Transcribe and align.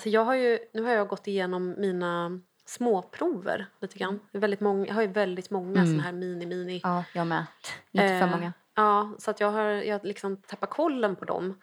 Alltså 0.00 0.08
jag 0.08 0.24
har 0.24 0.34
ju, 0.34 0.58
nu 0.72 0.82
har 0.82 0.92
jag 0.92 1.08
gått 1.08 1.26
igenom 1.26 1.74
mina 1.78 2.40
småprover 2.64 3.66
lite 3.80 3.98
grann. 3.98 4.20
Är 4.32 4.38
väldigt 4.38 4.60
många, 4.60 4.86
jag 4.86 4.94
har 4.94 5.02
ju 5.02 5.08
väldigt 5.08 5.50
många 5.50 5.86
såna 5.86 6.02
här 6.02 6.12
mini-mini. 6.12 6.80
Ja, 6.82 7.04
jag 7.14 7.26
med. 7.26 7.46
Lite 7.90 8.08
för 8.08 8.14
Eh, 8.14 8.30
många. 8.30 8.52
Ja, 8.74 9.14
så 9.18 9.30
att 9.30 9.40
jag 9.40 9.50
har 9.50 9.64
jag 9.64 10.04
liksom 10.04 10.36
tappat 10.36 10.70
kollen 10.70 11.16
på 11.16 11.24
dem. 11.24 11.60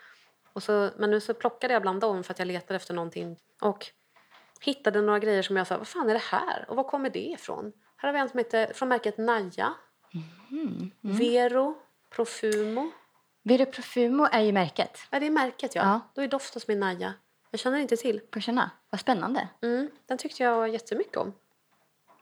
Och 0.54 0.64
så, 0.64 0.90
men 0.98 1.10
nu 1.10 1.20
så 1.20 1.34
plockade 1.34 1.74
jag 1.74 1.82
bland 1.82 2.02
dem 2.02 2.24
för 2.24 2.34
att 2.34 2.40
jag 2.40 2.48
letade 2.48 2.76
efter 2.76 2.94
någonting. 2.94 3.38
Och 3.62 3.88
hittade 4.62 5.02
några 5.02 5.20
grejer 5.20 5.42
som 5.42 5.58
jag 5.58 5.68
sa, 5.68 5.78
vad 5.78 5.88
fan 5.88 6.10
är 6.10 6.14
det 6.14 6.24
här? 6.24 6.66
Och 6.70 6.76
var 6.76 6.84
kommer 6.84 7.10
det 7.10 7.28
ifrån? 7.28 7.74
Här 7.96 8.08
har 8.10 8.14
vi 8.14 8.20
en 8.20 8.30
som 8.30 8.38
heter, 8.38 8.74
från 8.74 8.90
märket 8.90 9.18
Naja. 9.18 9.74
Mm, 10.52 10.92
Vero 11.02 11.76
Profumo. 12.16 12.92
Vero 13.44 13.66
Profumo 13.66 14.28
är 14.32 14.42
ju 14.42 14.52
märket. 14.52 15.00
Ja, 15.10 15.20
det 15.20 15.26
är 15.26 15.32
märket 15.32 15.76
ja. 15.76 15.82
Ja. 15.82 16.00
Då 16.16 16.22
är 16.22 16.28
doften 16.28 16.62
som 16.62 16.74
är 16.74 16.78
Naja. 16.78 17.14
Jag 17.52 17.60
känner 17.60 17.78
inte 17.80 17.98
till. 17.98 18.22
Känna? 18.40 18.72
Vad 18.90 19.00
spännande. 19.00 19.48
Mm, 19.62 19.90
den 20.06 20.18
tyckte 20.18 20.44
jag 20.44 20.70
jättemycket 20.70 21.18
om. 21.18 21.34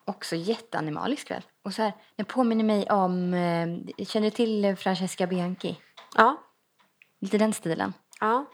Också 0.05 0.35
jätteanimalisk 0.35 1.31
väl? 1.31 1.41
Och 1.63 1.73
så 1.73 1.81
här, 1.81 1.93
den 2.15 2.25
påminner 2.25 2.63
mig 2.63 2.89
om... 2.89 3.33
Eh, 3.33 4.05
känner 4.05 4.27
du 4.27 4.31
till 4.35 4.75
Francesca 4.75 5.27
Bianchi? 5.27 5.77
Ja. 6.15 6.43
Lite 7.21 7.37
den 7.37 7.53
stilen. 7.53 7.93
Ja. 8.19 8.45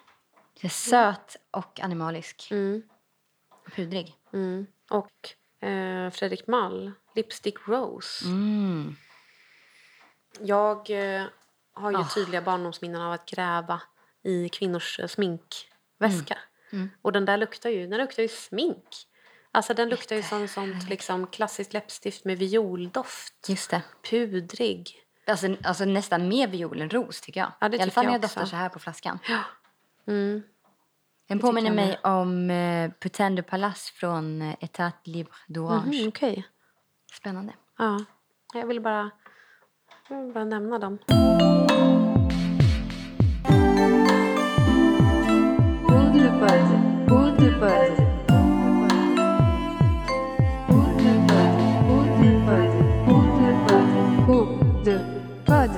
Så 0.62 0.70
söt 0.70 1.36
och 1.52 1.80
animalisk. 1.80 2.48
Mm, 2.52 2.84
Och 3.50 3.72
pudrig. 3.76 4.16
mm. 4.34 4.66
Och 4.90 5.30
eh, 5.68 6.10
Fredrik 6.12 6.48
Mall, 6.48 6.92
Lipstick 7.16 7.68
Rose. 7.68 8.26
Mm. 8.26 8.96
Jag 10.40 10.90
eh, 10.90 11.26
har 11.74 11.92
ju 11.92 11.98
Ah. 11.98 12.08
tydliga 12.16 12.42
barndomsminnen 12.42 13.02
av 13.02 13.12
att 13.12 13.26
gräva 13.26 13.82
i 14.24 14.50
kvinnors 14.50 15.00
eh, 15.00 15.08
sminkväska. 15.08 16.34
Mm. 16.34 16.44
Och 17.02 17.12
den 17.12 17.26
där 17.26 17.38
luktar 17.38 17.70
ju, 17.70 17.88
den 17.88 18.00
luktar 18.00 18.24
ju 18.24 18.30
smink. 18.30 19.08
Alltså 19.52 19.74
den 19.74 19.90
luktar 19.90 20.16
ju 20.16 20.24
som 20.24 20.48
sånt 20.48 20.90
liksom 20.90 21.28
klassiskt 21.28 21.74
läppstift 21.74 22.26
med 22.26 22.38
violdoft. 22.38 23.50
Just 23.50 23.70
det. 23.70 23.82
Pudrig. 24.10 24.90
Alltså, 25.28 25.56
alltså 25.64 25.86
nästan 25.86 26.28
mer 26.28 26.48
viol 26.48 26.82
än 26.82 26.90
ros 26.90 27.22
tycker 27.22 27.40
jag. 27.40 27.52
Ja, 27.60 27.70
det 27.70 27.78
I 27.78 27.82
alla 27.82 27.92
fall 27.92 28.06
när 28.06 28.12
jag 28.12 28.22
doftar 28.22 28.46
så 28.46 28.56
här 28.56 28.70
på 28.70 28.80
flaskan. 28.80 29.20
Mm. 30.08 30.44
Den 31.28 31.38
tycker 31.38 31.48
påminner 31.48 31.72
mig 31.72 32.00
om 32.04 32.50
eh, 32.50 32.92
Putain 33.00 33.36
de 33.36 33.42
Palace 33.44 33.94
från 33.94 34.42
eh, 34.42 34.56
Etat 34.60 35.08
Libre 35.08 35.34
d'Orange. 35.48 36.00
Mhm, 36.00 36.08
Okej. 36.08 36.48
Spännande. 37.14 37.54
Ja. 37.78 38.00
Jag 38.54 38.68
vill 38.68 38.82
bara, 38.82 39.12
jag 40.10 40.24
vill 40.24 40.34
bara 40.34 40.46
nämna 40.46 40.80
dem. 40.80 40.98
Poudre-pod, 46.42 47.94
poudre-pod. 53.06 55.72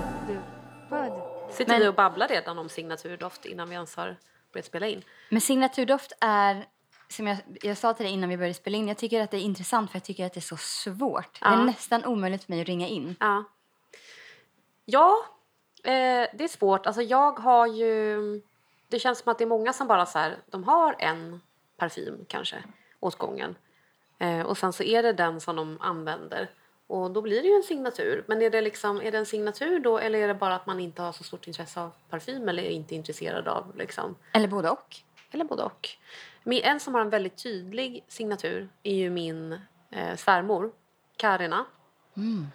Podd. 0.89 1.11
Sitter 1.51 1.79
vi 1.79 1.87
och 1.87 1.95
babblar 1.95 2.27
redan 2.27 2.57
om 2.57 2.69
signaturdoft 2.69 3.45
innan 3.45 3.69
vi 3.69 3.75
ens 3.75 3.95
har 3.95 4.17
börjat 4.53 4.65
spela 4.65 4.87
in? 4.87 5.01
Men 5.29 5.41
signaturdoft 5.41 6.11
är, 6.21 6.65
som 7.09 7.27
jag, 7.27 7.37
jag 7.61 7.77
sa 7.77 7.93
till 7.93 8.05
dig 8.05 8.13
innan 8.13 8.29
vi 8.29 8.37
började 8.37 8.53
spela 8.53 8.77
in, 8.77 8.87
jag 8.87 8.97
tycker 8.97 9.21
att 9.21 9.31
det 9.31 9.37
är 9.37 9.41
intressant 9.41 9.91
för 9.91 9.95
jag 9.95 10.03
tycker 10.03 10.25
att 10.25 10.33
det 10.33 10.39
är 10.39 10.41
så 10.41 10.57
svårt. 10.57 11.33
Det 11.33 11.39
Ja. 11.45 11.61
är 11.61 11.65
nästan 11.65 12.05
omöjligt 12.05 12.43
för 12.43 12.51
mig 12.51 12.61
att 12.61 12.67
ringa 12.67 12.87
in. 12.87 13.15
Ja. 13.19 13.43
Ja, 14.85 15.15
eh, 15.83 15.91
det 16.33 16.43
är 16.43 16.47
svårt. 16.47 16.85
Alltså 16.85 17.01
jag 17.01 17.39
har 17.39 17.67
ju... 17.67 18.41
Det 18.93 18.99
känns 18.99 19.19
som 19.19 19.31
att 19.31 19.37
det 19.37 19.43
är 19.43 19.47
många 19.47 19.73
som 19.73 19.87
bara 19.87 20.05
så 20.05 20.19
här, 20.19 20.37
de 20.49 20.63
har 20.63 20.95
en 20.99 21.41
parfym 21.77 22.25
kanske 22.27 22.63
åt 22.99 23.15
gången. 23.17 23.55
Eh, 24.19 24.41
och 24.41 24.57
sen 24.57 24.73
så 24.73 24.83
är 24.83 25.03
det 25.03 25.13
den 25.13 25.41
som 25.41 25.55
de 25.55 25.77
använder. 25.81 26.49
Och 26.87 27.11
då 27.11 27.21
blir 27.21 27.41
det 27.41 27.47
ju 27.47 27.55
en 27.55 27.63
signatur. 27.63 28.23
Men 28.27 28.41
är 28.41 28.49
det, 28.49 28.61
liksom, 28.61 29.01
är 29.01 29.11
det 29.11 29.17
en 29.17 29.25
signatur 29.25 29.79
då 29.79 29.97
eller 29.97 30.19
är 30.19 30.27
det 30.27 30.33
bara 30.33 30.55
att 30.55 30.65
man 30.65 30.79
inte 30.79 31.01
har 31.01 31.11
så 31.11 31.23
stort 31.23 31.47
intresse 31.47 31.81
av 31.81 31.91
parfym 32.09 32.49
eller 32.49 32.63
är 32.63 32.69
inte 32.69 32.95
intresserad 32.95 33.47
av 33.47 33.75
liksom, 33.77 34.15
Eller 34.31 34.47
både 34.47 34.69
och. 34.69 34.95
eller 35.31 35.45
både 35.45 35.63
och. 35.63 35.89
Men 36.43 36.57
En 36.57 36.79
som 36.79 36.93
har 36.93 37.01
en 37.01 37.09
väldigt 37.09 37.43
tydlig 37.43 38.05
signatur 38.07 38.69
är 38.83 38.95
ju 38.95 39.09
min 39.09 39.59
eh, 39.91 40.15
svärmor, 40.15 40.71
Karina. 41.17 41.65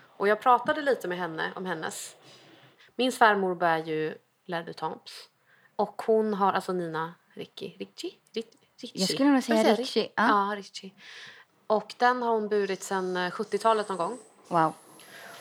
Och 0.06 0.28
jag 0.28 0.40
pratade 0.40 0.82
lite 0.82 1.08
med 1.08 1.18
henne 1.18 1.52
om 1.56 1.66
hennes. 1.66 2.16
Min 2.96 3.12
svärmor 3.12 3.54
bär 3.54 3.78
ju 3.78 4.14
L'air 4.46 4.64
de 4.64 4.72
Temps. 4.72 5.28
Och 5.78 6.02
hon 6.06 6.34
har, 6.34 6.52
alltså 6.52 6.72
Nina 6.72 7.14
Ricci, 7.34 7.76
Ricci? 7.78 8.18
Ric- 8.34 8.56
Ricci. 8.80 8.92
Jag 8.98 9.08
skulle 9.08 9.30
nog 9.30 9.42
säga 9.42 9.74
Ricci, 9.74 10.00
ja. 10.14 10.48
Ja, 10.50 10.56
Ricci. 10.56 10.92
Och 11.66 11.94
den 11.98 12.22
har 12.22 12.32
hon 12.34 12.48
burit 12.48 12.82
sedan 12.82 13.16
eh, 13.16 13.30
70-talet 13.30 13.88
någon 13.88 13.98
gång. 13.98 14.18
Wow. 14.48 14.72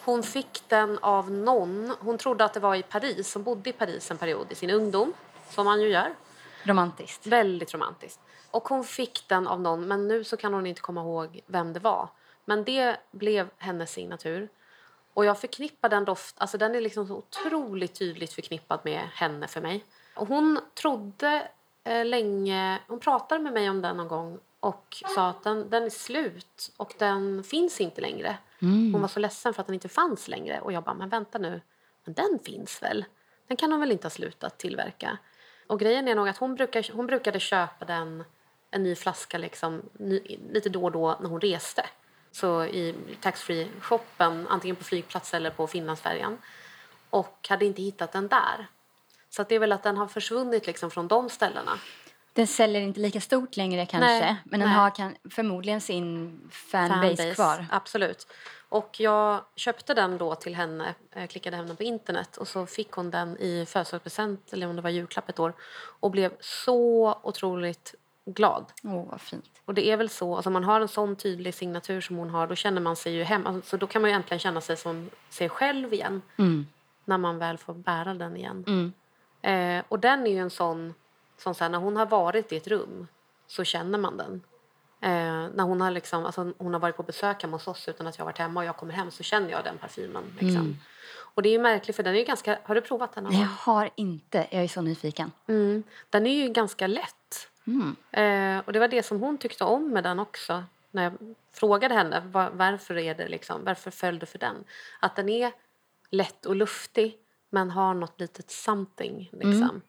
Hon 0.05 0.23
fick 0.23 0.63
den 0.67 0.97
av 0.97 1.31
någon. 1.31 1.93
Hon 1.99 2.17
trodde 2.17 2.45
att 2.45 2.53
det 2.53 2.59
var 2.59 2.75
i 2.75 2.83
Paris. 2.83 3.33
Hon 3.33 3.43
bodde 3.43 3.69
i 3.69 3.73
Paris 3.73 4.11
en 4.11 4.17
period 4.17 4.47
i 4.51 4.55
sin 4.55 4.69
ungdom. 4.69 5.13
Som 5.49 5.65
man 5.65 5.81
ju 5.81 5.87
gör. 5.89 6.15
Romantiskt. 6.63 7.27
Väldigt 7.27 7.73
romantiskt. 7.73 8.19
Och 8.51 8.69
hon 8.69 8.83
fick 8.83 9.27
den 9.27 9.47
av 9.47 9.61
någon, 9.61 9.87
men 9.87 10.07
nu 10.07 10.23
så 10.23 10.37
kan 10.37 10.53
hon 10.53 10.65
inte 10.67 10.81
komma 10.81 11.01
ihåg 11.01 11.41
vem 11.47 11.73
det 11.73 11.79
var. 11.79 12.09
Men 12.45 12.63
det 12.63 12.97
blev 13.11 13.49
hennes 13.57 13.91
signatur. 13.91 14.49
Och 15.13 15.25
jag 15.25 15.39
förknippar 15.39 15.89
den 15.89 16.05
doft, 16.05 16.35
alltså 16.37 16.57
den 16.57 16.75
är 16.75 16.81
liksom 16.81 17.07
så 17.07 17.15
otroligt 17.15 17.95
tydligt 17.95 18.33
förknippad 18.33 18.79
med 18.83 18.99
henne 19.13 19.47
för 19.47 19.61
mig. 19.61 19.85
Hon 20.17 20.59
trodde 20.73 21.47
eh, 21.83 22.05
länge, 22.05 22.79
hon 22.87 22.99
pratade 22.99 23.43
med 23.43 23.53
mig 23.53 23.69
om 23.69 23.81
den 23.81 23.97
någon 23.97 24.07
gång 24.07 24.39
och 24.59 25.03
sa 25.15 25.29
att 25.29 25.43
den, 25.43 25.69
den 25.69 25.83
är 25.83 25.89
slut 25.89 26.71
och 26.77 26.93
den 26.97 27.43
finns 27.43 27.81
inte 27.81 28.01
längre. 28.01 28.37
Hon 28.93 29.01
var 29.01 29.07
så 29.07 29.19
ledsen 29.19 29.53
för 29.53 29.61
att 29.61 29.67
den 29.67 29.73
inte 29.73 29.89
fanns 29.89 30.27
längre. 30.27 30.61
Och 30.61 30.71
jag 30.71 30.83
bara, 30.83 30.95
men 30.95 31.09
vänta 31.09 31.37
nu, 31.37 31.61
men 32.03 32.13
den 32.13 32.39
finns 32.43 32.83
väl? 32.83 33.05
Den 33.47 33.57
kan 33.57 33.69
de 33.69 33.79
väl 33.79 33.91
inte 33.91 34.05
ha 34.05 34.09
slutat 34.09 34.57
tillverka? 34.57 35.17
Och 35.67 35.79
grejen 35.79 36.07
är 36.07 36.15
nog 36.15 36.29
att 36.29 36.37
hon, 36.37 36.55
brukar, 36.55 36.93
hon 36.93 37.07
brukade 37.07 37.39
köpa 37.39 37.85
den, 37.85 38.23
en 38.71 38.83
ny 38.83 38.95
flaska 38.95 39.37
liksom, 39.37 39.81
ny, 39.93 40.19
lite 40.51 40.69
då 40.69 40.83
och 40.83 40.91
då 40.91 41.17
när 41.21 41.29
hon 41.29 41.41
reste. 41.41 41.85
Så 42.31 42.65
i 42.65 42.95
taxfree-shoppen, 43.21 44.47
antingen 44.49 44.75
på 44.75 44.83
flygplats 44.83 45.33
eller 45.33 45.49
på 45.49 45.67
Finlandsfärjan. 45.67 46.37
Och 47.09 47.47
hade 47.49 47.65
inte 47.65 47.81
hittat 47.81 48.11
den 48.11 48.27
där. 48.27 48.67
Så 49.37 49.43
det 49.49 49.55
är 49.55 49.59
väl 49.59 49.71
att 49.71 49.83
den 49.83 49.97
har 49.97 50.07
försvunnit 50.07 50.67
liksom 50.67 50.91
från 50.91 51.07
de 51.07 51.29
ställena. 51.29 51.71
Den 52.33 52.47
säljer 52.47 52.81
inte 52.81 52.99
lika 52.99 53.21
stort 53.21 53.57
längre 53.57 53.85
kanske. 53.85 54.19
Nej, 54.19 54.35
men 54.43 54.59
den 54.59 54.69
nej. 54.69 54.77
har 54.77 54.95
kan, 54.95 55.15
förmodligen 55.29 55.81
sin 55.81 56.39
fanbase, 56.51 57.35
kvar. 57.35 57.65
Absolut. 57.71 58.27
Och 58.69 58.99
jag 58.99 59.41
köpte 59.55 59.93
den 59.93 60.17
då 60.17 60.35
till 60.35 60.55
henne, 60.55 60.95
eh, 61.11 61.27
klickade 61.27 61.57
hem 61.57 61.67
den 61.67 61.75
på 61.75 61.83
internet 61.83 62.37
och 62.37 62.47
så 62.47 62.65
fick 62.65 62.91
hon 62.91 63.11
den 63.11 63.37
i 63.37 63.65
födelsedagspresent 63.65 64.53
eller 64.53 64.67
om 64.67 64.75
det 64.75 64.81
var 64.81 64.89
julklapp 64.89 65.29
ett 65.29 65.39
år 65.39 65.53
och 65.99 66.11
blev 66.11 66.31
så 66.39 67.19
otroligt 67.23 67.95
glad. 68.25 68.65
Åh, 68.83 69.05
vad 69.09 69.21
fint. 69.21 69.51
Och 69.65 69.73
det 69.73 69.87
är 69.91 69.97
väl 69.97 70.09
så, 70.09 70.35
alltså 70.35 70.49
man 70.49 70.63
har 70.63 70.81
en 70.81 70.87
sån 70.87 71.15
tydlig 71.15 71.53
signatur 71.53 72.01
som 72.01 72.15
hon 72.15 72.29
har 72.29 72.47
då 72.47 72.55
känner 72.55 72.81
man 72.81 72.95
sig 72.95 73.13
ju 73.13 73.23
hem, 73.23 73.47
alltså, 73.47 73.69
så 73.69 73.77
då 73.77 73.87
kan 73.87 74.01
man 74.01 74.11
ju 74.11 74.15
äntligen 74.15 74.39
känna 74.39 74.61
sig 74.61 74.77
som 74.77 75.09
sig 75.29 75.49
själv 75.49 75.93
igen 75.93 76.21
Mm. 76.37 76.67
när 77.05 77.17
man 77.17 77.37
väl 77.37 77.57
får 77.57 77.73
bära 77.73 78.13
den 78.13 78.37
igen. 78.37 78.63
Mm. 78.67 78.93
Eh, 79.41 79.83
och 79.89 79.99
den 79.99 80.27
är 80.27 80.31
ju 80.31 80.39
en 80.39 80.49
sån, 80.49 80.93
sån 81.37 81.55
så 81.55 81.63
här, 81.63 81.71
när 81.71 81.79
hon 81.79 81.97
har 81.97 82.05
varit 82.05 82.51
i 82.51 82.57
ett 82.57 82.67
rum 82.67 83.07
så 83.47 83.63
känner 83.63 83.97
man 83.97 84.17
den. 84.17 84.41
Eh, 85.01 85.49
när 85.55 85.63
hon 85.63 85.81
har, 85.81 85.91
liksom, 85.91 86.25
alltså, 86.25 86.53
hon 86.57 86.73
har 86.73 86.79
varit 86.79 86.97
på 86.97 87.03
besök 87.03 87.41
hemma 87.41 87.55
hos 87.55 87.67
oss 87.67 87.87
utan 87.87 88.07
att 88.07 88.17
jag 88.17 88.25
har 88.25 88.31
varit 88.31 88.37
hemma 88.37 88.59
och 88.59 88.65
jag 88.65 88.77
kommer 88.77 88.93
hem 88.93 89.11
så 89.11 89.23
känner 89.23 89.49
jag 89.49 89.63
den 89.63 89.77
parfymen. 89.77 90.23
Liksom. 90.39 90.77
Och 91.37 91.43
det 91.43 91.49
är 91.49 91.51
ju 91.51 91.59
märkligt 91.59 91.95
för 91.95 92.03
den 92.03 92.15
är 92.15 92.19
ju 92.19 92.25
ganska, 92.25 92.59
har 92.63 92.75
du 92.75 92.81
provat 92.81 93.13
den 93.13 93.23
Nej, 93.23 93.39
jag 93.39 93.47
har 93.47 93.89
inte. 93.95 94.47
Jag 94.51 94.63
är 94.63 94.67
så 94.67 94.81
nyfiken. 94.81 95.31
Mm. 95.47 95.83
Den 96.09 96.27
är 96.27 96.43
ju 96.43 96.49
ganska 96.49 96.87
lätt. 96.87 97.49
Mm. 97.67 97.95
Eh, 98.11 98.65
och 98.65 98.73
det 98.73 98.79
var 98.79 98.87
det 98.87 99.03
som 99.03 99.19
hon 99.19 99.37
tyckte 99.37 99.63
om 99.63 99.89
med 99.89 100.03
den 100.03 100.19
också. 100.19 100.63
När 100.91 101.03
jag 101.03 101.35
frågade 101.53 101.95
henne 101.95 102.19
var, 102.19 102.49
varför, 102.49 102.97
är 102.97 103.15
det 103.15 103.27
liksom, 103.27 103.63
varför 103.63 103.91
föll 103.91 104.19
du 104.19 104.25
för 104.25 104.39
den. 104.39 104.63
Att 104.99 105.15
den 105.15 105.29
är 105.29 105.51
lätt 106.09 106.45
och 106.45 106.55
luftig 106.55 107.17
men 107.49 107.69
har 107.71 107.93
något 107.93 108.19
litet 108.19 108.51
something. 108.51 109.29
Liksom. 109.33 109.81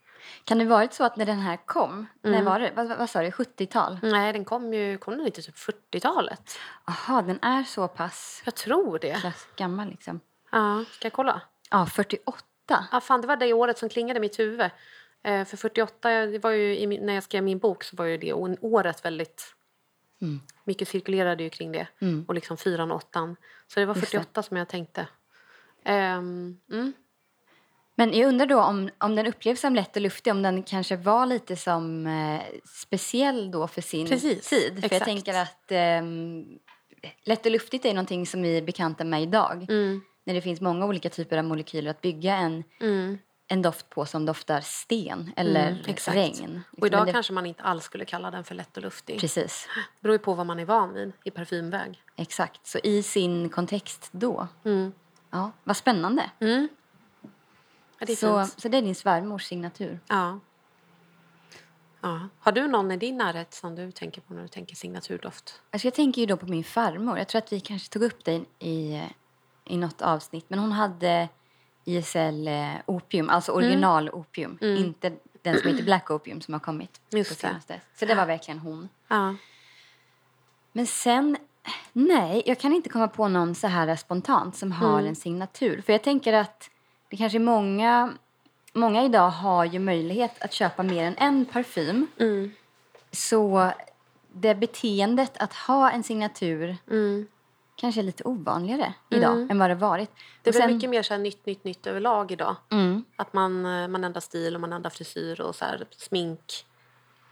Kan 0.45 0.59
det 0.59 0.65
varit 0.65 0.93
så 0.93 1.05
att 1.05 1.17
när 1.17 1.27
den 1.27 1.39
här 1.39 1.57
kom, 1.67 2.07
när 2.23 2.33
Mm. 2.33 2.45
var 2.45 2.61
det? 2.61 2.73
Vad, 2.77 2.99
vad 2.99 3.11
sa 3.11 3.23
du? 3.23 3.31
70-tal? 3.31 3.99
Nej, 4.03 4.33
den 4.33 4.45
kom 4.45 4.75
ju 4.75 4.99
kom 4.99 5.17
den 5.17 5.27
inte 5.27 5.43
typ 5.43 5.57
40-talet. 5.57 6.59
Jaha, 6.87 7.23
den 7.23 7.39
är 7.43 7.65
så 7.65 7.89
pass 7.89 8.43
Jag 8.45 8.55
tror 8.55 8.99
det. 8.99 9.21
klass, 9.21 9.49
gammal 9.57 9.89
liksom. 9.89 10.21
Ja, 10.51 10.85
ska 10.91 11.07
jag 11.07 11.13
kolla? 11.13 11.41
Ja, 11.71 11.87
48. 11.87 12.45
Ja, 12.93 13.01
fan, 13.01 13.21
det 13.21 13.27
var 13.27 13.37
det 13.37 13.53
året 13.53 13.79
som 13.79 13.89
klingade 13.89 14.17
i 14.17 14.21
mitt 14.21 14.39
huvud. 14.39 14.71
Eh, 15.23 15.45
för 15.45 15.57
48, 15.57 16.11
det 16.11 16.39
var 16.39 16.51
ju 16.51 16.79
i 16.79 16.87
när 17.01 17.15
jag 17.15 17.23
skrev 17.23 17.43
min 17.43 17.59
bok 17.59 17.85
så 17.85 17.97
var 17.97 18.05
ju 18.05 18.17
det 18.17 18.33
året 18.61 19.05
väldigt... 19.05 19.55
Mm. 20.21 20.41
Mycket 20.65 20.89
cirkulerade 20.89 21.43
ju 21.43 21.51
kring 21.51 21.73
det. 21.73 21.87
Mm. 22.01 22.25
Och 22.29 22.35
liksom 22.35 22.57
fyran 22.57 22.91
och 22.91 22.97
åttan. 22.97 23.37
Så 23.67 23.81
det 23.81 23.87
var 23.87 23.95
Just 23.95 24.13
det. 24.13 24.19
48 24.19 24.43
som 24.43 24.57
jag 24.57 24.69
tänkte. 24.69 25.07
Ehm, 25.85 26.61
mm. 26.71 26.93
Men 28.01 28.13
jag 28.15 28.29
undrar 28.29 28.47
då 28.47 28.61
om, 28.63 28.91
om 28.99 29.15
den 29.15 29.27
upplevs 29.27 29.61
som 29.61 29.75
lätt 29.75 29.97
och 29.97 30.03
luftig, 30.03 30.31
om 30.33 30.43
den 30.43 30.63
kanske 30.63 30.97
var 30.97 31.27
lite 31.27 31.57
som 31.57 32.07
eh, 32.07 32.41
speciell 32.65 33.51
då 33.51 33.67
för 33.69 33.81
sin 33.83 34.07
Precis, 34.09 34.49
tid. 34.49 34.73
För 34.75 34.83
jag 34.83 34.85
exakt. 34.85 35.05
tänker 35.05 35.35
att 35.43 35.65
ehm, 35.73 36.45
lätt 37.25 37.47
och 37.47 37.53
luftigt 37.53 37.85
är 37.85 37.95
någonting 37.95 38.27
som 38.27 38.43
vi 38.43 38.59
är 38.59 38.63
bekanta 38.63 39.05
med 39.05 39.23
idag. 39.23 39.67
Mm. 39.71 40.01
När 40.25 40.35
det 40.35 40.41
finns 40.41 40.61
många 40.61 40.87
olika 40.87 41.11
typer 41.11 41.39
av 41.39 41.45
molekyler 41.45 41.91
att 41.91 42.01
bygga 42.01 42.37
en, 42.37 42.65
Mm. 42.81 43.19
en 43.49 43.63
doft 43.63 43.91
på 43.91 44.07
som 44.07 44.27
doftar 44.27 44.61
sten 44.61 45.33
eller 45.37 45.69
Mm, 45.69 45.83
exakt. 45.87 46.17
regn. 46.17 46.35
Och 46.71 46.73
Liksom, 46.73 46.87
idag 46.87 47.07
det, 47.07 47.13
kanske 47.13 47.33
man 47.33 47.47
inte 47.47 47.63
alls 47.63 47.85
skulle 47.85 48.05
kalla 48.05 48.31
den 48.31 48.45
för 48.45 48.55
lätt 48.55 48.77
och 48.77 48.83
luftig. 48.83 49.21
Precis, 49.21 49.69
Det 49.75 50.03
beror 50.03 50.15
ju 50.15 50.19
på 50.19 50.35
vad 50.35 50.47
man 50.47 50.59
är 50.59 50.65
van 50.65 50.95
vid 50.95 51.13
i 51.25 51.31
parfymväg. 51.31 52.03
exakt. 52.17 52.67
Så 52.67 52.79
i 52.79 53.03
sin 53.03 53.49
kontext 53.49 54.09
då. 54.13 54.49
Mm. 54.65 54.93
Ja, 55.31 55.51
vad 55.65 55.77
spännande. 55.77 56.31
Mm. 56.41 56.69
Ja, 57.99 58.07
det 58.07 58.17
så, 58.17 58.41
fint. 58.45 58.61
så 58.61 58.69
det 58.69 58.79
är 58.79 58.83
din 58.83 58.95
svärmors 58.95 59.45
signatur. 59.45 60.01
Ja. 60.09 60.39
ja. 62.01 62.29
Har 62.41 62.53
du 62.53 62.67
någon 62.69 62.91
i 62.93 62.97
din 62.97 63.17
närhet 63.17 63.55
som 63.55 63.75
du 63.75 63.93
tänker 63.93 64.21
på 64.21 64.35
när 64.35 64.43
du 64.43 64.49
tänker 64.49 64.77
signaturdoft? 64.77 65.61
Alltså 65.71 65.87
jag 65.87 65.95
tänker 65.95 66.21
ju 66.21 66.27
då 66.27 66.37
på 66.37 66.47
min 66.47 66.65
farmor. 66.65 67.19
Jag 67.19 67.29
tror 67.29 67.39
att 67.39 67.53
vi 67.53 67.61
kanske 67.61 67.89
tog 67.89 68.03
upp 68.03 68.25
det 68.25 68.45
i, 68.59 69.03
i 69.65 69.77
något 69.77 70.03
avsnitt. 70.03 70.45
Men 70.49 70.59
hon 70.59 70.73
hade 70.73 71.29
ISL 71.85 72.49
eh, 72.49 72.73
opium, 72.87 73.29
alltså 73.31 73.53
Mm. 73.53 73.65
original 73.65 74.11
opium. 74.11 74.59
Inte 74.61 75.13
den 75.43 75.61
som 75.61 75.71
heter 75.71 75.85
black 75.85 76.11
opium 76.11 76.41
som 76.41 76.55
har 76.55 76.61
kommit 76.61 77.01
Just 77.11 77.31
på 77.31 77.35
det. 77.35 77.41
senaste. 77.41 77.81
Så 77.97 78.07
det 78.07 78.15
var 78.15 78.27
verkligen 78.27 78.59
hon. 78.59 78.89
Ja. 79.09 79.35
Men 80.73 80.87
sen, 80.87 81.37
nej, 81.93 82.43
jag 82.47 82.59
kan 82.59 82.73
inte 82.73 82.89
komma 82.89 83.09
på 83.09 83.29
någon 83.29 83.55
så 83.55 83.67
här 83.67 83.97
spontant 83.97 84.57
som 84.57 84.73
har 84.73 84.93
Mm. 84.99 85.07
en 85.07 85.17
signatur. 85.17 85.83
För 85.87 85.93
jag 85.93 86.03
tänker 86.03 86.33
att 86.33 86.71
det 87.09 87.17
kanske 87.17 87.39
är 87.39 87.41
många, 87.41 88.13
många 88.73 89.05
idag 89.05 89.31
har 89.31 89.65
ju 89.65 89.79
möjlighet 89.79 90.43
att 90.43 90.53
köpa 90.53 90.83
mer 90.83 91.05
än 91.05 91.17
en 91.19 91.45
parfym. 91.45 92.07
Mm. 92.21 92.51
Så 93.13 93.71
det 94.33 94.55
beteendet 94.55 95.37
att 95.37 95.55
ha 95.55 95.91
en 95.91 96.03
signatur 96.03 96.77
Mm. 96.91 97.27
kanske 97.77 98.01
är 98.01 98.03
lite 98.03 98.25
ovanligare 98.25 98.95
idag 99.11 99.51
än 99.51 99.59
vad 99.59 99.71
det 99.71 99.75
varit. 99.75 100.11
Det 100.43 100.53
sen- 100.53 100.75
mycket 100.75 100.91
mer 100.91 101.03
så 101.03 101.15
här 101.15 101.19
nytt, 101.21 101.47
nytt, 101.47 101.65
nytt 101.65 101.87
överlag 101.87 102.33
idag. 102.33 102.57
Mm, 102.71 103.05
Att 103.17 103.33
man, 103.33 103.67
eh, 103.67 103.89
man 103.89 104.05
ändrar 104.05 104.21
stil 104.21 104.55
och 104.55 104.61
man 104.61 104.73
ändrar 104.73 104.91
frisyr 104.91 105.41
och 105.41 105.55
så 105.55 105.65
här, 105.65 105.87
smink. 105.97 106.65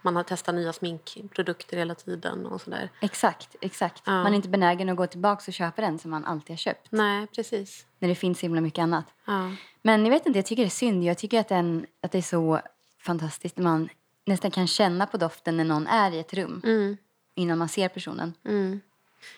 Man 0.01 0.15
har 0.15 0.23
testat 0.23 0.55
nya 0.55 0.73
sminkprodukter 0.73 1.77
hela 1.77 1.95
tiden 1.95 2.45
och 2.45 2.61
sådär. 2.61 2.89
exakt, 3.01 3.55
exakt. 3.61 4.03
Ja. 4.05 4.11
Man 4.23 4.31
är 4.31 4.35
inte 4.35 4.49
benägen 4.49 4.89
att 4.89 4.97
gå 4.97 5.07
tillbaka 5.07 5.43
och 5.47 5.53
köpa 5.53 5.81
den 5.81 5.99
som 5.99 6.11
man 6.11 6.25
alltid 6.25 6.49
har 6.49 6.57
köpt. 6.57 6.87
Nej, 6.91 7.27
precis. 7.27 7.85
När 7.99 8.09
det 8.09 8.15
finns 8.15 8.39
så 8.39 8.45
himla 8.45 8.61
mycket 8.61 8.81
annat. 8.81 9.05
Ja. 9.25 9.51
Men 9.81 10.05
jag 10.05 10.11
vet 10.11 10.25
inte, 10.25 10.39
jag 10.39 10.45
tycker 10.45 10.63
det 10.63 10.67
är 10.67 10.69
synd. 10.69 11.03
Jag 11.03 11.17
tycker 11.17 11.39
att, 11.39 11.47
den, 11.47 11.85
att 12.01 12.11
det 12.11 12.17
är 12.17 12.21
så 12.21 12.61
fantastiskt 12.99 13.57
när 13.57 13.63
man 13.63 13.89
nästan 14.25 14.51
kan 14.51 14.67
känna 14.67 15.07
på 15.07 15.17
doften 15.17 15.57
när 15.57 15.63
någon 15.63 15.87
är 15.87 16.11
i 16.11 16.19
ett 16.19 16.33
rum 16.33 16.61
Mm. 16.63 16.97
innan 17.35 17.57
man 17.57 17.69
ser 17.69 17.89
personen. 17.89 18.33
Mm. 18.45 18.81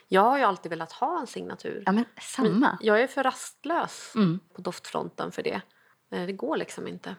Jag 0.07 0.21
har 0.21 0.37
ju 0.37 0.43
alltid 0.43 0.69
velat 0.69 0.91
ha 0.91 1.19
en 1.19 1.27
signatur. 1.27 1.83
Ja, 1.85 1.91
men 1.91 2.05
samma. 2.21 2.77
Jag 2.81 3.01
är 3.01 3.07
för 3.07 3.23
rastlös 3.23 4.11
Mm. 4.15 4.39
på 4.55 4.61
doftfronten 4.61 5.31
för 5.31 5.43
det. 5.43 5.61
Eh, 6.11 6.25
Det 6.25 6.33
går 6.33 6.57
liksom 6.57 6.87
inte. 6.87 7.15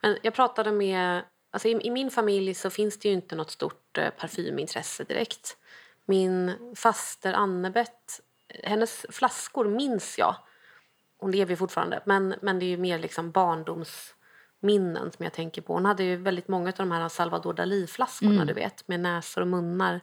Men 0.00 0.18
jag 0.22 0.34
pratade 0.34 0.72
med... 0.72 1.24
Alltså 1.50 1.68
i, 1.68 1.80
I 1.86 1.90
min 1.90 2.10
familj 2.10 2.54
så 2.54 2.70
finns 2.70 2.98
det 2.98 3.08
ju 3.08 3.14
inte 3.14 3.36
något 3.36 3.50
stort 3.50 3.98
eh, 3.98 4.10
parfymintresse 4.10 5.04
direkt. 5.04 5.56
Min 6.04 6.52
faster 6.76 7.32
Annebeth, 7.32 7.92
eh, 8.48 8.70
hennes 8.70 9.06
flaskor 9.08 9.68
minns 9.68 10.18
jag. 10.18 10.36
Hon 11.18 11.30
lever 11.30 11.50
ju 11.50 11.56
fortfarande, 11.56 12.02
men, 12.04 12.34
men 12.42 12.58
det 12.58 12.64
är 12.64 12.68
ju 12.68 12.76
mer 12.76 12.98
liksom 12.98 13.30
barndomsminnen 13.30 15.12
som 15.12 15.24
jag 15.24 15.32
tänker 15.32 15.62
på. 15.62 15.72
Hon 15.72 15.84
hade 15.84 16.04
ju 16.04 16.16
väldigt 16.16 16.48
många 16.48 16.68
av 16.68 16.74
de 16.76 16.92
här 16.92 17.08
Salvador 17.08 17.52
Dalí-flaskorna, 17.54 18.34
Mm. 18.34 18.46
du 18.46 18.52
vet, 18.52 18.88
med 18.88 19.00
näsor 19.00 19.40
och 19.40 19.46
munnar. 19.48 20.00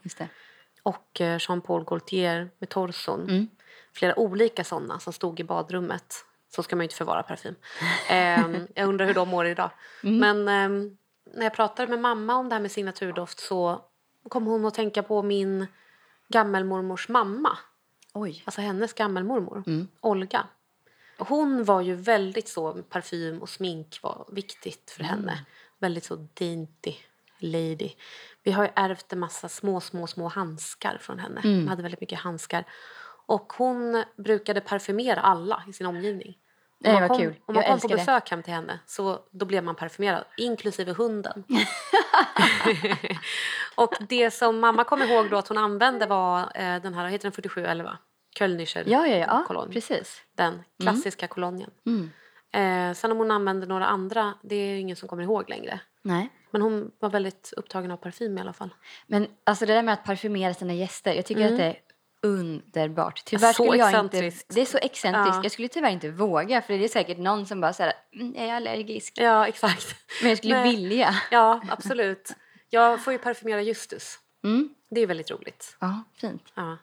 Och 0.84 1.22
eh, 1.22 1.38
Jean-Paul 1.40 1.84
Gaultier 1.86 2.50
med 2.60 2.70
torson. 2.70 3.22
Mm. 3.24 3.48
Flera 3.94 4.20
olika 4.20 4.64
såna 4.64 5.00
som 5.00 5.14
stod 5.14 5.40
i 5.40 5.44
badrummet. 5.44 6.26
Så 6.56 6.64
ska 6.64 6.76
man 6.76 6.84
ju 6.84 6.86
inte 6.86 6.96
förvara 6.96 7.24
parfym. 7.24 7.56
Ehm, 8.10 8.68
jag 8.76 8.88
undrar 8.90 9.06
hur 9.06 9.14
de 9.14 9.30
mår 9.30 9.46
idag. 9.46 9.70
Mm. 10.04 10.18
Men 10.18 10.48
ehm, 10.48 10.98
när 11.34 11.44
jag 11.44 11.54
pratade 11.54 11.88
med 11.90 12.00
mamma 12.00 12.36
om 12.36 12.50
det 12.50 12.56
här 12.56 12.62
med 12.62 12.72
signaturdoft 12.72 13.40
så 13.40 13.82
kom 14.30 14.46
hon 14.46 14.66
att 14.66 14.74
tänka 14.74 15.04
på 15.04 15.24
min 15.24 15.68
gammelmormors 16.28 17.10
mamma. 17.10 17.58
Oj. 18.14 18.42
Alltså 18.46 18.62
hennes 18.62 18.94
gammelmormor, 18.94 19.64
Mm. 19.68 19.88
Olga. 20.02 20.48
Hon 21.18 21.64
var 21.64 21.82
ju 21.82 21.96
väldigt 21.96 22.48
så, 22.50 22.74
parfym 22.84 23.42
och 23.42 23.50
smink 23.50 24.00
var 24.04 24.26
viktigt 24.32 24.92
för 24.92 25.04
Mm. 25.04 25.10
henne. 25.16 25.46
Väldigt 25.80 26.04
så 26.04 26.16
dainty 26.34 26.94
lady. 27.40 27.90
Vi 28.44 28.52
har 28.52 28.64
ju 28.64 28.70
ärvt 28.76 29.14
en 29.14 29.20
massa 29.20 29.50
små, 29.50 29.80
små, 29.82 30.08
små 30.08 30.28
handskar 30.28 30.98
från 31.02 31.20
henne. 31.20 31.42
Mm. 31.44 31.60
Hon 31.60 31.68
hade 31.68 31.82
väldigt 31.84 32.02
mycket 32.02 32.20
handskar. 32.20 32.66
Och 33.26 33.54
hon 33.58 34.04
brukade 34.16 34.62
parfymera 34.62 35.20
alla 35.22 35.64
i 35.70 35.74
sin 35.74 35.88
omgivning. 35.88 36.38
Om 36.86 36.92
Nej, 36.92 37.00
man 37.00 37.10
kom, 37.10 37.18
kul. 37.18 37.36
Om 37.46 37.56
man 37.56 37.56
Jag 37.56 37.64
kom 37.66 37.70
på 37.72 37.74
älskar 37.74 37.90
det. 37.90 37.96
besök 37.96 38.30
hem 38.32 38.44
till 38.44 38.54
henne 38.54 38.80
så 38.86 39.20
då 39.32 39.46
blev 39.46 39.64
man 39.64 39.76
parfymerad, 39.76 40.24
inklusive 40.38 40.92
hunden. 40.94 41.44
och 43.76 43.94
det 44.10 44.32
som 44.32 44.60
mamma 44.60 44.84
kom 44.84 45.02
ihåg 45.02 45.30
då 45.30 45.38
att 45.38 45.48
hon 45.48 45.58
använde 45.58 46.06
var 46.06 46.40
eh, 46.40 46.82
den 46.82 46.94
här, 46.94 47.08
heter 47.08 47.24
den 47.24 47.32
4711? 47.32 47.98
Kölnischer 48.40 48.84
Ja, 48.88 49.08
ja, 49.08 49.18
ja. 49.18 49.44
kolonn. 49.48 49.72
Precis. 49.72 50.22
Den 50.38 50.64
klassiska 50.82 51.28
kolonjen. 51.28 51.70
Mm. 51.86 52.12
Eh, 52.54 52.94
sen 52.96 53.12
om 53.12 53.18
hon 53.18 53.32
använde 53.32 53.66
några 53.68 53.86
andra, 53.86 54.34
det 54.44 54.56
är 54.56 54.68
ju 54.68 54.80
ingen 54.80 54.96
som 54.96 55.08
kommer 55.10 55.24
ihåg 55.24 55.50
längre. 55.50 55.80
Nej. 56.02 56.30
Men 56.52 56.62
hon 56.62 56.92
var 57.00 57.10
väldigt 57.10 57.54
upptagen 57.58 57.92
av 57.92 57.98
parfym 57.98 58.38
i 58.38 58.42
alla 58.42 58.54
fall. 58.54 58.70
Men 59.08 59.28
alltså 59.44 59.66
det 59.66 59.74
där 59.74 59.84
med 59.84 59.94
att 59.94 60.04
parfymera 60.06 60.54
sina 60.54 60.74
gäster, 60.74 61.14
jag 61.14 61.26
tycker 61.26 61.42
Mm. 61.42 61.54
att 61.54 61.58
det 61.60 61.66
är 61.66 61.76
underbart. 62.24 63.26
Tyvärr 63.26 63.54
Så 63.54 63.64
skulle 63.64 63.78
jag 63.78 64.00
inte, 64.00 64.32
det 64.48 64.62
är 64.62 64.66
så 64.66 64.78
excentriskt. 64.78 65.36
Ja. 65.36 65.44
Jag 65.44 65.52
skulle 65.52 65.68
tyvärr 65.68 65.90
inte 65.90 66.10
våga 66.10 66.62
för 66.62 66.74
det 66.74 66.84
är 66.84 66.90
säkert 66.90 67.18
någon 67.18 67.46
som 67.46 67.62
bara 67.62 67.74
säger 67.74 67.94
mm, 68.14 68.36
är 68.38 68.48
jag 68.48 68.56
allergisk? 68.56 69.14
Ja, 69.18 69.48
exakt. 69.48 69.96
Men 70.22 70.30
jag 70.30 70.38
skulle 70.38 70.56
Nej. 70.56 70.76
vilja. 70.76 71.16
Ja, 71.32 71.62
absolut. 71.70 72.32
Jag 72.70 73.04
får 73.04 73.14
ju 73.14 73.20
parfymera 73.20 73.62
Justus. 73.62 74.20
Mm. 74.44 74.70
Det 74.90 75.02
är 75.02 75.08
väldigt 75.08 75.32
roligt. 75.32 75.78
Ja, 75.80 76.04
fint. 76.16 76.44
Ja. 76.56 76.78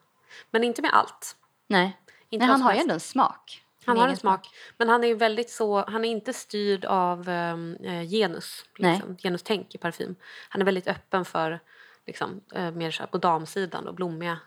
Men 0.51 0.65
inte 0.65 0.83
med 0.83 0.91
allt. 0.95 1.37
Nej, 1.67 1.99
Inte 2.29 2.47
Nej 2.47 2.53
han 2.53 2.63
har 2.63 2.75
ju 2.75 2.79
ändå 2.79 2.95
en 2.95 3.01
smak. 3.01 3.63
Han 3.85 3.97
har 3.97 4.05
en 4.05 4.11
egen 4.11 4.21
smak. 4.21 4.49
Men 4.77 4.89
han 4.89 5.05
är 5.05 5.15
väldigt 5.15 5.51
så, 5.51 5.85
han 5.89 6.05
är 6.05 6.09
inte 6.09 6.33
styrd 6.33 6.85
av 6.85 7.29
um, 7.29 7.77
eh, 7.77 8.03
genus. 8.03 8.65
Liksom, 8.77 9.17
genustänk 9.17 9.75
i 9.75 9.79
parfym. 9.79 10.17
Han 10.49 10.61
är 10.61 10.65
väldigt 10.65 10.89
öppen 10.89 11.25
för 11.25 11.61
liksom, 12.07 12.41
eh, 12.55 12.71
mer 12.71 12.91
så 12.91 13.07
på 13.07 13.19
damsidan 13.19 13.89
och 13.89 13.95
blommiga, 13.95 14.31
mm, 14.31 14.41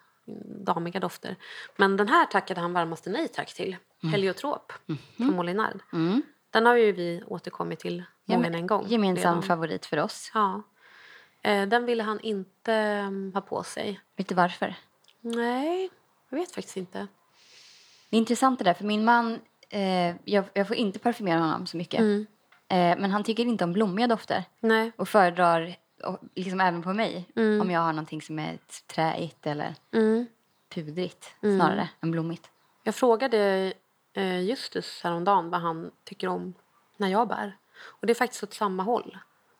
damiga 0.66 1.00
dofter. 1.00 1.36
Men 1.76 1.98
den 1.98 2.08
här 2.08 2.26
tackade 2.26 2.62
han 2.62 2.74
varmaste 2.74 3.10
nej 3.10 3.28
tack 3.28 3.54
till. 3.54 3.78
Heliotrop 4.12 4.74
från 5.18 5.36
Molinard. 5.36 5.80
Mm. 5.94 6.22
Den 6.50 6.66
har 6.66 6.76
ju 6.76 6.92
vi 6.92 7.24
återkommit 7.28 7.80
till 7.80 8.04
många 8.26 8.40
men 8.42 8.56
en 8.56 8.68
gång. 8.68 8.86
Gemensam 8.88 9.32
redan. 9.32 9.44
favorit 9.44 9.86
för 9.86 10.00
oss. 10.00 10.32
Ja. 10.34 10.64
Eh, 11.42 11.68
den 11.68 11.86
ville 11.86 12.04
han 12.04 12.20
inte 12.20 13.04
um, 13.08 13.32
ha 13.34 13.42
på 13.42 13.64
sig. 13.64 14.00
Vet 14.16 14.28
du 14.28 14.36
varför? 14.36 14.76
Nej, 15.22 15.90
jag 16.30 16.38
vet 16.38 16.52
faktiskt 16.52 16.78
inte. 16.78 17.08
Det 18.10 18.18
är 18.18 18.20
intressant 18.20 18.60
det 18.60 18.66
där, 18.66 18.74
för 18.74 18.86
min 18.86 19.06
man, 19.06 19.40
eh, 19.70 20.16
jag, 20.24 20.46
jag 20.54 20.68
får 20.68 20.76
inte 20.76 21.00
parfymera 21.00 21.40
honom 21.40 21.68
så 21.68 21.78
mycket. 21.78 22.00
Mm. 22.00 22.26
Eh, 22.68 23.02
men 23.02 23.12
han 23.12 23.24
tycker 23.24 23.46
inte 23.46 23.64
om 23.64 23.74
blommiga 23.74 24.08
dofter 24.08 24.44
Nej. 24.60 24.92
och 24.96 25.10
föredrar 25.10 25.76
liksom 26.36 26.62
även 26.62 26.84
på 26.84 26.94
mig 26.94 27.26
Mm. 27.36 27.62
om 27.62 27.72
jag 27.72 27.80
har 27.82 27.94
någonting 27.94 28.22
som 28.22 28.40
är 28.40 28.58
träigt 28.88 29.48
eller 29.48 29.76
Mm. 29.92 30.26
pudrigt 30.74 31.36
Mm. 31.44 31.60
snarare 31.60 31.90
än 32.02 32.12
blommigt. 32.12 32.50
Jag 32.84 32.96
frågade 32.96 33.74
eh, 34.14 34.40
Justus 34.42 35.02
häromdagen 35.04 35.50
vad 35.50 35.62
han 35.62 35.92
tycker 36.04 36.28
om 36.28 36.54
när 36.98 37.08
jag 37.08 37.28
bär. 37.28 37.58
Och 37.84 38.08
det 38.08 38.14
är 38.14 38.16
faktiskt 38.16 38.44
åt 38.44 38.54
samma 38.54 38.84
håll. 38.84 39.18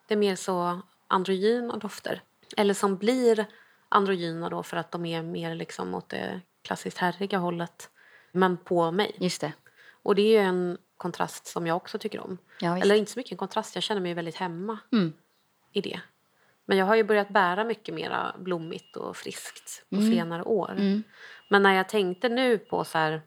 Det 0.08 0.14
är 0.14 0.18
mer 0.18 0.36
så 0.36 0.82
androgyna 1.08 1.78
dofter. 1.78 2.22
Eller 2.58 2.74
som 2.74 2.98
blir 2.98 3.46
androgyna 3.90 4.50
då 4.50 4.64
för 4.64 4.78
att 4.78 4.92
de 4.92 5.06
är 5.06 5.22
mer 5.22 5.56
liksom 5.56 5.94
åt 5.96 6.10
det 6.10 6.42
klassiskt 6.62 6.98
herriga 6.98 7.38
hållet. 7.38 7.90
Men 8.32 8.58
på 8.58 8.92
mig. 8.92 9.16
Just 9.20 9.42
det. 9.42 9.54
Och 10.04 10.16
det 10.16 10.22
är 10.22 10.42
ju 10.42 10.48
en 10.48 10.78
kontrast 10.98 11.48
som 11.48 11.68
jag 11.68 11.78
också 11.78 11.98
tycker 12.00 12.20
om. 12.20 12.38
Ja. 12.60 12.78
Eller 12.78 12.96
inte 12.96 13.12
så 13.12 13.20
mycket 13.20 13.32
en 13.32 13.38
kontrast, 13.38 13.76
jag 13.76 13.84
känner 13.84 14.02
mig 14.02 14.14
väldigt 14.14 14.36
hemma 14.36 14.78
Mm. 14.92 15.14
i 15.72 15.82
det. 15.82 16.00
Men 16.66 16.78
jag 16.78 16.86
har 16.86 16.96
ju 16.96 17.04
börjat 17.04 17.30
bära 17.30 17.64
mycket 17.64 17.96
mer 17.96 18.32
blommigt 18.38 18.96
och 18.96 19.18
friskt 19.18 19.86
på 19.90 19.96
senare 19.96 20.44
år. 20.44 20.72
Mm. 20.72 21.04
Men 21.50 21.64
när 21.64 21.74
jag 21.74 21.90
tänkte 21.90 22.30
nu 22.30 22.58
på 22.58 22.84
så 22.84 22.98
här, 22.98 23.22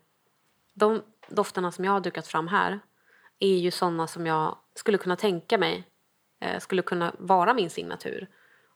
de 0.73 1.03
dofterna 1.27 1.71
som 1.71 1.85
jag 1.85 1.91
har 1.91 1.99
dukat 1.99 2.27
fram 2.27 2.47
här 2.47 2.79
är 3.39 3.57
ju 3.57 3.71
såna 3.71 4.07
som 4.07 4.25
jag 4.25 4.57
skulle 4.75 4.97
kunna 4.97 5.15
tänka 5.15 5.57
mig 5.57 5.83
eh, 6.41 6.59
skulle 6.59 6.81
kunna 6.81 7.11
vara 7.19 7.53
min 7.53 7.69
signatur 7.69 8.27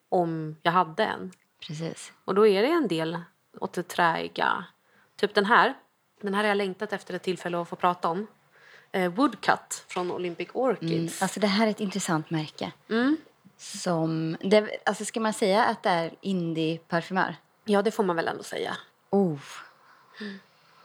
om 0.10 0.56
jag 0.62 0.72
hade 0.72 1.04
en. 1.06 1.32
Precis. 1.68 2.14
Och 2.26 2.36
då 2.36 2.48
är 2.48 2.62
det 2.62 2.68
en 2.68 2.88
del 2.88 3.20
åt 3.60 3.74
det 3.74 3.84
träiga. 3.84 4.66
Typ 5.16 5.34
den 5.34 5.46
här. 5.46 5.74
Den 6.22 6.34
här 6.34 6.44
har 6.44 6.48
jag 6.50 6.58
längtat 6.58 6.94
efter 6.94 7.14
ett 7.14 7.24
tillfälle 7.24 7.62
att 7.62 7.70
få 7.70 7.76
prata 7.76 8.10
om. 8.10 8.28
eh, 8.92 9.12
Woodcut 9.14 9.86
från 9.88 10.12
Olympic 10.12 10.50
Mm. 10.54 10.62
Orchids. 10.64 11.22
Alltså 11.22 11.40
det 11.40 11.48
här 11.48 11.68
är 11.68 11.72
ett 11.72 11.80
intressant 11.80 12.30
märke. 12.30 12.72
Mm. 12.90 13.18
Som, 13.62 14.38
det, 14.42 14.70
alltså 14.86 15.06
ska 15.06 15.20
man 15.20 15.34
säga 15.34 15.64
att 15.66 15.84
det 15.84 15.90
är 15.90 16.12
indie-parfymör? 16.22 17.36
Ja, 17.66 17.82
det 17.82 17.92
får 17.92 18.04
man 18.04 18.16
väl 18.16 18.28
ändå 18.28 18.44
säga. 18.44 18.78
Oh. 19.10 19.40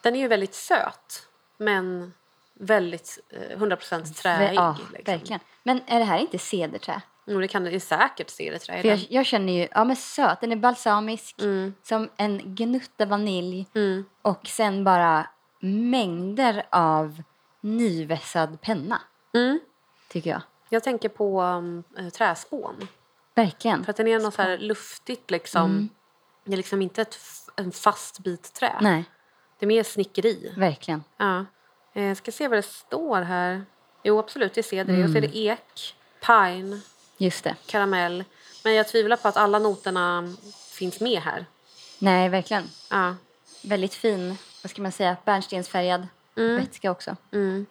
Den 0.03 0.15
är 0.17 0.21
ju 0.21 0.29
väldigt 0.29 0.55
söt, 0.55 1.29
men 1.57 2.13
väldigt 2.55 3.19
eh, 3.31 3.59
100% 3.59 4.15
träig. 4.15 4.55
ja, 4.55 4.77
liksom. 4.95 5.13
verkligen. 5.15 5.41
Men 5.63 5.81
är 5.87 5.99
det 5.99 6.05
här 6.05 6.19
inte 6.19 6.39
cederträ? 6.39 7.03
Jo, 7.27 7.41
det 7.41 7.49
kan 7.49 7.65
det 7.65 7.71
är 7.75 7.81
säkert 7.81 8.31
cederträ 8.31 8.83
För 8.83 8.89
jag, 8.89 9.07
jag 9.11 9.27
känner 9.27 9.53
ju, 9.53 9.69
ja 9.71 9.85
men 9.85 9.97
söt, 9.97 10.41
den 10.41 10.53
är 10.53 10.57
balsamisk, 10.57 11.43
Mm. 11.43 11.75
som 11.83 12.09
en 12.17 12.55
gnutta 12.55 13.07
vanilj 13.07 13.67
Mm. 13.75 14.05
och 14.23 14.47
sen 14.47 14.85
bara 14.85 15.27
mängder 15.61 16.67
av 16.71 17.23
nyvässad 17.61 18.61
penna, 18.61 19.01
Mm. 19.35 19.61
tycker 20.09 20.31
jag. 20.31 20.43
Jag 20.69 20.83
tänker 20.85 21.09
på 21.09 21.43
um, 21.43 21.85
eh, 21.99 22.09
träspån. 22.09 22.89
Verkligen. 23.35 23.85
För 23.85 23.91
att 23.91 23.97
den 23.97 24.09
är 24.09 24.19
något 24.19 24.35
så 24.35 24.43
här 24.43 24.59
luftigt 24.59 25.31
liksom. 25.31 25.89
Det 26.45 26.53
är 26.53 26.57
liksom 26.57 26.83
inte 26.83 27.03
ett, 27.03 27.19
en 27.57 27.73
fast 27.73 28.19
bit 28.19 28.53
trä. 28.55 28.73
Nej, 28.81 29.05
Det 29.59 29.65
är 29.65 29.69
mer 29.69 29.83
snickeri. 29.83 30.53
verkligen. 30.57 31.05
Ja. 31.17 31.45
Eh, 31.95 32.05
Jag 32.05 32.17
ska 32.17 32.33
se 32.33 32.49
vad 32.49 32.59
det 32.59 32.63
står 32.63 33.23
här. 33.23 33.65
Jo, 34.03 34.19
absolut, 34.19 34.55
det 34.55 34.61
är 34.61 34.63
ceder. 34.63 35.05
Och 35.05 35.11
så 35.11 35.17
är 35.17 35.21
det 35.21 35.37
ek, 35.37 35.95
pine, 36.27 36.81
Just 37.17 37.45
det. 37.45 37.55
karamell. 37.67 38.25
Men 38.65 38.75
jag 38.75 38.89
tvivlar 38.89 39.17
på 39.17 39.29
att 39.29 39.37
alla 39.37 39.59
noterna 39.59 40.35
finns 40.71 41.01
med 41.01 41.21
här. 41.21 41.47
Nej, 41.99 42.29
verkligen. 42.29 42.71
Ja. 42.91 43.15
Väldigt 43.65 43.95
fin, 43.95 44.39
vad 44.63 44.71
ska 44.71 44.83
man 44.83 44.93
säga, 44.93 45.17
bärnstensfärgad 45.25 46.07
vätska 46.35 46.91
också. 46.91 47.17
Mm. 47.33 47.67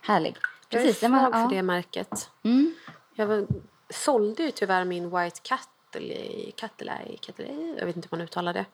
Härlig. 0.00 0.36
Jag 0.68 0.82
Precis, 0.82 1.02
är 1.02 1.08
den 1.08 1.12
var, 1.12 1.20
svag 1.20 1.32
för 1.32 1.40
ja. 1.40 1.48
det 1.48 1.62
märket. 1.62 2.30
Mm. 2.42 2.74
Jag 3.14 3.26
var, 3.26 3.46
sålde 3.90 4.42
ju 4.42 4.50
tyvärr 4.50 4.84
min 4.84 5.10
White 5.10 5.40
Cattley, 5.42 6.52
Cattley, 6.56 7.16
Cattley, 7.20 7.74
jag 7.78 7.86
vet 7.86 7.96
inte 7.96 8.08
hur 8.10 8.18
man 8.18 8.24
uttalar 8.24 8.52
det. 8.52 8.64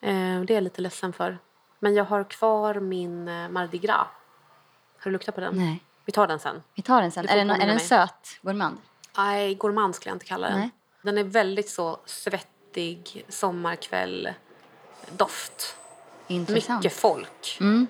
Eh, 0.00 0.40
det 0.40 0.52
är 0.52 0.54
jag 0.54 0.64
lite 0.64 0.80
ledsen 0.82 1.12
för. 1.12 1.38
Men 1.78 1.94
jag 1.94 2.04
har 2.04 2.24
kvar 2.24 2.74
min 2.74 3.28
eh, 3.28 3.48
Mardi 3.48 3.78
Gras. 3.78 4.06
Har 4.98 5.04
du 5.04 5.10
luktat 5.10 5.34
på 5.34 5.40
den? 5.40 5.56
Nej, 5.56 5.82
Vi 6.04 6.12
tar 6.12 6.26
den 6.26 6.38
sen. 6.38 6.62
vi 6.74 6.82
tar 6.82 7.02
den 7.02 7.10
sen. 7.10 7.28
Är 7.28 7.36
den, 7.36 7.50
är 7.50 7.66
den 7.66 7.80
söt, 7.80 8.38
gourmand? 8.42 8.78
Nej, 9.16 9.54
gourmand 9.54 9.94
skulle 9.94 10.10
jag 10.10 10.16
inte 10.16 10.26
kalla 10.26 10.48
den. 10.48 10.58
Nej. 10.58 10.70
Den 11.02 11.18
är 11.18 11.24
väldigt 11.24 11.68
så 11.70 11.98
svettig 12.04 13.24
sommarkväll 13.28 14.28
doft. 15.16 15.76
Intressant. 16.26 16.84
Mycket 16.84 16.98
folk. 16.98 17.58
Mm. 17.60 17.86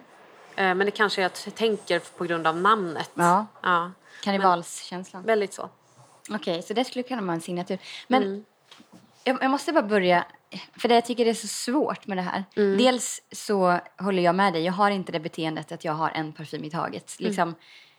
Eh, 0.61 0.75
men 0.75 0.79
det 0.79 0.91
kanske 0.91 1.23
jag 1.23 1.33
t- 1.35 1.51
tänker 1.51 1.99
på 2.19 2.25
grund 2.25 2.47
av 2.47 2.57
namnet. 2.57 3.11
Ja, 3.15 3.47
ja 3.63 3.91
karnevalskänslan. 4.23 5.23
väldigt 5.23 5.53
så. 5.53 5.69
Okej, 6.31 6.63
så 6.63 6.75
det 6.75 6.85
skulle 6.85 7.03
kunna 7.03 7.23
vara 7.23 7.33
en 7.33 7.41
signatur. 7.41 7.79
Men 8.09 8.23
Mm. 8.23 8.45
jag, 9.25 9.43
jag 9.43 9.51
måste 9.51 9.73
bara 9.73 9.83
börja, 9.83 10.25
för 10.77 10.89
det 10.89 10.95
jag 10.95 11.05
tycker 11.05 11.25
det 11.25 11.31
är 11.31 11.35
så 11.35 11.49
svårt 11.49 12.07
med 12.07 12.17
det 12.19 12.23
här. 12.23 12.45
Mm. 12.57 12.79
Dels 12.79 13.23
så 13.33 13.79
håller 13.99 14.23
jag 14.23 14.35
med 14.35 14.53
dig, 14.53 14.63
jag 14.65 14.73
har 14.73 14.91
inte 14.91 15.13
det 15.13 15.21
beteendet 15.21 15.73
att 15.73 15.85
jag 15.85 15.93
har 15.93 16.11
en 16.11 16.33
parfym 16.33 16.65
i 16.65 16.71
taget. 16.71 17.17
Mm. 17.21 17.29
Liksom, 17.29 17.55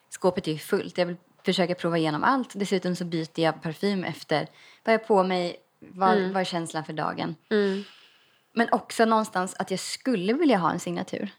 skåpet 0.10 0.48
är 0.48 0.52
ju 0.52 0.58
fullt, 0.58 0.98
jag 0.98 1.06
vill 1.06 1.16
försöka 1.46 1.76
prova 1.76 1.98
igenom 1.98 2.24
allt. 2.24 2.50
Dessutom 2.54 2.96
så 2.96 3.06
byter 3.06 3.40
jag 3.40 3.62
parfym 3.62 4.04
efter 4.04 4.48
vad 4.84 4.94
jag 4.94 5.00
har 5.00 5.06
på 5.06 5.24
mig, 5.24 5.56
vad, 5.80 6.18
vad 6.22 6.42
är 6.42 6.44
känslan 6.46 6.86
för 6.86 6.94
dagen. 6.94 7.36
Mm. 7.50 7.84
Men 8.54 8.68
också 8.72 9.06
någonstans 9.06 9.56
att 9.60 9.72
jag 9.72 9.80
skulle 9.80 10.34
vilja 10.34 10.58
ha 10.58 10.72
en 10.72 10.80
signatur. 10.80 11.30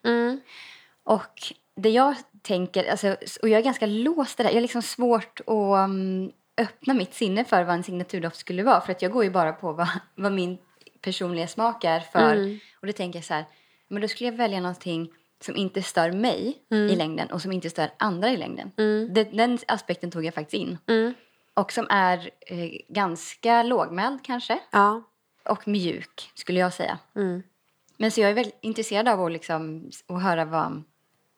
Mm. 1.08 1.18
Och 1.18 1.52
det 1.76 1.90
jag 1.90 2.14
tänker, 2.42 2.90
alltså, 2.90 3.16
och 3.42 3.48
jag 3.48 3.58
är 3.58 3.64
ganska 3.64 3.86
låst 3.86 4.38
där. 4.38 4.44
Jag 4.44 4.52
har 4.52 4.60
liksom 4.60 4.82
svårt 4.82 5.40
att 5.40 5.48
um, 5.48 6.32
öppna 6.58 6.94
mitt 6.94 7.14
sinne 7.14 7.44
för 7.44 7.64
vad 7.64 7.74
en 7.74 7.82
signaturdoft 7.82 8.36
skulle 8.36 8.62
vara. 8.62 8.80
För 8.80 8.92
att 8.92 9.02
jag 9.02 9.12
går 9.12 9.24
ju 9.24 9.30
bara 9.30 9.52
på 9.52 9.72
vad, 9.72 9.88
vad 10.14 10.32
min 10.32 10.58
personliga 11.00 11.48
smak 11.48 11.84
är 11.84 12.00
för. 12.00 12.36
Mm. 12.36 12.58
Och 12.80 12.86
då 12.86 12.92
tänker 12.92 13.18
jag 13.18 13.24
så 13.24 13.34
här, 13.34 13.44
men 13.88 14.02
då 14.02 14.08
skulle 14.08 14.30
jag 14.30 14.36
välja 14.36 14.60
någonting 14.60 15.12
som 15.40 15.56
inte 15.56 15.82
stör 15.82 16.12
mig 16.12 16.58
i 16.70 16.96
längden 16.96 17.30
och 17.30 17.42
som 17.42 17.52
inte 17.52 17.70
stör 17.70 17.90
andra 17.98 18.30
i 18.30 18.36
längden. 18.36 18.70
Det, 19.14 19.24
den 19.24 19.58
aspekten 19.68 20.10
tog 20.10 20.24
jag 20.24 20.34
faktiskt 20.34 20.62
in. 20.62 20.78
Mm. 20.86 21.14
Och 21.54 21.72
som 21.72 21.86
är 21.90 22.30
eh, 22.40 22.70
ganska 22.88 23.62
lågmäld 23.62 24.18
kanske. 24.24 24.58
Ja. 24.70 25.02
Och 25.44 25.68
mjuk 25.68 26.30
skulle 26.34 26.60
jag 26.60 26.72
säga. 26.72 26.98
Mm. 27.16 27.42
Men 27.96 28.10
så 28.10 28.20
jag 28.20 28.30
är 28.30 28.34
väldigt 28.34 28.58
intresserad 28.60 29.08
av 29.08 29.24
att, 29.24 29.32
liksom, 29.32 29.90
att 30.06 30.22
höra 30.22 30.44
vad, 30.44 30.82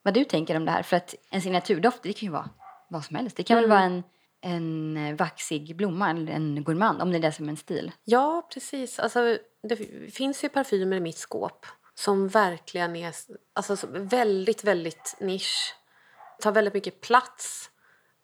vad 0.04 0.14
du 0.14 0.24
tänker 0.24 0.56
om 0.56 0.64
det 0.64 0.70
här. 0.70 0.82
För 0.82 0.96
att 0.96 1.14
en 1.30 1.42
signaturdoft, 1.42 2.02
det 2.02 2.12
kan 2.12 2.26
ju 2.26 2.32
vara 2.32 2.50
vad 2.88 3.04
som 3.04 3.16
helst. 3.16 3.36
Det 3.36 3.42
kan 3.42 3.56
väl 3.56 3.68
vara 3.68 3.80
en, 3.80 4.02
en 4.40 4.96
eh, 4.96 5.14
vaxig 5.14 5.76
blomma 5.76 6.10
eller 6.10 6.32
en 6.32 6.64
gourmand 6.64 7.02
om 7.02 7.10
det 7.10 7.16
är 7.16 7.22
det 7.22 7.32
som 7.32 7.44
är 7.44 7.50
en 7.50 7.56
stil. 7.56 7.92
Ja, 8.04 8.48
precis. 8.54 8.98
Alltså, 8.98 9.38
det 9.62 9.76
finns 10.10 10.44
ju 10.44 10.48
parfymer 10.48 10.96
i 10.96 11.00
mitt 11.00 11.16
skåp 11.16 11.66
som 11.94 12.28
verkligen 12.28 12.96
är 12.96 13.14
alltså, 13.52 13.76
så 13.76 13.86
väldigt, 13.90 14.64
väldigt 14.64 15.16
nisch. 15.20 15.74
Tar 16.40 16.52
väldigt 16.52 16.74
mycket 16.74 17.00
plats. 17.00 17.70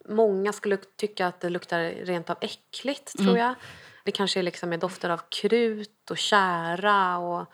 Många 0.08 0.52
skulle 0.52 0.76
tycka 0.76 1.26
att 1.26 1.40
det 1.40 1.50
luktar 1.50 1.80
rent 1.80 2.30
av 2.30 2.36
äckligt, 2.40 3.18
tror 3.18 3.38
jag. 3.38 3.54
Det 4.04 4.12
kanske 4.12 4.40
är 4.40 4.42
liksom 4.42 4.68
med 4.68 4.80
dofter 4.80 5.10
av 5.10 5.20
krut 5.28 6.10
och 6.10 6.18
kära 6.18 7.18
och 7.18 7.46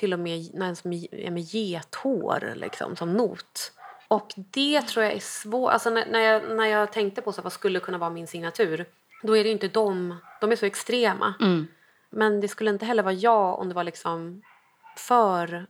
till 0.00 0.12
och 0.12 0.18
med 0.18 0.54
någon 0.54 0.76
som 0.76 0.92
är 0.92 1.30
med 1.30 1.42
gethår 1.42 2.52
liksom, 2.56 2.96
som 2.96 3.12
not. 3.12 3.72
Och 4.08 4.32
det 4.36 4.82
tror 4.82 5.04
jag 5.04 5.14
är 5.14 5.20
svårt. 5.20 5.72
Alltså 5.72 5.90
när, 5.90 6.06
när, 6.06 6.20
jag, 6.20 6.56
när 6.56 6.66
jag 6.66 6.92
tänkte 6.92 7.22
på 7.22 7.32
så 7.32 7.42
vad 7.42 7.52
skulle 7.52 7.80
kunna 7.80 7.98
vara 7.98 8.10
min 8.10 8.26
signatur, 8.26 8.86
då 9.22 9.36
är 9.36 9.44
det 9.44 9.50
inte 9.50 9.68
de. 9.68 10.16
De 10.40 10.52
är 10.52 10.56
så 10.56 10.66
extrema. 10.66 11.34
Men 12.10 12.40
det 12.40 12.48
skulle 12.48 12.70
inte 12.70 12.84
heller 12.84 13.02
vara 13.02 13.14
jag 13.14 13.58
om 13.58 13.68
det 13.68 13.74
var 13.74 13.84
liksom 13.84 14.42
för 14.96 15.66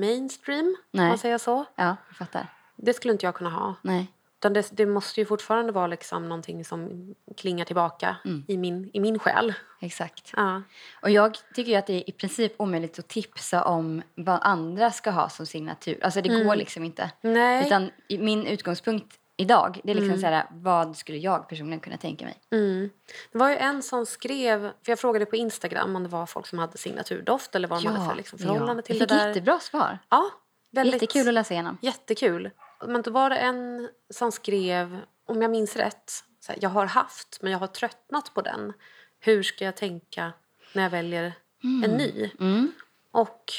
mainstream, 0.00 0.66
om 0.66 0.74
Nej. 0.90 1.08
man 1.08 1.18
säger 1.18 1.38
så. 1.38 1.64
Ja, 1.74 1.96
jag 2.08 2.16
fattar. 2.16 2.46
Det 2.76 2.94
skulle 2.94 3.12
inte 3.12 3.26
jag 3.26 3.34
kunna 3.34 3.50
ha. 3.50 3.74
Nej. 3.82 4.12
Utan 4.42 4.52
det, 4.52 4.68
det 4.72 4.86
måste 4.86 5.20
ju 5.20 5.26
fortfarande 5.26 5.72
vara 5.72 5.86
liksom 5.86 6.28
någonting 6.28 6.64
som 6.64 7.14
klingar 7.36 7.64
tillbaka 7.64 8.16
i, 8.48 8.56
min, 8.56 8.90
i 8.92 9.00
min 9.00 9.18
själ. 9.18 9.54
Exakt. 9.80 10.32
Ja. 10.36 10.62
Och 11.02 11.10
jag 11.10 11.38
tycker 11.54 11.72
ju 11.72 11.78
att 11.78 11.86
det 11.86 11.92
är 11.92 12.08
i 12.08 12.12
princip 12.12 12.52
omöjligt 12.56 12.98
att 12.98 13.08
tipsa 13.08 13.64
om 13.64 14.02
vad 14.14 14.38
andra 14.42 14.90
ska 14.90 15.10
ha 15.10 15.28
som 15.28 15.46
signatur. 15.46 16.04
Alltså 16.04 16.20
det 16.20 16.44
går 16.44 16.56
liksom 16.56 16.84
inte. 16.84 17.10
Nej. 17.20 17.66
Utan 17.66 17.90
min 18.08 18.46
utgångspunkt 18.46 19.18
idag, 19.36 19.80
det 19.84 19.90
är 19.90 19.94
liksom 19.94 20.18
så 20.18 20.26
här, 20.26 20.46
vad 20.50 20.96
skulle 20.96 21.18
jag 21.18 21.48
personligen 21.48 21.80
kunna 21.80 21.96
tänka 21.96 22.24
mig? 22.24 22.40
Mm. 22.50 22.90
Det 23.32 23.38
var 23.38 23.48
ju 23.48 23.56
en 23.56 23.82
som 23.82 24.06
skrev, 24.06 24.60
för 24.60 24.92
jag 24.92 24.98
frågade 24.98 25.26
på 25.26 25.36
Instagram 25.36 25.96
om 25.96 26.02
det 26.02 26.08
var 26.08 26.26
folk 26.26 26.46
som 26.46 26.58
hade 26.58 26.78
signaturdoft 26.78 27.54
eller 27.54 27.68
vad 27.68 27.82
de 27.82 27.88
hade 27.88 28.08
för 28.10 28.16
liksom 28.16 28.38
förhållande 28.38 28.82
till 28.82 28.98
jag 28.98 29.08
det 29.08 29.14
fick 29.14 29.20
där. 29.20 29.28
jättebra 29.28 29.60
svar. 29.60 29.98
Ja, 30.08 30.30
väldigt 30.70 31.02
Jättekul 31.02 31.28
att 31.28 31.34
läsa 31.34 31.54
igenom. 31.54 31.78
Jättekul. 31.80 32.50
Men 32.86 33.02
då 33.02 33.10
var 33.10 33.30
det 33.30 33.36
en 33.36 33.88
som 34.10 34.32
skrev, 34.32 34.98
om 35.26 35.42
jag 35.42 35.50
minns 35.50 35.76
rätt, 35.76 36.10
så 36.40 36.52
här, 36.52 36.58
jag 36.62 36.70
har 36.70 36.86
haft 36.86 37.38
men 37.42 37.52
jag 37.52 37.58
har 37.58 37.66
tröttnat 37.66 38.34
på 38.34 38.42
den. 38.42 38.72
Hur 39.20 39.42
ska 39.42 39.64
jag 39.64 39.76
tänka 39.76 40.32
när 40.74 40.82
jag 40.82 40.90
väljer 40.90 41.32
en 41.84 41.90
ny? 41.90 42.30
Mm. 42.40 42.72
Och 43.10 43.52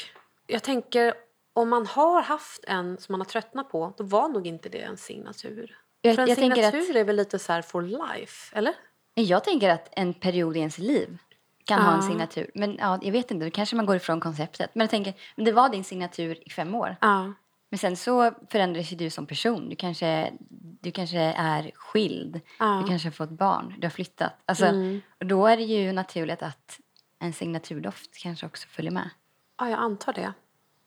jag 0.46 0.62
tänker, 0.62 1.14
om 1.52 1.68
man 1.68 1.86
har 1.86 2.22
haft 2.22 2.64
en 2.64 2.98
som 2.98 3.12
man 3.12 3.20
har 3.20 3.24
tröttnat 3.26 3.70
på, 3.70 3.94
då 3.96 4.04
var 4.04 4.28
nog 4.28 4.46
inte 4.46 4.68
det 4.68 4.80
en 4.82 4.96
signatur. 4.96 5.78
Jag- 6.00 6.14
för 6.14 6.22
en 6.22 6.28
jag 6.28 6.38
signatur 6.38 6.96
är 6.96 7.04
väl 7.04 7.16
lite 7.16 7.38
så 7.38 7.52
här 7.52 7.62
for 7.62 7.82
life, 7.82 8.56
eller? 8.58 8.74
Jag 9.14 9.44
tänker 9.44 9.70
att 9.70 9.88
en 9.92 10.14
period 10.14 10.56
i 10.56 10.58
ens 10.58 10.78
liv 10.78 11.18
kan 11.64 11.82
ha 11.82 11.92
en 11.92 12.00
Ja. 12.02 12.08
signatur. 12.08 12.50
Men 12.54 12.76
ja, 12.80 12.98
jag 13.02 13.12
vet 13.12 13.30
inte, 13.30 13.44
då 13.44 13.50
kanske 13.50 13.76
man 13.76 13.86
går 13.86 13.96
ifrån 13.96 14.20
konceptet. 14.20 14.70
Men 14.74 14.80
jag 14.84 14.90
tänker, 14.90 15.14
men 15.36 15.44
det 15.44 15.52
var 15.52 15.68
din 15.68 15.84
signatur 15.84 16.48
i 16.48 16.50
fem 16.50 16.74
år. 16.74 16.96
Ja. 17.00 17.32
Men 17.74 17.78
sen 17.78 17.96
så 17.96 18.32
förändras 18.50 18.92
ju 18.92 18.96
du 18.96 19.10
som 19.10 19.26
person. 19.26 19.68
Du 19.68 19.76
kanske, 19.76 20.32
du 20.80 20.90
kanske 20.90 21.18
är 21.36 21.70
skild. 21.74 22.40
Ja. 22.58 22.80
Du 22.82 22.88
kanske 22.88 23.08
har 23.08 23.12
fått 23.12 23.30
barn. 23.30 23.74
Du 23.78 23.86
har 23.86 23.90
flyttat. 23.90 24.32
Alltså, 24.46 24.66
Mm. 24.66 25.00
och 25.20 25.26
då 25.26 25.46
är 25.46 25.56
det 25.56 25.62
ju 25.62 25.92
naturligt 25.92 26.42
att 26.42 26.80
en 27.18 27.32
signaturdoft 27.32 28.18
kanske 28.18 28.46
också 28.46 28.68
följer 28.68 28.90
med. 28.92 29.10
ja, 29.58 29.70
jag 29.70 29.78
antar 29.78 30.12
det. 30.12 30.32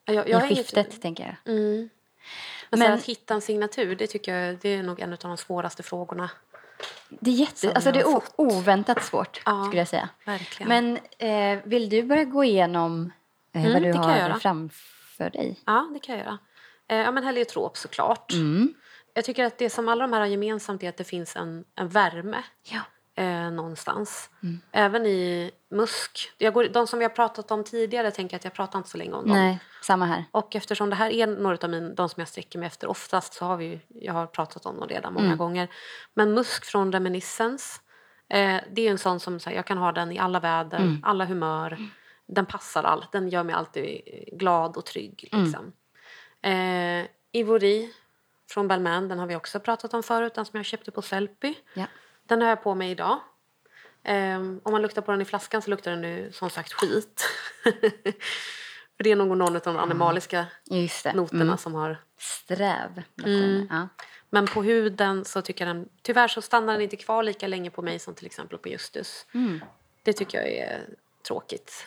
Jag, 0.04 0.14
jag 0.28 0.28
I 0.28 0.32
inget- 0.44 0.48
skiftet, 0.58 1.02
tänker 1.02 1.24
jag. 1.44 1.54
Mm. 1.54 1.88
Men, 2.70 2.78
Men- 2.80 2.92
att 2.92 3.04
hitta 3.04 3.34
en 3.34 3.40
signatur, 3.40 3.96
det 3.96 4.06
tycker 4.06 4.34
jag 4.36 4.58
det 4.58 4.68
är 4.68 4.82
nog 4.82 5.00
en 5.00 5.12
av 5.12 5.18
de 5.18 5.36
svåraste 5.36 5.82
frågorna. 5.82 6.30
Det 7.08 7.30
är, 7.30 7.34
jätte, 7.34 7.72
alltså, 7.72 7.92
det 7.92 8.00
är 8.00 8.20
oväntat 8.36 9.04
svårt, 9.04 9.42
Ja. 9.46 9.64
skulle 9.64 9.80
jag 9.80 9.88
säga. 9.88 10.08
Verkligen. 10.24 10.68
Men 10.68 10.98
eh, 11.58 11.62
vill 11.64 11.88
du 11.88 12.02
börja 12.02 12.24
gå 12.24 12.44
igenom 12.44 13.12
eh, 13.52 13.60
Mm, 13.66 13.72
vad 13.72 13.82
du 13.82 13.92
har 13.92 14.38
framför 14.38 15.30
dig? 15.30 15.60
Ja, 15.66 15.90
det 15.94 15.98
kan 16.00 16.16
jag 16.18 16.24
göra. 16.24 16.38
Eh, 16.88 16.98
ja, 16.98 17.10
men 17.10 17.24
heliotrop 17.24 17.76
såklart. 17.76 18.32
Mm. 18.32 18.74
Jag 19.14 19.24
tycker 19.24 19.44
att 19.44 19.58
det 19.58 19.70
som 19.70 19.88
alla 19.88 20.02
de 20.04 20.12
här 20.12 20.20
har 20.20 20.26
gemensamt 20.26 20.82
är 20.82 20.88
att 20.88 20.96
det 20.96 21.04
finns 21.04 21.36
en, 21.36 21.64
en 21.74 21.88
värme. 21.88 22.42
Ja. 22.62 22.80
eh, 23.22 23.50
någonstans. 23.50 24.30
Även 24.72 25.06
i 25.06 25.50
musk. 25.70 26.32
Jag 26.38 26.54
går, 26.54 26.64
de 26.64 26.86
som 26.86 26.98
vi 26.98 27.04
har 27.04 27.10
pratat 27.10 27.50
om 27.50 27.64
tidigare 27.64 28.10
tänker 28.10 28.34
jag 28.34 28.38
att 28.38 28.44
jag 28.44 28.52
pratar 28.52 28.78
inte 28.78 28.90
så 28.90 28.98
länge 28.98 29.12
om 29.12 29.28
dem. 29.28 29.36
Nej, 29.36 29.58
samma 29.82 30.06
här. 30.06 30.24
Och 30.30 30.56
eftersom 30.56 30.90
det 30.90 30.96
här 30.96 31.10
är 31.10 31.26
några 31.26 31.58
av 31.62 31.70
min, 31.70 31.94
de 31.94 32.08
som 32.08 32.20
jag 32.20 32.28
sträcker 32.28 32.58
mig 32.58 32.66
efter 32.66 32.86
oftast 32.90 33.34
så 33.34 33.44
har 33.44 33.56
vi 33.56 33.80
jag 33.88 34.12
har 34.12 34.26
pratat 34.26 34.66
om 34.66 34.80
dem 34.80 34.88
redan 34.88 35.12
många 35.14 35.36
gånger. 35.36 35.68
Men 36.14 36.34
musk 36.34 36.64
från 36.64 36.92
Reminiscence, 36.92 37.80
eh, 38.30 38.56
det 38.72 38.86
är 38.86 38.90
en 38.90 38.98
sån 38.98 39.20
som 39.20 39.40
så 39.40 39.50
här, 39.50 39.56
jag 39.56 39.66
kan 39.66 39.78
ha 39.78 39.92
den 39.92 40.12
i 40.12 40.18
alla 40.18 40.40
väder, 40.40 40.78
alla 41.02 41.24
humör. 41.24 41.78
Den 42.26 42.46
passar 42.46 42.84
allt, 42.84 43.12
den 43.12 43.28
gör 43.28 43.42
mig 43.44 43.54
alltid 43.54 44.00
glad 44.32 44.76
och 44.76 44.84
trygg. 44.86 45.28
Liksom. 45.32 45.72
Eh, 46.42 47.06
Ivory 47.32 47.88
från 48.50 48.68
Balmain, 48.68 49.08
den 49.08 49.18
har 49.18 49.26
vi 49.26 49.36
också 49.36 49.60
pratat 49.60 49.94
om 49.94 50.02
förut, 50.02 50.34
den 50.34 50.44
som 50.44 50.56
jag 50.56 50.66
köpte 50.66 50.90
på 50.90 51.02
Sellpy. 51.02 51.54
Ja. 51.74 51.86
Den 52.26 52.42
har 52.42 52.48
jag 52.48 52.62
på 52.62 52.74
mig 52.74 52.90
idag. 52.90 53.20
Ehm, 54.02 54.60
om 54.64 54.72
man 54.72 54.82
luktar 54.82 55.02
på 55.02 55.10
den 55.12 55.20
i 55.20 55.24
flaskan 55.24 55.62
så 55.62 55.70
luktar 55.70 55.90
den 55.90 56.00
nu 56.00 56.32
som 56.32 56.50
sagt 56.50 56.72
skit. 56.72 57.24
För 58.96 59.04
det 59.04 59.10
är 59.10 59.16
nog 59.16 59.26
någon 59.28 59.42
av 59.56 59.60
de 59.62 59.76
animaliska 59.76 60.46
Just 60.64 61.04
det. 61.04 61.12
noterna 61.12 61.42
Mm. 61.42 61.56
som 61.58 61.74
har... 61.74 61.96
Sträv. 62.18 63.02
Mm. 63.24 63.66
Ja. 63.70 63.88
Men 64.30 64.46
på 64.46 64.62
huden 64.62 65.24
så 65.24 65.42
tycker 65.42 65.66
jag 65.66 65.76
den... 65.76 65.88
Tyvärr 66.02 66.28
så 66.28 66.42
stannar 66.42 66.72
den 66.72 66.82
inte 66.82 66.96
kvar 66.96 67.22
lika 67.22 67.46
länge 67.46 67.70
på 67.70 67.82
mig 67.82 67.98
som 67.98 68.14
till 68.14 68.26
exempel 68.26 68.58
på 68.58 68.68
Justus. 68.68 69.26
Mm. 69.34 69.60
Det 70.02 70.12
tycker 70.12 70.38
jag 70.38 70.48
är 70.48 70.80
tråkigt. 71.28 71.86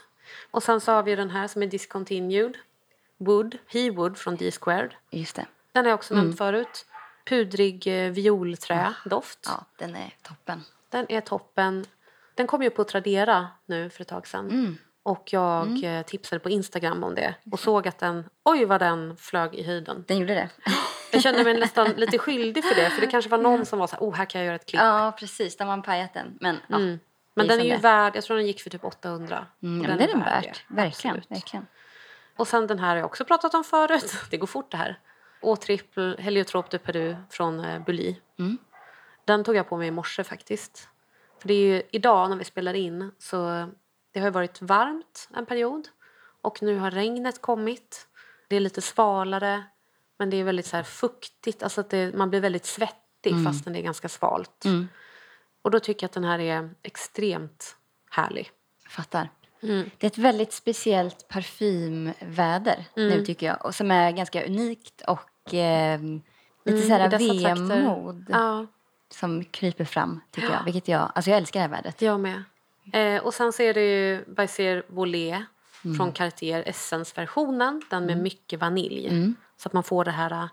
Och 0.52 0.64
sen 0.64 0.82
så 0.82 0.92
har 0.92 1.04
vi 1.04 1.16
den 1.16 1.30
här 1.30 1.48
som 1.48 1.64
är 1.64 1.68
discontinued. 1.68 2.58
Wood, 3.22 3.58
He 3.68 3.92
Wood 3.92 4.18
från 4.18 4.36
D-squared. 4.36 4.94
Just 5.12 5.36
det. 5.36 5.46
Den 5.72 5.86
har 5.86 5.90
jag 5.90 5.98
också 5.98 6.16
nämnt 6.16 6.38
förut. 6.38 6.86
Pudrig 7.26 7.88
eh, 7.88 8.12
violträ-doft. 8.12 9.40
Ja, 9.46 9.66
den 9.78 9.96
är 9.96 10.14
toppen. 10.22 10.64
Den 10.90 11.06
är 11.10 11.22
toppen. 11.22 11.86
Den 12.36 12.48
kom 12.48 12.64
ju 12.64 12.70
på 12.70 12.84
Tradera 12.84 13.48
nu 13.66 13.90
för 13.90 14.02
ett 14.02 14.08
tag 14.08 14.28
sedan. 14.28 14.46
Mm. 14.50 14.78
Och 15.04 15.30
jag 15.34 15.84
eh, 15.84 16.02
tipsade 16.02 16.40
på 16.40 16.50
Instagram 16.50 17.04
om 17.04 17.16
det 17.16 17.36
och 17.52 17.60
såg 17.60 17.88
att 17.88 18.00
den, 18.00 18.24
oj 18.44 18.66
vad 18.66 18.80
den 18.82 19.18
flög 19.18 19.56
i 19.56 19.64
höjden. 19.64 20.04
Den 20.08 20.18
gjorde 20.18 20.34
det. 20.34 20.50
Jag 21.12 21.22
kände 21.22 21.44
mig 21.44 21.60
nästan 21.60 21.92
lite 21.98 22.18
skyldig 22.18 22.64
för 22.64 22.76
det 22.76 22.90
för 22.90 23.02
det 23.02 23.08
kanske 23.08 23.30
var 23.32 23.38
någon 23.38 23.66
som 23.66 23.80
var 23.80 23.88
så 23.88 23.96
här, 23.96 24.04
oh 24.04 24.16
här 24.16 24.26
kan 24.26 24.42
jag 24.42 24.46
göra 24.46 24.56
ett 24.56 24.66
klipp. 24.66 24.82
ja, 24.82 25.14
precis. 25.20 25.58
De 25.58 25.68
har 25.68 25.82
pajat 25.82 26.14
den. 26.14 26.38
Men 26.42 26.58
ja, 26.68 26.76
Mm. 26.76 27.00
Men 27.34 27.48
den 27.48 27.60
är 27.60 27.64
ju 27.64 27.70
det. 27.72 27.78
värd, 27.78 28.16
jag 28.16 28.24
tror 28.24 28.38
den 28.38 28.48
gick 28.48 28.62
för 28.62 28.70
typ 28.70 28.84
800. 28.86 29.46
Mm, 29.64 29.82
ja, 29.84 29.88
men 29.90 29.98
det 29.98 30.04
är 30.04 30.08
den 30.08 30.20
värd 30.20 30.44
värt. 30.46 30.62
det. 30.68 30.76
Verkligen. 30.76 31.22
Verkligen. 31.30 31.68
Och 32.36 32.48
sen 32.48 32.68
den 32.68 32.80
här 32.80 32.90
har 32.90 32.96
jag 32.96 33.06
också 33.06 33.26
pratat 33.26 33.54
om 33.54 33.64
förut. 33.64 34.14
Det 34.30 34.38
går 34.38 34.48
fort 34.48 34.72
det 34.72 34.78
här. 34.78 35.00
Å-trippel 35.42 36.18
Heliotrop 36.20 36.70
de 36.70 36.78
Peru 36.78 37.16
från 37.30 37.60
eh, 37.60 37.84
Bulli. 37.84 38.22
Mm. 38.40 38.58
Den 39.26 39.44
tog 39.44 39.56
jag 39.56 39.70
på 39.70 39.78
mig 39.78 39.88
i 39.88 39.92
morse 39.92 40.24
faktiskt. 40.24 40.88
För 41.40 41.48
det 41.48 41.54
är 41.54 41.76
ju 41.76 41.84
idag 41.92 42.30
när 42.30 42.38
vi 42.38 42.44
spelar 42.44 42.74
in 42.74 43.12
så 43.18 43.68
det 44.12 44.20
har 44.20 44.28
ju 44.28 44.32
varit 44.32 44.62
varmt 44.62 45.30
en 45.34 45.46
period 45.46 45.88
och 46.42 46.62
nu 46.62 46.78
har 46.78 46.92
regnet 46.92 47.42
kommit. 47.42 48.08
Det 48.48 48.56
är 48.56 48.60
lite 48.60 48.82
svalare 48.82 49.64
men 50.18 50.30
det 50.30 50.38
är 50.38 50.44
väldigt 50.44 50.66
så 50.66 50.84
fuktigt, 50.84 51.64
alltså 51.64 51.82
att 51.82 51.90
det, 51.90 52.16
man 52.16 52.30
blir 52.30 52.40
väldigt 52.40 52.66
svettig 52.66 53.44
fastän 53.46 53.74
det 53.74 53.80
är 53.80 53.84
ganska 53.84 54.10
svalt. 54.10 54.66
Mm. 54.66 54.88
Och 55.62 55.72
då 55.72 55.80
tycker 55.80 56.04
jag 56.04 56.08
att 56.08 56.14
den 56.14 56.24
här 56.24 56.40
är 56.40 56.70
extremt 56.82 57.76
härlig. 58.10 58.52
Fattar. 58.90 59.30
Mm. 59.64 59.90
Det 59.98 60.08
är 60.08 60.12
ett 60.12 60.18
väldigt 60.18 60.54
speciellt 60.54 61.28
parfymväder 61.28 62.86
Mm. 62.98 63.10
nu 63.10 63.26
tycker 63.26 63.46
jag. 63.48 63.66
Och 63.66 63.76
som 63.76 63.92
är 63.92 64.12
ganska 64.12 64.46
unikt 64.46 65.02
och 65.08 65.54
eh, 65.54 66.00
lite 66.66 66.78
Mm, 66.78 66.82
så 66.82 66.94
här 66.94 67.10
vemod 67.68 68.26
Ja, 68.30 68.66
som 69.10 69.44
kryper 69.46 69.86
fram 69.86 70.22
tycker 70.32 70.50
jag. 70.50 70.64
Vilket 70.64 70.88
jag, 70.88 71.12
alltså 71.16 71.32
jag 71.32 71.38
älskar 71.38 71.60
det 71.60 71.64
här 71.64 71.70
vädret. 71.76 72.02
Jag 72.02 72.20
med. 72.20 72.44
Eh, 72.94 73.24
och 73.24 73.34
sen 73.34 73.54
så 73.54 73.64
är 73.64 73.74
det 73.74 73.82
ju 73.82 74.26
Baiser 74.34 74.84
Volé 74.88 75.44
från 75.98 76.12
Cartier 76.12 76.64
Essence-versionen. 76.68 77.82
Den 77.90 78.06
med 78.06 78.18
mycket 78.18 78.60
vanilj. 78.60 79.08
Mm. 79.08 79.36
Så 79.58 79.70
att 79.70 79.74
man 79.74 79.84
får 79.84 80.06
det 80.06 80.12
här 80.12 80.32
eh, 80.32 80.48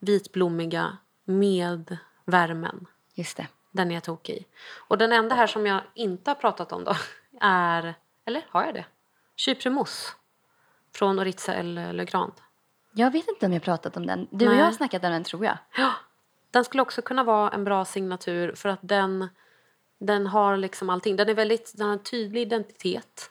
vitblommiga 0.00 0.96
med 1.24 1.96
värmen. 2.24 2.86
Just 3.14 3.36
det. 3.36 3.46
Den 3.70 3.90
är 3.90 3.94
jag 3.94 4.02
tokig 4.02 4.34
i. 4.34 4.46
Och 4.88 4.98
den 4.98 5.12
enda 5.12 5.34
här 5.34 5.46
som 5.46 5.66
jag 5.66 5.80
inte 5.94 6.30
har 6.30 6.34
pratat 6.34 6.72
om 6.72 6.84
då 6.84 6.94
är... 7.40 7.94
Eller 8.24 8.46
har 8.48 8.64
jag 8.64 8.74
det? 8.74 8.84
Chypremousse 9.36 10.12
från 10.94 11.18
Oritza 11.18 11.54
El 11.54 11.96
Legrand. 11.96 12.32
Jag 12.92 13.10
vet 13.10 13.28
inte 13.28 13.46
om 13.46 13.52
jag 13.52 13.62
pratat 13.62 13.96
om 13.96 14.06
den. 14.06 14.28
Du 14.30 14.44
och 14.46 14.50
Nej. 14.50 14.58
jag 14.58 14.66
har 14.66 14.72
snackat 14.72 15.04
om 15.04 15.10
den 15.10 15.24
tror 15.24 15.44
jag. 15.44 15.58
Ja, 15.76 15.92
den 16.50 16.64
skulle 16.64 16.82
också 16.82 17.02
kunna 17.02 17.24
vara 17.24 17.50
en 17.50 17.64
bra 17.64 17.84
signatur 17.84 18.54
för 18.54 18.68
att 18.68 18.78
den, 18.82 19.28
den 19.98 20.26
har 20.26 20.56
liksom 20.56 20.90
allting. 20.90 21.16
Den, 21.16 21.28
är 21.28 21.34
väldigt, 21.34 21.72
den 21.76 21.86
har 21.86 21.92
en 21.92 22.02
tydlig 22.02 22.42
identitet. 22.42 23.30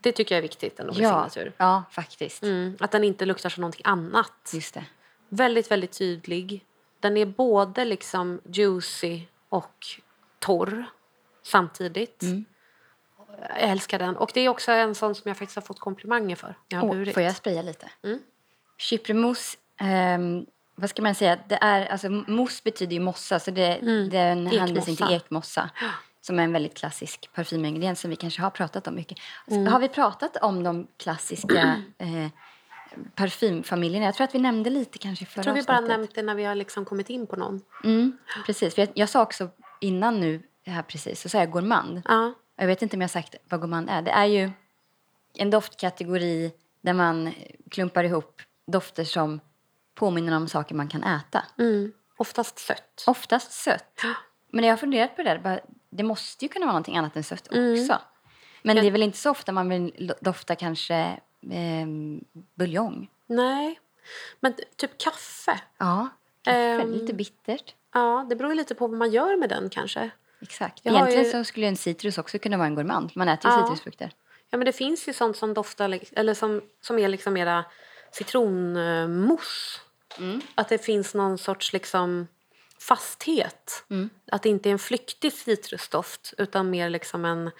Det 0.00 0.12
tycker 0.12 0.34
jag 0.34 0.38
är 0.38 0.42
viktigt 0.42 0.80
ändå 0.80 0.92
med 0.92 1.02
Ja, 1.02 1.28
signatur. 1.30 1.52
ja 1.56 1.82
faktiskt. 1.90 2.42
Mm, 2.42 2.76
att 2.80 2.90
den 2.90 3.04
inte 3.04 3.26
luktar 3.26 3.48
som 3.48 3.60
någonting 3.60 3.82
annat. 3.84 4.50
Just 4.54 4.74
det. 4.74 4.84
Väldigt, 5.28 5.70
väldigt 5.70 5.92
tydlig. 5.98 6.64
Den 7.00 7.16
är 7.16 7.26
både 7.26 7.84
liksom 7.84 8.40
juicy 8.44 9.22
och 9.48 9.86
torr 10.38 10.84
samtidigt. 11.42 12.22
Mm. 12.22 12.44
Jag 13.40 13.60
älskar 13.70 13.98
den. 13.98 14.16
Och 14.16 14.30
det 14.34 14.40
är 14.40 14.48
också 14.48 14.72
en 14.72 14.94
sån 14.94 15.14
som 15.14 15.28
jag 15.28 15.36
faktiskt 15.36 15.56
har 15.56 15.62
fått 15.62 15.80
komplimanger 15.80 16.36
för. 16.36 16.54
Jag 16.68 16.78
har 16.78 16.88
Åh, 16.88 16.94
burit. 16.94 17.14
får 17.14 17.22
jag 17.22 17.36
spraya 17.36 17.62
lite? 17.62 17.90
Mm. 18.04 18.18
Chypremousse, 18.78 19.58
ehm, 19.80 20.46
vad 20.74 20.90
ska 20.90 21.02
man 21.02 21.14
säga? 21.14 21.38
Det 21.48 21.58
är, 21.60 21.86
alltså, 21.86 22.08
mousse 22.10 22.60
betyder 22.64 22.92
ju 22.92 23.00
mossa, 23.00 23.38
så 23.40 23.50
det, 23.50 23.66
Mm. 23.76 24.08
det 24.10 24.18
är 24.18 24.32
en 24.32 24.46
hänvisning 24.46 24.96
till 24.96 25.12
Ekmossa. 25.12 25.70
Som 26.20 26.38
är 26.38 26.42
en 26.44 26.52
väldigt 26.52 26.74
klassisk 26.76 27.30
parfymingrediens 27.34 28.00
som 28.00 28.10
vi 28.10 28.16
kanske 28.16 28.42
har 28.42 28.50
pratat 28.50 28.86
om 28.88 28.94
mycket. 28.94 29.18
Mm. 29.50 29.66
Har 29.66 29.80
vi 29.80 29.88
pratat 29.88 30.36
om 30.36 30.62
de 30.62 30.86
klassiska 30.96 31.82
eh, 31.98 32.28
parfymfamiljerna? 33.14 34.06
Jag 34.06 34.14
tror 34.14 34.24
att 34.24 34.34
vi 34.34 34.38
nämnde 34.38 34.70
lite 34.70 34.98
kanske 34.98 35.26
förra 35.26 35.38
Jag 35.38 35.44
tror 35.44 35.54
vi 35.54 35.62
bara 35.62 35.76
avsnittet. 35.76 35.96
nämnt 35.98 36.14
det 36.14 36.22
när 36.22 36.34
vi 36.34 36.44
har 36.44 36.54
liksom 36.54 36.84
kommit 36.84 37.10
in 37.10 37.26
på 37.26 37.36
någon. 37.36 37.60
Mm, 37.84 38.18
precis, 38.46 38.74
för 38.74 38.82
jag, 38.82 38.88
jag 38.94 39.08
sa 39.08 39.22
också 39.22 39.48
innan 39.80 40.20
nu 40.20 40.42
här 40.66 40.82
precis, 40.82 41.20
så 41.20 41.28
sa 41.28 41.38
jag 41.38 41.50
gourmand. 41.50 42.02
Ja. 42.04 42.32
Jag 42.56 42.66
vet 42.66 42.82
inte 42.82 42.96
om 42.96 43.00
jag 43.00 43.08
har 43.08 43.12
sagt 43.12 43.34
vad 43.48 43.60
gourmand 43.60 43.90
är. 43.90 44.02
Det 44.02 44.10
är 44.10 44.24
ju 44.26 44.50
en 45.34 45.50
doftkategori 45.50 46.52
där 46.80 46.92
man 46.92 47.34
klumpar 47.70 48.04
ihop 48.04 48.42
dofter 48.66 49.04
som 49.04 49.40
påminner 49.94 50.36
om 50.36 50.48
saker 50.48 50.74
man 50.74 50.88
kan 50.88 51.04
äta. 51.04 51.44
Mm. 51.58 51.92
Oftast 52.16 52.58
sött. 52.58 53.04
Oftast 53.06 53.52
sött. 53.52 54.00
Men 54.52 54.64
jag 54.64 54.72
har 54.72 54.76
funderat 54.76 55.16
på 55.16 55.22
det 55.22 55.30
där. 55.42 55.60
Det 55.90 56.02
måste 56.02 56.44
ju 56.44 56.48
kunna 56.48 56.66
vara 56.66 56.72
någonting 56.72 56.96
annat 56.96 57.16
än 57.16 57.24
sött 57.24 57.52
Mm. 57.52 57.72
också. 57.80 57.98
Men 58.62 58.76
det 58.76 58.86
är 58.86 58.90
väl 58.90 59.02
inte 59.02 59.18
så 59.18 59.30
ofta 59.30 59.52
man 59.52 59.68
vill 59.68 60.12
dofta 60.20 60.54
kanske 60.56 60.94
eh, 61.50 61.86
buljong. 62.54 63.10
Nej. 63.26 63.80
Men 64.40 64.54
typ 64.76 64.98
kaffe. 64.98 65.60
Ja, 65.78 66.08
kaffe, 66.42 66.56
Ehm. 66.58 66.92
lite 66.92 67.12
bittert. 67.14 67.74
Ja, 67.94 68.26
det 68.30 68.36
beror 68.36 68.54
lite 68.54 68.74
på 68.74 68.86
vad 68.86 68.98
man 68.98 69.10
gör 69.10 69.36
med 69.36 69.48
den 69.48 69.70
kanske. 69.70 70.10
Exakt. 70.42 70.80
jag 70.82 70.94
Egentligen 70.94 71.24
ju- 71.24 71.30
så 71.30 71.44
skulle 71.44 71.66
en 71.66 71.76
citrus 71.76 72.18
också 72.18 72.38
kunna 72.38 72.56
vara 72.56 72.66
en 72.66 72.74
gourmand. 72.74 73.10
Man 73.14 73.28
äter 73.28 73.50
ju 73.50 73.56
Ja. 73.56 73.62
citrusfrukter. 73.66 74.10
Ja, 74.50 74.58
men 74.58 74.64
det 74.64 74.72
finns 74.72 75.08
ju 75.08 75.12
sånt 75.12 75.36
som 75.36 75.54
doftar 75.54 75.98
eller 76.12 76.34
som, 76.34 76.62
som 76.80 76.98
är 76.98 77.08
liksom 77.08 77.32
mera 77.34 77.64
citronmousse. 78.12 79.80
Mm. 80.18 80.40
Att 80.54 80.68
det 80.68 80.78
finns 80.78 81.14
någon 81.14 81.38
sorts 81.38 81.72
liksom 81.72 82.28
fasthet. 82.80 83.84
Mm. 83.90 84.10
Att 84.32 84.42
det 84.42 84.48
inte 84.48 84.68
är 84.68 84.72
en 84.72 84.78
flyktig 84.78 85.32
citrusdoft 85.32 86.34
utan 86.38 86.70
mer 86.70 86.90
liksom 86.90 87.24
en... 87.24 87.50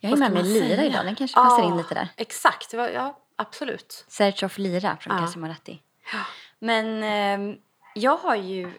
Jag 0.00 0.10
ska 0.12 0.20
med 0.20 0.32
mig 0.32 0.42
lira 0.42 0.84
idag. 0.84 1.04
Den 1.04 1.14
kanske 1.16 1.34
passar 1.34 1.62
Ja, 1.62 1.68
in 1.68 1.76
lite 1.76 1.94
där. 1.94 2.08
Exakt, 2.16 2.72
ja 2.72 3.20
absolut. 3.36 4.04
Search 4.08 4.42
of 4.42 4.58
lira 4.58 4.96
från 5.00 5.16
Ja. 5.16 5.22
Casimaratti. 5.22 5.82
Men 6.58 7.02
ehm, 7.02 7.56
jag 7.94 8.16
har 8.16 8.36
ju 8.36 8.72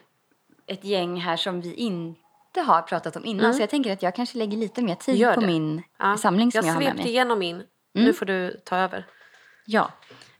ett 0.66 0.84
gäng 0.84 1.20
här 1.20 1.36
som 1.36 1.60
vi 1.60 1.74
inte 1.74 2.20
har 2.60 2.82
pratat 2.82 3.16
om 3.16 3.24
innan. 3.24 3.54
Så 3.54 3.62
jag 3.62 3.70
tänker 3.70 3.92
att 3.92 4.02
jag 4.02 4.14
kanske 4.14 4.38
lägger 4.38 4.56
lite 4.56 4.82
mer 4.82 4.94
tid 4.94 5.14
Mm. 5.14 5.20
Gör 5.22 5.34
på 5.34 5.40
det. 5.40 5.46
min 5.46 5.82
Ja. 5.98 6.16
samling 6.16 6.52
som 6.52 6.58
jag, 6.58 6.64
jag 6.66 6.72
har 6.72 6.78
med 6.80 6.86
svepte 6.88 7.02
mig. 7.02 7.12
igenom 7.12 7.38
min. 7.38 7.62
Nu 7.94 8.12
får 8.12 8.26
du 8.26 8.60
ta 8.64 8.76
över. 8.76 9.06
Ja, 9.64 9.90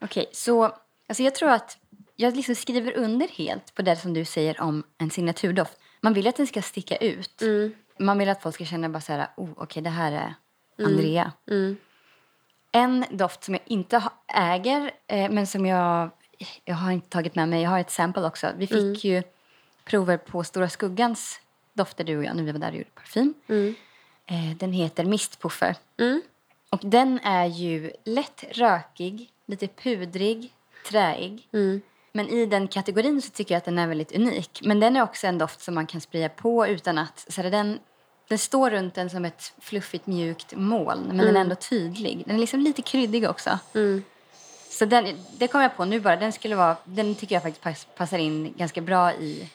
okej. 0.01 0.27
Så 0.33 0.65
alltså 1.09 1.23
jag 1.23 1.35
tror 1.35 1.51
att 1.51 1.79
jag 2.17 2.37
liksom 2.37 2.55
skriver 2.55 2.97
under 2.97 3.29
helt 3.29 3.75
på 3.75 3.83
det 3.83 3.97
som 3.97 4.15
du 4.15 4.25
säger 4.25 4.61
om 4.61 4.85
en 4.99 5.11
signaturdoft. 5.11 5.79
Man 6.01 6.15
vill 6.15 6.27
att 6.27 6.37
den 6.37 6.47
ska 6.47 6.63
sticka 6.63 6.97
ut. 6.97 7.43
Mm. 7.43 7.75
Man 7.99 8.19
vill 8.19 8.29
att 8.29 8.43
folk 8.43 8.55
ska 8.55 8.65
känna 8.65 8.89
bara 8.89 9.01
så 9.01 9.13
här, 9.13 9.27
oh, 9.37 9.51
okej 9.57 9.83
det 9.83 9.91
här 9.91 10.13
är 10.13 10.35
Andrea. 10.87 11.33
Mm. 11.51 11.77
En 12.73 13.05
doft 13.11 13.45
som 13.45 13.55
jag 13.55 13.63
inte 13.67 14.03
äger, 14.35 14.91
eh, 15.07 15.31
men 15.31 15.47
som 15.47 15.67
jag, 15.67 16.11
jag 16.65 16.75
har 16.75 16.91
inte 16.93 17.09
tagit 17.09 17.35
med 17.35 17.49
mig. 17.49 17.63
Jag 17.63 17.71
har 17.71 17.79
ett 17.79 17.91
sample 17.91 18.23
också. 18.27 18.53
Vi 18.57 18.67
fick 18.67 18.77
Mm. 18.77 18.95
ju 18.95 19.23
prover 19.85 20.17
på 20.17 20.45
Stora 20.45 20.69
Skuggans 20.69 21.41
dofter, 21.73 22.05
du 22.05 22.19
och 22.19 22.25
jag, 22.25 22.37
när 22.37 22.43
vi 22.43 22.53
var 22.53 22.59
där 22.59 22.69
och 22.71 22.77
gjorde 22.77 22.91
parfym. 22.95 23.35
Mm. 23.49 23.75
Eh, 24.27 24.57
den 24.57 24.73
heter 24.73 25.05
Mistpuffer. 25.05 25.77
Mm. 26.01 26.23
Och 26.71 26.81
den 26.83 27.21
är 27.23 27.47
ju 27.47 27.93
lätt 28.05 28.45
rökig, 28.51 29.31
lite 29.47 29.69
pudrig, 29.69 30.53
träig. 30.89 31.49
Mm. 31.53 31.81
Men 32.13 32.29
i 32.29 32.47
den 32.47 32.69
kategorin 32.69 33.23
så 33.23 33.31
tycker 33.31 33.55
jag 33.55 33.59
att 33.59 33.65
den 33.65 33.79
är 33.79 33.87
väldigt 33.87 34.13
unik. 34.13 34.61
Men 34.65 34.81
den 34.81 34.97
är 34.97 35.03
också 35.03 35.27
en 35.27 35.39
doft 35.39 35.61
som 35.61 35.75
man 35.75 35.87
kan 35.87 36.01
spraya 36.01 36.29
på 36.29 36.67
utan 36.67 36.99
att... 36.99 37.27
Så 37.29 37.43
den, 37.43 37.79
Den 38.29 38.39
står 38.39 38.71
runt 38.71 38.99
en 38.99 39.11
som 39.11 39.25
ett 39.25 39.53
fluffigt 39.61 40.07
mjukt 40.07 40.55
moln, 40.57 41.01
men 41.07 41.11
Mm. 41.21 41.27
den 41.27 41.37
är 41.37 41.41
ändå 41.41 41.55
tydlig. 41.55 42.23
Den 42.27 42.37
är 42.37 42.41
liksom 42.41 42.61
lite 42.61 42.83
kryddig 42.83 43.31
också. 43.31 43.59
Så 44.69 44.85
den, 44.85 45.19
det 45.39 45.49
kom 45.49 45.61
jag 45.61 45.77
på 45.77 45.85
nu 45.85 46.01
bara. 46.01 46.17
Den, 46.17 46.33
skulle 46.33 46.55
vara, 46.55 46.77
den 46.85 47.15
tycker 47.15 47.35
jag 47.37 47.43
faktiskt 47.43 47.63
pass, 47.63 47.87
passar 47.97 48.19
in 48.19 48.55
ganska 48.57 48.81
bra 48.81 49.13
i 49.13 49.51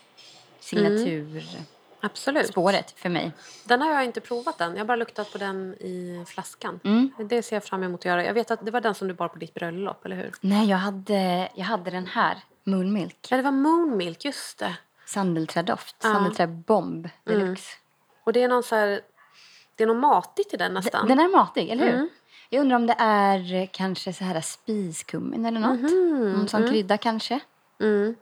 signaturspåret 0.60 1.68
Absolut. 2.02 2.54
för 2.96 3.10
mig. 3.10 3.32
Den 3.64 3.82
har 3.82 3.92
jag 3.92 4.06
inte 4.06 4.22
provat 4.22 4.62
än. 4.62 4.72
Jag 4.72 4.80
har 4.80 4.86
bara 4.86 4.96
luktat 4.96 5.32
på 5.32 5.38
den 5.38 5.74
i 5.74 6.24
flaskan. 6.28 6.80
Mm. 6.84 7.12
Det 7.30 7.44
ser 7.44 7.56
jag 7.56 7.64
fram 7.64 7.84
emot 7.84 8.00
att 8.00 8.06
göra. 8.06 8.26
Jag 8.26 8.34
vet 8.34 8.52
att 8.52 8.66
det 8.66 8.72
var 8.72 8.82
den 8.82 8.96
som 8.96 9.08
du 9.08 9.14
bar 9.14 9.28
på 9.28 9.40
ditt 9.40 9.54
bröllop, 9.54 10.06
eller 10.06 10.16
hur? 10.16 10.32
Nej, 10.42 10.70
jag 10.70 10.78
hade, 10.78 11.50
jag 11.56 11.66
hade 11.66 11.92
den 11.92 12.08
här. 12.08 12.38
Moonmilk. 12.64 13.28
Ja, 13.30 13.38
det 13.38 13.44
var 13.44 13.52
Moonmilk, 13.52 14.26
just 14.26 14.60
det. 14.60 14.78
Sandelträdoft. 15.06 15.96
Ja. 16.02 16.10
Mm. 16.10 16.18
Sandelträbomb 16.18 17.10
deluxe. 17.24 17.78
Och 18.24 18.34
det 18.34 18.44
är 18.44 18.48
någon 18.48 18.64
så 18.64 18.76
här... 18.76 19.02
Det 19.76 19.84
är 19.84 19.88
något 19.88 19.98
matigt 19.98 20.54
i 20.54 20.58
den 20.58 20.74
nästan. 20.74 21.08
Den 21.08 21.20
är 21.20 21.28
matig, 21.28 21.70
eller 21.70 21.86
hur? 21.86 21.94
Mm. 21.94 22.10
Jag 22.50 22.62
undrar 22.62 22.76
om 22.76 22.88
det 22.88 22.96
är 23.00 23.66
kanske 23.66 24.14
så 24.14 24.24
här 24.24 24.42
spiskummin 24.42 25.46
eller 25.46 25.60
något. 25.60 25.92
Mm, 25.92 26.48
som 26.48 26.68
krydda 26.68 26.98
kanske. 26.98 27.40
Mm. 27.80 28.16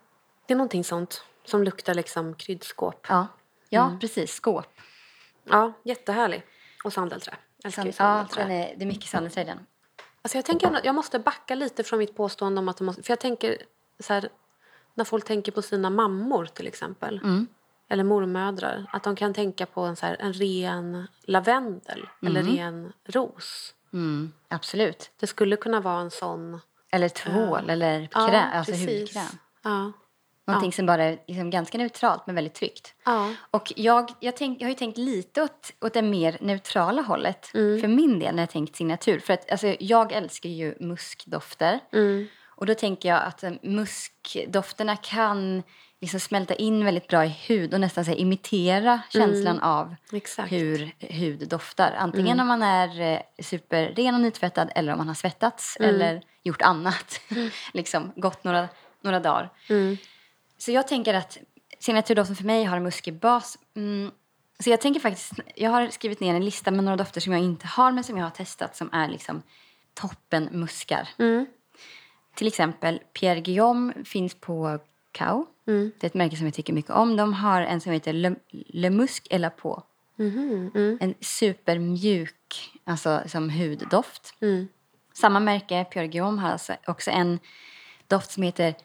Det 0.45 0.53
är 0.53 0.57
någonting 0.57 0.83
sånt 0.83 1.23
som 1.45 1.63
luktar 1.63 1.93
liksom 1.93 2.35
kryddskåp. 2.35 3.05
Ja, 3.09 3.27
ja 3.75 3.85
Mm. 3.85 3.99
precis. 3.99 4.33
Skåp. 4.35 4.65
Ja, 5.43 5.73
jättehärlig. 5.83 6.43
Och 6.83 6.93
sandelträ. 6.93 7.35
Sand, 7.71 7.87
ja, 7.87 7.91
sandelträ. 7.93 8.41
den 8.43 8.51
är, 8.51 8.75
det 8.77 8.83
är 8.83 8.87
mycket 8.87 9.09
sandelträ 9.09 9.41
i 9.41 9.45
den. 9.45 9.59
Alltså 10.21 10.37
jag, 10.37 10.45
tänker, 10.45 10.81
jag 10.83 10.95
måste 10.95 11.19
backa 11.19 11.55
lite 11.55 11.83
från 11.83 11.99
mitt 11.99 12.15
påstående 12.17 12.59
om 12.59 12.69
att 12.69 12.77
de 12.77 12.83
måste, 12.83 13.03
För 13.03 13.11
jag 13.11 13.19
tänker 13.19 13.57
så 13.99 14.13
här, 14.13 14.29
när 14.93 15.05
folk 15.05 15.25
tänker 15.25 15.51
på 15.51 15.61
sina 15.61 15.89
mammor 15.89 16.45
till 16.45 16.67
exempel. 16.67 17.17
Mm. 17.23 17.47
Eller 17.89 18.03
mormödrar. 18.03 18.85
Att 18.93 19.03
de 19.03 19.15
kan 19.15 19.33
tänka 19.33 19.65
på 19.65 19.81
en, 19.81 19.95
så 19.95 20.05
här, 20.05 20.17
en 20.19 20.33
ren 20.33 21.07
lavendel. 21.23 22.07
Eller 22.21 22.43
ren 22.43 22.93
ros. 23.05 23.73
Mm, 23.93 24.33
absolut. 24.47 25.11
Det 25.19 25.27
skulle 25.27 25.55
kunna 25.55 25.79
vara 25.79 25.99
en 25.99 26.11
sån... 26.11 26.59
Eller 26.91 27.09
tvål 27.09 27.69
eller 27.69 28.09
Ja, 28.13 28.27
kräm, 28.27 28.49
alltså 28.53 28.71
precis. 28.71 29.01
hudkräm. 29.01 29.39
Ja. 29.63 29.91
Någonting 30.47 30.73
som 30.73 30.85
bara 30.85 31.03
är 31.03 31.17
liksom 31.27 31.49
ganska 31.49 31.77
neutralt 31.77 32.23
men 32.27 32.35
väldigt 32.35 32.53
tryggt. 32.53 32.93
Ja. 33.05 33.33
Och 33.51 33.73
jag, 33.75 34.11
jag, 34.19 34.35
tänk, 34.37 34.61
jag 34.61 34.65
har 34.65 34.69
ju 34.69 34.75
tänkt 34.75 34.97
lite 34.97 35.41
åt, 35.43 35.71
åt 35.81 35.93
det 35.93 36.01
mer 36.01 36.37
neutrala 36.41 37.01
hållet 37.01 37.51
Mm. 37.53 37.81
för 37.81 37.87
min 37.87 38.19
del 38.19 38.35
när 38.35 38.41
jag 38.43 38.49
tänkt 38.49 38.75
signatur. 38.75 39.19
För 39.19 39.33
att 39.33 39.51
alltså, 39.51 39.75
jag 39.79 40.11
älskar 40.11 40.49
ju 40.49 40.75
muskdofter. 40.79 41.79
Mm. 41.93 42.27
Och 42.47 42.65
då 42.65 42.73
tänker 42.73 43.09
jag 43.09 43.21
att 43.23 43.43
eh, 43.43 43.51
muskdofterna 43.61 44.95
kan 44.95 45.63
liksom 46.01 46.19
smälta 46.19 46.53
in 46.55 46.85
väldigt 46.85 47.07
bra 47.07 47.25
i 47.25 47.27
hud 47.27 47.73
och 47.73 47.79
nästan 47.81 48.05
så 48.05 48.11
här, 48.11 48.17
imitera 48.17 49.01
känslan 49.09 49.59
av 49.59 49.85
Mm. 49.85 49.97
Exakt. 50.13 50.51
hur 50.51 50.91
hud 50.99 51.47
doftar. 51.49 51.91
Antingen 51.97 52.39
Mm. 52.39 52.41
om 52.41 52.47
man 52.47 52.63
är 52.63 53.01
eh, 53.13 53.19
superren 53.43 54.15
och 54.15 54.21
nytvättad 54.21 54.69
eller 54.75 54.91
om 54.91 54.97
man 54.97 55.07
har 55.07 55.15
svettats 55.15 55.77
Mm. 55.79 55.95
eller 55.95 56.21
gjort 56.43 56.61
annat. 56.61 57.21
liksom 57.73 58.11
gått 58.15 58.43
några, 58.43 58.67
några 59.01 59.19
dagar. 59.19 59.49
Mm. 60.67 60.71
Så 60.71 60.71
jag 60.71 60.87
tänker 60.87 61.13
att 61.13 61.37
signaturdoften 61.79 62.35
för 62.35 62.43
mig 62.43 62.63
har 62.63 62.77
en 62.77 62.83
muskig 62.83 63.19
bas. 63.19 63.57
Mm. 63.75 64.11
Så 64.59 64.69
jag 64.69 64.81
tänker 64.81 64.99
faktiskt, 64.99 65.33
jag 65.55 65.71
har 65.71 65.87
skrivit 65.87 66.19
ner 66.19 66.35
en 66.35 66.45
lista 66.45 66.71
med 66.71 66.83
några 66.83 66.97
dofter 66.97 67.21
som 67.21 67.33
jag 67.33 67.41
inte 67.41 67.67
har 67.67 67.91
men 67.91 68.03
som 68.03 68.17
jag 68.17 68.25
har 68.25 68.31
testat 68.31 68.75
som 68.75 68.89
är 68.93 69.07
liksom 69.07 69.41
toppen 69.93 70.49
muskar. 70.51 71.09
Mm. 71.17 71.45
Till 72.35 72.47
exempel 72.47 72.99
Pierre 73.13 73.41
Guillaume 73.41 73.93
finns 74.05 74.33
på 74.33 74.79
Kao. 75.11 75.45
Mm. 75.67 75.91
Det 75.99 76.05
är 76.05 76.09
ett 76.09 76.13
märke 76.13 76.35
som 76.35 76.45
jag 76.45 76.53
tycker 76.53 76.73
mycket 76.73 76.91
om. 76.91 77.15
De 77.15 77.33
har 77.33 77.61
en 77.61 77.81
som 77.81 77.91
heter 77.91 78.13
Le, 78.13 78.35
Le 78.51 79.07
et 79.29 79.41
la 79.41 79.49
Peau. 79.49 79.81
Mhm. 80.15 80.71
Mm. 80.75 80.97
En 81.01 81.13
supermjuk, 81.19 82.71
alltså 82.83 83.21
som 83.27 83.49
huddoft. 83.49 84.33
Mm. 84.41 84.67
Samma 85.13 85.39
märke, 85.39 85.85
Pierre 85.85 86.07
Guillaume, 86.07 86.41
har 86.41 86.49
alltså 86.49 86.73
också 86.87 87.11
en 87.11 87.39
doft 88.07 88.31
som 88.31 88.43
heter 88.43 88.75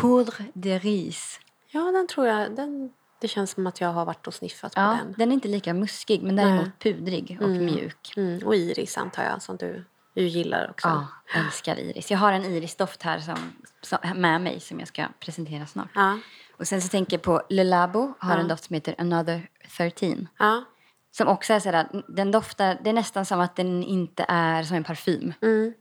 Poudre 0.00 0.44
de 0.54 0.78
Riz. 0.78 1.40
Ja, 1.70 1.80
den 1.80 2.06
tror 2.06 2.26
jag... 2.26 2.56
Den, 2.56 2.90
det 3.20 3.28
känns 3.28 3.50
som 3.50 3.66
att 3.66 3.80
jag 3.80 3.88
har 3.92 4.04
varit 4.04 4.26
och 4.26 4.34
sniffat 4.34 4.74
på 4.74 4.80
Ja, 4.80 4.98
den. 5.02 5.14
den 5.18 5.28
är 5.30 5.34
inte 5.34 5.48
lika 5.48 5.74
muskig 5.74 6.22
men 6.22 6.36
däremot 6.36 6.62
Nej. 6.62 6.72
pudrig 6.94 7.38
och 7.42 7.48
mjuk. 7.48 8.12
Mm. 8.16 8.46
Och 8.46 8.56
iris 8.56 8.98
antar 8.98 9.22
jag, 9.24 9.42
som 9.42 9.56
du 9.56 9.84
ju 10.14 10.26
gillar 10.28 10.70
också. 10.70 10.88
Ja, 10.88 11.06
älskar 11.40 11.76
iris. 11.78 12.10
Jag 12.10 12.18
har 12.18 12.32
en 12.32 12.44
irisdoft 12.44 13.02
här 13.02 13.20
som, 13.20 13.36
som, 13.82 13.98
med 14.20 14.40
mig 14.40 14.60
som 14.60 14.78
jag 14.78 14.88
ska 14.88 15.06
presentera 15.20 15.66
snart. 15.66 15.88
Ja. 15.94 16.18
Och 16.58 16.68
sen 16.68 16.82
så 16.82 16.88
tänker 16.88 17.16
jag 17.16 17.22
på 17.22 17.42
Le 17.48 17.64
Labo 17.64 18.14
har 18.18 18.34
Ja. 18.34 18.40
en 18.40 18.48
doft 18.48 18.64
som 18.64 18.74
heter 18.74 18.94
Another 18.98 19.48
13. 19.76 20.28
Ja. 20.38 20.64
Som 21.10 21.28
också 21.28 21.52
är 21.52 21.60
sådär, 21.60 22.02
den 22.08 22.30
doftar, 22.30 22.78
det 22.84 22.90
är 22.90 22.94
nästan 22.94 23.26
som 23.26 23.40
att 23.40 23.56
den 23.56 23.82
inte 23.84 24.24
är 24.28 24.62
som 24.62 24.76
en 24.76 24.84
parfym. 24.84 25.32
Mm. 25.42 25.72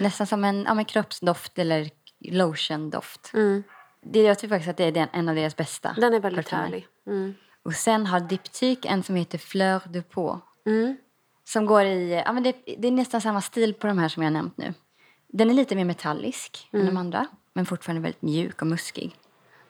Nästan 0.00 0.26
som 0.26 0.44
en, 0.44 0.64
ja, 0.68 0.84
kroppsdoft 0.84 1.58
eller 1.58 1.90
lotiondoft. 2.32 3.30
Mm. 3.34 3.62
Det, 4.02 4.22
jag 4.22 4.38
tror 4.38 4.48
faktiskt 4.48 4.70
att 4.70 4.76
det 4.76 4.84
är 4.84 4.92
den, 4.92 5.08
en 5.12 5.28
av 5.28 5.34
deras 5.34 5.56
bästa 5.56 5.94
Den 5.96 6.14
är 6.14 6.20
väldigt 6.20 6.44
parfymer. 6.44 6.62
härlig. 6.62 6.86
Mm. 7.06 7.34
Och 7.62 7.74
sen 7.74 8.06
har 8.06 8.20
Diptyque 8.20 8.88
en 8.88 9.02
som 9.02 9.14
heter 9.14 9.38
Fleur 9.38 9.80
de 9.88 10.02
Peau. 10.02 10.38
Mm. 10.66 10.96
Som 11.44 11.66
går 11.66 11.84
i, 11.84 12.22
ja 12.26 12.32
men 12.32 12.42
det, 12.42 12.56
det 12.78 12.88
är 12.88 12.92
nästan 12.92 13.20
samma 13.20 13.40
stil 13.40 13.74
på 13.74 13.86
de 13.86 13.98
här 13.98 14.08
som 14.08 14.22
jag 14.22 14.30
har 14.30 14.34
nämnt 14.34 14.58
nu. 14.58 14.74
Den 15.28 15.50
är 15.50 15.54
lite 15.54 15.74
mer 15.76 15.84
metallisk 15.84 16.68
än 16.72 16.86
de 16.86 16.96
andra. 16.96 17.26
Men 17.52 17.66
fortfarande 17.66 18.02
väldigt 18.02 18.22
mjuk 18.22 18.60
och 18.62 18.66
muskig. 18.66 19.16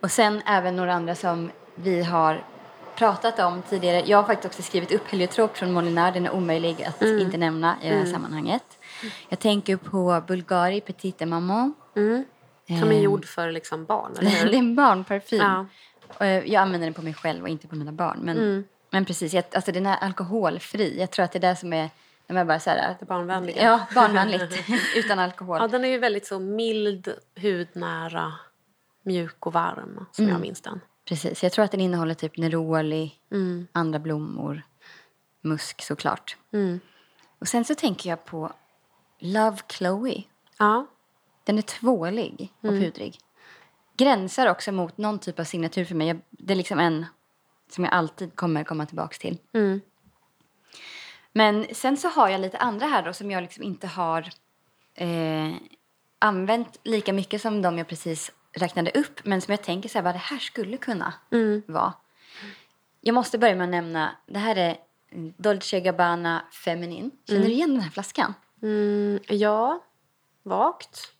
Och 0.00 0.10
sen 0.10 0.42
även 0.46 0.76
några 0.76 0.94
andra 0.94 1.14
som 1.14 1.50
vi 1.74 2.02
har 2.02 2.44
pratat 2.96 3.38
om 3.38 3.62
tidigare. 3.62 4.02
Jag 4.06 4.18
har 4.18 4.24
faktiskt 4.24 4.46
också 4.46 4.62
skrivit 4.62 4.92
upp 4.92 5.08
Heliotrop 5.08 5.56
från 5.56 5.72
Molinar. 5.72 6.12
Den 6.12 6.26
är 6.26 6.30
omöjlig 6.30 6.82
att 6.82 7.02
inte 7.02 7.36
nämna 7.36 7.76
i 7.82 7.88
det 7.88 7.96
här 7.96 8.06
sammanhanget. 8.06 8.78
Jag 9.28 9.38
tänker 9.38 9.76
på 9.76 10.22
Bulgari 10.26 10.80
Petite 10.80 11.26
Maman. 11.26 11.74
Mm. 11.96 12.24
Som 12.66 12.76
är 12.76 12.92
Ehm. 12.96 13.02
gjord 13.02 13.24
för 13.24 13.52
liksom 13.52 13.84
barn, 13.84 14.12
eller 14.18 14.30
det 14.30 14.36
är 14.38 14.44
hur? 14.44 14.54
en 14.54 14.74
barnparfym. 14.74 15.38
Ja. 15.40 15.66
Och 16.08 16.26
jag 16.26 16.54
använder 16.54 16.86
den 16.86 16.94
på 16.94 17.02
mig 17.02 17.14
själv 17.14 17.42
och 17.42 17.48
inte 17.48 17.68
på 17.68 17.76
mina 17.76 17.92
barn. 17.92 18.18
Men, 18.22 18.36
Mm. 18.38 18.64
men 18.90 19.04
precis, 19.04 19.34
jag, 19.34 19.44
alltså 19.52 19.72
den 19.72 19.86
är 19.86 19.96
alkoholfri. 19.96 21.00
Jag 21.00 21.10
tror 21.10 21.24
att 21.24 21.32
det 21.32 21.38
är 21.38 21.40
det 21.40 21.56
som 21.56 21.72
är, 21.72 21.90
de 22.26 22.36
är 22.36 22.44
bara 22.44 22.60
så 22.60 22.70
här, 22.70 22.96
Det 23.00 23.06
barnvänliga. 23.06 23.62
Ja, 23.64 23.86
barnvänligt. 23.94 24.64
utan 24.96 25.18
alkohol. 25.18 25.58
Ja, 25.60 25.68
den 25.68 25.84
är 25.84 25.88
ju 25.88 25.98
väldigt 25.98 26.26
så 26.26 26.38
mild, 26.38 27.14
hudnära, 27.36 28.32
mjuk 29.02 29.46
och 29.46 29.52
varm, 29.52 30.06
som 30.12 30.28
jag 30.28 30.40
minns 30.40 30.60
den. 30.60 30.80
Precis, 31.08 31.42
jag 31.42 31.52
tror 31.52 31.64
att 31.64 31.70
den 31.70 31.80
innehåller 31.80 32.14
typ 32.14 32.36
neroli, 32.38 33.12
Mm. 33.32 33.66
andra 33.72 33.98
blommor, 33.98 34.62
musk 35.42 35.82
såklart. 35.82 36.36
Mm. 36.52 36.80
Och 37.38 37.48
sen 37.48 37.64
så 37.64 37.74
tänker 37.74 38.10
jag 38.10 38.24
på 38.24 38.52
Love 39.18 39.56
Chloe. 39.72 40.22
Ja. 40.58 40.86
Den 41.44 41.58
är 41.58 41.62
tvålig 41.62 42.52
och 42.60 42.68
Mm. 42.68 42.80
pudrig. 42.82 43.18
Gränsar 43.96 44.46
också 44.50 44.72
mot 44.72 44.98
någon 44.98 45.18
typ 45.18 45.38
av 45.38 45.44
signatur 45.44 45.84
för 45.84 45.94
mig. 45.94 46.08
Jag, 46.08 46.20
det 46.30 46.52
är 46.52 46.56
liksom 46.56 46.78
en 46.78 47.06
som 47.70 47.84
jag 47.84 47.92
alltid 47.94 48.36
kommer 48.36 48.64
komma 48.64 48.86
tillbaka 48.86 49.16
till. 49.20 49.38
Mm. 49.52 49.80
Men 51.32 51.66
sen 51.74 51.96
så 51.96 52.08
har 52.08 52.28
jag 52.28 52.40
lite 52.40 52.58
andra 52.58 52.86
här 52.86 53.02
då 53.02 53.12
som 53.12 53.30
jag 53.30 53.42
liksom 53.42 53.62
inte 53.64 53.86
har 53.86 54.28
eh, 54.94 55.50
använt 56.18 56.80
lika 56.84 57.12
mycket 57.12 57.42
som 57.42 57.62
de 57.62 57.78
jag 57.78 57.88
precis 57.88 58.32
räknade 58.52 58.90
upp. 58.90 59.24
Men 59.24 59.40
som 59.40 59.52
jag 59.52 59.62
tänker 59.62 59.88
så 59.88 59.98
här, 59.98 60.02
vad 60.04 60.14
det 60.14 60.18
här 60.18 60.38
skulle 60.38 60.76
kunna 60.76 61.14
Mm. 61.32 61.62
vara. 61.66 61.92
Jag 63.00 63.14
måste 63.14 63.38
börja 63.38 63.54
med 63.54 63.64
att 63.64 63.70
nämna, 63.70 64.16
det 64.26 64.38
här 64.38 64.56
är 64.56 64.76
Dolce 65.36 65.80
Gabbana 65.80 66.44
Feminine. 66.64 67.10
Känner 67.28 67.40
du 67.46 67.52
igen 67.52 67.70
den 67.72 67.80
här 67.80 67.90
flaskan? 67.90 68.34
Mm. 68.62 69.18
Ja, 69.28 69.84
vagt. 70.42 71.12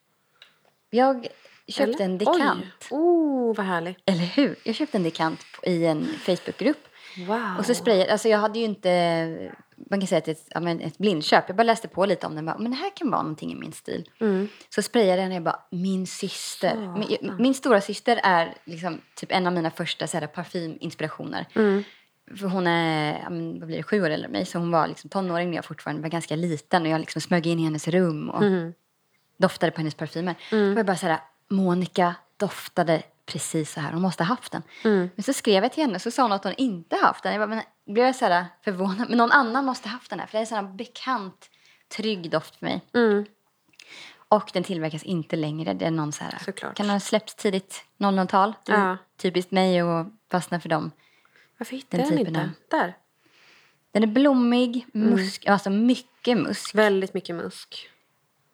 Jag 0.94 1.28
köpte 1.68 1.92
Eller? 1.92 2.04
en 2.04 2.18
dekant. 2.18 2.64
Oj. 2.90 2.98
Oh, 2.98 3.57
vad 3.57 3.66
härlig. 3.66 3.96
Eller 4.07 4.24
hur? 4.24 4.57
Jag 4.64 4.74
köpte 4.74 4.98
en 4.98 5.02
dekant 5.02 5.40
i 5.62 5.85
en 5.87 6.04
Facebookgrupp. 6.04 6.88
Wow. 7.26 7.59
Och 7.59 7.66
så 7.66 7.74
sprayade, 7.74 8.12
alltså 8.12 8.28
jag 8.28 8.38
hade 8.38 8.59
ju 8.59 8.64
inte, 8.64 9.52
man 9.90 10.00
kan 10.00 10.07
säga 10.07 10.18
att 10.18 10.24
det 10.24 10.30
är 10.30 10.33
ett, 10.33 10.80
ja, 10.80 10.87
ett 10.87 10.98
blindköp. 10.98 11.44
Jag 11.46 11.57
bara 11.57 11.62
läste 11.62 11.88
på 11.88 12.07
lite 12.07 12.26
om 12.26 12.35
den. 12.35 12.46
Bara, 12.46 12.59
men 12.59 12.70
det 12.70 12.76
här 12.76 12.96
kan 12.96 13.11
vara 13.11 13.22
någonting 13.22 13.52
i 13.52 13.54
min 13.54 13.72
stil. 13.72 14.09
Mm. 14.20 14.48
Så 14.68 14.83
sprayade 14.83 15.11
jag 15.11 15.18
den 15.18 15.30
och 15.30 15.37
jag 15.37 15.42
bara, 15.42 15.61
min 15.70 16.07
syster. 16.07 16.76
Min, 16.98 17.37
min 17.38 17.54
stora 17.54 17.80
syster 17.80 18.20
är 18.22 18.54
liksom 18.64 19.00
typ 19.16 19.33
en 19.33 19.46
av 19.46 19.52
mina 19.52 19.70
första 19.70 20.07
så 20.07 20.18
här, 20.18 20.26
parfyminspirationer. 20.26 21.46
Mm. 21.54 21.85
För 22.38 22.46
hon 22.46 22.66
är, 22.66 23.22
vad 23.61 23.66
blir 23.66 23.76
det, 23.76 23.83
sju 23.83 24.02
år 24.02 24.11
äldre 24.11 24.26
än 24.26 24.33
mig. 24.33 24.46
Så 24.46 24.59
hon 24.59 24.70
var 24.70 24.87
liksom 24.88 25.11
tonåring 25.11 25.50
när 25.50 25.57
jag 25.57 25.64
fortfarande 25.64 26.02
var 26.02 26.09
ganska 26.09 26.37
liten. 26.37 26.83
Och 26.83 26.88
jag 26.88 27.00
liksom 27.00 27.20
smög 27.20 27.46
in 27.46 27.59
i 27.61 27.64
hennes 27.64 27.88
rum 27.88 28.30
och 28.30 28.42
Mm. 28.42 28.72
Doftade 29.37 29.73
på 29.73 29.81
hennes 29.81 29.94
parfymer. 29.94 30.35
Och 30.51 30.79
jag 30.79 30.87
bara 30.87 30.97
så 30.97 31.07
här, 31.07 31.20
Monica 31.49 32.14
doftade 32.37 33.03
precis 33.27 33.73
så 33.73 33.81
här. 33.81 33.92
Hon 33.92 34.03
måste 34.03 34.23
ha 34.25 34.29
haft 34.29 34.53
den. 34.53 34.62
Mm. 34.85 35.11
Men 35.14 35.23
så 35.23 35.33
skrev 35.33 35.62
jag 35.62 35.73
till 35.73 35.83
henne 35.83 35.99
så 35.99 36.11
sa 36.11 36.23
hon 36.23 36.33
att 36.33 36.44
hon 36.44 36.55
inte 36.57 36.97
haft 36.97 37.23
den. 37.23 37.33
Jag 37.33 37.40
bara, 37.49 37.57
men, 37.57 37.94
blev 37.94 38.07
jag 38.07 38.16
så 38.16 38.27
här 38.27 38.47
förvånad. 38.64 39.09
Men 39.09 39.18
någon 39.18 39.33
annan 39.33 39.64
måste 39.64 39.88
ha 39.88 39.92
haft 39.92 40.11
den 40.11 40.20
här. 40.20 40.27
För 40.27 40.33
det 40.33 40.38
är 40.38 40.40
en 40.40 40.47
sån 40.47 40.77
bekant, 40.77 41.51
trygg 41.97 42.31
doft 42.31 42.57
för 42.57 42.66
mig. 42.66 42.81
Mm. 42.94 43.25
Och 44.29 44.51
den 44.53 44.64
tillverkas 44.64 45.03
inte 45.03 45.37
längre. 45.37 45.75
Det 45.75 45.85
är 45.87 45.90
någon 45.90 46.12
så 46.12 46.25
här, 46.25 46.38
Såklart. 46.44 46.77
kan 46.77 46.90
ha 46.90 47.01
släppts 47.01 47.35
tidigt 47.35 47.85
00-tal. 47.99 48.53
Det 48.64 48.73
är 48.73 48.88
Ja. 48.88 48.97
Typiskt 49.16 49.51
mig 49.51 49.81
att 49.81 50.07
fastna 50.31 50.61
för 50.61 50.68
dem. 50.68 50.90
Varför 51.59 51.77
hittade 51.77 52.03
Den 52.03 52.18
jag 52.18 52.27
den 52.27 52.37
inte? 52.37 52.51
Där. 52.70 52.97
Den 53.92 54.03
är 54.03 54.07
blommig, 54.07 54.87
musk, 54.92 55.47
alltså 55.47 55.70
mycket 55.70 56.38
musk. 56.38 56.75
Väldigt 56.75 57.14
mycket 57.14 57.37
musk. 57.37 57.90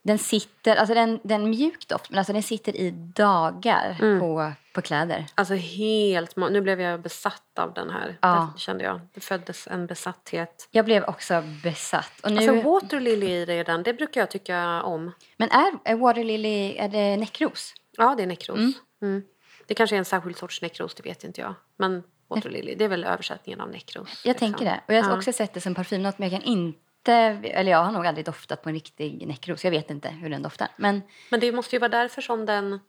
Den 0.03 0.19
sitter, 0.19 0.77
alltså 0.77 0.95
den, 0.95 1.21
den 1.23 1.51
mjuk 1.51 1.89
doft, 1.89 2.11
men 2.11 2.19
alltså 2.19 2.33
den 2.33 2.43
sitter 2.43 2.77
i 2.77 2.91
dagar 2.91 4.19
på, 4.21 4.53
på 4.75 4.83
kläder. 4.83 5.27
Alltså 5.35 5.55
helt... 5.55 6.37
Nu 6.37 6.61
blev 6.61 6.81
jag 6.81 7.01
besatt 7.01 7.59
av 7.59 7.75
den 7.75 7.91
här. 7.91 8.19
Ja. 8.21 8.51
Det 8.55 8.61
kände 8.61 8.85
jag. 8.85 9.01
Det 9.15 9.21
föddes 9.21 9.67
en 9.67 9.87
besatthet. 9.87 10.69
Jag 10.71 10.85
blev 10.85 11.05
också 11.05 11.43
besatt. 11.63 12.13
Och 12.23 12.33
nu, 12.33 12.37
Alltså 12.37 12.71
water 12.71 13.01
lily 13.01 13.27
i 13.31 13.45
det 13.45 13.63
den, 13.63 13.83
det 13.83 13.95
brukar 13.95 14.21
jag 14.21 14.31
tycka 14.31 14.83
om. 14.83 15.13
men 15.37 15.51
är, 15.51 15.73
är 15.85 15.97
Water 15.97 16.25
Lily, 16.25 16.77
är 16.77 16.89
det 16.89 17.17
näckros? 17.17 17.75
Ja, 17.97 18.15
det 18.17 18.23
är 18.23 18.27
näckros. 18.27 18.59
Mm. 19.03 19.23
Det 19.67 19.75
kanske 19.75 19.97
är 19.97 19.99
en 19.99 20.05
särskild 20.05 20.37
sorts 20.37 20.63
näckros, 20.63 20.95
det 20.95 21.03
vet 21.03 21.25
inte 21.25 21.41
jag. 21.41 21.55
Men 21.79 22.03
water 22.29 22.51
lily, 22.51 22.75
det 22.75 22.85
är 22.85 22.89
väl 22.89 23.05
översättningen 23.05 23.61
av 23.61 23.71
näckros. 23.71 24.23
Jag 24.25 24.33
liksom. 24.33 24.47
tänker 24.53 24.65
det. 24.65 24.81
Och 24.89 24.95
jag 24.95 25.03
har 25.03 25.11
Ja. 25.11 25.17
också 25.17 25.33
sett 25.33 25.55
det 25.55 25.61
som 25.61 25.75
parfymnot, 25.75 26.19
men 26.19 26.31
jag 26.31 26.43
kan 26.43 26.51
inte, 26.53 26.79
eller 27.15 27.71
jag 27.71 27.85
har 27.85 27.93
nog 27.93 28.07
aldrig 28.07 28.27
doftat 28.27 28.63
på 28.63 28.69
en 28.69 28.75
riktig 28.75 29.27
näckros. 29.27 29.65
Jag 29.65 29.71
vet 29.71 29.91
inte 29.91 30.09
hur 30.09 30.31
den 30.31 30.43
doftar. 30.43 30.69
Men 30.77 31.03
Men 31.31 31.41
det 31.41 31.53
måste 31.53 31.77
ju 31.77 31.81
vara 31.81 31.89
därför 31.89 32.23
som 32.23 32.47
den... 32.47 32.81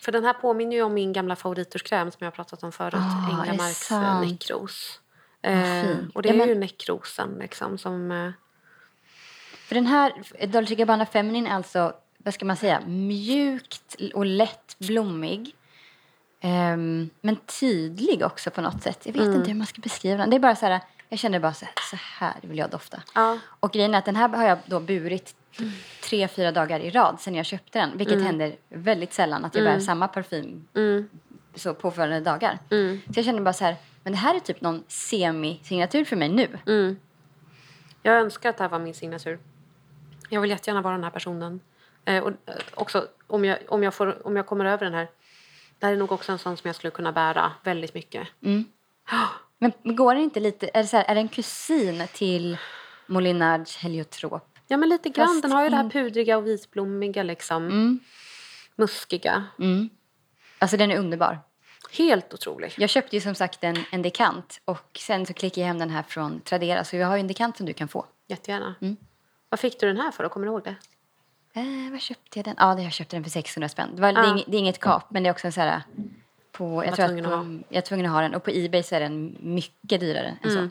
För 0.00 0.12
den 0.12 0.24
här 0.24 0.32
påminner 0.32 0.76
ju 0.76 0.82
om 0.82 0.94
min 0.94 1.12
gamla 1.12 1.36
favoriturskräm 1.36 2.10
som 2.10 2.18
jag 2.20 2.26
har 2.26 2.30
pratat 2.36 2.62
om 2.62 2.72
förut. 2.72 2.94
Ah, 2.94 3.26
är 3.32 3.36
det 3.44 3.50
Änglamarks 3.50 3.76
sant? 3.86 4.24
eh, 4.24 4.30
näckros. 4.30 5.00
Eh, 5.42 5.96
och 6.14 6.22
det 6.22 6.28
Ja, 6.28 6.34
är 6.34 6.38
men- 6.38 6.48
ju 6.48 6.54
näckrosen 6.54 7.36
liksom 7.40 7.78
som... 7.78 8.10
Eh, 8.12 8.30
För 9.68 9.74
den 9.74 9.86
här 9.86 10.12
Dolce 10.46 10.74
Gabbana 10.74 11.06
Feminine 11.06 11.46
är 11.50 11.54
alltså, 11.54 11.94
vad 12.18 12.34
ska 12.34 12.44
man 12.44 12.56
säga, 12.56 12.80
mjukt 12.86 13.96
och 14.14 14.26
lätt 14.26 14.76
blommig. 14.78 15.54
Ehm, 16.40 17.10
men 17.20 17.36
tydlig 17.36 18.22
också 18.24 18.50
på 18.50 18.60
något 18.60 18.82
sätt. 18.82 18.98
Jag 19.06 19.12
vet 19.12 19.22
Mm. 19.22 19.34
inte 19.34 19.50
hur 19.50 19.58
man 19.58 19.66
ska 19.66 19.80
beskriva 19.80 20.16
den. 20.16 20.30
Det 20.30 20.36
är 20.36 20.40
bara 20.40 20.56
så 20.56 20.66
här, 20.66 20.80
jag 21.08 21.18
känner 21.18 21.40
bara 21.40 21.52
så 21.54 21.64
här, 21.64 21.74
så 21.90 21.96
här 22.00 22.34
vill 22.42 22.58
jag 22.58 22.70
dofta. 22.70 23.02
ja. 23.14 23.38
Och 23.60 23.72
grejen 23.72 23.94
är 23.94 23.98
att 23.98 24.04
den 24.04 24.16
här 24.16 24.28
har 24.28 24.44
jag 24.44 24.58
då 24.66 24.80
burit 24.80 25.34
tre, 26.02 26.28
fyra 26.28 26.52
dagar 26.52 26.80
i 26.80 26.90
rad 26.90 27.20
sen 27.20 27.34
jag 27.34 27.46
köpte 27.46 27.78
den. 27.78 27.98
Vilket 27.98 28.22
händer 28.22 28.56
väldigt 28.68 29.12
sällan 29.12 29.44
att 29.44 29.54
jag 29.54 29.64
bär 29.64 29.80
samma 29.80 30.08
parfym 30.08 30.68
Mm, 30.74 31.08
så 31.54 31.74
påföljande 31.74 32.30
dagar. 32.30 32.58
mm, 32.70 33.00
Så 33.06 33.18
jag 33.18 33.24
känner 33.24 33.40
bara 33.40 33.52
så 33.52 33.64
här, 33.64 33.76
men 34.02 34.12
det 34.12 34.18
här 34.18 34.34
är 34.34 34.40
typ 34.40 34.60
någon 34.60 34.84
semi-signatur 34.88 36.04
för 36.04 36.16
mig 36.16 36.28
nu. 36.28 36.58
mm. 36.66 36.96
Jag 38.02 38.16
önskar 38.20 38.50
att 38.50 38.56
det 38.56 38.64
här 38.64 38.68
var 38.68 38.78
min 38.78 38.94
signatur. 38.94 39.38
Jag 40.28 40.40
vill 40.40 40.50
jättegärna 40.50 40.82
vara 40.82 40.94
den 40.94 41.04
här 41.04 41.10
personen. 41.10 41.60
Eh, 42.04 42.22
och 42.22 42.30
eh, 42.30 42.54
också, 42.74 43.06
om 43.26 43.44
jag, 43.44 43.58
om, 43.68 43.82
jag 43.82 43.94
får, 43.94 44.26
om 44.26 44.36
jag 44.36 44.46
kommer 44.46 44.64
över 44.64 44.84
den 44.84 44.94
här... 44.94 45.08
Det 45.78 45.86
här 45.86 45.92
är 45.92 45.96
nog 45.96 46.12
också 46.12 46.32
en 46.32 46.38
sån 46.38 46.56
som 46.56 46.68
jag 46.68 46.74
skulle 46.76 46.90
kunna 46.90 47.12
bära 47.12 47.52
väldigt 47.64 47.94
mycket. 47.94 48.28
Men 49.58 49.72
går 49.96 50.14
det 50.14 50.20
inte 50.20 50.40
lite, 50.40 50.70
är 50.74 50.82
det, 50.82 50.88
så 50.88 50.96
här, 50.96 51.04
är 51.04 51.14
det 51.14 51.20
en 51.20 51.28
kusin 51.28 52.02
till 52.12 52.58
Molinards 53.06 53.76
heliotrop? 53.76 54.58
Ja, 54.66 54.76
men 54.76 54.88
lite 54.88 55.08
grann. 55.08 55.26
Fast 55.26 55.42
Den 55.42 55.52
har 55.52 55.62
ju 55.64 55.68
det 55.70 55.76
här 55.76 55.90
pudriga 55.90 56.36
och 56.36 56.46
vitblommiga, 56.46 57.22
liksom. 57.22 57.64
Mm. 57.66 57.98
Muskiga. 58.76 59.44
Mm. 59.58 59.88
Alltså 60.58 60.76
den 60.76 60.90
är 60.90 60.98
underbar. 60.98 61.38
Helt 61.92 62.34
otrolig. 62.34 62.74
Jag 62.78 62.90
köpte 62.90 63.16
ju 63.16 63.20
som 63.20 63.34
sagt 63.34 63.64
en, 63.64 63.76
en 63.92 64.02
dekant 64.02 64.60
och 64.64 64.98
sen 64.98 65.26
så 65.26 65.32
klickade 65.32 65.60
jag 65.60 65.66
hem 65.68 65.78
den 65.78 65.90
här 65.90 66.02
från 66.02 66.40
Tradera 66.40 66.84
så 66.84 66.96
jag 66.96 67.06
har 67.06 67.16
ju 67.16 67.20
en 67.20 67.26
dekant 67.26 67.56
som 67.56 67.66
du 67.66 67.72
kan 67.72 67.88
få. 67.88 68.06
Jättegärna. 68.28 68.74
Mm. 68.80 68.96
Vad 69.48 69.60
fick 69.60 69.80
du 69.80 69.86
den 69.86 69.96
här 69.96 70.10
för? 70.10 70.22
då? 70.24 70.28
Kommer 70.28 70.46
du 70.46 70.52
ihåg 70.52 70.64
det? 70.64 70.74
Eh, 71.60 71.90
vad 71.90 72.00
köpte 72.00 72.38
jag 72.38 72.44
den? 72.44 72.54
Ja, 72.58 72.80
jag 72.80 72.92
köpte 72.92 73.16
den 73.16 73.24
för 73.24 73.30
600 73.30 73.68
spänn. 73.68 73.88
Det, 73.94 74.02
var, 74.02 74.12
det, 74.12 74.20
är 74.20 74.24
Ah. 74.24 74.32
inget, 74.32 74.46
det 74.46 74.56
är 74.56 74.58
inget 74.58 74.80
kap 74.80 75.10
men 75.10 75.22
det 75.22 75.28
är 75.28 75.30
också 75.30 75.46
en 75.46 75.52
så 75.52 75.60
här 75.60 75.82
på, 76.56 76.84
jag 76.84 76.94
tror 76.94 77.04
att 77.04 77.10
tvungen 77.10 77.26
att 77.26 77.32
ha. 77.32 77.44
jag 77.68 77.76
är 77.76 77.80
tvungen 77.80 78.06
att 78.06 78.12
ha 78.12 78.20
den 78.20 78.34
och 78.34 78.44
på 78.44 78.50
Ebay 78.50 78.82
så 78.82 78.94
är 78.94 79.00
den 79.00 79.36
mycket 79.40 80.00
dyrare 80.00 80.36
än 80.42 80.50
så. 80.50 80.58
Mm. 80.58 80.70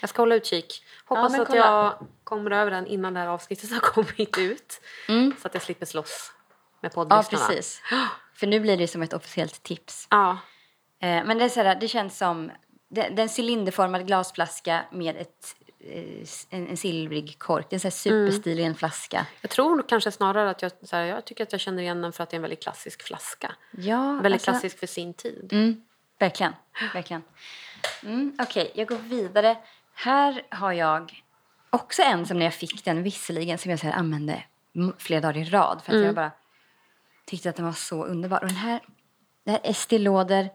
Jag 0.00 0.10
ska 0.10 0.22
hålla 0.22 0.34
utkik. 0.34 0.84
Hoppas 1.04 1.32
men 1.32 1.40
att 1.40 1.54
jag 1.54 2.06
kommer 2.24 2.50
över 2.50 2.70
den 2.70 2.86
innan 2.86 3.14
det 3.14 3.20
här 3.20 3.26
avsnittet 3.26 3.70
har 3.72 3.80
kommit 3.94 4.38
ut. 4.38 4.80
Mm. 5.08 5.34
Så 5.40 5.46
att 5.48 5.54
jag 5.54 5.62
slipper 5.62 5.86
slåss 5.86 6.32
med 6.80 6.90
Ja, 6.90 6.94
poddlyssnarna. 6.94 7.46
precis. 7.46 7.82
För 8.34 8.46
nu 8.46 8.60
blir 8.60 8.76
det 8.76 8.88
som 8.88 9.02
ett 9.02 9.12
officiellt 9.12 9.62
tips. 9.62 10.06
Ja. 10.10 10.38
Eh, 11.00 11.24
men 11.24 11.38
det, 11.38 11.44
är 11.44 11.48
så 11.48 11.62
här, 11.62 11.74
det 11.74 11.88
känns 11.88 12.18
som 12.18 12.50
det, 12.88 13.08
det 13.08 13.22
är 13.22 13.24
en 13.24 13.28
cylinderformad 13.38 14.06
glasflaska 14.06 14.84
med 14.92 15.16
ett, 15.16 15.56
en, 16.50 16.66
en 16.68 16.76
silvrig 16.76 17.38
kork. 17.38 17.66
Det 17.70 17.76
är 17.76 17.78
en 17.78 17.82
här 17.82 17.90
superstilig 17.90 18.64
en 18.64 18.74
flaska. 18.74 19.26
Jag 19.40 19.50
tror 19.50 19.84
kanske 19.88 20.10
snarare 20.10 20.50
att 20.50 20.62
jag, 20.62 20.72
så 20.82 20.96
här, 20.96 21.02
jag 21.04 21.24
tycker 21.24 21.44
att 21.44 21.52
jag 21.52 21.60
känner 21.60 21.82
igen 21.82 22.02
den 22.02 22.12
för 22.12 22.22
att 22.22 22.30
det 22.30 22.34
är 22.34 22.38
en 22.38 22.42
väldigt 22.42 22.62
klassisk 22.62 23.02
flaska. 23.02 23.54
Ja, 23.70 24.12
Väldigt 24.12 24.32
alltså- 24.32 24.50
klassisk 24.50 24.78
för 24.78 24.86
sin 24.86 25.14
tid. 25.14 25.48
Mm, 25.52 25.82
verkligen. 26.18 26.52
verkligen. 26.94 27.22
Mm, 28.02 28.36
Okej, 28.38 28.72
jag 28.74 28.88
går 28.88 28.96
vidare. 28.96 29.56
Här 29.94 30.42
har 30.50 30.72
jag 30.72 31.22
också 31.70 32.02
en 32.02 32.26
som 32.26 32.38
när 32.38 32.46
jag 32.46 32.54
fick 32.54 32.84
den 32.84 33.02
visserligen 33.02 33.58
som 33.58 33.70
jag 33.70 33.80
så 33.80 33.86
här, 33.86 33.92
använde 33.94 34.42
flera 34.98 35.20
dagar 35.20 35.36
i 35.40 35.44
rad 35.44 35.80
för 35.84 35.96
att 35.98 36.04
jag 36.04 36.14
bara 36.14 36.30
tyckte 37.26 37.50
att 37.50 37.56
den 37.56 37.64
var 37.64 37.72
så 37.72 38.04
underbar. 38.04 38.40
Och 38.42 38.48
den 38.48 38.56
här, 38.56 38.80
det 39.44 39.50
här 39.50 39.60
är 39.62 39.70
Estée 39.70 39.98
Lauder 39.98 40.50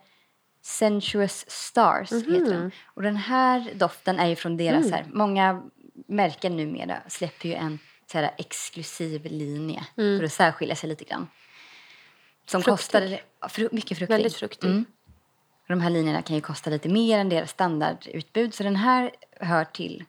Sensuous 0.61 1.45
Stars 1.47 2.11
heter 2.11 2.53
den. 2.53 2.71
Och 2.85 3.01
den 3.01 3.15
här 3.15 3.71
doften 3.73 4.19
är 4.19 4.27
ju 4.27 4.35
från 4.35 4.57
deras 4.57 4.91
här, 4.91 5.05
många 5.13 5.63
märken 6.07 6.57
numera 6.57 6.97
släpper 7.07 7.49
ju 7.49 7.55
en 7.55 7.79
så 8.11 8.17
här 8.17 8.31
exklusiv 8.37 9.25
linje 9.25 9.85
för 9.95 10.23
att 10.23 10.33
särskilja 10.33 10.75
sig 10.75 10.89
lite 10.89 11.03
grann. 11.03 11.27
Som 12.45 12.61
Fruktig. 12.61 12.71
kostade 12.71 13.19
fru, 13.49 13.69
mycket 13.71 13.97
fruktig. 13.97 14.13
Väldigt 14.13 14.35
fruktig. 14.35 14.67
Mm. 14.67 14.85
De 15.67 15.81
här 15.81 15.89
linjerna 15.89 16.21
kan 16.21 16.35
ju 16.35 16.41
kosta 16.41 16.69
lite 16.69 16.89
mer 16.89 17.19
än 17.19 17.29
deras 17.29 17.49
standardutbud. 17.49 18.53
Så 18.53 18.63
den 18.63 18.75
här 18.75 19.11
hör 19.39 19.65
till 19.65 20.05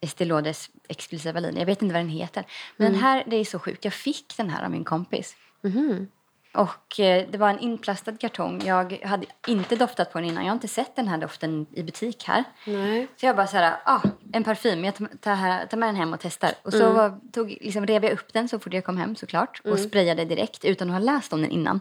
Estée 0.00 0.26
Lauders 0.26 0.70
exklusiva 0.88 1.40
linje. 1.40 1.60
Jag 1.60 1.66
vet 1.66 1.82
inte 1.82 1.92
vad 1.92 2.00
den 2.00 2.08
heter. 2.08 2.44
Men 2.76 2.92
den 2.92 3.00
här, 3.00 3.24
det 3.26 3.36
är 3.36 3.44
så 3.44 3.58
sjukt. 3.58 3.84
Jag 3.84 3.94
fick 3.94 4.36
den 4.36 4.50
här 4.50 4.64
av 4.64 4.70
min 4.70 4.84
kompis. 4.84 5.36
Mhm. 5.62 6.08
Och 6.56 7.00
eh, 7.00 7.26
det 7.30 7.38
var 7.38 7.50
en 7.50 7.58
inplastad 7.58 8.16
kartong. 8.16 8.62
Jag 8.64 9.00
hade 9.04 9.26
inte 9.46 9.76
doftat 9.76 10.12
på 10.12 10.18
den 10.18 10.28
innan. 10.28 10.44
Jag 10.44 10.50
har 10.50 10.56
inte 10.56 10.68
sett 10.68 10.96
den 10.96 11.08
här 11.08 11.18
doften 11.18 11.66
i 11.72 11.82
butik 11.82 12.24
här. 12.24 12.44
Nej. 12.64 13.08
Så 13.16 13.26
jag 13.26 13.36
bara 13.36 13.46
så 13.46 13.56
här, 13.56 13.76
ah, 13.84 14.00
en 14.32 14.44
parfym. 14.44 14.84
Jag 14.84 14.94
tar, 15.20 15.34
här, 15.34 15.66
tar 15.66 15.76
med 15.76 15.88
den 15.88 15.96
hem 15.96 16.12
och 16.12 16.20
testar. 16.20 16.50
Och 16.62 16.72
så 16.72 16.92
var, 16.92 17.20
tog, 17.32 17.48
liksom, 17.60 17.86
rev 17.86 18.04
jag 18.04 18.12
upp 18.12 18.32
den 18.32 18.48
så 18.48 18.58
fort 18.58 18.72
jag 18.72 18.84
kom 18.84 18.96
hem 18.96 19.16
såklart. 19.16 19.60
Och 19.64 19.78
sprayade 19.78 20.24
direkt 20.24 20.64
utan 20.64 20.88
att 20.88 20.94
ha 20.94 21.00
läst 21.00 21.32
om 21.32 21.42
den 21.42 21.50
innan. 21.50 21.80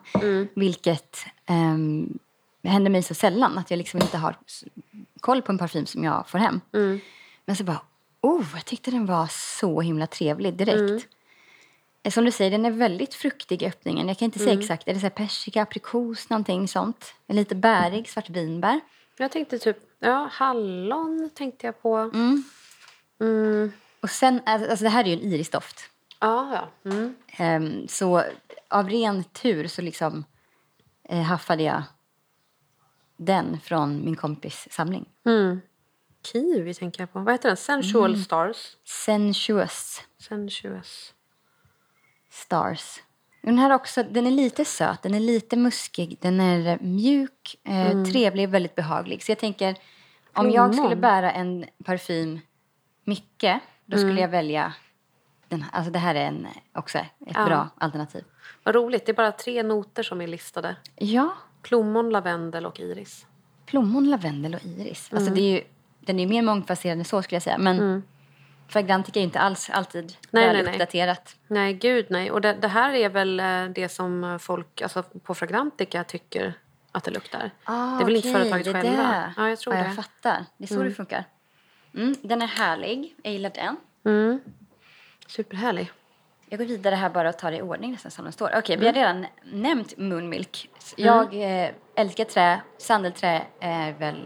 Vilket 0.55 1.25
um, 1.49 2.19
händer 2.63 2.91
mig 2.91 3.03
så 3.03 3.13
sällan 3.13 3.57
att 3.57 3.71
jag 3.71 3.77
liksom 3.77 4.01
inte 4.01 4.17
har 4.17 4.35
koll 5.19 5.41
på 5.41 5.51
en 5.51 5.57
parfym 5.57 5.85
som 5.85 6.03
jag 6.03 6.29
får 6.29 6.37
hem. 6.37 6.61
Mm. 6.73 6.99
Men 7.45 7.55
så 7.55 7.63
bara, 7.63 7.81
oh, 8.21 8.45
jag 8.53 8.65
tyckte 8.65 8.91
den 8.91 9.05
var 9.05 9.27
så 9.31 9.81
himla 9.81 10.07
trevlig 10.07 10.53
direkt. 10.53 11.07
Eh, 12.05 12.11
Som 12.11 12.25
du 12.25 12.31
säger, 12.31 12.51
den 12.51 12.65
är 12.65 12.71
väldigt 12.71 13.13
fruktig 13.13 13.63
i 13.63 13.67
öppningen. 13.67 14.07
Jag 14.07 14.17
kan 14.17 14.25
inte 14.25 14.39
säga 14.39 14.59
exakt, 14.59 14.87
är 14.87 14.93
det 14.93 14.99
så 14.99 15.09
persika, 15.09 15.61
aprikos, 15.61 16.29
någonting 16.29 16.67
sånt? 16.67 17.13
Lite 17.27 17.55
bärig, 17.55 18.09
svartvinbär. 18.09 18.79
Jag 19.17 19.31
tänkte 19.31 19.59
typ, 19.59 19.77
ja, 19.99 20.29
hallon 20.31 21.29
tänkte 21.33 21.65
jag 21.65 21.81
på. 21.81 21.97
Mm. 21.97 22.43
Mm. 23.21 23.71
Och 24.01 24.09
sen, 24.09 24.41
alltså 24.45 24.83
det 24.83 24.89
här 24.89 25.03
är 25.03 25.07
ju 25.07 25.13
en 25.13 25.19
irisdoft. 25.33 25.79
Ja, 26.19 26.69
ja. 26.83 26.91
Mm. 26.91 27.15
Ehm, 27.27 27.87
så 27.87 28.23
av 28.67 28.89
ren 28.89 29.23
tur 29.23 29.67
så 29.67 29.81
liksom 29.81 30.25
eh, 31.09 31.21
haffade 31.21 31.63
jag 31.63 31.83
den 33.17 33.59
från 33.59 34.05
min 34.05 34.15
kompis 34.15 34.67
samling. 34.71 35.05
Mm. 35.25 35.61
Kiwi 36.23 36.73
tänker 36.73 37.01
jag 37.01 37.13
på. 37.13 37.19
Vad 37.19 37.33
heter 37.33 37.49
den? 37.49 37.57
Sensual 37.57 38.11
Mm. 38.11 38.23
Stars. 38.23 38.77
Sensuous 38.83 40.01
Sensuous. 40.19 41.13
Stars. 42.35 43.01
Den 43.41 43.57
här 43.59 43.71
också, 43.73 44.03
den 44.03 44.27
är 44.27 44.31
lite 44.31 44.65
söt, 44.65 45.01
den 45.01 45.13
är 45.13 45.19
lite 45.19 45.57
muskig, 45.57 46.17
den 46.21 46.39
är 46.39 46.67
eh, 46.67 46.77
mjuk, 46.81 47.55
eh, 47.63 48.03
trevlig 48.03 48.47
och 48.47 48.53
väldigt 48.53 48.75
behaglig. 48.75 49.23
Så 49.23 49.31
jag 49.31 49.39
tänker, 49.39 49.75
om 50.33 50.51
jag 50.51 50.75
skulle 50.75 50.95
bära 50.95 51.31
en 51.31 51.65
parfym 51.83 52.39
mycket, 53.03 53.61
då 53.85 53.97
skulle 53.97 54.21
jag 54.21 54.27
välja 54.27 54.73
den 55.47 55.61
här. 55.61 55.69
Alltså 55.73 55.91
det 55.91 55.99
här 55.99 56.15
är 56.15 56.25
en, 56.27 56.47
också 56.73 56.97
ett 56.97 57.07
Ja. 57.19 57.45
bra 57.45 57.69
alternativ. 57.77 58.23
Vad 58.63 58.75
roligt, 58.75 59.05
det 59.05 59.11
är 59.11 59.15
bara 59.15 59.31
tre 59.31 59.63
noter 59.63 60.03
som 60.03 60.21
är 60.21 60.27
listade. 60.27 60.75
Ja, 60.95 61.29
Plommon, 61.61 62.09
lavendel 62.09 62.65
och 62.65 62.79
iris. 62.79 63.25
plommon, 63.65 64.09
lavendel 64.09 64.55
och 64.55 64.65
iris. 64.65 65.09
Alltså 65.13 65.31
det 65.31 65.41
är 65.41 65.51
ju, 65.51 65.61
den 65.99 66.19
är 66.19 66.27
mer 66.27 66.41
mångfaserad 66.41 66.97
än 66.97 67.05
så 67.05 67.21
skulle 67.21 67.35
jag 67.35 67.43
säga. 67.43 67.57
Men 67.57 68.03
Fragrantica 68.67 69.19
är 69.19 69.23
inte 69.23 69.39
alls 69.39 69.69
alltid 69.69 70.13
Nej, 70.31 70.45
väl 70.47 70.55
nej, 70.55 70.63
nej. 70.63 70.73
uppdaterat. 70.73 71.35
Nej, 71.47 71.73
gud 71.73 72.05
nej. 72.09 72.31
Och 72.31 72.41
det, 72.41 72.53
det 72.53 72.67
här 72.67 72.93
är 72.93 73.09
väl 73.09 73.39
eh, 73.39 73.65
det 73.65 73.89
som 73.89 74.39
folk 74.41 74.81
alltså, 74.81 75.03
på 75.03 75.35
Fragrantica 75.35 76.03
tycker 76.03 76.53
att 76.91 77.03
det 77.03 77.11
luktar. 77.11 77.51
Ah, 77.63 77.97
det 77.97 78.03
är 78.03 78.05
väl 78.05 78.15
inte 78.15 78.29
okej, 78.29 78.49
företaget 78.51 78.83
själva? 78.83 79.03
det. 79.03 79.33
Ja, 79.37 79.49
jag 79.49 79.59
tror 79.59 79.75
ja, 79.75 79.81
det. 79.81 79.87
Jag 79.87 79.95
fattar. 79.95 80.45
Det 80.57 80.63
är 80.63 80.67
så 80.67 80.83
det 80.83 80.91
funkar. 80.91 81.23
Mm, 81.95 82.15
den 82.21 82.41
är 82.41 82.47
härlig. 82.47 83.15
Jag 83.23 83.33
gillar 83.33 83.49
den. 83.49 83.77
Mm. 84.05 84.39
Superhärlig. 85.27 85.91
Jag 86.49 86.59
går 86.59 86.65
vidare 86.65 86.95
här 86.95 87.09
bara 87.09 87.29
och 87.29 87.37
tar 87.37 87.51
det 87.51 87.57
i 87.57 87.61
ordning 87.61 87.91
nästan 87.91 88.11
som 88.11 88.25
de 88.25 88.31
står. 88.31 88.51
Okej, 88.57 88.77
vi 88.77 88.85
har 88.85 88.93
Mm. 88.93 89.01
redan 89.07 89.25
nämnt 89.61 89.97
Moonmilk. 89.97 90.69
Jag 90.95 91.33
eh, 91.63 91.69
älskar 91.95 92.23
trä. 92.25 92.61
Sandelträ 92.77 93.41
är 93.59 93.91
väl 93.93 94.25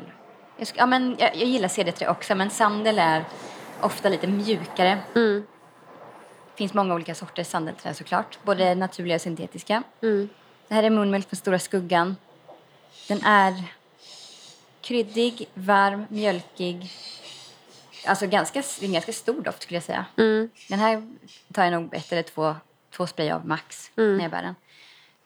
Jag, 0.58 0.66
sk- 0.66 0.74
ja, 0.78 0.86
men 0.86 1.16
jag, 1.20 1.36
jag 1.36 1.48
gillar 1.48 1.68
CD3 1.68 2.08
också, 2.08 2.36
men 2.36 2.50
sandel 2.50 3.00
är 3.00 3.24
ofta 3.82 4.10
lite 4.10 4.28
mjukare. 4.28 5.00
Mm. 5.16 5.46
Det 6.52 6.58
finns 6.58 6.74
många 6.74 6.94
olika 6.96 7.16
sorters 7.16 7.48
sandelträ 7.48 7.94
såklart, 7.94 8.40
både 8.44 8.76
naturliga 8.76 9.16
och 9.16 9.22
syntetiska. 9.22 9.84
Mm. 10.02 10.30
Det 10.68 10.74
här 10.76 10.84
är 10.84 10.90
Moonmilk 10.90 11.30
från 11.30 11.38
Stora 11.38 11.60
Skuggan. 11.60 12.16
Den 13.08 13.24
är 13.24 13.64
kryddig, 14.82 15.50
varm, 15.54 16.06
mjölkig. 16.10 16.92
Alltså 18.06 18.28
ganska, 18.28 18.64
en 18.82 18.94
ganska 18.94 19.14
stor 19.14 19.42
doft 19.42 19.62
skulle 19.64 19.76
jag 19.76 19.84
säga. 19.84 20.06
Mm. 20.18 20.50
Den 20.70 20.80
här 20.80 21.04
tar 21.54 21.64
jag 21.64 21.74
nog 21.74 21.96
ett 21.96 22.12
eller 22.12 22.24
två, 22.24 22.56
två 22.92 23.08
spray 23.08 23.32
av 23.32 23.48
max 23.48 23.92
Mm. 23.98 24.18
när 24.18 24.24
jag 24.24 24.32
bär 24.32 24.42
den. 24.42 24.56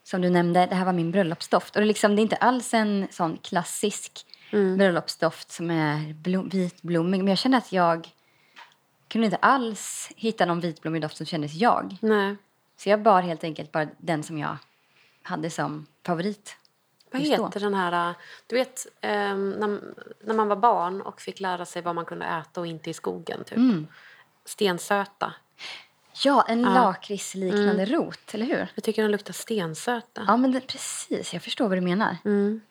Som 0.04 0.22
du 0.22 0.30
nämnde, 0.30 0.66
det 0.66 0.76
här 0.76 0.86
var 0.86 0.94
min 0.94 1.12
bröllopsdoft. 1.12 1.76
Och 1.76 1.82
det 1.82 1.88
liksom, 1.88 2.16
det 2.16 2.20
är 2.20 2.24
inte 2.24 2.36
alls 2.36 2.74
en 2.74 3.08
sån 3.12 3.38
klassisk 3.38 4.26
Mm. 4.52 4.78
bröllopsdoft 4.78 5.52
som 5.52 5.72
är 5.72 6.14
blom, 6.14 6.50
vitblommig. 6.50 7.20
Men 7.20 7.28
jag 7.28 7.38
kände 7.38 7.58
att 7.58 7.72
jag 7.72 8.10
kunde 9.14 9.26
inte 9.26 9.38
alls 9.38 10.10
hitta 10.16 10.46
någon 10.46 10.60
vitblommig 10.60 11.02
doft 11.02 11.18
som 11.18 11.26
kändes 11.26 11.54
jag. 11.54 11.98
Nej. 12.02 12.36
Så 12.78 12.90
jag 12.90 13.02
bar 13.02 13.22
helt 13.22 13.44
enkelt 13.44 13.72
bara 13.72 13.88
den 13.98 14.24
som 14.24 14.38
jag 14.38 14.58
hade 15.22 15.50
som 15.50 15.86
favorit. 16.06 16.56
Vad 17.12 17.22
heter 17.22 17.60
den 17.60 17.74
här... 17.74 18.10
äh, 18.10 18.16
Du 18.48 18.56
vet, 18.56 18.88
ehm, 19.02 19.50
när, 19.50 19.80
när 20.24 20.34
man 20.34 20.48
var 20.48 20.56
barn 20.56 21.02
och 21.02 21.22
fick 21.22 21.40
lära 21.40 21.66
sig 21.66 21.82
vad 21.82 21.96
man 21.96 22.06
kunde 22.06 22.26
äta 22.26 22.60
och 22.60 22.68
inte 22.68 22.90
i 22.90 22.94
skogen. 22.94 23.44
Typ. 23.44 23.58
Mm. 23.58 23.88
Stensöta. 24.46 25.34
Ja, 26.24 26.46
en 26.48 26.62
lakritsliknande 26.62 27.86
rot, 27.86 28.34
eller 28.34 28.46
hur? 28.46 28.68
Jag 28.76 28.84
tycker 28.84 29.02
den 29.02 29.12
luktar 29.12 29.34
stensöta. 29.34 30.24
Ja, 30.28 30.38
men 30.38 30.52
det, 30.52 30.62
precis. 30.62 31.34
Jag 31.34 31.44
förstår 31.44 31.70
vad 31.70 31.78
du 31.78 31.82
menar. 31.82 32.18
Mm. 32.26 32.62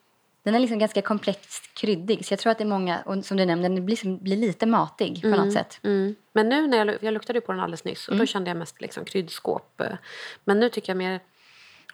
Den 0.42 0.54
är 0.54 0.58
liksom 0.60 0.78
ganska 0.78 1.02
komplext 1.02 1.74
kryddig. 1.74 2.26
Så 2.26 2.32
jag 2.32 2.38
tror 2.40 2.50
att 2.50 2.58
det 2.58 2.64
är 2.64 2.68
många, 2.68 3.02
och 3.02 3.24
som 3.24 3.36
du 3.36 3.44
nämnde, 3.44 3.68
den 3.68 3.86
blir, 3.86 4.18
blir 4.18 4.36
lite 4.36 4.66
matig 4.66 5.22
på 5.22 5.28
något 5.28 5.52
sätt. 5.52 5.80
Mm. 5.82 6.14
Men 6.32 6.48
nu 6.48 6.66
när 6.66 6.78
jag, 6.78 6.96
jag 7.02 7.14
luktade 7.14 7.40
på 7.40 7.52
den 7.52 7.60
alldeles 7.60 7.84
nyss 7.84 8.08
och 8.08 8.16
då 8.16 8.26
kände 8.26 8.50
jag 8.50 8.56
mest 8.56 8.80
liksom 8.80 9.04
kryddskåp. 9.04 9.80
eh. 9.80 9.86
Men 10.44 10.60
nu 10.60 10.68
tycker 10.68 10.90
jag 10.90 10.96
mer 10.96 11.20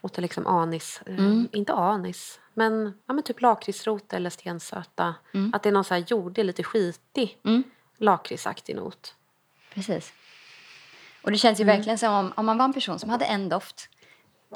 åt 0.01 0.19
liksom 0.19 0.47
anis. 0.47 1.01
eh, 1.07 1.15
Inte 1.53 1.73
anis, 1.73 2.41
men, 2.55 2.95
ja, 3.07 3.15
men 3.15 3.23
typ 3.25 3.41
lakritsrot 3.41 4.13
eller 4.13 4.31
stensöta. 4.31 5.15
Att 5.53 5.63
det 5.63 5.69
är 5.69 5.73
någon 5.73 5.85
så 5.85 5.95
här 5.95 6.05
jordig, 6.07 6.45
lite 6.45 6.63
skitig 6.63 7.39
Mm. 7.45 7.63
lakritsaktig 7.97 8.77
not. 8.77 9.15
Precis. 9.75 10.13
Och 11.23 11.33
det 11.33 11.39
känns 11.39 11.61
ju 11.61 11.65
verkligen 11.65 11.99
som 11.99 12.15
om, 12.15 12.33
om 12.37 12.47
man 12.47 12.59
var 12.59 12.65
en 12.65 12.73
person 12.73 12.99
som 12.99 13.11
hade 13.11 13.25
en 13.25 13.49
doft, 13.49 13.89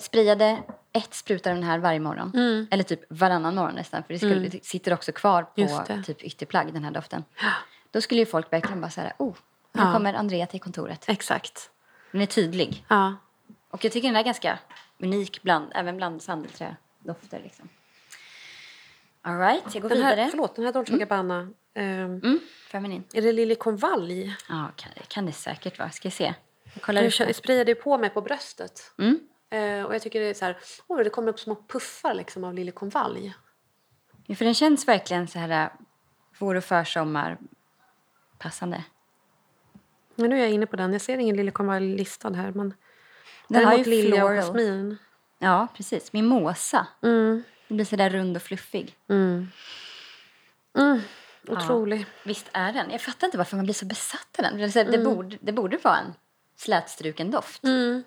sprayade 0.01 0.63
ett 0.93 1.15
sprut 1.15 1.47
av 1.47 1.55
den 1.55 1.63
här 1.63 1.79
varje 1.79 2.01
morgon. 2.01 2.33
Eller 2.71 2.83
typ 2.85 3.01
varannan 3.09 3.55
morgon 3.55 3.75
nästan, 3.75 4.03
för 4.03 4.13
det, 4.15 4.19
skulle, 4.19 4.49
det 4.49 4.65
sitter 4.65 4.93
också 4.93 5.13
kvar 5.13 5.43
på 5.43 6.03
typ 6.07 6.23
ytterplagg, 6.23 6.73
den 6.73 6.85
här 6.85 6.91
doften. 6.91 7.25
Då 7.91 8.01
skulle 8.01 8.21
ju 8.21 8.27
folk 8.27 8.53
verkligen 8.53 8.81
bara 8.81 8.91
säga, 8.91 9.13
oh, 9.19 9.35
nu 9.73 9.83
Ja. 9.83 9.93
kommer 9.93 10.15
Andrea 10.15 10.47
till 10.47 10.61
kontoret. 10.61 11.05
Exakt. 11.09 11.71
Den 12.13 12.21
är 12.21 12.27
tydlig. 12.27 12.85
Ja. 12.89 13.15
Och 13.71 13.85
jag 13.85 13.93
tycker 13.93 14.09
den 14.09 14.17
är 14.17 14.23
ganska 14.23 14.59
unik, 14.99 15.43
bland, 15.43 15.73
även 15.75 15.97
bland 15.97 16.23
sandelträdofter. 16.23 17.41
Liksom. 17.43 17.69
All 19.23 19.39
right, 19.39 19.63
jag 19.75 19.83
går 19.83 19.89
Den 19.89 19.99
vidare. 19.99 20.21
här, 20.21 20.29
förlåt, 20.31 20.57
den 20.57 20.65
här 20.65 20.73
Dolce 20.73 20.97
Gabbana. 20.99 21.49
ehm, 21.75 22.05
Mm, 22.25 22.41
feminin. 22.71 23.05
är 23.15 23.23
det 23.23 23.33
liljekonvalj? 23.33 24.37
Ja, 24.49 24.71
kan, 24.77 24.93
kan 25.09 25.27
det 25.27 25.33
säkert 25.33 25.79
vara. 25.79 25.91
Ska 25.91 26.07
jag 26.07 26.13
se. 26.13 26.35
Jag 26.75 26.83
kollar 26.83 27.27
det. 27.27 27.35
sprayade 27.35 27.71
ju 27.71 27.75
på 27.75 27.99
mig 27.99 28.11
på 28.11 28.21
bröstet. 28.21 28.93
Mm. 28.99 29.19
Eh, 29.53 29.85
och 29.85 29.95
jag 29.95 30.03
tycker 30.03 30.21
det 30.21 30.27
är 30.27 30.35
så 30.35 30.45
här, 30.45 30.57
oj, 30.87 31.05
det 31.05 31.11
kommer 31.11 31.29
upp 31.29 31.41
små 31.41 31.57
puffar 31.69 32.15
liksom 32.15 32.45
av 32.45 32.55
liljekonvalj. 32.55 33.35
Ja, 34.27 34.35
för 34.35 34.45
den 34.45 34.55
känns 34.55 34.89
verkligen 34.89 35.29
så 35.29 35.39
här 35.39 35.65
äh, 35.65 35.71
vår 36.39 36.55
och 36.55 36.65
försommar 36.65 37.39
passande. 38.39 38.85
Men 40.15 40.31
nu 40.31 40.37
är 40.37 40.41
jag 40.41 40.51
inne 40.51 40.67
på 40.67 40.77
den. 40.77 40.93
Jag 40.93 41.03
ser 41.03 41.19
ingen 41.19 41.37
liljekonvalj 41.37 41.97
listad 41.97 42.35
här. 42.35 42.53
Men 42.53 42.75
Den 43.49 43.65
har 43.65 43.79
ju 43.79 43.85
lilja 43.85 44.25
och 44.25 44.35
jasmin. 44.35 44.97
Ja, 45.39 45.69
precis. 45.77 46.13
Mimosa. 46.13 46.87
Mm. 47.03 47.43
Den 47.69 47.77
blir 47.77 47.87
så 47.87 47.97
där 47.97 48.11
rund 48.11 48.37
och 48.37 48.43
fluffig. 48.43 48.97
Mm. 49.09 49.49
Mm. 50.79 51.01
Otrolig. 51.49 52.07
Visst 52.25 52.49
är 52.53 52.73
den. 52.73 52.91
Jag 52.91 53.01
fattar 53.01 53.27
inte 53.27 53.39
varför 53.39 53.57
man 53.57 53.65
blir 53.65 53.75
så 53.75 53.87
besatt 53.87 54.39
av 54.39 54.45
den. 54.45 54.71
Det, 54.71 54.85
det, 54.85 54.99
borde, 54.99 55.39
det 55.41 55.53
borde 55.53 55.77
vara 55.77 55.99
en 55.99 56.15
slätstruken 56.57 57.31
doft. 57.31 57.65
Mm. 57.65 58.03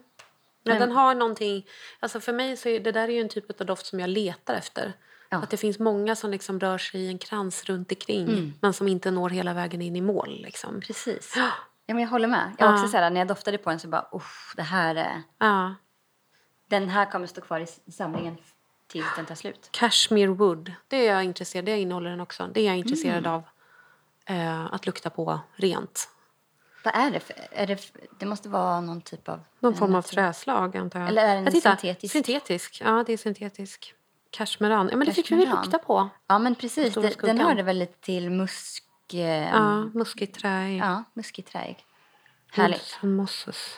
Men- 0.65 0.79
den 0.79 0.91
har 0.91 1.15
någonting... 1.15 1.65
Alltså 1.99 2.19
för 2.19 2.33
mig 2.33 2.57
så 2.57 2.69
är 2.69 2.79
det 2.79 2.91
där 2.91 3.07
är 3.07 3.13
ju 3.13 3.21
en 3.21 3.29
typ 3.29 3.61
av 3.61 3.65
doft 3.67 3.85
som 3.85 3.99
jag 3.99 4.09
letar 4.09 4.53
efter. 4.53 4.93
Ja. 5.29 5.37
Att 5.37 5.49
det 5.49 5.57
finns 5.57 5.79
många 5.79 6.15
som 6.15 6.31
liksom 6.31 6.59
rör 6.59 6.77
sig 6.77 7.01
i 7.01 7.07
en 7.07 7.17
krans 7.17 7.65
runt 7.65 7.91
omkring 7.91 8.27
Mm. 8.27 8.53
men 8.61 8.73
som 8.73 8.87
inte 8.87 9.11
når 9.11 9.29
hela 9.29 9.53
vägen 9.53 9.81
in 9.81 9.95
i 9.95 10.01
mål. 10.01 10.41
Liksom. 10.41 10.81
Precis. 10.81 11.33
Ja, 11.35 11.51
men 11.93 11.99
jag 11.99 12.09
håller 12.09 12.27
med. 12.27 12.51
Jag 12.59 12.69
Ja. 12.69 12.73
också 12.73 12.87
så 12.87 12.97
här, 12.97 13.09
när 13.09 13.21
jag 13.21 13.27
doftade 13.27 13.57
på 13.57 13.69
den 13.69 13.79
så 13.79 13.87
bara, 13.87 14.07
det 14.55 14.61
här 14.63 14.95
är... 14.95 15.21
Ja. 15.39 15.75
Den 16.69 16.89
här 16.89 17.11
kommer 17.11 17.27
stå 17.27 17.41
kvar 17.41 17.65
i 17.85 17.91
samlingen 17.91 18.37
tills 18.87 19.05
den 19.15 19.25
tar 19.25 19.35
slut. 19.35 19.69
Cashmere 19.71 20.27
wood, 20.27 20.71
det 20.87 21.07
är 21.07 21.13
jag 21.13 21.23
intresserad 21.23 21.65
Det 21.65 21.77
innehåller 21.79 22.09
den 22.09 22.19
också. 22.21 22.49
Det 22.53 22.61
är 22.61 22.65
jag 22.65 22.77
intresserad 22.77 23.17
Mm. 23.27 23.31
av. 23.31 23.43
Eh, 24.25 24.73
att 24.73 24.85
lukta 24.85 25.09
på 25.09 25.39
rent. 25.55 26.09
Vad 26.85 26.95
är 26.95 27.11
det? 27.11 27.19
För, 27.19 27.35
är 27.51 27.67
det, 27.67 27.77
för, 27.77 28.01
det 28.19 28.25
måste 28.25 28.49
vara 28.49 28.81
någon 28.81 29.01
typ 29.01 29.29
av... 29.29 29.39
Någon 29.59 29.75
form 29.75 29.95
av 29.95 30.01
natur- 30.01 30.15
träslag 30.15 30.77
antar 30.77 30.99
jag. 30.99 31.09
Eller 31.09 31.21
är 31.21 31.35
den 31.35 31.43
jag 31.43 31.53
syntetisk? 31.63 32.11
Syntetisk. 32.13 32.81
Ja, 32.85 33.03
det 33.07 33.13
är 33.13 33.17
syntetisk. 33.17 33.93
Cashmeran. 34.31 34.89
Ja, 34.91 34.97
men 34.97 35.07
det 35.07 35.13
fick 35.13 35.31
vi 35.31 35.45
lukta 35.45 35.77
på. 35.79 36.09
Ja, 36.27 36.39
men 36.39 36.55
precis. 36.55 36.93
Skuggan. 36.93 37.15
den 37.19 37.39
hörde 37.39 37.63
väl 37.63 37.77
lite 37.77 37.99
till 38.01 38.29
musk... 38.29 38.83
Eh, 39.13 39.19
Ja, 39.19 39.83
muskigt 39.93 40.39
trä. 40.39 40.69
ja, 40.69 41.03
muskig 41.13 41.45
träig. 41.45 41.77
Härligt. 42.51 42.97
Mosses. 43.01 43.77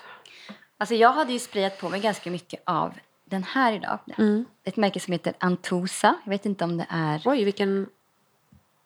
Alltså 0.78 0.96
jag 0.96 1.12
hade 1.12 1.34
ju 1.34 1.40
sprayat 1.40 1.80
på 1.80 1.90
mig 1.90 2.00
ganska 2.00 2.32
mycket 2.32 2.64
av 2.66 2.94
den 3.26 3.44
här 3.44 3.74
idag. 3.74 4.00
Mm. 4.18 4.46
Ett 4.64 4.78
märke 4.78 5.00
som 5.00 5.12
heter 5.12 5.34
Antosa. 5.40 6.16
Jag 6.24 6.30
vet 6.30 6.46
inte 6.46 6.64
om 6.64 6.78
det 6.78 6.86
är... 6.90 7.22
Oj, 7.26 7.44
vilken 7.44 7.90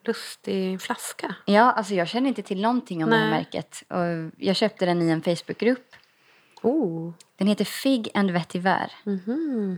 lustig 0.07 0.81
flaska. 0.81 1.35
Ja, 1.45 1.71
alltså 1.71 1.93
jag 1.93 2.07
känner 2.07 2.27
inte 2.27 2.41
till 2.41 2.61
någonting 2.61 3.03
om 3.03 3.09
det 3.09 3.15
här 3.15 3.29
Nej. 3.29 3.39
märket. 3.39 3.83
Och 3.87 4.31
jag 4.37 4.55
köpte 4.55 4.85
den 4.85 5.01
i 5.01 5.09
en 5.09 5.21
Facebookgrupp. 5.21 5.95
Oh. 6.61 7.13
Den 7.37 7.47
heter 7.47 7.65
Fig 7.65 8.09
and 8.13 8.31
Vetiver. 8.31 8.91
Mhm. 9.03 9.77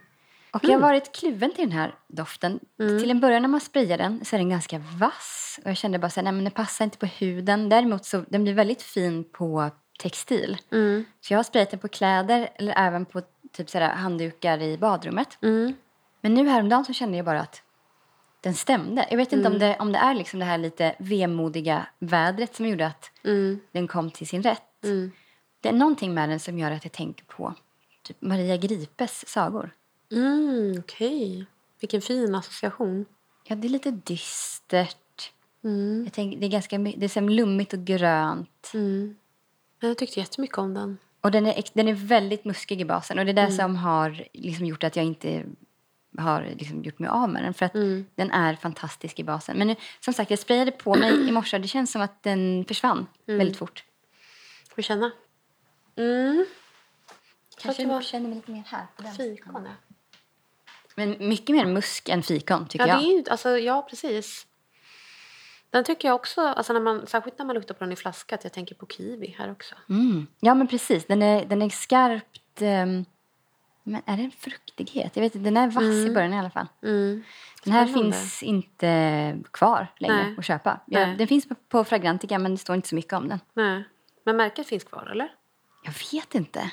Och 0.52 0.64
jag 0.64 0.72
har 0.72 0.80
varit 0.80 1.16
kluven 1.16 1.52
till 1.52 1.70
den 1.70 1.78
här 1.78 1.96
doften. 2.08 2.60
Till 2.78 3.12
en 3.12 3.20
början 3.20 3.42
när 3.42 3.50
man 3.50 3.62
sprayar 3.62 3.98
den 3.98 4.26
så 4.26 4.36
är 4.36 4.38
den 4.38 4.50
ganska 4.50 4.80
vass. 5.00 5.60
Och 5.64 5.70
jag 5.70 5.78
kände 5.78 6.00
bara 6.00 6.10
så 6.10 6.20
här, 6.20 6.24
nej 6.24 6.34
men 6.34 6.44
den 6.44 6.52
passar 6.52 6.86
inte 6.86 6.98
på 6.98 7.06
huden. 7.06 7.70
Däremot 7.70 8.06
så 8.06 8.26
den 8.30 8.44
blir 8.44 8.54
väldigt 8.54 8.82
fin 8.82 9.24
på 9.32 9.72
textil. 10.00 10.58
Mm. 10.72 11.06
Så 11.22 11.34
jag 11.34 11.38
har 11.40 11.44
sprayat 11.44 11.72
den 11.72 11.80
på 11.80 11.88
kläder 11.88 12.50
eller 12.56 12.74
även 12.78 13.06
på 13.06 13.22
typ 13.52 13.70
så 13.70 13.78
här 13.78 13.96
handdukar 13.96 14.62
i 14.62 14.78
badrummet. 14.78 15.38
Mm. 15.42 15.74
Men 16.22 16.34
nu 16.34 16.48
häromdagen 16.50 16.86
så 16.86 16.94
kände 16.94 17.18
jag 17.18 17.26
bara 17.26 17.42
att 17.42 17.63
den 18.44 18.54
stämde. 18.54 19.08
Jag 19.10 19.18
vet 19.18 19.34
inte 19.34 19.48
om, 19.48 19.60
det, 19.60 19.76
om 19.80 19.92
det 19.92 19.98
är 20.00 20.16
liksom 20.16 20.40
det 20.40 20.46
här 20.46 20.58
lite 20.58 20.96
vemodiga 21.00 21.88
vädret 22.00 22.56
som 22.56 22.66
gjorde 22.68 22.88
att 22.88 23.12
Mm. 23.24 23.60
den 23.72 23.88
kom 23.88 24.12
till 24.12 24.28
sin 24.28 24.44
rätt. 24.44 24.84
Mm. 24.84 25.12
Det 25.62 25.70
är 25.70 25.74
någonting 25.74 26.14
med 26.14 26.30
den 26.30 26.40
som 26.40 26.60
gör 26.60 26.72
att 26.72 26.84
jag 26.86 26.92
tänker 26.92 27.26
på 27.26 27.54
typ 28.02 28.22
Maria 28.22 28.58
Gripes 28.58 29.28
sagor. 29.30 29.72
Mm, 30.12 30.80
Okej. 30.80 31.46
Vilken 31.80 32.02
fin 32.02 32.36
association. 32.36 33.06
Ja, 33.48 33.56
det 33.56 33.68
är 33.68 33.70
lite 33.70 33.92
dystert. 33.92 35.32
Mm. 35.64 36.04
Jag 36.04 36.14
tänker, 36.14 36.40
det 36.40 36.46
är 36.46 36.50
ganska 36.50 36.78
det 36.78 37.04
är 37.04 37.08
så 37.10 37.20
lummigt 37.22 37.74
och 37.74 37.80
grönt. 37.86 38.72
Mm. 38.74 39.16
Jag 39.80 39.98
tyckte 39.98 40.20
jättemycket 40.20 40.58
om 40.58 40.74
den. 40.74 40.98
Och 41.22 41.32
den 41.32 41.46
är, 41.46 41.64
den 41.74 41.88
är 41.88 41.94
väldigt 41.94 42.46
muskig 42.46 42.82
i 42.82 42.86
basen. 42.86 43.20
Och 43.20 43.26
det 43.26 43.32
är 43.32 43.38
Mm. 43.38 43.50
det 43.50 43.56
som 43.56 43.76
har 43.76 44.24
liksom 44.34 44.66
gjort 44.66 44.84
att 44.84 44.96
jag 44.96 45.06
inte 45.06 45.44
har 46.18 46.42
liksom 46.58 46.84
gjort 46.84 47.00
mig 47.00 47.10
av 47.10 47.30
med 47.30 47.44
den. 47.44 47.54
För 47.54 47.66
att 47.66 47.76
Mm. 47.76 48.06
den 48.16 48.32
är 48.32 48.56
fantastisk 48.56 49.20
i 49.20 49.24
basen. 49.24 49.58
Men 49.58 49.68
nu, 49.68 49.76
som 50.00 50.14
sagt, 50.14 50.30
jag 50.30 50.40
sprayade 50.40 50.72
på 50.72 50.96
mig 50.96 51.28
i 51.28 51.32
morse. 51.32 51.58
Det 51.58 51.68
känns 51.68 51.92
som 51.92 52.02
att 52.02 52.24
den 52.24 52.66
försvann 52.68 53.08
Mm. 53.28 53.38
väldigt 53.38 53.58
fort. 53.58 53.84
Får 54.70 54.76
vi 54.76 54.84
känna? 54.84 55.12
Mm. 55.96 56.46
Kanske 57.58 57.86
var- 57.88 58.02
känner 58.02 58.28
mig 58.30 58.36
lite 58.36 58.52
mer 58.52 58.64
här. 58.68 58.88
På 58.96 59.04
den. 59.04 59.14
Fikon, 59.14 59.66
ja. 59.66 59.72
Men 60.96 61.28
mycket 61.30 61.56
mer 61.56 61.66
musk 61.66 62.10
än 62.10 62.24
fikon, 62.24 62.68
tycker 62.68 62.88
Ja, 62.88 62.94
jag. 62.94 63.02
det 63.04 63.08
är 63.08 63.18
ju, 63.18 63.24
alltså, 63.32 63.58
ja, 63.58 63.82
precis. 63.90 64.48
Den 65.70 65.84
tycker 65.84 66.08
jag 66.08 66.16
också, 66.16 66.42
alltså 66.42 66.74
när 66.74 66.80
man, 66.80 67.08
särskilt 67.08 67.38
när 67.38 67.46
man 67.46 67.56
luktar 67.56 67.74
på 67.76 67.84
den 67.84 67.94
i 67.94 67.96
flaska, 67.96 68.36
att 68.36 68.44
jag 68.44 68.54
tänker 68.54 68.76
på 68.76 68.86
kiwi 68.86 69.36
här 69.40 69.52
också. 69.52 69.76
Mm. 69.90 70.28
Ja, 70.40 70.54
men 70.54 70.68
precis. 70.68 71.06
Den 71.06 71.22
är, 71.22 71.46
den 71.46 71.62
är 71.62 71.70
skarpt... 71.70 72.62
ehm, 72.62 73.06
men 73.84 74.02
är 74.06 74.18
det 74.18 74.24
en 74.24 74.32
fruktighet? 74.32 75.16
Jag 75.16 75.24
vet 75.24 75.36
inte, 75.36 75.46
den 75.46 75.58
är 75.58 75.68
vass 75.68 75.84
i 75.84 76.14
början 76.14 76.34
i 76.34 76.40
alla 76.40 76.50
fall. 76.50 76.68
Mm. 76.84 77.24
Den 77.64 77.74
här 77.74 77.86
finns 77.86 78.44
inte 78.44 79.40
kvar 79.52 79.88
längre 79.98 80.16
Nej. 80.16 80.36
att 80.38 80.46
köpa. 80.46 80.80
Ja, 80.86 81.06
den 81.06 81.28
finns 81.28 81.48
på, 81.48 81.56
på 81.56 81.84
Fragrantica 81.84 82.40
men 82.40 82.52
det 82.52 82.58
står 82.58 82.76
inte 82.76 82.88
så 82.88 82.96
mycket 82.96 83.14
om 83.14 83.28
den. 83.28 83.40
Nej. 83.54 83.84
Men 84.26 84.38
märket 84.38 84.68
finns 84.68 84.84
kvar, 84.84 85.10
eller? 85.12 85.32
Jag 85.84 85.94
vet 86.12 86.36
inte. 86.36 86.72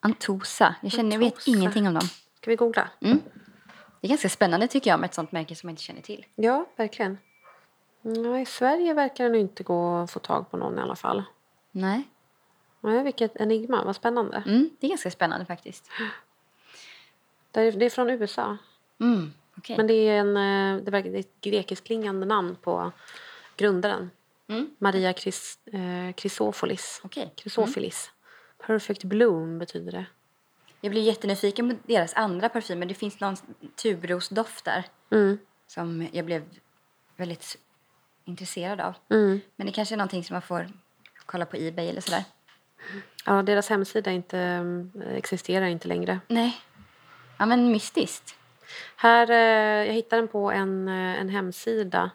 Antosa. 0.00 0.74
Jag, 0.80 0.92
känner, 0.92 1.12
jag 1.12 1.18
vet 1.18 1.32
Antosa. 1.32 1.50
ingenting 1.50 1.88
om 1.88 1.94
dem. 1.94 2.08
Ska 2.34 2.50
vi 2.50 2.56
googla? 2.56 2.88
Det 4.00 4.06
är 4.06 4.08
ganska 4.08 4.28
spännande 4.28 4.68
tycker 4.68 4.90
jag 4.90 5.00
med 5.00 5.08
ett 5.08 5.14
sånt 5.14 5.32
märke 5.32 5.54
som 5.56 5.66
man 5.66 5.70
inte 5.70 5.82
känner 5.82 6.02
till. 6.02 6.26
Ja, 6.34 6.66
verkligen. 6.76 7.18
Nej, 8.02 8.42
i 8.42 8.46
Sverige 8.46 8.94
verkar 8.94 9.24
den 9.24 9.34
inte 9.34 9.62
gå 9.62 9.96
att 9.96 10.10
få 10.10 10.18
tag 10.18 10.50
på 10.50 10.56
någon 10.56 10.78
i 10.78 10.80
alla 10.80 10.96
fall. 10.96 11.22
Nej. 11.70 12.02
Nej, 12.80 13.02
vilket 13.02 13.36
enigma, 13.36 13.84
vad 13.84 13.96
spännande. 13.96 14.42
Mm, 14.46 14.70
det 14.80 14.86
är 14.86 14.88
ganska 14.88 15.10
spännande 15.10 15.46
faktiskt. 15.46 15.90
Det 17.50 17.60
är, 17.60 17.72
det 17.72 17.84
är 17.86 17.90
från 17.90 18.10
USA. 18.10 18.56
Mm, 19.00 19.32
okej. 19.56 19.76
Men 19.76 19.86
det 19.86 19.94
är, 19.94 20.20
en, 20.20 20.36
eh, 20.36 20.82
det 20.84 20.98
är 20.98 21.14
ett 21.16 21.40
grekisklingande 21.40 22.26
namn 22.26 22.56
på 22.62 22.92
grundaren. 23.56 24.10
Mm. 24.48 24.70
Maria 24.78 25.12
Chris, 25.12 25.58
eh, 25.66 26.14
Chrysofolis. 26.16 27.00
Okej. 27.04 27.32
Chrysofilis. 27.36 28.10
Perfect 28.66 29.04
bloom 29.04 29.58
betyder 29.58 29.92
det. 29.92 30.06
Jag 30.80 30.90
blir 30.90 31.02
jättenyfiken 31.02 31.70
på 31.70 31.76
deras 31.92 32.14
andra 32.14 32.48
parfymer. 32.48 32.86
Det 32.86 32.94
finns 32.94 33.20
någon 33.20 33.36
tuberosdoft 33.82 34.64
där 34.64 34.84
Mm. 35.10 35.38
som 35.66 36.08
jag 36.12 36.24
blev 36.24 36.42
väldigt 37.16 37.58
intresserad 38.24 38.80
av. 38.80 38.94
Mm. 39.08 39.40
Men 39.56 39.66
det 39.66 39.72
kanske 39.72 39.94
är 39.94 39.96
någonting 39.96 40.24
som 40.24 40.34
man 40.34 40.42
får 40.42 40.68
kolla 41.26 41.46
på 41.46 41.56
Ebay 41.56 41.88
eller 41.88 42.00
sådär. 42.00 42.24
Ja, 43.26 43.42
deras 43.42 43.68
hemsida 43.68 44.10
inte, 44.10 44.38
eh, 44.38 45.16
existerar 45.16 45.66
inte 45.66 45.88
längre. 45.88 46.20
Nej. 46.28 46.60
Ja, 47.38 47.46
men 47.46 47.72
mystiskt. 47.72 48.34
Här, 48.96 49.30
eh, 49.30 49.86
jag 49.86 49.94
hittade 49.94 50.22
den 50.22 50.28
på 50.28 50.50
en, 50.50 50.88
eh, 50.88 51.20
en 51.20 51.28
hemsida. 51.28 52.10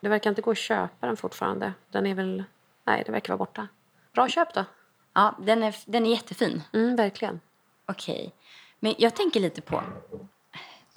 Det 0.00 0.08
verkar 0.08 0.30
inte 0.30 0.42
gå 0.42 0.50
att 0.50 0.58
köpa 0.58 1.06
den 1.06 1.16
fortfarande. 1.16 1.72
Den 1.90 2.06
är 2.06 2.14
väl... 2.14 2.44
Nej, 2.84 3.02
det 3.06 3.12
verkar 3.12 3.32
vara 3.32 3.38
borta. 3.38 3.68
Bra 4.12 4.28
köp 4.28 4.54
då. 4.54 4.64
Ja, 5.12 5.34
den 5.38 5.62
är, 5.62 5.76
den 5.86 6.06
är 6.06 6.10
jättefin. 6.10 6.62
Mm, 6.72 6.96
verkligen. 6.96 7.40
Okej. 7.86 8.34
Men 8.80 8.94
jag 8.98 9.14
tänker 9.14 9.40
lite 9.40 9.60
på 9.60 9.82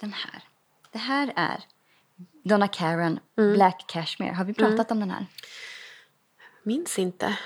den 0.00 0.12
här. 0.12 0.42
Det 0.90 0.98
här 0.98 1.32
är 1.36 1.64
Donna 2.44 2.68
Karan 2.68 3.18
Black 3.36 3.84
Cashmere. 3.86 4.32
Har 4.32 4.44
vi 4.44 4.54
pratat 4.54 4.90
om 4.90 5.00
den 5.00 5.10
här? 5.10 5.26
Minns 6.62 6.98
inte. 6.98 7.38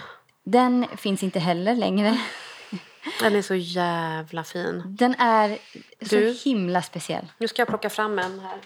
Den 0.44 0.86
finns 0.96 1.22
inte 1.22 1.38
heller 1.38 1.74
längre. 1.74 2.18
Den 3.20 3.36
är 3.36 3.42
så 3.42 3.54
jävla 3.54 4.44
fin. 4.44 4.82
Den 4.86 5.14
är 5.14 5.58
Du? 5.98 6.34
så 6.34 6.48
himla 6.48 6.82
speciell. 6.82 7.32
Nu 7.38 7.48
ska 7.48 7.60
jag 7.60 7.68
plocka 7.68 7.90
fram 7.90 8.18
en 8.18 8.40
här. 8.40 8.58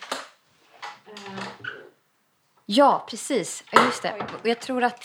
Ja, 2.66 3.06
precis. 3.10 3.64
Just 3.86 4.02
det. 4.02 4.26
Och 4.42 4.48
jag 4.48 4.60
tror 4.60 4.84
att 4.84 5.04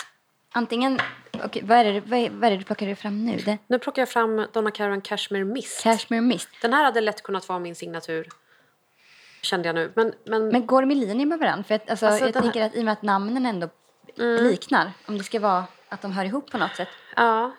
antingen... 0.51 0.99
Okej, 1.43 1.61
vad, 1.65 1.77
är 1.77 1.93
det, 1.93 1.99
vad, 2.01 2.19
är, 2.19 2.29
vad 2.29 2.43
är 2.43 2.51
det 2.51 2.57
du 2.57 2.63
plockar 2.63 2.95
fram 2.95 3.25
nu? 3.25 3.37
Det, 3.37 3.57
Nu 3.67 3.79
plockar 3.79 4.01
jag 4.01 4.09
fram 4.09 4.47
Donna 4.53 4.71
Karan 4.71 5.01
Cashmere 5.01 5.43
Mist. 5.45 5.83
Cashmere 5.83 6.21
Mist. 6.21 6.49
Den 6.61 6.73
här 6.73 6.83
hade 6.83 7.01
lätt 7.01 7.23
kunnat 7.23 7.49
vara 7.49 7.59
min 7.59 7.75
signatur. 7.75 8.27
Kände 9.41 9.67
jag 9.69 9.75
nu. 9.75 9.91
Men, 9.95 10.13
men, 10.25 10.47
Men 10.47 10.65
går 10.67 10.81
de 10.81 10.91
i 10.91 10.95
linje 10.95 11.25
med 11.25 11.39
varandra? 11.39 11.63
För 11.63 11.75
att, 11.75 11.89
alltså, 11.89 12.05
Alltså, 12.05 12.25
jag 12.27 12.33
här- 12.33 12.41
tänker 12.41 12.61
att 12.61 12.75
i 12.75 12.79
och 12.81 12.85
med 12.85 12.91
att 12.91 13.01
namnen 13.01 13.45
ändå 13.45 13.69
liknar, 14.17 14.91
om 15.05 15.17
det 15.17 15.23
ska 15.23 15.39
vara 15.39 15.63
att 15.89 16.01
de 16.01 16.11
hör 16.11 16.25
ihop 16.25 16.51
på 16.51 16.57
något 16.57 16.75
sätt. 16.75 16.87
ja, 17.15 17.51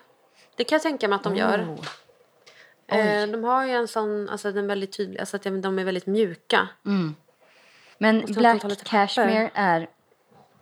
det 0.57 0.63
kan 0.63 0.75
jag 0.75 0.81
tänka 0.83 1.07
mig 1.07 1.15
att 1.15 1.23
de 1.23 1.35
gör. 1.35 1.59
Oh. 1.59 2.97
Eh, 2.97 3.27
de 3.27 3.43
har 3.43 3.65
ju 3.65 3.71
en 3.71 3.87
sån, 3.87 4.29
alltså 4.29 4.51
den 4.51 4.67
väldigt 4.67 4.91
tydlig, 4.97 5.19
alltså 5.19 5.35
att 5.35 5.43
de 5.43 5.79
är 5.79 5.83
väldigt 5.83 6.05
mjuka. 6.05 6.67
Mm. 6.85 7.15
Men 7.97 8.25
Black? 8.25 8.83
Cashmere 8.83 9.51
är 9.53 9.89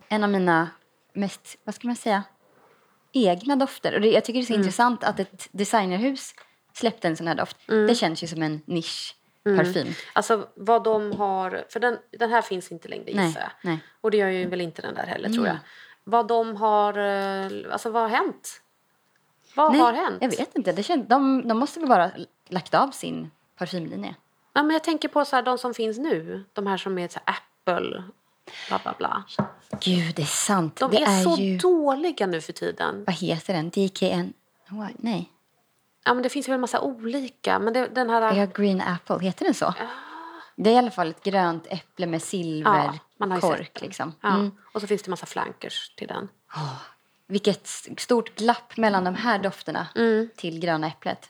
en 0.10 0.24
av 0.24 0.30
mina 0.30 0.70
mest, 1.14 1.58
vad 1.64 1.76
ska 1.76 1.88
man 1.88 1.96
säga, 1.96 2.24
egna 3.14 3.56
dofter. 3.56 3.94
Och 3.96 4.02
det, 4.02 4.08
jag 4.08 4.26
tycker 4.26 4.40
det 4.40 4.44
är 4.44 4.46
så 4.46 4.54
Mm. 4.54 4.62
intressant 4.62 5.04
att 5.04 5.20
ett 5.20 5.48
designerhus 5.52 6.34
släppte 6.74 7.08
en 7.08 7.18
sån 7.18 7.28
här 7.28 7.36
doft. 7.36 7.58
Mm. 7.70 7.88
Det 7.88 7.96
känns 7.96 8.24
ju 8.24 8.28
som 8.28 8.42
en 8.44 8.62
nischparfym. 8.66 9.88
Alltså 10.14 10.48
vad 10.56 10.84
de 10.84 11.12
har, 11.12 11.66
för 11.70 11.80
den, 11.80 11.98
den 12.12 12.30
här 12.30 12.42
finns 12.42 12.72
inte 12.72 12.88
längre 12.88 13.12
gissar 13.12 13.42
jag. 13.42 13.52
nej. 13.62 13.80
Och 14.02 14.12
det 14.12 14.18
gör 14.18 14.28
ju 14.30 14.48
väl 14.48 14.62
inte 14.62 14.82
den 14.82 14.94
där 14.96 15.06
heller 15.06 15.30
tror 15.30 15.46
Mm. 15.46 15.56
jag. 15.56 15.58
Vad 16.04 16.28
de 16.28 16.56
har, 16.56 16.98
eh, 16.98 17.74
alltså 17.74 17.90
vad 17.90 18.02
har 18.02 18.10
hänt? 18.10 18.62
Vad 19.56 19.72
Nej, 19.72 19.82
har 19.82 19.94
hänt? 19.94 20.18
Jag 20.22 20.30
vet 20.30 20.56
inte. 20.56 20.72
Det 20.72 20.84
känns, 20.84 21.08
de, 21.08 21.48
de 21.48 21.58
måste 21.58 21.80
väl 21.80 21.90
bara 21.90 22.12
lagt 22.48 22.74
av 22.74 22.92
sin 22.92 23.32
parfymlinje. 23.58 24.16
Ja, 24.54 24.64
men 24.64 24.74
jag 24.74 24.84
tänker 24.84 25.08
på 25.08 25.26
så 25.26 25.36
här, 25.36 25.44
de 25.44 25.58
som 25.58 25.74
finns 25.74 25.98
nu. 25.98 26.44
De 26.54 26.68
här 26.68 26.78
som 26.78 26.98
är 26.98 27.08
så 27.08 27.20
här, 27.26 27.36
Apple, 27.36 28.04
bla 28.68 28.80
bla 28.84 28.94
bla. 28.98 29.24
Gud, 29.82 30.16
det 30.16 30.22
är 30.22 30.26
sant. 30.26 30.76
De 30.76 30.92
det 30.92 31.02
är, 31.04 31.24
så 31.24 31.42
ju... 31.42 31.58
dåliga 31.58 32.28
nu 32.28 32.42
för 32.42 32.54
tiden. 32.54 33.04
Vad 33.08 33.16
heter 33.16 33.54
den? 33.54 33.70
DKN? 33.70 34.34
Nej. 34.98 35.32
Ja, 36.06 36.14
men 36.14 36.24
det 36.24 36.30
finns 36.30 36.48
väl 36.48 36.54
en 36.54 36.62
massa 36.62 36.82
olika. 36.82 37.60
Men 37.60 37.74
det, 37.74 37.88
den 37.88 38.10
här... 38.10 38.36
Ja, 38.36 38.46
Green 38.46 38.82
Apple. 38.82 39.20
Heter 39.20 39.46
den 39.46 39.54
så? 39.54 39.74
Det 40.56 40.70
är 40.70 40.74
i 40.74 40.78
alla 40.78 40.92
fall 40.92 41.10
ett 41.10 41.24
grönt 41.24 41.68
äpple 41.70 42.08
med 42.08 42.22
Ja, 42.34 42.94
man 43.18 43.32
har 43.32 43.38
ju 43.38 43.42
sett 43.42 43.50
silverkork. 43.50 43.74
den. 43.74 43.88
liksom. 43.88 44.14
Ja. 44.22 44.30
Mm. 44.30 44.52
Och 44.74 44.82
så 44.82 44.88
finns 44.88 45.04
det 45.04 45.10
massa 45.10 45.26
flankers 45.26 45.90
till 45.96 46.08
den. 46.08 46.30
Vilket 47.28 47.68
stort 47.98 48.36
glapp 48.36 48.78
mellan 48.78 49.04
de 49.04 49.16
här 49.16 49.40
dofterna 49.40 49.88
Mm. 49.96 50.30
till 50.36 50.60
gröna 50.60 50.88
äpplet. 50.88 51.30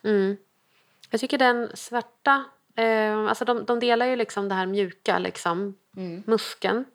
Jag 1.09 1.19
tycker 1.19 1.37
den 1.37 1.71
svarta... 1.73 2.43
Eh, 2.75 3.17
alltså 3.19 3.45
de, 3.45 3.65
de 3.65 3.79
delar 3.79 4.05
ju 4.05 4.15
liksom 4.15 4.49
det 4.49 4.55
här 4.55 4.65
mjuka, 4.65 5.19
liksom. 5.19 5.75
Musken, 6.25 6.85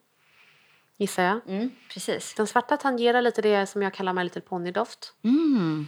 gissar 0.96 1.22
jag. 1.22 1.40
Mm, 1.46 1.70
precis. 1.92 2.34
Den 2.34 2.46
svarta 2.46 2.76
tangerar 2.76 3.22
lite 3.22 3.42
det 3.42 3.66
som 3.66 3.82
jag 3.82 3.94
kallar 3.94 4.12
My 4.12 4.22
Little 4.24 4.40
Pony-doft. 4.42 5.14
Mm. 5.24 5.86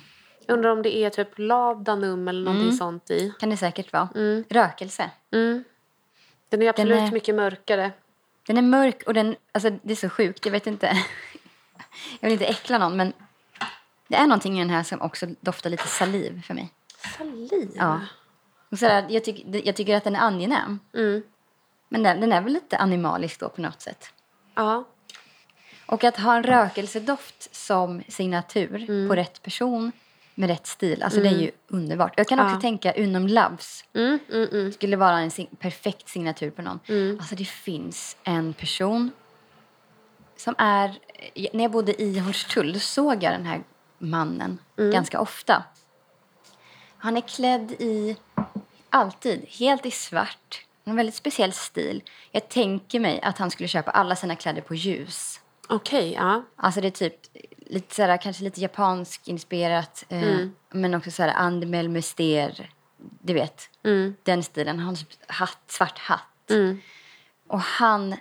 Undrar 0.48 0.70
om 0.70 0.82
det 0.82 0.96
är 0.96 1.10
typ 1.10 1.28
lavdanum 1.38 2.28
eller 2.28 2.40
någonting 2.44 2.66
Mm. 2.68 2.76
sånt 2.76 3.10
i. 3.10 3.32
Kan 3.40 3.50
det 3.50 3.56
säkert 3.56 3.92
vara. 3.92 4.08
Rökelse. 4.48 5.10
Mm. 5.32 5.64
Den 6.48 6.62
är 6.62 6.68
absolut 6.68 6.98
är- 6.98 7.12
mycket 7.12 7.34
mörkare. 7.34 7.92
Den 8.46 8.58
är 8.58 8.62
mörk 8.62 9.02
och 9.06 9.14
den, 9.14 9.36
alltså 9.52 9.70
det 9.82 9.92
är 9.92 9.96
så 9.96 10.08
sjukt, 10.08 10.44
jag 10.46 10.52
vet 10.52 10.66
inte. 10.66 10.96
jag 12.20 12.28
vill 12.28 12.32
inte 12.32 12.46
äckla 12.46 12.78
någon 12.78 12.96
men 12.96 13.12
det 14.08 14.16
är 14.16 14.26
någonting 14.26 14.56
i 14.56 14.58
den 14.58 14.70
här 14.70 14.82
som 14.82 15.00
också 15.00 15.26
doftar 15.40 15.70
lite 15.70 15.86
saliv 15.86 16.42
för 16.46 16.54
mig. 16.54 16.70
Saliv? 17.18 17.70
Ja. 17.76 18.00
Och 18.70 18.78
sådär, 18.78 19.06
jag, 19.08 19.24
tyck, 19.24 19.44
jag 19.64 19.76
tycker 19.76 19.96
att 19.96 20.04
den 20.04 20.16
är 20.16 20.20
angenäm. 20.20 20.78
Mm. 20.94 21.22
Men 21.88 22.02
den, 22.02 22.20
den 22.20 22.32
är 22.32 22.40
väl 22.40 22.52
lite 22.52 22.76
animalisk 22.78 23.40
då 23.40 23.48
på 23.48 23.60
något 23.60 23.80
sätt. 23.80 24.12
Ja. 24.54 24.84
Och 25.86 26.04
att 26.04 26.16
ha 26.18 26.36
en 26.36 26.42
rökelsedoft 26.42 27.54
som 27.56 28.02
signatur 28.08 29.08
på 29.08 29.14
rätt 29.16 29.42
person 29.42 29.92
med 30.34 30.48
rätt 30.48 30.66
stil, 30.66 31.02
alltså 31.02 31.20
det 31.20 31.28
är 31.28 31.38
ju 31.40 31.50
underbart. 31.68 32.12
Jag 32.16 32.28
kan 32.28 32.40
också 32.40 32.54
Ja. 32.54 32.60
tänka 32.60 32.92
Unum 32.92 33.26
Loves 33.28 33.84
Mm, 33.94 34.18
mm, 34.32 34.48
mm. 34.52 34.72
skulle 34.72 34.96
vara 34.96 35.18
en 35.18 35.30
sig- 35.30 35.50
perfekt 35.58 36.08
signatur 36.08 36.50
på 36.50 36.62
någon. 36.62 36.80
Alltså 37.20 37.34
det 37.34 37.44
finns 37.44 38.16
en 38.24 38.52
person 38.52 39.10
som 40.36 40.54
är... 40.58 40.98
När 41.52 41.62
jag 41.64 41.70
bodde 41.70 42.02
i 42.02 42.18
Hornstull 42.18 42.80
såg 42.80 43.22
jag 43.22 43.32
den 43.32 43.46
här 43.46 43.62
mannen 43.98 44.58
ganska 44.76 45.20
ofta. 45.20 45.64
Han 46.98 47.16
är 47.16 47.20
klädd 47.20 47.72
i, 47.72 48.16
alltid, 48.90 49.46
helt 49.48 49.86
i 49.86 49.90
svart. 49.90 50.66
En 50.84 50.96
väldigt 50.96 51.14
speciell 51.14 51.52
stil. 51.52 52.02
Jag 52.30 52.48
tänker 52.48 53.00
mig 53.00 53.20
att 53.20 53.38
han 53.38 53.50
skulle 53.50 53.68
köpa 53.68 53.90
alla 53.90 54.16
sina 54.16 54.36
kläder 54.36 54.62
på 54.62 54.74
ljus. 54.74 55.40
Okej, 55.68 56.12
ja. 56.12 56.42
Alltså 56.56 56.80
det 56.80 56.86
är 56.86 56.90
typ 56.90 57.14
lite 57.56 57.94
sådär, 57.94 58.16
kanske 58.16 58.44
lite 58.44 58.60
japansk 58.60 59.28
inspirerat. 59.28 60.04
Eh, 60.08 60.20
Men 60.70 60.94
också 60.94 61.10
sådär 61.10 61.32
Andemel 61.36 61.88
Muster. 61.88 62.70
Du 63.22 63.34
vet, 63.34 63.70
den 64.22 64.42
stilen. 64.42 64.78
Han 64.78 64.88
har 64.88 64.96
typ 64.96 65.30
hatt, 65.30 65.58
svart 65.66 65.98
hatt. 65.98 66.50
Och 67.48 67.60
han 67.60 68.16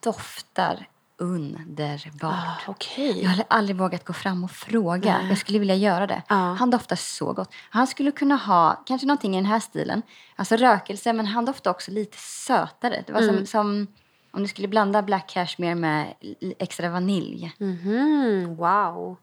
doftar 0.00 0.86
underbart. 1.18 2.32
Ah, 2.66 2.70
Okej. 2.70 3.22
Jag 3.22 3.30
har 3.30 3.44
aldrig 3.48 3.76
vågat 3.76 4.04
gå 4.04 4.12
fram 4.12 4.44
och 4.44 4.50
fråga. 4.50 5.20
Jag 5.28 5.38
skulle 5.38 5.58
vilja 5.58 5.74
göra 5.74 6.06
det. 6.06 6.22
Ja. 6.28 6.34
Han 6.34 6.70
doftar 6.70 6.96
så 6.96 7.32
gott. 7.32 7.52
Han 7.70 7.86
skulle 7.86 8.10
kunna 8.10 8.36
ha 8.36 8.82
kanske 8.86 9.06
någonting 9.06 9.34
i 9.34 9.36
den 9.38 9.46
här 9.46 9.60
stilen. 9.60 10.02
Alltså 10.36 10.56
rökelse, 10.56 11.12
men 11.12 11.26
han 11.26 11.44
doftar 11.44 11.70
också 11.70 11.90
lite 11.90 12.16
sötare. 12.18 13.04
Det 13.06 13.12
var 13.12 13.20
Mm. 13.22 13.36
som, 13.36 13.46
som 13.46 13.86
om 14.30 14.42
du 14.42 14.48
skulle 14.48 14.68
blanda 14.68 15.02
black 15.02 15.28
cashmere 15.28 15.74
med 15.74 16.14
extra 16.58 16.88
vanilj. 16.90 17.52
Mhm, 17.58 18.56
wow. 18.56 19.16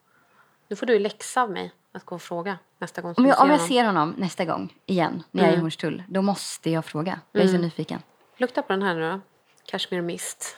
Nu 0.69 0.75
får 0.75 0.85
du 0.85 0.99
läxa 0.99 1.41
av 1.41 1.51
mig 1.51 1.71
att 1.93 2.05
gå 2.05 2.15
och 2.15 2.21
fråga 2.21 2.57
nästa 2.79 3.01
gång 3.01 3.13
Om 3.17 3.25
jag, 3.25 3.39
om 3.41 3.47
jag 3.49 3.55
honom. 3.55 3.67
ser 3.67 3.85
honom 3.85 4.13
nästa 4.17 4.45
gång 4.45 4.73
igen, 4.85 5.23
när 5.31 5.41
jag 5.43 5.47
är 5.47 5.51
i 5.51 5.55
Mm. 5.55 5.61
Hornstull, 5.63 6.03
då 6.07 6.21
måste 6.21 6.69
jag 6.69 6.85
fråga. 6.85 7.19
Jag 7.31 7.43
är 7.43 7.47
så 7.47 7.57
nyfiken. 7.57 8.01
Lukta 8.37 8.61
på 8.61 8.73
den 8.73 8.81
här 8.81 8.95
nu 8.95 9.11
då. 9.11 9.19
Cashmere 9.65 10.01
Mist. 10.01 10.57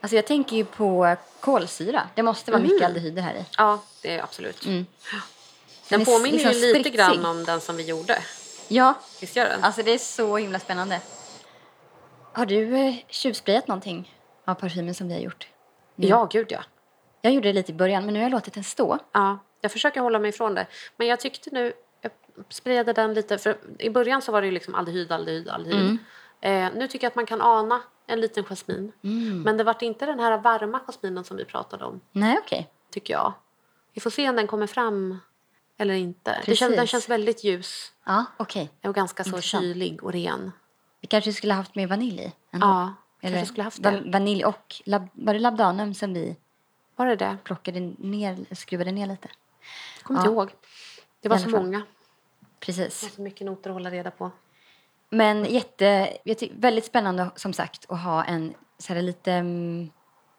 Alltså 0.00 0.16
jag 0.16 0.26
tänker 0.26 0.56
ju 0.56 0.64
på 0.64 1.16
kolsyra. 1.40 2.08
Det 2.14 2.22
måste 2.22 2.50
vara 2.50 2.58
Mm. 2.60 2.72
mycket 2.72 2.86
aldehyder 2.86 3.22
här 3.22 3.34
i. 3.34 3.44
Ja, 3.58 3.82
det 4.02 4.14
är 4.18 4.22
absolut. 4.22 4.60
Den 4.64 4.86
Den 5.88 6.00
är 6.00 6.04
påminner 6.04 6.32
liksom 6.32 6.52
ju 6.52 6.58
lite 6.58 6.70
spritsig. 6.70 6.94
grann 6.94 7.26
om 7.26 7.44
den 7.44 7.60
som 7.60 7.76
vi 7.76 7.82
gjorde. 7.86 8.18
Ja, 8.68 8.94
Visst 9.20 9.36
gör 9.36 9.48
den? 9.48 9.64
Alltså 9.64 9.82
det 9.82 9.90
är 9.94 9.98
så 9.98 10.36
himla 10.36 10.58
spännande. 10.58 11.00
Har 12.32 12.46
du 12.46 12.76
eh, 12.76 12.94
tjuvsprayat 13.08 13.68
någonting 13.68 14.14
av 14.44 14.54
parfymen 14.54 14.94
som 14.94 15.08
vi 15.08 15.14
har 15.14 15.20
gjort? 15.20 15.48
Ja, 15.96 16.28
gud 16.32 16.46
ja. 16.52 16.60
Jag 17.22 17.32
gjorde 17.32 17.48
det 17.48 17.52
lite 17.52 17.72
i 17.72 17.74
början 17.74 18.04
men 18.04 18.14
nu 18.14 18.20
har 18.20 18.24
jag 18.24 18.32
låtit 18.32 18.54
den 18.54 18.64
stå. 18.64 18.98
Ja, 19.12 19.38
jag 19.60 19.72
försöker 19.72 20.00
hålla 20.00 20.18
mig 20.18 20.28
ifrån 20.28 20.54
det. 20.54 20.66
Men 20.96 21.06
jag 21.06 21.20
tyckte 21.20 21.50
nu, 21.52 21.72
jag 22.00 22.12
sprayade 22.48 22.92
den 22.92 23.14
lite, 23.14 23.38
för 23.38 23.56
i 23.78 23.90
början 23.90 24.22
så 24.22 24.32
var 24.32 24.40
det 24.40 24.46
ju 24.46 24.52
liksom 24.52 24.74
aldehyd, 24.74 25.12
aldehyd, 25.12 25.48
aldehyd. 25.48 25.80
Mm. 25.80 25.98
Eh, 26.40 26.78
nu 26.78 26.88
tycker 26.88 27.04
jag 27.04 27.10
att 27.10 27.14
man 27.16 27.26
kan 27.26 27.40
ana 27.40 27.82
en 28.10 28.20
liten 28.20 28.44
jasmin. 28.44 28.92
Mm. 29.02 29.42
Men 29.42 29.56
det 29.56 29.64
vart 29.64 29.82
inte 29.82 30.06
den 30.06 30.20
här 30.20 30.38
varma 30.38 30.80
jasminen 30.86 31.24
som 31.24 31.36
vi 31.36 31.44
pratade 31.44 31.84
om, 31.84 32.00
Nej, 32.12 32.38
okej. 32.44 32.70
tycker 32.90 33.14
jag. 33.14 33.32
Vi 33.92 34.00
får 34.00 34.10
se 34.10 34.28
om 34.30 34.36
den 34.36 34.46
kommer 34.46 34.66
fram 34.66 35.18
eller 35.76 35.94
inte. 35.94 36.30
Det 36.30 36.36
Precis. 36.38 36.58
känns, 36.58 36.76
den 36.76 36.86
känns 36.86 37.08
väldigt 37.08 37.44
ljus 37.44 37.92
Ja, 38.04 38.24
okej. 38.36 38.70
och 38.84 38.94
ganska 38.94 39.24
så 39.24 39.28
Intressant. 39.28 39.62
kylig 39.64 40.04
och 40.04 40.12
ren. 40.12 40.52
Vi 41.00 41.06
kanske 41.06 41.32
skulle 41.32 41.54
haft 41.54 41.74
mer 41.74 41.86
vanilj 41.86 42.20
i. 42.20 42.32
ändå. 42.50 42.66
Ja, 42.66 42.94
Eller 43.20 43.36
kanske 43.36 43.52
skulle 43.52 43.62
haft 43.64 43.82
det. 43.82 43.90
va- 43.90 44.02
vanilj 44.06 44.44
och 44.44 44.74
lab, 44.84 45.08
var 45.12 45.32
det 45.34 45.40
labdanum 45.40 45.94
som 45.94 46.14
vi 46.14 46.36
Var 46.96 47.06
det 47.06 47.16
det? 47.16 47.36
plockade 47.44 47.80
ner, 47.98 48.54
skruvade 48.54 48.92
ner 48.92 49.06
lite? 49.06 49.28
Jag 49.96 50.04
kommer 50.04 50.20
Ja. 50.20 50.24
inte 50.24 50.32
ihåg. 50.34 50.50
Det 51.20 51.28
var 51.28 51.38
så 51.38 51.48
många. 51.48 51.82
Precis. 52.60 53.00
Det 53.00 53.06
var 53.06 53.14
så 53.16 53.22
mycket 53.22 53.46
noter 53.46 53.70
att 53.70 53.74
hålla 53.74 53.90
reda 53.90 54.10
på. 54.10 54.30
Men 55.10 55.44
jätte, 55.44 56.16
väldigt 56.52 56.84
spännande 56.84 57.30
som 57.36 57.52
sagt 57.52 57.86
att 57.90 58.00
ha 58.00 58.24
en 58.24 58.54
så 58.78 58.94
här 58.94 59.02
lite 59.02 59.32
mm, 59.32 59.90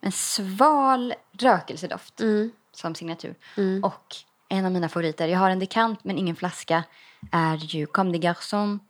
en 0.02 0.12
sval 0.12 1.14
rökelsedoft 1.40 2.22
Mm. 2.22 2.52
som 2.72 2.96
signatur. 2.96 3.36
Och 3.84 4.16
en 4.50 4.66
av 4.66 4.72
mina 4.72 4.90
favoriter, 4.90 5.28
jag 5.28 5.40
har 5.40 5.50
en 5.50 5.60
dekant 5.60 6.04
men 6.04 6.18
ingen 6.18 6.36
flaska, 6.36 6.84
är 7.32 7.58
ju 7.58 7.86
Comme 7.86 8.12
des 8.12 8.22
Garçons. 8.22 8.82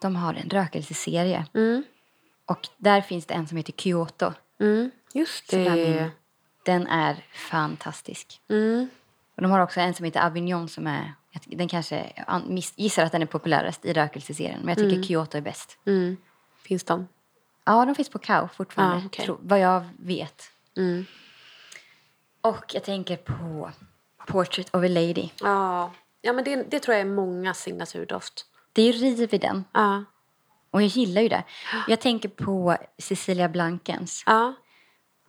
De 0.00 0.16
har 0.16 0.34
en 0.34 0.48
rökelseserie. 0.50 1.46
Mm. 1.54 1.84
Och 2.46 2.68
där 2.76 3.00
finns 3.00 3.26
det 3.26 3.34
en 3.34 3.46
som 3.48 3.56
heter 3.56 3.72
Kyoto. 3.72 4.32
Mm. 4.60 4.90
Just 5.14 5.50
det. 5.50 5.70
min- 5.70 6.10
Den 6.64 6.86
är 6.86 7.24
fantastisk. 7.50 8.40
Mm. 8.48 8.88
Och 9.36 9.42
de 9.42 9.50
har 9.50 9.60
också 9.60 9.80
en 9.80 9.94
som 9.94 10.04
heter 10.04 10.20
Avignon 10.26 10.68
som 10.68 10.86
är, 10.86 11.14
den 11.46 11.68
kanske, 11.68 12.12
jag 12.26 12.42
gissar 12.76 13.04
att 13.04 13.12
den 13.12 13.22
är 13.22 13.26
populärast 13.26 13.84
i 13.84 13.92
rökelseserien. 13.92 14.60
Men 14.60 14.68
jag 14.68 14.90
tycker 14.90 15.02
Kyoto 15.08 15.38
är 15.38 15.42
bäst. 15.42 15.78
Mm. 15.86 16.16
Finns 16.62 16.84
de? 16.84 17.08
Ja, 17.64 17.84
de 17.84 17.94
finns 17.94 18.08
på 18.08 18.18
Kao 18.18 18.48
fortfarande, 18.48 18.96
Ja, 18.96 19.06
okej. 19.06 19.24
tro, 19.26 19.38
vad 19.42 19.58
jag 19.60 19.84
vet. 19.98 20.42
Mm. 20.76 21.06
Och 22.40 22.64
jag 22.74 22.84
tänker 22.84 23.16
på 23.16 23.70
Portrait 24.26 24.68
of 24.74 24.84
a 24.84 24.88
Lady. 24.88 25.28
Ja, 25.40 25.92
ja 26.22 26.32
men 26.32 26.44
det, 26.44 26.56
det 26.70 26.80
tror 26.80 26.94
jag 26.96 27.00
är 27.00 27.10
många 27.14 27.54
signaturdoft. 27.54 28.46
Det 28.72 28.82
är 28.82 28.92
ju 28.92 28.92
riv 28.92 29.34
i 29.34 29.38
den. 29.38 29.64
Ja. 29.72 30.04
Och 30.70 30.82
jag 30.82 30.88
gillar 30.88 31.22
ju 31.22 31.28
det. 31.28 31.44
Jag 31.88 32.00
tänker 32.00 32.28
på 32.28 32.76
Cecilia 32.98 33.48
Blankens. 33.48 34.22
ja, 34.26 34.54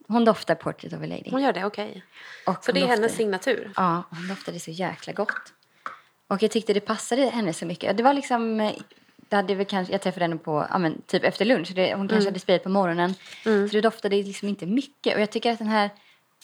Hon 0.07 0.25
doftar 0.25 0.55
Portrait 0.55 0.93
of 0.93 0.99
a 1.01 1.05
Lady. 1.05 1.29
hon 1.31 1.41
gör 1.41 1.53
det. 1.53 1.65
Okej. 1.65 2.03
Och 2.47 2.63
Så 2.63 2.71
det 2.71 2.79
är 2.79 2.81
doftar- 2.81 2.95
hennes 2.95 3.15
signatur? 3.15 3.71
Ja, 3.75 4.03
hon 4.09 4.27
doftade 4.27 4.59
så 4.59 4.71
jäkla 4.71 5.13
gott. 5.13 5.53
Och 6.31 6.43
jag 6.43 6.51
tyckte 6.51 6.73
det 6.73 6.79
passade 6.79 7.21
henne 7.21 7.53
så 7.53 7.65
mycket. 7.65 7.97
Det 7.97 8.03
var 8.03 8.13
liksom... 8.13 8.59
eh, 8.59 8.73
Det 9.29 9.35
hade 9.35 9.55
väl 9.55 9.65
kanske, 9.65 9.93
jag 9.93 10.01
träffade 10.01 10.23
henne 10.25 10.37
på, 10.37 10.67
ja, 10.71 10.77
men, 10.77 11.01
typ 11.01 11.23
efter 11.23 11.45
lunch. 11.45 11.71
Det, 11.75 11.95
hon 11.95 12.07
kanske 12.07 12.29
hade 12.29 12.39
sprayat 12.39 12.63
på 12.63 12.69
morgonen. 12.69 13.13
Så 13.43 13.67
det 13.71 13.81
doftade 13.81 14.15
liksom 14.15 14.47
inte 14.47 14.65
mycket. 14.65 15.15
Och 15.15 15.21
jag 15.21 15.29
tycker 15.31 15.51
att 15.51 15.57
den 15.59 15.67
här 15.67 15.89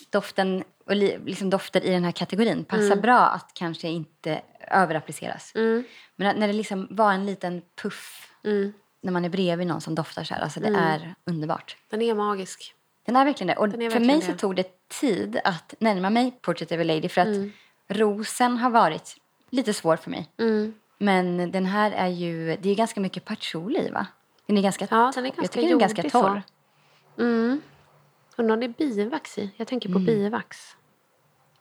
doften, 0.09 0.63
och 0.85 0.95
li, 0.95 1.17
liksom 1.25 1.49
dofter 1.49 1.81
i 1.85 1.89
den 1.89 2.03
här 2.03 2.11
kategorin 2.11 2.63
passar 2.63 2.95
bra 2.95 3.19
att 3.19 3.51
kanske 3.53 3.87
inte 3.87 4.41
överappliceras. 4.71 5.51
Mm. 5.55 5.83
Men 6.15 6.39
när 6.39 6.47
det 6.47 6.53
liksom 6.53 6.87
var 6.89 7.13
en 7.13 7.25
liten 7.25 7.61
puff 7.81 8.23
Mm. 8.43 8.73
när 9.01 9.11
man 9.11 9.25
är 9.25 9.29
bredvid 9.29 9.67
någon 9.67 9.81
som 9.81 9.95
doftar 9.95 10.23
så 10.23 10.33
här. 10.33 10.41
Alltså 10.41 10.59
det 10.59 10.67
är 10.67 11.15
underbart. 11.25 11.77
Den 11.89 12.01
är 12.01 12.13
magisk. 12.13 12.73
Den 13.05 13.15
är 13.15 13.25
verkligen 13.25 13.47
det. 13.47 13.55
Och 13.55 13.67
är 13.67 13.71
för 13.71 13.77
verkligen 13.77 14.07
mig 14.07 14.21
så 14.21 14.31
det. 14.31 14.37
tog 14.37 14.55
det 14.55 14.87
tid 14.87 15.39
att 15.43 15.73
närma 15.79 16.09
mig 16.09 16.31
Portrait 16.41 16.71
of 16.71 16.79
a 16.79 16.83
Lady 16.83 17.09
för 17.09 17.21
att 17.21 17.27
Mm. 17.27 17.51
rosen 17.87 18.57
har 18.57 18.69
varit 18.69 19.15
lite 19.49 19.73
svår 19.73 19.95
för 19.97 20.09
mig. 20.11 20.29
Mm. 20.37 20.73
Men 20.97 21.51
den 21.51 21.65
här 21.65 21.91
är 21.91 22.07
ju, 22.07 22.57
det 22.61 22.69
är 22.69 22.75
ganska 22.75 22.99
mycket 22.99 23.25
patchouli 23.25 23.89
va? 23.89 24.07
Den 24.45 24.57
är 24.57 24.61
ganska 24.61 24.87
Ja, 24.91 25.11
den 25.15 25.25
är 25.25 25.29
ganska 25.29 25.41
Jag 25.41 25.51
tycker 25.51 25.67
den 25.67 25.75
är 25.75 25.79
ganska 25.79 26.03
torr. 26.03 26.41
så. 27.15 27.21
Mm. 27.23 27.61
Undrar 28.37 28.53
om 28.53 28.59
det 28.59 28.65
är 28.65 28.73
bivax 28.95 29.37
i? 29.37 29.51
Jag 29.57 29.67
tänker 29.67 29.89
på 29.93 29.99
bivax. 29.99 30.75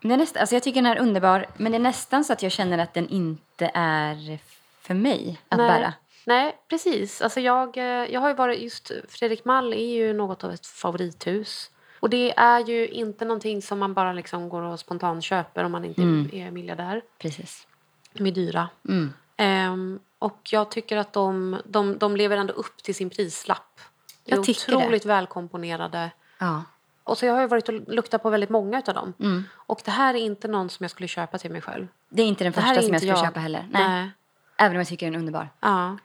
Den 0.03 0.11
är 0.11 0.17
nästan, 0.17 0.41
alltså 0.41 0.55
jag 0.55 0.63
tycker 0.63 0.83
den 0.83 0.93
är 0.93 0.99
underbar 0.99 1.47
men 1.57 1.73
det 1.73 1.79
är 1.79 1.83
nästan 1.83 2.25
så 2.25 2.33
att 2.33 2.43
jag 2.43 2.53
känner 2.53 2.79
att 2.79 2.95
den 2.95 3.09
inte 3.09 3.71
är 3.75 4.39
för 4.81 4.95
mig 4.95 5.41
att 5.49 5.59
Nej. 5.59 5.69
bära. 5.69 5.93
Nej, 6.27 6.57
precis. 6.69 7.23
Alltså 7.23 7.41
jag, 7.41 7.77
eh, 7.77 7.85
jag 7.85 8.21
har 8.21 8.29
ju 8.29 8.35
varit 8.35 8.61
just 8.63 8.93
Fredrik 9.09 9.45
Mall 9.45 9.73
är 9.73 9.95
ju 9.95 10.13
något 10.13 10.45
av 10.45 10.53
ett 10.53 10.67
favorithus. 10.67 11.71
Och 12.01 12.11
det 12.11 12.39
är 12.39 12.69
ju 12.69 12.89
inte 12.89 13.25
någonting 13.25 13.63
som 13.63 13.79
man 13.79 13.95
bara 13.95 14.13
liksom 14.13 14.49
går 14.49 14.63
och 14.63 14.81
spontant 14.81 15.25
köper 15.25 15.65
om 15.65 15.73
man 15.73 15.85
inte 15.85 16.37
är 16.37 16.51
miljardär. 16.51 17.03
Precis. 17.19 17.67
De 18.17 18.27
är 18.27 18.33
dyra. 18.33 18.69
Mm. 18.89 19.13
Ehm, 19.37 20.01
och 20.19 20.41
jag 20.53 20.71
tycker 20.71 20.97
att 20.97 21.13
de, 21.13 21.61
de, 21.65 21.99
de 21.99 22.17
lever 22.17 22.37
ändå 22.37 22.53
upp 22.53 22.83
till 22.83 22.95
sin 22.95 23.11
prislapp. 23.11 23.81
De 24.25 24.33
är 24.33 24.37
Jag 24.37 24.45
tycker 24.45 24.71
det. 24.71 24.77
otroligt 24.77 25.05
välkomponerade. 25.05 26.11
Ja. 26.39 26.65
Och 27.05 27.19
så 27.19 27.27
jag 27.27 27.35
har 27.35 27.41
ju 27.41 27.47
varit 27.47 27.69
och 27.69 27.75
luktat 27.75 28.23
på 28.23 28.31
väldigt 28.31 28.51
många 28.51 28.83
av 28.87 28.95
dem. 28.95 29.15
Mm. 29.21 29.45
Och 29.55 29.81
det 29.85 29.91
här 29.91 30.15
är 30.15 30.19
inte 30.19 30.49
någon 30.49 30.71
som 30.71 30.85
jag 30.85 30.91
skulle 30.91 31.09
köpa 31.09 31.39
till 31.39 31.51
mig 31.51 31.61
själv. 31.61 31.87
Det 32.09 32.23
är 32.23 32.27
inte 32.27 32.45
den 32.45 32.53
första 32.53 32.83
som 32.83 32.93
jag 32.93 33.01
skulle 33.01 33.17
köpa 33.17 33.41
heller. 33.41 33.69
Nej. 33.71 33.89
Nej. 33.89 34.11
Även 34.57 34.73
om 34.73 34.79
jag 34.79 34.87
tycker 34.87 35.07
den 35.07 35.15
är 35.15 35.19
underbar. 35.19 35.49
Ja. 35.61 35.99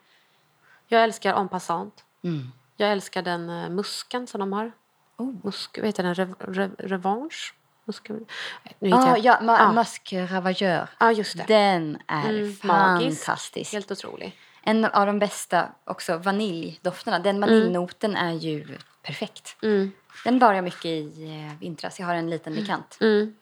Jag 0.88 1.04
älskar 1.04 1.34
En 1.34 1.48
passant. 1.48 2.04
Mm. 2.24 2.52
Jag 2.76 2.92
älskar 2.92 3.22
den 3.22 3.50
uh, 3.50 3.70
musken 3.70 4.26
som 4.26 4.40
de 4.40 4.52
har. 4.52 4.72
Oh. 5.16 5.34
Musk, 5.44 5.78
vad 5.78 5.86
heter 5.86 6.02
den? 6.02 6.14
Rev, 6.14 6.34
rev, 6.38 6.74
revanche? 6.78 7.52
Musk, 7.84 8.08
nu 8.08 8.92
Ah, 8.92 9.16
ja, 9.16 9.38
ma- 9.42 9.58
Ja. 9.58 9.72
Musk 9.72 10.12
Ravageur. 10.30 10.88
Ja, 11.00 11.12
just 11.12 11.36
det. 11.36 11.44
Den 11.48 11.98
är 12.06 12.28
Mm, 12.28 12.56
magisk. 12.62 13.24
fantastisk. 13.24 13.72
Helt 13.72 13.90
otrolig. 13.90 14.38
En 14.64 14.84
av 14.84 15.06
de 15.06 15.18
bästa 15.18 15.68
också 15.84 16.16
vaniljdofterna. 16.16 17.18
Den 17.18 17.40
vaniljnoten 17.40 18.16
är 18.16 18.32
ju 18.32 18.78
perfekt. 19.02 19.56
Mm. 19.62 19.92
Den 20.24 20.38
bar 20.38 20.52
jag 20.54 20.64
mycket 20.64 20.84
i 20.84 21.24
eh, 21.52 21.58
vintras. 21.60 22.00
Jag 22.00 22.06
har 22.06 22.14
en 22.14 22.30
liten 22.30 22.54
bekant. 22.54 22.98
Mm. 23.00 23.34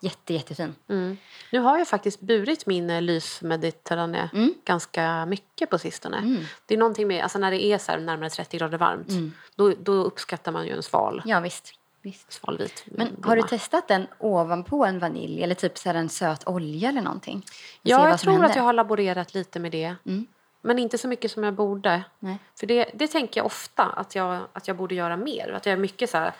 Jätte, 0.00 0.34
jättefin. 0.34 0.74
Mm. 0.88 1.16
Nu 1.52 1.58
har 1.58 1.78
jag 1.78 1.88
faktiskt 1.88 2.20
burit 2.20 2.66
min 2.66 2.90
eh, 2.90 3.02
lysmediterrane 3.02 4.30
Mm. 4.32 4.54
ganska 4.64 5.26
mycket 5.26 5.70
på 5.70 5.78
sistone. 5.78 6.46
Det 6.66 6.74
är 6.74 6.78
någonting 6.78 7.08
med, 7.08 7.22
alltså 7.22 7.38
när 7.38 7.50
det 7.50 7.64
är 7.64 7.78
så 7.78 7.96
närmare 7.96 8.30
30 8.30 8.58
grader 8.58 8.78
varmt, 8.78 9.08
då, 9.56 9.72
då 9.78 9.92
uppskattar 9.92 10.52
man 10.52 10.66
ju 10.66 10.72
en 10.72 10.82
sval, 10.82 11.22
Ja, 11.24 11.40
visst. 11.40 11.72
Visst. 12.04 12.32
svalvit 12.32 12.84
Men 12.86 13.16
har 13.22 13.36
du 13.36 13.42
testat 13.42 13.88
den 13.88 14.06
ovanpå 14.18 14.84
en 14.84 14.98
vanilj 14.98 15.42
eller 15.42 15.54
typ 15.54 15.78
så 15.78 15.90
en 15.90 16.08
söt 16.08 16.48
olja 16.48 16.88
eller 16.88 17.02
någonting? 17.02 17.44
Ja, 17.82 18.08
jag 18.08 18.18
tror 18.20 18.32
händer? 18.32 18.48
att 18.48 18.56
jag 18.56 18.62
har 18.62 18.72
laborerat 18.72 19.34
lite 19.34 19.60
med 19.60 19.72
det. 19.72 19.94
Mm. 20.06 20.26
Men 20.62 20.78
inte 20.78 20.98
så 20.98 21.08
mycket 21.08 21.30
som 21.30 21.44
jag 21.44 21.54
borde. 21.54 22.04
Nej. 22.18 22.38
För 22.58 22.66
det, 22.66 22.90
det 22.94 23.08
tänker 23.08 23.40
jag 23.40 23.46
ofta 23.46 23.82
att 23.84 24.14
jag, 24.14 24.40
att 24.52 24.68
jag 24.68 24.76
borde 24.76 24.94
göra 24.94 25.16
mer. 25.16 25.52
Att 25.52 25.66
jag 25.66 25.72
är 25.72 25.76
mycket 25.76 26.10
så 26.10 26.18
här, 26.18 26.32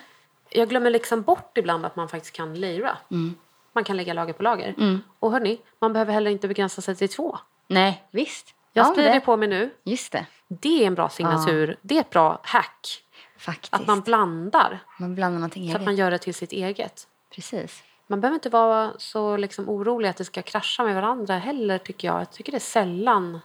jag 0.51 0.69
glömmer 0.69 0.91
liksom 0.91 1.23
bort 1.23 1.59
ibland 1.59 1.87
att 1.87 1.97
man 1.97 2.09
faktiskt 2.09 2.37
kan 2.37 2.55
layera. 2.55 2.99
Mm. 3.11 3.35
Man 3.73 3.85
kan 3.85 3.97
lägga 3.97 4.12
lager 4.12 4.33
på 4.33 4.43
lager. 4.43 4.75
Och 5.19 5.33
hörni, 5.33 5.61
man 5.79 5.93
behöver 5.93 6.12
heller 6.12 6.31
inte 6.31 6.49
begränsa 6.49 6.83
sig 6.83 6.97
till 6.97 7.09
två. 7.09 7.39
Nej, 7.67 8.05
visst. 8.11 8.55
Jag 8.73 8.87
ja, 8.87 8.93
sprider 8.93 9.15
det, 9.15 9.21
på 9.21 9.37
mig 9.37 9.49
nu. 9.49 9.71
Just 9.85 10.12
det, 10.12 10.27
Det 10.49 10.83
är 10.83 10.87
en 10.87 10.95
bra 10.95 11.09
signatur. 11.09 11.77
Det 11.83 11.97
är 11.97 12.01
ett 12.01 12.11
bra 12.11 12.41
hack. 12.43 13.04
Faktiskt. 13.45 13.75
Att 13.75 13.87
man 13.87 14.01
blandar 14.01 14.79
man 14.99 15.15
blandar 15.15 15.39
någonting 15.39 15.71
så 15.71 15.77
att 15.77 15.85
man 15.85 15.97
gör 15.97 16.11
det 16.11 16.19
till 16.19 16.35
sitt 16.35 16.53
eget. 16.53 17.09
Precis. 17.35 17.83
Man 18.07 18.21
behöver 18.21 18.35
inte 18.35 18.51
vara 18.51 18.93
så 18.99 19.37
liksom 19.37 19.69
orolig 19.69 20.09
att 20.09 20.17
det 20.17 20.25
ska 20.25 20.43
krascha 20.43 20.85
med 20.85 20.95
varandra 20.95 21.39
heller 21.39 21.79
tycker 21.79 22.09
jag. 22.09 22.21
Jag 22.21 22.31
tycker 22.31 22.53
det 22.53 22.61
sällan 22.61 23.41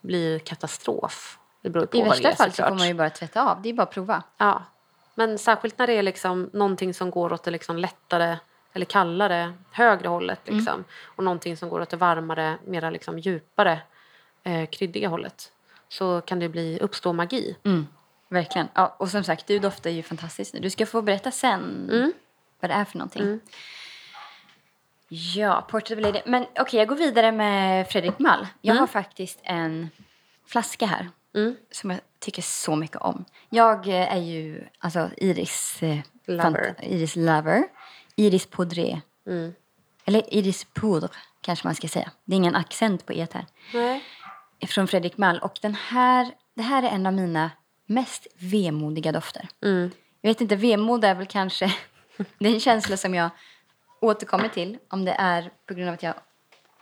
blir 0.00 0.38
katastrof. 0.38 1.38
Det 1.62 1.70
beror 1.70 1.86
på 1.86 1.96
I 1.96 2.02
värsta 2.02 2.34
fall 2.34 2.52
så 2.52 2.62
får 2.62 2.74
man 2.74 2.88
ju 2.88 2.94
bara 2.94 3.10
tvätta 3.10 3.50
av. 3.50 3.62
Det 3.62 3.68
är 3.68 3.72
bara 3.72 3.82
att 3.82 3.90
prova. 3.90 4.22
Ja, 4.36 4.62
men 5.14 5.38
särskilt 5.38 5.78
när 5.78 5.86
det 5.86 5.92
är 5.92 6.02
liksom 6.02 6.50
någonting 6.52 6.94
som 6.94 7.10
går 7.10 7.32
åt 7.32 7.44
det 7.44 7.50
liksom 7.50 7.76
lättare 7.76 8.36
eller 8.72 8.86
kallare, 8.86 9.52
högre 9.70 10.08
hållet. 10.08 10.40
Liksom. 10.44 10.84
Och 11.04 11.24
någonting 11.24 11.56
som 11.56 11.68
går 11.68 11.80
åt 11.80 11.90
det 11.90 11.96
varmare, 11.96 12.58
mera 12.66 12.90
liksom 12.90 13.18
djupare, 13.18 13.80
eh, 14.42 14.66
kryddiga 14.66 15.08
hållet. 15.08 15.52
Så 15.88 16.20
kan 16.20 16.38
det 16.38 16.48
bli, 16.48 16.78
uppstå 16.80 17.12
magi. 17.12 17.56
Mm, 17.64 17.86
verkligen. 18.32 18.68
Ja, 18.74 18.96
och 18.98 19.08
som 19.10 19.24
sagt, 19.24 19.46
du 19.46 19.58
doftar 19.58 19.90
ju 19.90 20.02
fantastiskt 20.02 20.54
nu. 20.54 20.60
Du 20.60 20.70
ska 20.70 20.86
få 20.86 21.02
berätta 21.02 21.30
sen 21.30 21.88
Mm. 21.92 22.12
vad 22.60 22.70
det 22.70 22.74
är 22.74 22.84
för 22.84 22.98
någonting. 22.98 23.40
Ja, 25.08 25.66
Portrait 25.70 25.98
of 25.98 26.04
a 26.04 26.08
Lady. 26.08 26.20
Men 26.26 26.46
okej, 26.58 26.78
jag 26.78 26.88
går 26.88 26.96
vidare 26.96 27.32
med 27.32 27.88
Fredrik 27.88 28.18
Mall. 28.18 28.46
Jag 28.60 28.74
har 28.74 28.86
faktiskt 28.86 29.40
en 29.42 29.90
flaska 30.46 30.86
här 30.86 31.10
Mm. 31.34 31.56
som 31.70 31.90
jag 31.90 32.00
tycker 32.18 32.42
så 32.42 32.76
mycket 32.76 32.96
om. 32.96 33.24
Jag 33.50 33.88
eh, 33.88 34.12
är 34.14 34.20
ju 34.20 34.64
alltså 34.78 35.10
Iris... 35.16 35.82
Eh, 35.82 35.98
Lover. 36.26 36.74
Iris 36.82 37.16
lover. 37.16 37.64
Iris 38.16 38.46
poudré. 38.46 39.00
Mm. 39.26 39.54
Eller 40.04 40.34
Iris 40.34 40.64
poudre 40.64 41.08
kanske 41.40 41.66
man 41.66 41.74
ska 41.74 41.88
säga. 41.88 42.10
Det 42.24 42.34
är 42.34 42.36
ingen 42.36 42.54
accent 42.56 43.06
på 43.06 43.12
et 43.12 43.32
här. 43.32 43.46
Nej. 43.74 44.04
Från 44.68 44.88
Fredrik 44.88 45.16
Mall. 45.16 45.38
Och 45.38 45.58
den 45.62 45.74
här, 45.74 46.30
det 46.54 46.62
här 46.62 46.82
är 46.82 46.88
en 46.88 47.06
av 47.06 47.12
mina 47.12 47.50
mest 47.94 48.26
vemodiga 48.38 49.12
dofter. 49.12 49.48
Mm. 49.64 49.90
Jag 50.20 50.30
vet 50.30 50.40
inte, 50.40 50.56
vemod 50.56 51.04
är 51.04 51.14
väl 51.14 51.26
kanske... 51.26 51.74
Det 52.38 52.48
är 52.48 52.54
en 52.54 52.60
känsla 52.60 52.96
som 52.96 53.14
jag 53.14 53.30
återkommer 54.00 54.48
till. 54.48 54.78
Om 54.88 55.04
det 55.04 55.12
är 55.12 55.50
på 55.66 55.74
grund 55.74 55.88
av 55.88 55.94
att 55.94 56.02
jag 56.02 56.14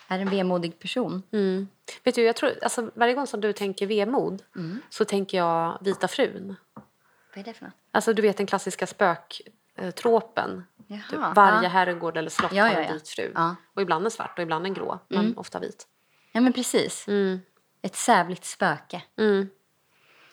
är 0.09 0.19
en 0.19 0.31
vemodig 0.31 0.79
person. 0.79 1.23
Mm. 1.33 1.69
Vet 2.05 2.15
du, 2.15 2.23
jag 2.23 2.37
tror, 2.37 2.53
alltså, 2.63 2.91
varje 2.95 3.15
gång 3.15 3.27
som 3.27 3.41
du 3.41 3.53
tänker 3.53 3.87
vemod 3.87 4.43
Mm. 4.57 4.81
så 4.91 5.05
tänker 5.05 5.39
jag 5.39 5.79
Vita 5.81 6.09
frun. 6.09 6.57
Vad 6.75 7.39
är 7.39 7.45
det 7.45 7.55
för 7.55 7.65
något? 7.65 7.75
Alltså 7.93 8.13
du 8.13 8.23
vet 8.23 8.37
den 8.37 8.47
klassiska 8.47 8.87
spöktropen. 8.87 10.65
Jaha, 10.87 11.33
varje 11.35 11.63
ja. 11.63 11.69
herrgård 11.69 12.17
eller 12.17 12.31
slott 12.31 12.53
Ja, 12.53 12.65
har 12.65 12.71
en 12.71 12.85
ja. 12.85 12.93
vit 12.93 13.09
fru. 13.09 13.33
Ja. 13.35 13.57
Och 13.75 13.83
ibland 13.83 14.05
en 14.05 14.11
svart 14.11 14.39
och 14.39 14.43
ibland 14.43 14.67
en 14.67 14.75
grå, 14.75 14.99
men 15.09 15.39
ofta 15.39 15.59
vit. 15.59 15.87
Ja, 16.33 16.41
men 16.41 16.53
precis. 16.53 17.09
Mm. 17.09 17.41
Ett 17.83 17.97
sävligt 17.97 18.45
spöke. 18.45 19.03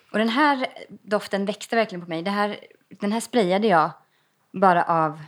Mm. 0.08 0.12
Och 0.12 0.20
den 0.20 0.30
här 0.30 0.68
doften 0.89 1.45
växte 1.45 1.76
verkligen 1.76 2.01
på 2.01 2.10
mig. 2.10 2.24
Det 2.24 2.32
här, 2.32 2.60
den 2.89 3.12
här 3.12 3.20
sprayade 3.20 3.68
jag 3.68 3.91
bara 4.51 4.84
av... 4.84 5.20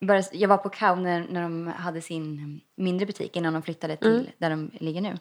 Bara, 0.00 0.22
jag 0.32 0.48
var 0.48 0.56
på 0.56 0.68
Kao 0.68 0.94
när, 0.94 1.26
när 1.30 1.42
de 1.42 1.66
hade 1.66 2.00
sin 2.00 2.60
mindre 2.74 3.06
butik 3.06 3.36
innan 3.36 3.52
de 3.52 3.62
flyttade 3.62 3.96
till 3.96 4.30
där 4.38 4.50
de 4.50 4.70
ligger 4.80 5.00
nu. 5.00 5.18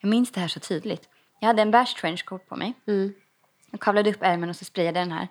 Jag 0.00 0.08
minns 0.08 0.30
det 0.32 0.40
här 0.40 0.48
så 0.48 0.60
tydligt. 0.60 1.08
Jag 1.40 1.46
hade 1.46 1.62
en 1.62 1.70
beige 1.70 1.96
trenchcoat 2.00 2.48
på 2.48 2.56
mig. 2.56 2.74
Mm. 2.86 3.14
Jag 3.70 3.80
kavlade 3.80 4.10
upp 4.10 4.18
ärmen 4.20 4.50
och 4.50 4.56
så 4.56 4.64
sprayade 4.64 5.00
den 5.00 5.12
här. 5.12 5.28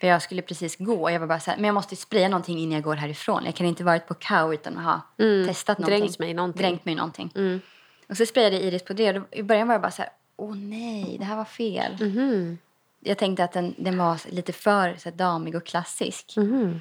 För 0.00 0.06
jag 0.06 0.22
skulle 0.22 0.42
precis 0.42 0.76
gå 0.76 1.02
och 1.02 1.12
jag 1.12 1.20
var 1.20 1.26
bara 1.26 1.40
så 1.40 1.50
här, 1.50 1.58
men 1.58 1.64
jag 1.64 1.74
måste 1.74 1.96
spraya 1.96 2.28
någonting 2.28 2.58
innan 2.58 2.72
jag 2.74 2.82
går 2.82 2.94
härifrån. 2.94 3.44
Jag 3.44 3.54
kan 3.54 3.66
inte 3.66 3.84
varit 3.84 4.06
på 4.06 4.14
Kao 4.14 4.54
utan 4.54 4.78
att 4.78 4.84
ha 4.84 5.00
testat 5.46 5.78
någonting. 5.78 5.96
Mm. 5.96 6.06
Dränkt 6.06 6.18
mig 6.18 6.30
i 6.30 6.34
någonting. 6.34 6.62
Dränkt 6.62 6.84
mig 6.84 6.92
i 6.92 6.96
någonting. 6.96 7.32
Mm. 7.34 7.60
Och 8.08 8.16
så 8.16 8.26
sprayade 8.26 8.62
Iris 8.62 8.84
på 8.84 8.92
det 8.92 9.18
och 9.18 9.26
i 9.30 9.42
början 9.42 9.68
var 9.68 9.74
jag 9.74 9.82
bara 9.82 9.90
så 9.90 10.02
här, 10.02 10.10
åh 10.40 10.56
nej, 10.56 11.16
det 11.18 11.24
här 11.24 11.36
var 11.36 11.44
fel. 11.44 11.96
Mhm. 12.00 12.58
Jag 13.00 13.18
tänkte 13.18 13.44
att 13.44 13.52
den, 13.52 13.74
den 13.78 13.98
var 13.98 14.20
lite 14.30 14.52
för 14.52 14.96
så 14.98 15.08
här, 15.08 15.16
damig 15.16 15.54
och 15.54 15.66
klassisk. 15.66 16.34
Mhm. 16.36 16.80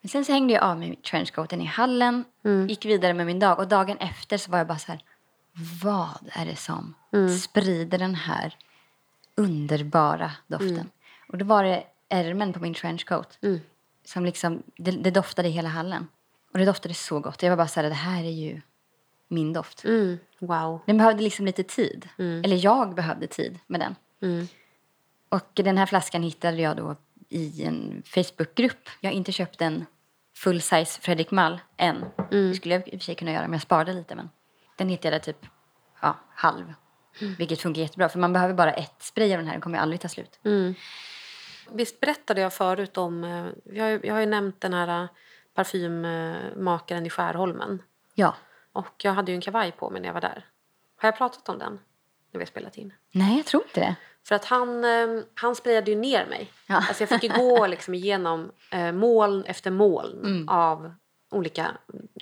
Men 0.00 0.08
sen 0.08 0.24
så 0.24 0.32
hängde 0.32 0.52
jag 0.54 0.62
av 0.62 0.78
mig 0.78 0.96
trenchcoaten 0.96 1.60
i 1.60 1.64
hallen, 1.64 2.24
Mm. 2.44 2.68
gick 2.68 2.84
vidare 2.84 3.14
med 3.14 3.26
min 3.26 3.38
dag 3.38 3.58
och 3.58 3.68
dagen 3.68 3.98
efter 3.98 4.38
så 4.38 4.50
var 4.50 4.58
jag 4.58 4.66
bara 4.66 4.78
så 4.78 4.92
här, 4.92 5.00
vad 5.82 6.30
är 6.32 6.46
det 6.46 6.56
som 6.56 6.94
Mm. 7.12 7.28
sprider 7.38 7.98
den 7.98 8.14
här 8.14 8.56
underbara 9.34 10.30
doften? 10.46 10.90
Och 11.28 11.38
då 11.38 11.44
var 11.44 11.64
det 11.64 11.84
ärmen 12.08 12.52
på 12.52 12.60
min 12.60 12.74
trenchcoat 12.74 13.38
Mm. 13.42 13.60
som 14.04 14.24
liksom, 14.24 14.62
det, 14.76 14.90
det 14.90 15.10
doftade 15.10 15.48
i 15.48 15.50
hela 15.50 15.68
hallen. 15.68 16.06
Och 16.52 16.58
det 16.58 16.64
doftade 16.64 16.94
så 16.94 17.20
gott. 17.20 17.42
Jag 17.42 17.50
var 17.50 17.56
bara 17.56 17.68
så 17.68 17.80
här, 17.80 17.88
det 17.88 17.94
här 17.94 18.24
är 18.24 18.30
ju 18.30 18.60
min 19.28 19.52
doft. 19.52 19.84
Mm. 19.84 20.18
Wow. 20.38 20.80
Den 20.86 20.98
behövde 20.98 21.22
liksom 21.22 21.46
lite 21.46 21.62
tid. 21.62 22.08
Eller 22.18 22.64
jag 22.64 22.94
behövde 22.94 23.26
tid 23.26 23.58
med 23.66 23.80
den. 23.80 23.94
Mm. 24.22 24.48
Och 25.28 25.50
den 25.54 25.78
här 25.78 25.86
flaskan 25.86 26.22
hittade 26.22 26.56
jag 26.62 26.76
då 26.76 26.96
i 27.28 27.64
en 27.64 28.02
Facebookgrupp. 28.06 28.88
Jag 29.00 29.10
har 29.10 29.14
inte 29.14 29.32
köpt 29.32 29.60
en 29.60 29.86
full 30.36 30.60
size 30.60 31.00
Fredrik 31.00 31.30
Mall 31.30 31.60
än. 31.76 32.04
Det 32.30 32.54
skulle 32.54 32.74
jag 32.74 32.88
i 32.88 32.96
och 32.96 33.00
för 33.00 33.04
sig 33.04 33.14
kunna 33.14 33.32
göra 33.32 33.44
om 33.44 33.52
jag 33.52 33.62
sparade 33.62 33.92
lite. 33.92 34.14
Men 34.14 34.30
den 34.76 34.88
hittade 34.88 35.14
jag 35.16 35.22
typ 35.22 35.46
ja, 36.02 36.16
halv. 36.34 36.74
Vilket 37.38 37.60
funkar 37.60 37.82
jättebra. 37.82 38.08
För 38.08 38.18
man 38.18 38.32
behöver 38.32 38.54
bara 38.54 38.72
ett 38.72 39.02
spray 39.02 39.32
av 39.32 39.38
den 39.38 39.46
här. 39.46 39.52
Den 39.54 39.60
kommer 39.60 39.78
aldrig 39.78 40.00
ta 40.00 40.08
slut. 40.08 40.40
Mm. 40.44 40.74
Visst 41.72 42.00
berättade 42.00 42.40
jag 42.40 42.52
förut 42.52 42.96
om... 42.96 43.24
eh, 43.24 43.46
Jag 43.74 43.84
har, 43.84 43.90
ju- 43.90 44.00
jag 44.04 44.14
har 44.14 44.20
ju 44.20 44.26
nämnt 44.26 44.60
den 44.60 44.74
här 44.74 45.02
eh, 45.02 45.08
parfymmakaren 45.54 47.06
i 47.06 47.10
Skärholmen. 47.10 47.82
Ja. 48.14 48.34
Och 48.74 48.94
jag 49.04 49.12
hade 49.12 49.32
ju 49.32 49.36
en 49.36 49.40
kavaj 49.40 49.72
på 49.72 49.90
mig 49.90 50.00
när 50.00 50.08
jag 50.08 50.14
var 50.14 50.20
där. 50.20 50.46
Har 50.96 51.06
jag 51.06 51.16
pratat 51.16 51.48
om 51.48 51.58
den 51.58 51.78
när 52.32 52.40
vi 52.40 52.46
spelat 52.46 52.76
in? 52.78 52.92
Nej, 53.12 53.36
jag 53.36 53.46
tror 53.46 53.62
inte 53.62 53.80
det. 53.80 53.96
För 54.28 54.34
att 54.34 54.44
han, 54.44 54.84
eh, 54.84 55.22
han 55.34 55.54
sprayade 55.54 55.90
ju 55.90 55.96
ner 55.96 56.26
mig. 56.26 56.50
Ja. 56.66 56.74
Alltså 56.76 57.02
jag 57.02 57.08
fick 57.08 57.22
ju 57.22 57.28
gå 57.38 57.66
liksom 57.74 57.94
igenom 57.94 58.52
eh, 58.72 58.92
moln 58.92 59.44
efter 59.44 59.70
moln 59.70 60.20
Mm. 60.24 60.48
av 60.48 60.94
olika 61.30 61.70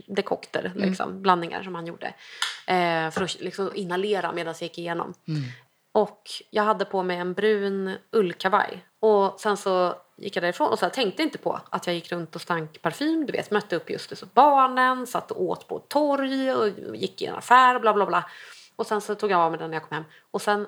dekokter, 0.07 0.73
liksom, 0.75 1.23
blandningar 1.23 1.63
som 1.63 1.75
han 1.75 1.87
gjorde. 1.87 2.07
Eh, 2.67 3.11
för 3.11 3.23
att 3.23 3.41
liksom 3.41 3.71
inhalera 3.75 4.33
medan 4.33 4.55
jag 4.61 4.63
gick 4.63 4.79
igenom. 4.79 5.15
Mm. 5.29 5.43
Och 5.93 6.31
jag 6.51 6.63
hade 6.63 6.85
på 6.85 7.03
mig 7.03 7.17
en 7.17 7.33
brun 7.35 7.97
ullkavaj. 8.13 8.85
Och 9.01 9.41
sen 9.41 9.57
så 9.57 9.95
gick 10.23 10.37
jag 10.37 10.43
därifrån 10.43 10.71
och 10.71 10.79
så 10.79 10.85
här, 10.85 10.91
tänkte 10.91 11.23
inte 11.23 11.39
på 11.39 11.61
att 11.71 11.87
jag 11.87 11.95
gick 11.95 12.13
runt 12.13 12.35
och 12.35 12.41
stank 12.41 12.83
parfym. 12.83 13.27
Du 13.27 13.33
vet, 13.33 13.51
mötte 13.51 13.77
upp 13.77 13.91
just 13.91 14.11
det, 14.11 14.17
så 14.17 14.27
barnen, 14.27 15.07
satt 15.07 15.31
och 15.31 15.43
åt 15.43 15.69
på 15.69 15.77
ett 15.77 15.89
torg 15.89 16.53
och 16.55 16.69
gick 16.97 17.23
i 17.23 17.27
en 17.27 17.35
affär, 17.35 17.79
bla 17.79 17.95
bla 17.95 18.07
bla. 18.07 18.25
Och 18.77 18.87
sen 18.87 19.01
så 19.01 19.15
tog 19.15 19.31
jag 19.31 19.41
av 19.41 19.51
mig 19.51 19.59
den 19.59 19.71
när 19.71 19.77
jag 19.77 19.89
kom 19.89 19.95
hem. 19.95 20.05
Och 20.31 20.43
sen 20.43 20.67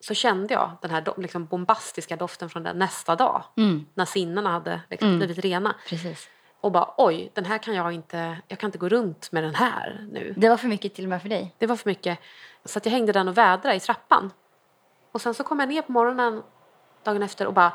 så 0.00 0.14
kände 0.14 0.54
jag 0.54 0.70
den 0.82 0.90
här 0.90 1.04
liksom 1.16 1.46
bombastiska 1.46 2.16
doften 2.16 2.50
från 2.50 2.62
den 2.62 2.78
nästa 2.78 3.16
dag. 3.16 3.42
Mm. 3.56 3.86
När 3.94 4.04
sinnena 4.04 4.50
hade 4.50 4.80
liksom 4.90 5.18
blivit 5.18 5.38
rena. 5.38 5.74
Precis. 5.88 6.28
Och 6.60 6.72
bara 6.72 6.94
oj, 6.96 7.30
den 7.34 7.44
här 7.44 7.58
kan 7.58 7.74
jag 7.74 7.92
inte, 7.92 8.38
jag 8.48 8.58
kan 8.58 8.68
inte 8.68 8.78
gå 8.78 8.88
runt 8.88 9.32
med 9.32 9.42
den 9.42 9.54
här 9.54 10.06
nu. 10.10 10.34
Det 10.36 10.48
var 10.48 10.56
för 10.56 10.68
mycket 10.68 10.94
till 10.94 11.04
och 11.04 11.10
med 11.10 11.22
för 11.22 11.28
dig. 11.28 11.54
Det 11.58 11.66
var 11.66 11.76
för 11.76 11.90
mycket. 11.90 12.18
Så 12.64 12.80
jag 12.84 12.90
hängde 12.90 13.12
den 13.12 13.28
och 13.28 13.38
vädrade 13.38 13.74
i 13.76 13.80
trappan. 13.80 14.32
Och 15.12 15.20
sen 15.20 15.34
så 15.34 15.44
kom 15.44 15.60
jag 15.60 15.68
ner 15.68 15.82
på 15.82 15.92
morgonen 15.92 16.42
dagen 17.02 17.22
efter 17.22 17.46
och 17.46 17.54
bara 17.54 17.72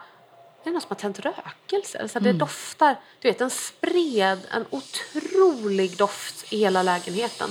det 0.63 0.69
är 0.69 0.71
någon 0.71 0.81
som 0.81 0.89
har 0.89 0.95
tänt 0.95 1.19
rökelse. 1.19 2.07
Så 2.07 2.19
det 2.19 2.33
doftar, 2.33 2.95
du 3.19 3.27
vet 3.27 3.39
den 3.39 3.49
spred 3.49 4.39
en 4.51 4.65
otrolig 4.69 5.97
doft 5.97 6.53
i 6.53 6.57
hela 6.57 6.83
lägenheten. 6.83 7.49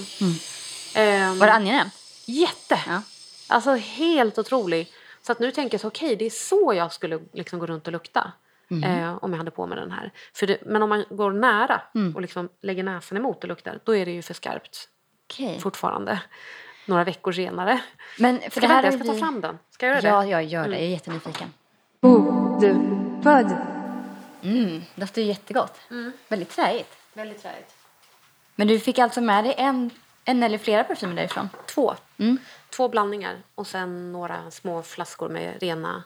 Ehm, 0.95 1.39
Var 1.39 1.47
det 1.47 1.53
angenämt? 1.53 1.95
Jätte! 2.27 2.79
Ja. 2.87 3.03
Alltså 3.49 3.75
helt 3.75 4.39
otrolig. 4.39 4.93
Så 5.23 5.33
att 5.33 5.39
nu 5.39 5.51
tänker 5.51 5.75
jag 5.75 5.81
så 5.81 5.89
okej, 5.89 6.17
det 6.17 6.27
är 6.27 6.31
så 6.31 6.73
jag 6.77 6.93
skulle 6.93 7.21
liksom 7.33 7.59
gå 7.59 7.67
runt 7.67 7.87
och 7.87 7.93
lukta. 7.93 8.33
Eh, 8.85 9.17
om 9.25 9.31
jag 9.33 9.39
hade 9.39 9.51
på 9.51 9.67
mig 9.67 9.79
den 9.79 9.91
här. 9.91 10.13
Det, 10.41 10.67
men 10.67 10.83
om 10.83 10.89
man 10.89 11.05
går 11.11 11.33
nära 11.33 11.83
och 12.15 12.21
liksom 12.23 12.49
lägger 12.63 12.83
näsan 12.83 13.19
emot 13.19 13.43
och 13.43 13.49
luktar, 13.49 13.81
då 13.85 13.97
är 13.97 14.07
det 14.07 14.13
ju 14.13 14.23
för 14.23 14.35
skarpt 14.35 14.89
Okej. 15.31 15.61
fortfarande. 15.61 16.21
Några 16.87 17.05
veckor 17.05 17.33
senare. 17.33 17.81
Men 18.19 18.41
för 18.41 18.51
Ska 18.51 18.61
det 18.61 18.67
här 18.67 18.83
jag 18.85 18.93
har 18.93 18.99
ska 18.99 19.13
ta 19.13 19.19
fram 19.19 19.41
den. 19.41 19.59
Ska 19.71 19.87
jag 19.87 19.97
göra 20.03 20.09
Ja, 20.15 20.23
det? 20.23 20.29
jag 20.31 20.45
gör 20.45 20.69
det. 20.69 20.75
Jag 20.75 20.81
är 20.83 20.89
jättenyfiken. 20.89 21.53
Podd. 22.01 22.64
Mm, 24.42 24.82
det 24.94 25.01
doftar 25.01 25.22
ju 25.22 25.28
jättegott. 25.28 25.80
Väldigt 26.28 26.51
träigt. 26.51 26.96
Väldigt 27.12 27.42
träigt. 27.42 27.74
Men 28.55 28.68
du 28.68 28.78
fick 28.78 28.98
alltså 28.98 29.20
med 29.20 29.44
dig 29.44 29.55
en, 29.59 29.90
en 30.24 30.42
eller 30.42 30.59
flera 30.59 30.84
parfymer 30.84 31.14
därifrån? 31.16 31.48
Två. 31.66 31.94
Mm. 32.18 32.38
Två 32.70 32.88
blandningar 32.88 33.36
och 33.55 33.66
sen 33.66 34.12
några 34.12 34.51
små 34.51 34.82
flaskor 34.82 35.28
med 35.28 35.57
rena 35.62 36.05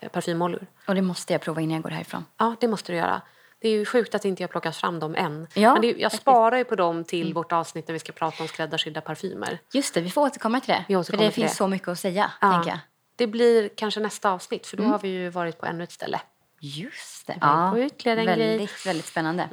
eh, 0.00 0.08
parfymoljor. 0.08 0.66
Och 0.86 0.94
det 0.94 1.02
måste 1.02 1.32
jag 1.32 1.42
prova 1.42 1.60
innan 1.60 1.74
jag 1.74 1.82
går 1.82 1.90
härifrån. 1.90 2.24
Ja, 2.36 2.56
det 2.60 2.68
måste 2.68 2.92
du 2.92 2.96
göra. 2.98 3.20
Det 3.58 3.68
är 3.68 3.72
ju 3.72 3.84
sjukt 3.84 4.14
att 4.14 4.24
inte 4.24 4.42
jag 4.42 4.50
plockat 4.50 4.76
fram 4.76 4.98
dem 4.98 5.14
än. 5.14 5.46
Ja, 5.54 5.72
Men 5.72 5.82
det, 5.82 5.88
jag 5.88 6.00
faktiskt. 6.00 6.20
sparar 6.22 6.56
ju 6.56 6.64
på 6.64 6.74
dem 6.76 7.04
till 7.04 7.34
vårt 7.34 7.52
avsnitt 7.52 7.88
när 7.88 7.92
vi 7.92 7.98
ska 7.98 8.12
prata 8.12 8.42
om 8.42 8.48
skräddarsydda 8.48 9.00
parfymer. 9.00 9.58
Just 9.72 9.94
det, 9.94 10.00
vi 10.00 10.10
får 10.10 10.22
återkomma 10.22 10.60
till 10.60 10.68
det. 10.74 10.84
Vi 10.88 10.94
för 10.94 11.00
återkommer 11.00 11.24
det 11.24 11.30
till 11.30 11.42
finns 11.42 11.52
det. 11.52 11.56
så 11.56 11.68
mycket 11.68 11.88
att 11.88 11.98
säga, 11.98 12.30
Ja. 12.40 12.52
tänker 12.52 12.70
jag. 12.70 12.78
Det 13.16 13.26
blir 13.26 13.68
kanske 13.76 14.00
nästa 14.00 14.30
avsnitt 14.30 14.66
för 14.66 14.76
då 14.76 14.82
Mm. 14.82 14.92
har 14.92 14.98
vi 14.98 15.08
ju 15.08 15.28
varit 15.28 15.58
på 15.58 15.66
ännu 15.66 15.84
ett 15.84 15.92
ställe. 15.92 16.20
Just 16.60 17.26
det. 17.26 17.38
var 17.40 17.70
på 17.70 17.78
ytterligare 17.80 18.20
en 18.20 18.26
väldigt, 18.26 18.56
grej. 18.58 18.68
väldigt 18.86 19.06
spännande. 19.06 19.48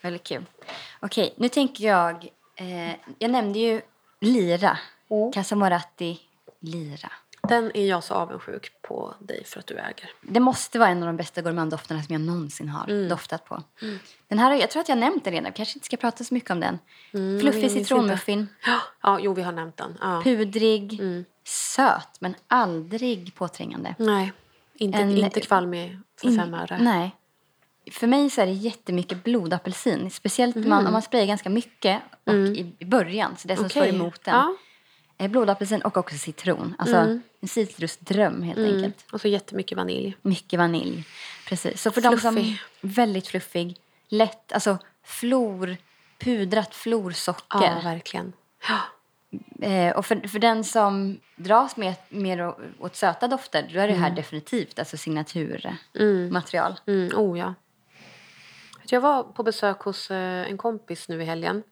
Väldigt 0.00 0.24
kul. 0.24 0.44
Okej, 1.00 1.34
nu 1.36 1.48
tänker 1.48 1.84
jag... 1.84 2.28
Eh, 2.56 2.92
jag 3.18 3.30
nämnde 3.30 3.58
ju 3.58 3.80
lira. 4.20 4.78
Casamoratti 5.34 6.18
lira. 6.60 7.12
Den 7.48 7.76
är 7.76 7.86
jag 7.86 8.04
så 8.04 8.14
avundsjuk 8.14 8.72
på 8.82 9.14
dig 9.20 9.44
för 9.44 9.60
att 9.60 9.66
du 9.66 9.74
äger. 9.78 10.10
Det 10.20 10.40
måste 10.40 10.78
vara 10.78 10.88
en 10.88 11.02
av 11.02 11.06
de 11.06 11.16
bästa 11.16 11.42
gourmanddofterna 11.42 12.02
som 12.02 12.12
jag 12.12 12.20
någonsin 12.20 12.68
har 12.68 12.88
Mm. 12.90 13.08
doftat 13.08 13.44
på. 13.44 13.62
Den 14.28 14.38
här, 14.38 14.54
jag 14.54 14.70
tror 14.70 14.80
att 14.80 14.88
jag 14.88 14.96
har 14.96 15.00
nämnt 15.00 15.24
den 15.24 15.32
redan. 15.32 15.52
kanske 15.52 15.76
inte 15.76 15.86
ska 15.86 15.96
prata 15.96 16.24
så 16.24 16.34
mycket 16.34 16.50
om 16.50 16.60
den. 16.60 16.78
Mm, 17.14 17.40
Fluffig 17.40 17.70
citronmuffin. 17.70 18.46
Ja, 18.66 18.80
ja, 19.02 19.18
jo 19.20 19.34
vi 19.34 19.42
har 19.42 19.52
nämnt 19.52 19.76
den. 19.76 19.98
Ja. 20.00 20.20
Pudrig. 20.24 21.00
Mm. 21.00 21.24
Söt, 21.44 22.20
men 22.20 22.34
aldrig 22.48 23.34
påträngande. 23.34 23.94
Nej, 23.98 24.32
inte, 24.74 24.98
En- 24.98 25.18
inte 25.18 25.40
kvalmig 25.40 25.98
för 26.20 26.28
In- 26.28 26.36
fem 26.38 26.54
öre. 26.54 26.78
Nej. 26.80 27.16
För 27.90 28.06
mig 28.06 28.30
så 28.30 28.40
är 28.40 28.46
det 28.46 28.52
jättemycket 28.52 29.24
blodapelsin. 29.24 30.10
Speciellt 30.10 30.56
Mhm. 30.56 30.68
man, 30.68 30.86
om 30.86 30.92
man 30.92 31.02
sprayar 31.02 31.26
ganska 31.26 31.50
mycket 31.50 32.02
och 32.24 32.34
i, 32.34 32.74
i 32.78 32.84
början. 32.84 33.36
Så 33.36 33.48
det 33.48 33.56
som 33.56 33.68
står 33.68 33.80
Mm. 33.80 33.90
Okej. 33.94 34.00
emot 34.00 34.24
den. 34.24 34.34
Ja. 34.34 34.56
Eh, 35.18 35.30
Blodapelsin 35.30 35.82
och 35.82 35.96
också 35.96 36.16
citron. 36.18 36.74
Alltså 36.78 36.96
Mm. 36.96 37.22
en 37.40 37.48
citrusdröm 37.48 38.42
helt 38.42 38.58
enkelt. 38.58 39.04
Och 39.12 39.20
så 39.20 39.28
jättemycket 39.28 39.76
vanilj. 39.78 40.16
Mycket 40.22 40.58
vanilj. 40.58 41.04
Precis. 41.48 41.82
Så 41.82 41.90
för 41.90 42.00
de 42.00 42.18
som... 42.20 42.34
Fluffig. 42.34 42.58
Väldigt 42.80 43.26
fluffig. 43.26 43.76
Lätt. 44.08 44.52
Alltså 44.52 44.78
flor. 45.04 45.76
Pudrat 46.18 46.74
florsocker. 46.74 47.62
Ja, 47.64 47.80
verkligen. 47.84 48.32
Ja. 48.68 48.78
Eh, 49.62 49.96
och 49.96 50.06
för, 50.06 50.28
för 50.28 50.38
den 50.38 50.64
som 50.64 51.20
dras 51.36 51.76
mer, 51.76 51.94
mer 52.08 52.54
åt 52.78 52.96
söta 52.96 53.28
dofter 53.28 53.70
då 53.74 53.80
är 53.80 53.88
det 53.88 53.94
här 53.94 54.06
Mm. 54.06 54.14
definitivt 54.14 54.78
alltså 54.78 54.96
signaturmaterial. 54.96 56.80
Mm, 56.86 57.10
oh 57.16 57.38
ja. 57.38 57.54
Jag 58.88 59.00
var 59.00 59.22
på 59.22 59.42
besök 59.42 59.80
hos 59.80 60.10
eh, 60.10 60.50
en 60.50 60.58
kompis 60.58 61.08
nu 61.08 61.22
i 61.22 61.24
helgen. 61.24 61.62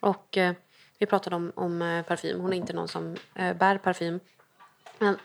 Och 0.00 0.36
eh, 0.36 0.54
vi 0.98 1.06
pratade 1.06 1.36
om, 1.36 1.52
om 1.54 1.82
eh, 1.82 2.02
parfym. 2.02 2.40
Hon 2.40 2.52
är 2.52 2.56
inte 2.56 2.72
någon 2.72 2.88
som 2.88 3.16
eh, 3.34 3.56
bär 3.56 3.78
parfym. 3.78 4.20
Men 4.98 5.16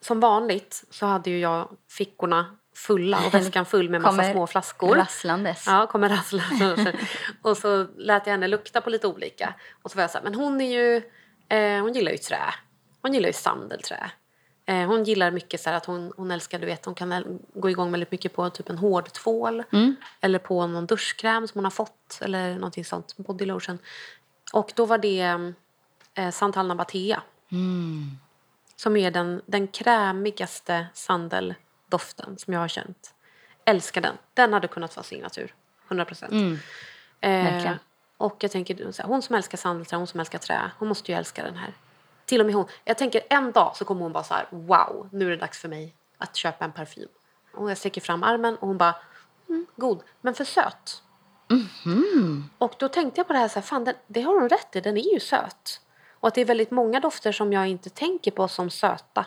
som 0.00 0.20
vanligt 0.20 0.84
så 0.90 1.06
hade 1.06 1.30
ju 1.30 1.38
jag 1.38 1.68
fickorna 1.90 2.56
fulla 2.78 3.26
och 3.26 3.34
väskan 3.34 3.66
full 3.66 3.90
med 3.90 4.00
massa 4.00 4.16
Kommer 4.16 4.32
små 4.32 4.46
flaskor. 4.46 4.96
Rasslandes. 4.96 5.64
Ja, 5.66 5.86
kommer 5.86 6.08
rassla. 6.08 6.42
och 7.42 7.56
så 7.56 7.86
lät 7.96 8.26
jag 8.26 8.32
henne 8.32 8.48
lukta 8.48 8.80
på 8.80 8.90
lite 8.90 9.06
olika. 9.06 9.54
Och 9.82 9.90
så 9.90 9.96
var 9.96 10.02
jag 10.02 10.10
så 10.10 10.18
här, 10.18 10.24
men 10.24 10.34
hon 10.34 10.60
är 10.60 10.72
ju, 10.72 10.96
eh, 11.48 11.82
hon 11.82 11.92
gillar 11.92 12.12
ju 12.12 12.18
trä. 12.18 12.54
Hon 13.02 13.14
gillar 13.14 13.26
ju 13.26 13.32
sandelträ. 13.32 14.10
Eh, 14.66 14.86
hon 14.86 15.04
gillar 15.04 15.30
mycket 15.30 15.60
så 15.60 15.70
här 15.70 15.76
att 15.76 15.86
hon, 15.86 16.12
hon 16.16 16.30
älskar, 16.30 16.58
du 16.58 16.66
vet, 16.66 16.84
hon 16.84 16.94
kan 16.94 17.40
gå 17.54 17.70
igång 17.70 17.90
väldigt 17.90 18.10
mycket 18.10 18.34
på 18.34 18.50
typ 18.50 18.70
en 18.70 18.78
hårdtvål 18.78 19.64
eller 20.20 20.38
på 20.38 20.66
någon 20.66 20.86
duschkräm 20.86 21.48
som 21.48 21.58
hon 21.58 21.64
har 21.64 21.70
fått 21.70 22.18
eller 22.20 22.54
någonting 22.54 22.84
sånt, 22.84 23.16
body 23.16 23.44
lotion. 23.44 23.78
Och 24.52 24.72
då 24.76 24.86
var 24.86 24.98
det 24.98 25.52
eh, 26.14 26.30
Santal 26.30 26.66
Nabatea 26.66 27.22
som 28.76 28.96
är 28.96 29.10
den, 29.10 29.42
den 29.46 29.68
krämigaste 29.68 30.86
sandeldoften 31.88 32.38
som 32.38 32.52
jag 32.52 32.60
har 32.60 32.68
känt. 32.68 33.14
Älskar 33.64 34.00
den. 34.00 34.18
Den 34.34 34.52
hade 34.52 34.68
kunnat 34.68 34.96
vara 34.96 35.04
signatur. 35.04 35.54
100 35.88 36.04
procent. 36.04 36.32
Eh, 37.20 37.30
Verkligen. 37.30 37.78
och 38.18 38.36
jag 38.40 38.50
tänker, 38.50 38.92
så 38.92 39.02
här, 39.02 39.08
hon 39.08 39.22
som 39.22 39.34
älskar 39.36 39.58
sandelträ, 39.58 39.96
hon 39.96 40.06
som 40.06 40.20
älskar 40.20 40.38
trä, 40.38 40.70
hon 40.78 40.88
måste 40.88 41.12
ju 41.12 41.18
älska 41.18 41.42
den 41.44 41.56
här. 41.56 41.72
Till 42.26 42.40
och 42.40 42.46
med 42.46 42.54
hon. 42.54 42.66
Jag 42.84 42.98
tänker 42.98 43.22
en 43.30 43.52
dag 43.52 43.76
så 43.76 43.84
kommer 43.84 44.02
hon 44.02 44.12
bara 44.12 44.24
så 44.24 44.34
här, 44.34 44.46
wow, 44.50 45.08
nu 45.12 45.26
är 45.26 45.30
det 45.30 45.36
dags 45.36 45.58
för 45.58 45.68
mig 45.68 45.94
att 46.18 46.36
köpa 46.36 46.64
en 46.64 46.72
parfym. 46.72 47.08
Och 47.54 47.70
jag 47.70 47.78
sträcker 47.78 48.00
fram 48.00 48.22
armen 48.22 48.56
och 48.56 48.68
hon 48.68 48.78
bara, 48.78 48.94
mm, 49.48 49.66
god, 49.76 50.02
men 50.20 50.34
för 50.34 50.44
söt. 50.44 51.02
Och 52.58 52.74
då 52.78 52.88
tänkte 52.88 53.20
jag 53.20 53.26
på 53.26 53.32
det 53.32 53.38
här, 53.38 53.48
så 53.48 53.54
här 53.54 53.66
fan, 53.66 53.84
den, 53.84 53.94
det 54.06 54.22
har 54.22 54.40
hon 54.40 54.48
rätt 54.48 54.76
i, 54.76 54.80
den 54.80 54.96
är 54.96 55.12
ju 55.12 55.20
söt. 55.20 55.80
Och 56.20 56.28
att 56.28 56.34
det 56.34 56.40
är 56.40 56.44
väldigt 56.44 56.70
många 56.70 57.00
dofter 57.00 57.32
som 57.32 57.52
jag 57.52 57.66
inte 57.68 57.90
tänker 57.90 58.30
på 58.30 58.48
som 58.48 58.70
söta. 58.70 59.26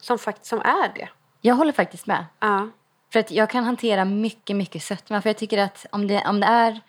Som 0.00 0.18
faktiskt 0.18 0.46
som 0.46 0.60
är 0.60 0.92
det. 0.94 1.08
Jag 1.46 1.54
håller 1.54 1.72
faktiskt 1.72 2.06
med. 2.06 2.24
Ja. 2.40 2.68
För 3.12 3.20
att 3.20 3.30
jag 3.30 3.50
kan 3.50 3.64
hantera 3.64 4.04
mycket, 4.04 4.56
mycket 4.56 4.82
sötma. 4.82 5.22
För 5.22 5.28
jag 5.28 5.36
tycker 5.36 5.58
att 5.58 5.86
om 5.90 6.06
det, 6.06 6.24
om 6.26 6.40
det 6.40 6.46
är... 6.46 6.80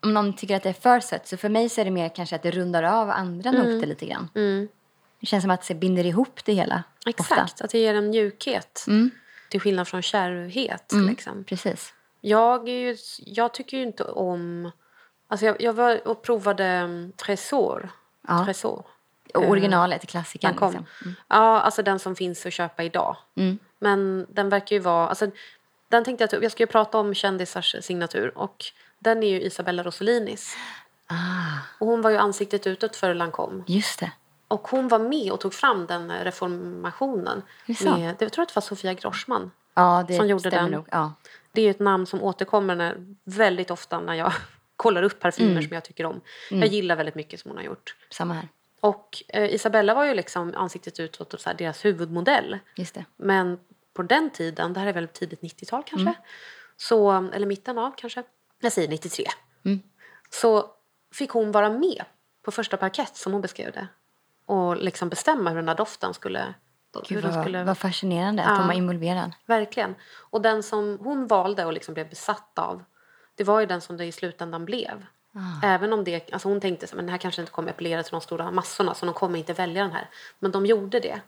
Om 0.00 0.14
någon 0.14 0.32
tycker 0.32 0.56
att 0.56 0.62
det 0.62 0.68
är 0.68 0.72
för 0.72 1.00
sött 1.00 1.28
så 1.28 1.36
för 1.36 1.48
mig 1.48 1.68
så 1.68 1.80
är 1.80 1.84
det 1.84 1.90
mer 1.90 2.08
kanske 2.08 2.36
att 2.36 2.42
det 2.42 2.50
rundar 2.50 2.82
av 2.82 3.10
andra 3.10 3.50
noter 3.50 3.86
lite 3.86 4.06
grann. 4.06 4.28
Det 5.20 5.26
känns 5.26 5.42
som 5.42 5.50
att 5.50 5.68
det 5.68 5.74
binder 5.74 6.06
ihop 6.06 6.44
det 6.44 6.52
hela. 6.52 6.82
Exakt, 7.06 7.44
Ofta. 7.44 7.64
att 7.64 7.70
det 7.70 7.78
ger 7.78 7.94
en 7.94 8.10
mjukhet. 8.10 8.86
Till 9.50 9.60
skillnad 9.60 9.88
från 9.88 10.02
kärvhet. 10.02 10.92
Liksom. 11.08 11.44
Precis. 11.44 11.94
Jag, 12.20 12.68
ju, 12.68 12.96
jag 13.18 13.54
tycker 13.54 13.76
ju 13.76 13.82
inte 13.82 14.04
om... 14.04 14.70
Alltså 15.28 15.46
jag, 15.46 15.62
jag 15.62 15.72
var 15.72 16.08
och 16.08 16.22
provade 16.22 16.82
um, 16.82 17.12
Tresor. 17.12 17.90
Ja. 18.28 18.44
Tresor. 18.44 18.84
Och 19.34 19.48
originalet, 19.50 20.06
klassikern. 20.06 20.50
Liksom. 20.50 20.86
Ja, 21.28 21.60
alltså 21.60 21.82
den 21.82 21.98
som 21.98 22.16
finns 22.16 22.46
att 22.46 22.52
köpa 22.52 22.82
idag. 22.82 23.16
Men 23.78 24.26
den 24.30 24.48
verkar 24.48 24.76
ju 24.76 24.80
vara... 24.82 25.08
Alltså, 25.08 25.30
den 25.88 26.04
tänkte 26.04 26.28
jag, 26.32 26.44
jag 26.44 26.52
ska 26.52 26.62
ju 26.62 26.66
prata 26.66 26.98
om 26.98 27.14
kändisars 27.14 27.76
signatur. 27.80 28.38
Och 28.38 28.64
den 28.98 29.22
är 29.22 29.28
ju 29.28 29.40
Isabella 29.40 29.82
Rosselinis. 29.82 30.56
Ah, 31.06 31.14
Och 31.80 31.86
hon 31.86 32.02
var 32.02 32.10
ju 32.10 32.16
ansiktet 32.16 32.66
utåt 32.66 32.96
för 32.96 33.14
Lancome. 33.14 33.62
just 33.66 34.00
det. 34.00 34.10
Och 34.48 34.68
hon 34.68 34.88
var 34.88 34.98
med 34.98 35.32
och 35.32 35.40
tog 35.40 35.54
fram 35.54 35.86
den 35.86 36.10
eh, 36.10 36.24
reformationen. 36.24 37.42
det? 37.66 37.84
Med, 37.84 38.16
jag 38.18 38.32
tror 38.32 38.42
att 38.42 38.48
det 38.48 38.54
var 38.56 38.60
Sofia 38.62 38.94
Grossman. 38.94 39.50
Ja, 39.74 40.04
det 40.08 40.14
Som 40.16 40.28
gjorde 40.28 40.50
den. 40.50 40.70
nog. 40.70 40.86
Ja. 40.90 41.12
Det 41.52 41.60
är 41.60 41.64
ju 41.64 41.70
ett 41.70 41.78
namn 41.80 42.06
som 42.06 42.22
återkommer 42.22 42.74
när, 42.74 42.96
väldigt 43.24 43.70
ofta 43.70 44.00
när 44.00 44.14
jag 44.14 44.32
kollar 44.76 45.02
upp 45.02 45.20
parfymer 45.20 45.50
Mm. 45.50 45.62
som 45.62 45.74
jag 45.74 45.84
tycker 45.84 46.06
om. 46.06 46.20
Jag 46.50 46.66
gillar 46.66 46.96
väldigt 46.96 47.14
mycket 47.14 47.40
som 47.40 47.50
hon 47.50 47.58
har 47.58 47.64
gjort. 47.64 47.94
Samma 48.10 48.34
här. 48.34 48.48
Och 48.84 49.22
eh, 49.28 49.54
Isabella 49.54 49.94
var 49.94 50.04
ju 50.04 50.14
liksom 50.14 50.52
ansiktet 50.56 51.00
utåt 51.00 51.34
och 51.34 51.40
så 51.40 51.48
här, 51.50 51.56
deras 51.56 51.84
huvudmodell. 51.84 52.58
Just 52.76 52.94
det. 52.94 53.04
Men 53.16 53.58
på 53.94 54.02
den 54.02 54.30
tiden, 54.30 54.72
det 54.72 54.80
här 54.80 54.86
är 54.86 54.92
väl 54.92 55.08
tidigt 55.08 55.40
90-tal 55.40 55.82
kanske, 55.86 56.08
Mm. 56.08 56.14
så, 56.76 57.10
eller 57.32 57.46
mitten 57.46 57.78
av 57.78 57.94
kanske, 57.96 58.22
jag 58.60 58.72
säger 58.72 58.88
93. 58.88 59.24
Mm. 59.64 59.80
Så 60.30 60.70
fick 61.14 61.30
hon 61.30 61.52
vara 61.52 61.70
med 61.70 62.04
på 62.42 62.50
första 62.50 62.76
parkett 62.76 63.16
som 63.16 63.32
hon 63.32 63.42
beskrev 63.42 63.72
det. 63.72 63.88
Och 64.46 64.76
liksom 64.76 65.08
bestämma 65.08 65.50
hur 65.50 65.56
den 65.56 65.66
där 65.66 65.74
doften 65.74 66.14
skulle... 66.14 66.54
Gud, 67.08 67.24
vad, 67.24 67.40
skulle 67.44 67.64
vad 67.64 67.78
fascinerande 67.78 68.42
att 68.42 68.50
Ja. 68.50 68.58
de 68.58 68.66
var 68.66 68.74
involverad. 68.74 69.32
Verkligen. 69.46 69.94
Och 70.30 70.42
den 70.42 70.62
som 70.62 70.98
hon 71.00 71.26
valde 71.26 71.64
och 71.64 71.72
liksom 71.72 71.94
blev 71.94 72.08
besatt 72.10 72.58
av, 72.58 72.84
det 73.34 73.44
var 73.44 73.60
ju 73.60 73.66
den 73.66 73.80
som 73.80 73.96
det 73.96 74.04
i 74.04 74.12
slutändan 74.12 74.64
blev. 74.64 75.06
Även 75.62 75.92
om 75.92 76.04
det, 76.04 76.32
alltså 76.32 76.48
hon 76.48 76.60
tänkte 76.60 76.84
att 76.86 76.90
den 76.92 77.08
här 77.08 77.18
kanske 77.18 77.40
inte 77.42 77.52
kommer 77.52 77.70
appellera 77.70 78.02
till 78.02 78.10
de 78.10 78.20
stora 78.20 78.50
massorna 78.50 78.94
så 78.94 79.06
de 79.06 79.14
kommer 79.14 79.38
inte 79.38 79.52
välja 79.52 79.82
den 79.82 79.92
här. 79.92 80.08
Men 80.38 80.50
de 80.52 80.66
gjorde 80.66 81.00
det. 81.00 81.20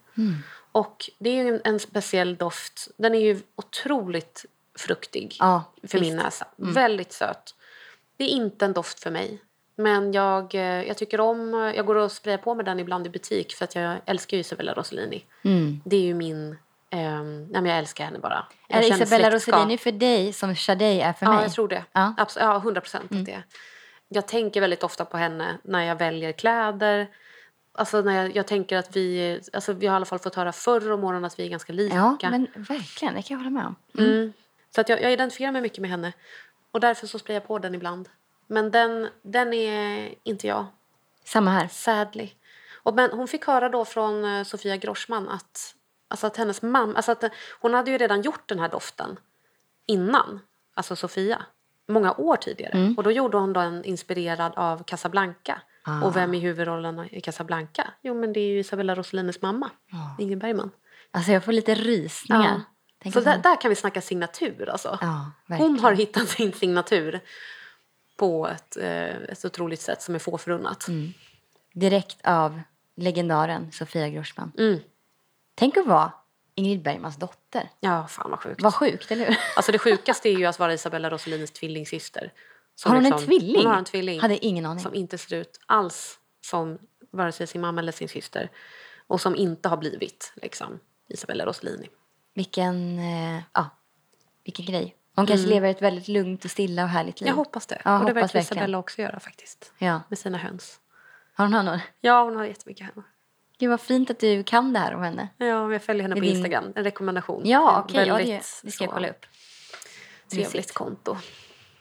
Och 0.72 1.11
det 1.18 1.30
är 1.40 1.44
en, 1.46 1.61
en 1.64 1.78
speciell 1.80 2.36
doft. 2.36 2.88
Den 2.96 3.14
är 3.14 3.18
ju 3.20 3.40
otroligt 3.57 4.44
fruktig 4.78 5.36
Ja, 5.38 5.64
för 5.88 6.00
min 6.00 6.12
visst. 6.12 6.24
näsa. 6.24 6.46
Väldigt 6.57 7.12
söt. 7.12 7.54
Det 8.16 8.24
är 8.24 8.28
inte 8.28 8.64
en 8.64 8.72
doft 8.72 9.00
för 9.02 9.11
mig. 9.11 9.42
Men 9.76 10.12
jag, 10.12 10.54
eh, 10.54 10.61
jag 10.82 10.96
tycker 10.96 11.20
om... 11.20 11.72
Jag 11.76 11.86
går 11.86 11.94
och 11.94 12.12
sprayar 12.12 12.38
på 12.38 12.54
med 12.54 12.64
den 12.64 12.80
ibland 12.80 13.07
i 13.07 13.11
butik 13.11 13.52
för 13.54 13.64
att 13.64 13.74
jag 13.74 13.96
älskar 14.07 14.36
ju 14.36 14.40
Isabella 14.40 14.72
Rossellini. 14.74 15.24
Det 15.84 15.96
är 15.96 16.00
ju 16.00 16.14
min... 16.14 16.59
ehm, 16.90 17.44
nej 17.44 17.62
men 17.62 17.66
jag 17.66 17.78
älskar 17.78 18.04
henne 18.04 18.18
bara. 18.18 18.46
Jag 18.68 18.76
Är 18.78 18.82
det 18.82 18.86
Isabella 18.88 19.30
släktskap. 19.30 19.54
Rossellini 19.54 19.78
för 19.78 19.92
dig 19.92 20.32
som 20.32 20.57
Sade 20.57 20.84
är 20.84 21.12
för 21.12 21.26
Ja, 21.26 21.32
mig? 21.32 21.42
jag 21.42 21.52
tror 21.52 21.68
det. 21.68 21.84
Ja. 21.92 22.14
Abs- 22.18 22.36
ja, 22.40 22.57
100 22.57 22.80
procent 22.80 23.12
att 23.12 23.24
det 23.24 23.32
är. 23.32 23.42
Jag 24.09 24.28
tänker 24.28 24.61
väldigt 24.61 24.82
ofta 24.82 25.04
på 25.04 25.16
henne 25.16 25.59
när 25.62 25.84
jag 25.84 25.96
väljer 25.96 26.32
kläder. 26.32 27.09
Alltså 27.72 28.00
när 28.00 28.22
jag, 28.22 28.36
jag 28.36 28.46
tänker 28.46 28.76
att 28.76 28.96
vi... 28.96 29.40
Alltså 29.52 29.72
vi 29.72 29.86
har 29.86 29.94
i 29.94 29.96
alla 29.96 30.04
fall 30.04 30.18
fått 30.18 30.34
höra 30.34 30.52
förr 30.52 30.92
om 30.92 31.04
åren 31.04 31.24
att 31.24 31.38
vi 31.38 31.44
är 31.44 31.48
ganska 31.48 31.72
lika. 31.72 32.16
Ja, 32.20 32.30
men 32.30 32.46
verkligen. 32.54 33.14
Det 33.14 33.22
kan 33.22 33.34
jag 33.34 33.44
hålla 33.44 33.50
med 33.50 33.66
om. 33.66 33.76
Mm. 33.98 34.32
Så 34.74 34.80
att 34.80 34.88
jag, 34.88 35.02
jag 35.02 35.12
identifierar 35.12 35.52
mig 35.52 35.62
mycket 35.62 35.78
med 35.78 35.90
henne. 35.90 36.12
Och 36.70 36.80
därför 36.80 37.07
så 37.07 37.18
sprayar 37.18 37.40
jag 37.40 37.48
på 37.48 37.59
den 37.59 37.74
ibland. 37.74 38.09
Men 38.46 38.70
den, 38.70 39.09
den 39.22 39.52
är 39.52 40.14
inte 40.22 40.46
jag. 40.46 40.66
Samma 41.24 41.50
här. 41.50 41.68
Sadly. 41.68 42.30
Och 42.82 42.94
men 42.94 43.11
hon 43.11 43.28
fick 43.28 43.46
höra 43.46 43.68
då 43.68 43.84
från 43.84 44.24
eh, 44.24 44.44
Sofia 44.44 44.76
Grossman 44.76 45.28
att, 45.28 45.74
alltså 46.09 46.26
att 46.26 46.36
hennes 46.36 46.62
mamma... 46.62 46.94
Alltså 46.94 47.12
att, 47.12 47.24
hon 47.61 47.74
hade 47.74 47.90
ju 47.90 47.98
redan 47.98 48.22
gjort 48.22 48.48
den 48.48 48.59
här 48.59 48.68
doften 48.68 49.18
innan, 49.86 50.40
alltså 50.74 50.96
Sofia. 50.96 51.42
Många 51.89 52.12
år 52.12 52.37
tidigare. 52.37 52.95
Och 52.97 53.03
då 53.03 53.11
gjorde 53.11 53.37
hon 53.37 53.53
den 53.53 53.84
inspirerad 53.84 54.53
av 54.57 54.82
Casablanca. 54.82 55.61
Och 56.05 56.16
vem 56.16 56.34
är 56.34 56.41
huvudrollen 56.41 57.09
i 57.11 57.20
Casablanca? 57.20 57.91
Jo, 58.03 58.14
men 58.14 58.32
det 58.32 58.41
är 58.41 58.49
ju 58.49 58.59
Isabella 58.59 58.95
Rossellinis 58.95 59.43
mamma, 59.43 59.70
Ingrid 60.18 60.39
Bergman. 60.39 60.70
Alltså 61.11 61.32
jag 61.32 61.45
får 61.45 61.53
lite 61.53 61.74
rysningar. 61.74 62.61
Tänk 63.03 63.14
Så 63.14 63.20
där, 63.20 63.39
där 63.39 63.61
kan 63.61 63.68
vi 63.68 63.74
snacka 63.74 64.01
signatur. 64.01 64.68
Alltså. 64.68 64.99
Ja, 65.01 65.32
hon 65.57 65.78
har 65.78 65.93
hittat 65.93 66.28
sin 66.28 66.53
signatur 66.53 67.20
på 68.16 68.49
ett, 68.49 68.76
eh, 68.76 69.16
ett 69.16 69.45
otroligt 69.45 69.80
sätt 69.80 70.03
som 70.03 70.14
är 70.14 70.18
få 70.18 70.39
förunnat. 70.39 70.89
Mm. 70.89 71.12
Direkt 71.74 72.26
av 72.26 72.61
legendaren 72.97 73.72
Sofia 73.72 74.09
Grossman. 74.09 74.53
Mm. 74.59 74.80
Tänk 75.55 75.76
att 75.76 75.87
vara 75.87 76.12
Ingrid 76.59 76.82
Bergmans 76.82 77.16
dotter. 77.16 77.70
Ja, 77.80 78.07
fan 78.07 78.30
vad 78.30 78.40
sjukt. 78.40 78.62
Vad 78.62 78.74
sjukt, 78.74 79.11
eller 79.11 79.26
hur? 79.26 79.36
Alltså 79.57 79.72
det 79.72 79.78
sjukaste 79.78 80.28
är 80.28 80.32
ju 80.38 80.46
att 80.46 80.59
vara 80.59 80.74
Isabella 80.74 81.11
Rossellinis 81.11 81.50
tvillingsyster. 81.50 82.32
Har 82.84 82.90
hon 82.90 83.04
en 83.04 83.11
liksom- 83.11 83.26
tvilling? 83.26 83.57
Hon 83.57 83.66
har 83.66 83.78
en 83.78 83.84
tvilling. 83.84 84.20
Hade 84.20 84.46
ingen 84.46 84.66
aning. 84.66 84.82
Som 84.82 84.94
inte 84.94 85.18
ser 85.18 85.36
ut 85.36 85.61
alls 85.66 86.18
som 86.40 86.78
vare 87.12 87.32
sig 87.32 87.46
sin 87.46 87.61
mamma 87.61 87.80
eller 87.80 87.92
sin 87.92 88.09
syster. 88.09 88.50
Och 89.07 89.20
som 89.20 89.36
inte 89.36 89.68
har 89.68 89.76
blivit 89.76 90.32
liksom, 90.36 90.80
Isabella 91.09 91.46
Rossellini. 91.46 91.88
Vilken, 92.34 92.98
eh, 92.98 93.42
ja, 93.52 93.68
vilken 94.44 94.66
grej. 94.66 94.96
Hon 95.16 95.26
kanske 95.26 95.46
lever 95.46 95.68
ett 95.70 95.82
väldigt 95.82 96.09
lugnt 96.09 96.44
och 96.44 96.50
stilla 96.50 96.82
och 96.82 96.88
härligt 96.88 97.20
liv. 97.20 97.28
Mm. 97.28 97.38
Jag 97.38 97.44
hoppas 97.44 97.66
det. 97.66 97.82
Ja, 97.84 97.98
och 98.00 98.07
det 98.07 98.12
verkar. 98.12 98.40
Isabella 98.40 98.78
också 98.78 99.02
göra 99.02 99.20
faktiskt. 99.20 99.72
Ja. 99.78 100.00
Med 100.09 100.18
sina 100.18 100.38
höns. 100.38 100.80
Har 101.34 101.44
hon 101.44 101.64
någon? 101.64 101.78
Ja, 102.00 102.22
hon 102.24 102.36
har 102.36 102.44
jättemycket 102.44 102.86
hönor. 102.86 103.04
Gud 103.59 103.70
vad 103.70 103.80
fint 103.80 104.11
att 104.11 104.18
du 104.20 104.42
kan 104.44 104.72
det 104.72 104.78
här 104.78 104.94
om 104.94 105.02
henne. 105.02 105.28
Ja, 105.38 105.72
jag 105.72 105.82
följer 105.82 106.02
henne 106.02 106.14
på 106.14 106.20
Med 106.20 106.28
din- 106.28 106.36
Instagram. 106.36 106.72
En 106.76 106.84
rekommendation. 106.84 107.42
Ja, 107.44 107.82
okej. 107.84 108.07
ja, 108.09 108.16
det, 108.18 108.42
det 108.62 108.70
ska 108.70 108.84
jag 108.84 108.92
kolla 108.92 109.09
upp. 109.09 109.26
Trevligt 110.30 110.74
konto. 110.74 111.16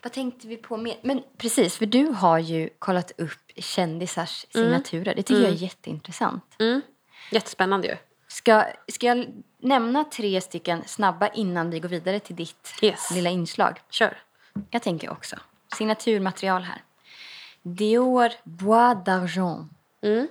Vad 0.04 0.12
tänkte 0.12 0.48
vi 0.48 0.58
på 0.58 0.78
mer? 0.78 0.98
Men 1.02 1.24
precis, 1.38 1.78
för 1.78 1.86
du 1.86 2.06
har 2.08 2.40
ju 2.40 2.70
kollat 2.80 3.12
upp 3.18 3.52
kändisars 3.58 4.46
signaturer. 4.54 5.16
Det 5.16 5.24
tycker 5.24 5.42
jag 5.42 5.52
är 5.52 5.56
jätteintressant. 5.56 6.56
Mm. 6.60 6.82
Jättespännande 7.32 7.88
ju. 7.88 7.96
Ska, 8.28 8.64
ska 8.88 9.06
jag 9.08 9.26
nämna 9.60 10.04
tre 10.04 10.42
stycken 10.42 10.84
snabba 10.86 11.28
innan 11.28 11.70
vi 11.70 11.80
går 11.80 11.90
vidare 11.90 12.20
till 12.20 12.36
ditt 12.36 12.74
Yes. 12.82 13.12
lilla 13.12 13.30
inslag? 13.30 13.80
Kör. 13.90 14.18
Jag 14.70 14.82
tänker 14.82 15.10
också. 15.10 15.36
Signaturmaterial 15.78 16.62
här. 16.64 16.82
Dior 17.62 18.30
Bois 18.44 18.96
d'Argent. 19.06 19.66
Mm. 20.02 20.28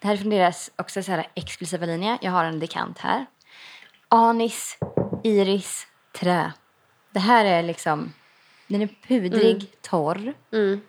Det 0.00 0.06
här 0.06 0.14
är 0.14 0.18
från 0.18 0.30
deras 0.30 0.70
också 0.76 1.02
så 1.02 1.12
här 1.12 1.26
exklusiva 1.34 1.86
linje. 1.86 2.18
Jag 2.22 2.30
har 2.30 2.44
en 2.44 2.58
dekant 2.60 2.98
här. 2.98 3.26
Anis, 4.08 4.78
iris, 5.24 5.86
trä. 6.12 6.52
Det 7.12 7.20
här 7.20 7.44
är 7.44 7.62
liksom... 7.62 8.12
Den 8.66 8.82
är 8.82 8.88
pudrig, 9.08 9.72
torr. 9.82 10.34
Mm. 10.52 10.80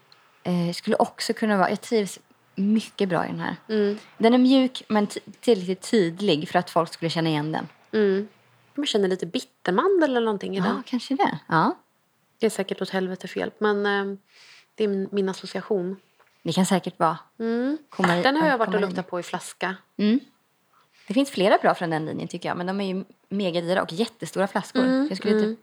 Eh, 0.44 0.74
skulle 0.74 0.96
också 0.96 1.34
kunna 1.34 1.58
vara... 1.58 1.70
Jag 1.70 1.82
trivs 1.82 2.20
mycket 2.56 3.10
bra 3.10 3.26
i 3.26 3.28
den 3.28 3.40
här. 3.40 3.56
Mm. 3.70 3.98
Den 4.18 4.34
är 4.34 4.38
mjuk 4.38 4.84
men 4.88 5.08
tillräckligt 5.40 5.92
tydlig 5.92 6.50
för 6.50 6.60
att 6.60 6.70
folk 6.70 6.94
skulle 6.94 7.10
känna 7.10 7.30
igen 7.30 7.52
den. 7.52 7.68
Mm. 7.94 8.28
Man 8.76 8.86
känner 8.86 9.08
lite 9.08 9.26
bittermandel 9.26 10.10
eller 10.10 10.26
någonting 10.26 10.56
i 10.56 10.58
Ja, 10.58 10.64
den. 10.64 10.84
kanske 10.86 11.16
det. 11.16 11.40
Ja. 11.48 11.78
Det 12.40 12.46
är 12.46 12.50
säkert 12.50 12.82
åt 12.82 12.90
helvete 12.90 13.28
fel, 13.28 13.52
men 13.58 13.86
eh, 13.86 14.18
det 14.76 14.84
är 14.84 14.88
min, 14.88 15.10
min 15.12 15.30
association. 15.30 15.96
Det 16.44 16.54
kan 16.54 16.66
säkert 16.66 17.00
vara. 17.00 17.18
Mm. 17.40 17.78
Komma 17.90 18.18
i- 18.18 18.22
Den 18.24 18.36
har 18.36 18.48
jag 18.48 18.58
varit 18.58 18.74
och 18.76 18.82
luktat 18.82 19.08
på 19.10 19.20
i 19.20 19.24
flaska. 19.24 19.76
Mm. 19.98 20.20
Det 21.08 21.14
finns 21.14 21.30
flera 21.30 21.58
bra 21.58 21.76
från 21.76 21.90
den 21.90 22.06
linjen 22.06 22.28
tycker 22.28 22.50
jag. 22.50 22.58
Men 22.58 22.68
de 22.68 22.82
är 22.82 22.86
ju 22.96 23.04
megadyra 23.30 23.82
och 23.84 23.94
jättestora 23.94 24.48
flaskor. 24.48 24.82
Mm, 24.84 25.08
jag 25.10 25.18
skulle 25.18 25.40
inte, 25.50 25.62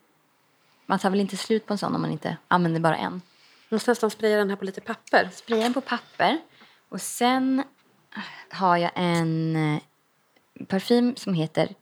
man 0.87 0.99
tar 0.99 1.11
väl 1.11 1.21
inte 1.21 1.37
slut 1.37 1.67
på 1.67 1.75
en 1.75 1.79
sån 1.79 1.95
om 1.95 2.01
man 2.03 2.11
inte 2.11 2.37
använder 2.49 2.81
bara 2.81 2.97
en. 2.97 3.23
Jag 3.69 3.77
måste 3.77 3.91
nästan 3.91 4.11
spraya 4.11 4.37
den 4.37 4.51
här 4.51 4.57
på 4.57 4.65
lite 4.65 4.81
papper. 4.81 5.29
Spraya 5.33 5.63
den 5.63 5.75
på 5.75 5.81
papper. 5.81 6.39
Och 6.89 7.01
sen 7.01 7.63
har 8.51 8.77
jag 8.77 8.91
en 8.95 9.57
eh, 9.57 10.65
parfym 10.67 11.17
som 11.17 11.35
heter 11.35 11.75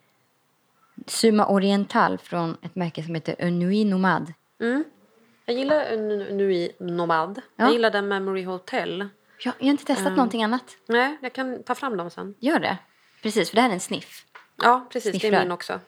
Suma 1.07 1.47
Oriental 1.47 2.19
från 2.19 2.57
ett 2.63 2.75
märke 2.75 3.03
som 3.03 3.15
heter 3.15 3.37
Unui 3.39 3.85
Nomad. 3.85 4.33
Jag 5.47 5.57
gillar 5.57 5.97
Nui 6.33 6.73
Nomad. 6.79 7.41
Ja. 7.57 7.65
Jag 7.65 7.73
gillar 7.73 7.91
den 7.91 8.09
Memory 8.09 8.45
Hotel. 8.45 8.99
Jag, 9.45 9.55
jag 9.59 9.67
har 9.67 9.71
inte 9.71 9.85
testat 9.85 10.13
någonting 10.13 10.45
annat. 10.45 10.77
Nej, 10.87 11.17
jag 11.23 11.33
kan 11.33 11.63
ta 11.63 11.75
fram 11.75 11.97
dem 11.97 12.11
sen. 12.11 12.35
Gör 12.39 12.59
det. 12.59 12.79
Precis, 13.23 13.51
för 13.51 13.57
det 13.57 13.63
här 13.63 13.69
är 13.69 13.75
en 13.75 13.81
sniff. 13.81 14.25
Ja, 14.63 14.87
precis. 14.93 15.13
Det 15.13 15.19
Sniffrar. 15.21 15.39
är 15.39 15.43
min 15.45 15.53
också. 15.53 15.81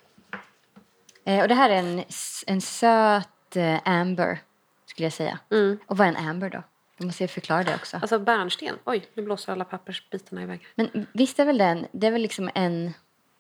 Eh, 1.25 1.43
och 1.43 1.49
det 1.49 1.55
här 1.55 1.71
är 1.71 1.75
en, 1.77 2.05
en 2.47 2.61
söt 2.61 3.57
eh, 3.57 3.79
amber, 3.85 4.39
skulle 4.87 5.07
jag 5.07 5.13
säga. 5.13 5.39
Och 5.87 5.97
vad 5.97 6.07
är 6.07 6.13
en 6.13 6.29
amber 6.29 6.51
då? 6.51 6.63
Då 6.99 7.07
måste 7.07 7.23
jag 7.23 7.31
förklara 7.31 7.63
det 7.65 7.75
också. 7.75 7.97
Alltså 7.97 8.19
bärnsten. 8.19 8.79
Oj, 8.85 9.07
nu 9.15 9.23
blåser 9.23 9.53
alla 9.53 9.65
pappersbitarna 9.65 10.43
iväg. 10.43 10.67
Men 10.75 11.07
visst 11.13 11.39
är 11.41 11.45
väl 11.45 11.59
den, 11.59 11.87
det 11.93 12.07
är 12.07 12.11
väl 12.11 12.23
liksom 12.23 12.51
en... 12.55 12.93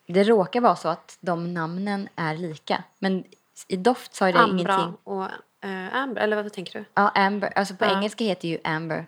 Det 0.06 0.24
råkar 0.24 0.60
vara 0.60 0.76
så 0.76 0.88
att 0.88 1.18
de 1.20 1.54
namnen 1.54 2.08
är 2.16 2.36
lika. 2.36 2.84
Men 2.98 3.24
i 3.68 3.76
doft 3.76 4.14
så 4.14 4.24
har 4.24 4.32
det 4.32 4.38
Ambra 4.38 4.74
ingenting. 4.74 4.96
och 5.04 5.26
eh, 5.64 5.94
Amber. 5.96 6.22
Eller 6.22 6.42
vad 6.42 6.52
tänker 6.52 6.78
du? 6.78 6.84
Ja, 6.94 7.08
amber. 7.14 7.52
Alltså 7.56 7.74
på 7.74 7.84
Ja. 7.84 7.96
engelska 7.98 8.24
heter 8.24 8.48
ju 8.48 8.58
amber. 8.64 9.06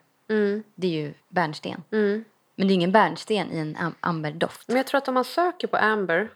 Det 0.74 0.86
är 0.86 0.90
ju 1.02 1.14
bärnsten. 1.28 1.82
Mm. 1.92 2.24
Men 2.56 2.66
det 2.68 2.72
är 2.72 2.74
ingen 2.74 2.92
bärnsten 2.92 3.52
i 3.52 3.58
en 3.58 3.76
am- 3.76 3.94
amberdoft. 4.00 4.68
Men 4.68 4.76
jag 4.76 4.86
tror 4.86 4.98
att 4.98 5.08
om 5.08 5.14
man 5.14 5.24
söker 5.24 5.66
på 5.68 5.76
Amber, 5.76 6.28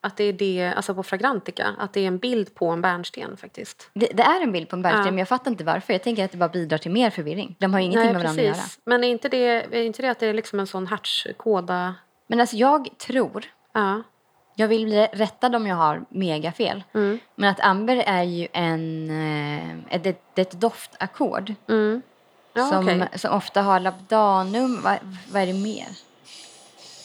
att 0.00 0.16
det 0.16 0.24
är 0.24 0.32
det, 0.32 0.72
alltså 0.76 0.94
på 0.94 1.02
Fragrantica, 1.02 1.74
att 1.78 1.92
det 1.92 2.00
är 2.00 2.06
en 2.06 2.18
bild 2.18 2.54
på 2.54 2.66
en 2.70 2.80
bärnsten 2.82 3.36
faktiskt. 3.36 3.90
Det, 3.94 4.06
det 4.14 4.22
är 4.22 4.40
en 4.40 4.52
bild 4.52 4.68
på 4.68 4.76
en 4.76 4.82
bärnsten, 4.82 5.04
Ja. 5.04 5.10
men 5.10 5.18
jag 5.18 5.28
fattar 5.28 5.50
inte 5.50 5.64
varför. 5.64 5.92
Jag 5.92 6.02
tänker 6.02 6.24
att 6.24 6.30
det 6.32 6.36
bara 6.38 6.48
bidrar 6.48 6.78
till 6.78 6.90
mer 6.90 7.10
förvirring. 7.10 7.56
De 7.58 7.72
har 7.72 7.80
ju 7.80 7.86
ingenting 7.86 8.12
med 8.12 8.22
varandra 8.22 8.42
att 8.42 8.46
göra. 8.48 8.64
Men 8.84 9.04
är 9.04 9.08
inte, 9.08 9.28
det, 9.28 9.46
är 9.76 9.82
inte 9.82 10.02
det 10.02 10.08
att 10.08 10.18
det 10.18 10.26
är 10.26 10.34
liksom 10.34 10.60
en 10.60 10.66
sån 10.66 10.86
hertzkoda? 10.86 11.94
Men 12.26 12.40
alltså 12.40 12.56
jag 12.56 12.88
tror, 12.98 13.44
Ja. 13.74 14.02
Jag 14.54 14.68
vill 14.68 14.84
bli 14.84 15.06
rättad 15.12 15.54
om 15.54 15.66
jag 15.66 15.76
har 15.76 16.04
megafel, 16.08 16.84
Mm. 16.94 17.18
men 17.34 17.50
att 17.50 17.60
amber 17.60 17.96
är 17.96 18.22
ju 18.22 18.48
en, 18.52 19.10
eh, 19.10 19.94
ett, 19.96 20.06
ett, 20.06 20.38
ett 20.38 20.50
doftackord 20.60 21.54
Mm. 21.68 22.02
Ja, 22.54 22.68
som, 22.68 22.84
okej. 22.88 23.08
som 23.14 23.32
ofta 23.32 23.62
har 23.62 23.80
labdanum. 23.80 24.80
Vad, 24.82 24.96
vad 25.32 25.42
är 25.42 25.46
det 25.46 25.52
mer? 25.52 25.86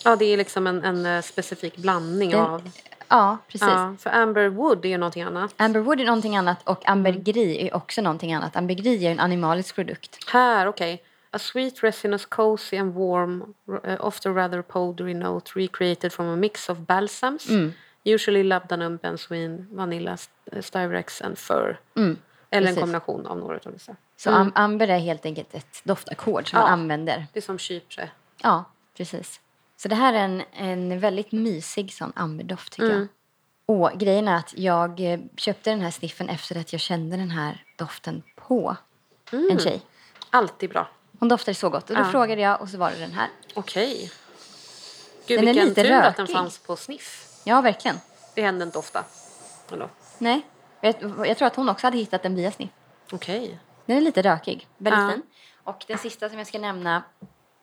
ja, 0.03 0.15
det 0.15 0.25
är 0.25 0.37
liksom 0.37 0.67
en, 0.67 0.83
en 0.83 1.05
eh, 1.05 1.21
specifik 1.21 1.77
blandning 1.77 2.29
Den- 2.29 2.39
av... 2.39 2.69
Ja, 3.09 3.37
precis. 3.47 3.67
Ja, 3.67 3.95
för 3.99 4.09
Amber 4.09 4.47
Wood 4.49 4.85
är 4.85 4.89
ju 4.89 4.97
någonting 4.97 5.23
annat. 5.23 5.53
Amberwood 5.57 5.99
är 5.99 6.05
någonting 6.05 6.37
annat 6.37 6.57
och 6.63 6.85
Mm. 6.85 6.91
ambergris 6.91 7.57
är 7.59 7.75
också 7.75 8.01
någonting 8.01 8.33
annat. 8.33 8.55
Ambergris 8.55 9.01
är 9.03 9.11
en 9.11 9.19
animalisk 9.19 9.75
produkt. 9.75 10.17
Här, 10.31 10.67
okej. 10.67 11.03
A 11.31 11.39
sweet, 11.39 11.83
resinous, 11.83 12.25
cozy 12.25 12.77
and 12.77 12.93
warm, 12.95 13.53
uh, 13.69 13.95
often 13.99 14.33
rather 14.33 14.61
powdery 14.61 15.13
note 15.13 15.51
recreated 15.59 16.13
from 16.13 16.25
a 16.25 16.35
mix 16.35 16.69
of 16.69 16.77
balsams. 16.77 17.49
Mm. 17.49 17.73
Usually 18.03 18.43
labdanum, 18.43 18.97
benzoin, 18.97 19.67
vanilla, 19.71 20.13
st- 20.13 20.61
styrex 20.63 21.21
and 21.21 21.37
fir. 21.37 21.79
Eller 21.95 22.05
en 22.05 22.07
Mm. 22.07 22.17
precis. 22.49 22.79
kombination 22.79 23.27
av 23.27 23.37
några 23.37 23.59
av 23.65 23.71
dessa. 23.73 23.95
Så 24.17 24.29
am- 24.31 24.51
amber 24.55 24.87
är 24.87 24.99
helt 24.99 25.25
enkelt 25.25 25.53
ett 25.55 25.81
doftackord 25.83 26.49
som 26.49 26.59
Ja. 26.59 26.63
man 26.63 26.73
använder. 26.73 27.25
Det 27.33 27.39
är 27.39 27.41
som 27.41 27.57
Chypre. 27.57 28.09
Ja, 28.43 28.63
precis. 28.97 29.41
Så 29.77 29.87
det 29.87 29.95
här 29.95 30.13
är 30.13 30.17
en, 30.17 30.43
en 30.53 30.99
väldigt 30.99 31.31
mysig 31.31 31.93
sån 31.93 32.11
amberdoft 32.15 32.73
tycker 32.73 32.89
Mm. 32.89 32.99
jag. 32.99 33.07
Och 33.75 33.99
grejen 33.99 34.27
är 34.27 34.35
att 34.35 34.53
jag 34.57 34.99
eh, 35.13 35.19
köpte 35.35 35.69
den 35.69 35.81
här 35.81 35.91
sniffen 35.91 36.29
efter 36.29 36.59
att 36.59 36.73
jag 36.73 36.79
kände 36.81 37.17
den 37.17 37.31
här 37.31 37.63
doften 37.75 38.23
på 38.35 38.75
Mm. 39.33 39.47
en 39.51 39.59
tjej. 39.59 39.81
Alltid 40.29 40.69
bra. 40.69 40.87
Hon 41.19 41.29
doftade 41.29 41.55
så 41.55 41.69
gott 41.69 41.89
och 41.89 41.95
då 41.95 42.01
Ja. 42.01 42.11
frågade 42.11 42.41
jag 42.41 42.61
och 42.61 42.69
så 42.69 42.77
var 42.77 42.91
det 42.91 42.97
den 42.97 43.11
här. 43.11 43.29
Okej. 43.53 44.11
Gud, 45.27 45.39
Den 45.39 45.47
är 45.47 45.53
vilken 45.53 45.69
lite 45.69 45.83
tur 45.83 45.91
att 45.91 46.15
den 46.17 46.25
rökig. 46.25 46.35
fanns 46.35 46.57
på 46.59 46.75
sniff. 46.75 47.27
Ja, 47.43 47.61
verkligen. 47.61 47.97
Det 48.35 48.41
händer 48.41 48.65
inte 48.65 48.77
ofta. 48.77 49.03
Eller? 49.71 49.89
Nej, 50.17 50.41
jag, 50.81 50.95
jag 51.27 51.37
tror 51.37 51.47
att 51.47 51.55
hon 51.55 51.69
också 51.69 51.87
hade 51.87 51.97
hittat 51.97 52.23
den 52.23 52.35
via 52.35 52.51
sniff. 52.51 52.69
Okej. 53.11 53.59
Den 53.85 53.97
är 53.97 54.01
lite 54.01 54.21
rökig, 54.21 54.67
väldigt 54.77 55.01
Ja. 55.03 55.09
fin. 55.11 55.21
Och 55.63 55.83
den 55.87 55.97
sista 55.97 56.29
som 56.29 56.37
jag 56.37 56.47
ska 56.47 56.59
nämna 56.59 57.03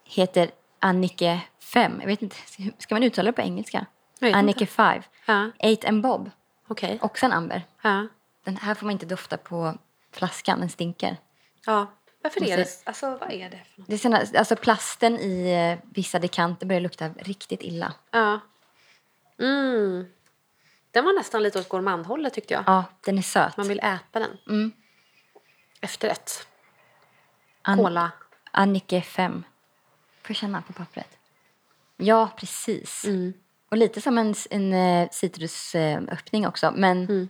heter 0.04 0.50
Annike 0.78 1.40
5. 1.60 1.96
Jag 2.00 2.06
vet 2.06 2.22
inte, 2.22 2.36
ska 2.78 2.94
man 2.94 3.02
uttala 3.02 3.26
det 3.30 3.32
på 3.32 3.42
engelska? 3.42 3.86
Annike 4.20 4.60
inte. 4.60 4.72
5. 4.72 5.02
Ja. 5.26 5.50
Eight 5.58 5.84
and 5.84 6.02
Bob. 6.02 6.30
Okej. 6.68 6.98
Också 7.02 7.26
en 7.26 7.32
amber. 7.32 7.62
Ja. 7.82 8.06
Den 8.44 8.56
här 8.56 8.74
får 8.74 8.86
man 8.86 8.92
inte 8.92 9.06
dofta 9.06 9.36
på 9.36 9.74
flaskan, 10.12 10.60
den 10.60 10.68
stinker. 10.68 11.16
ja. 11.66 11.86
Varför 12.24 12.44
är 12.44 12.56
det? 12.56 12.82
Alltså, 12.84 13.10
vad 13.20 13.32
är 13.32 13.50
det 13.50 13.60
för 13.74 13.80
något? 13.80 13.88
Det 13.88 13.94
är 13.94 13.98
såna, 13.98 14.22
alltså 14.38 14.56
plasten 14.56 15.18
i 15.18 15.50
eh, 15.52 15.88
vissa 15.94 16.18
dekanter 16.18 16.66
börjar 16.66 16.80
lukta 16.80 17.08
riktigt 17.08 17.62
illa. 17.62 17.92
Ja. 18.10 18.40
Mm. 19.40 20.06
Den 20.90 21.04
var 21.04 21.12
nästan 21.12 21.42
lite 21.42 21.58
åt 21.58 21.68
gourmandhållet 21.68 22.34
tyckte 22.34 22.54
jag. 22.54 22.64
Ja, 22.66 22.84
den 23.04 23.18
är 23.18 23.22
söt. 23.22 23.56
Man 23.56 23.68
vill 23.68 23.78
äta 23.80 24.18
den. 24.18 24.36
Mm. 24.48 24.72
Efterrätt. 25.80 26.46
An- 27.62 27.78
Cola. 27.78 28.10
Annike 28.50 29.02
5. 29.02 29.44
Får 30.22 30.34
känna 30.34 30.62
på 30.62 30.72
pappret? 30.72 31.18
Ja, 31.96 32.30
precis. 32.36 33.04
Mm. 33.04 33.32
Och 33.70 33.76
lite 33.76 34.00
som 34.00 34.18
en, 34.18 34.34
en 34.50 34.72
eh, 34.72 35.08
citrusöppning 35.10 36.46
också. 36.46 36.72
Men, 36.76 36.98
Mm. 37.04 37.28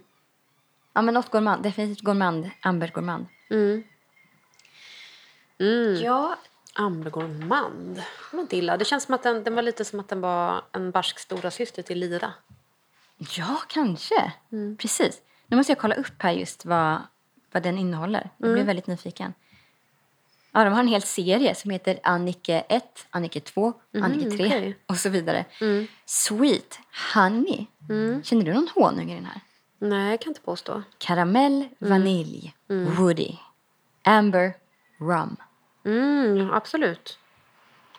ja, 0.92 1.02
men 1.02 1.14
något 1.14 1.30
gourmand. 1.30 1.62
Definitivt 1.62 2.00
gourmand. 2.04 2.50
Amber 2.62 2.88
gourmand. 2.94 3.26
Mm. 3.50 3.82
Mm. 5.60 6.02
Ja, 6.02 6.36
Amber 6.74 7.10
gourmand. 7.10 7.96
Det 8.30 8.36
var 8.36 8.40
inte 8.42 8.56
illa. 8.56 8.76
Det 8.76 8.84
känns 8.84 9.04
som 9.04 9.14
att 9.14 9.22
den, 9.22 9.44
den 9.44 9.54
var 9.54 9.62
lite 9.62 9.84
som 9.84 10.00
att 10.00 10.08
den 10.08 10.20
var 10.20 10.62
en 10.72 10.90
barsk 10.90 11.18
stora 11.18 11.50
syster 11.50 11.82
till 11.82 11.98
Lira. 11.98 12.32
ja 13.36 13.62
kanske. 13.68 14.32
Mm. 14.52 14.76
Precis. 14.76 15.22
Nu 15.46 15.56
måste 15.56 15.70
jag 15.72 15.78
kolla 15.78 15.94
upp 15.94 16.22
här 16.22 16.32
just 16.32 16.64
vad, 16.64 16.98
vad 17.52 17.62
den 17.62 17.78
innehåller. 17.78 18.30
Jag 18.38 18.44
Mm. 18.46 18.54
blev 18.54 18.66
väldigt 18.66 18.86
nyfiken. 18.86 19.34
Ja, 20.52 20.64
de 20.64 20.72
har 20.72 20.80
en 20.80 20.88
hel 20.88 21.02
serie 21.02 21.54
som 21.54 21.70
heter 21.70 21.98
Annike 22.02 22.64
1, 22.68 23.06
Annike 23.10 23.40
2, 23.40 23.72
Annike 24.02 24.30
3 24.30 24.36
Mhm, 24.38 24.46
okej. 24.46 24.78
och 24.86 24.96
så 24.96 25.08
vidare. 25.08 25.44
Mm. 25.60 25.86
Sweet 26.06 26.78
Honey. 27.14 27.66
Känner 28.22 28.42
du 28.44 28.52
någon 28.54 28.68
honung 28.74 29.10
i 29.10 29.14
den 29.14 29.24
här? 29.26 29.40
Nej, 29.78 30.10
jag 30.10 30.20
kan 30.20 30.30
inte 30.30 30.40
påstå. 30.40 30.82
Karamell, 30.98 31.68
vanilj, 31.78 32.54
woody, 32.68 33.32
amber, 34.02 34.54
rum. 34.98 35.36
Mm, 35.84 36.50
absolut. 36.50 37.18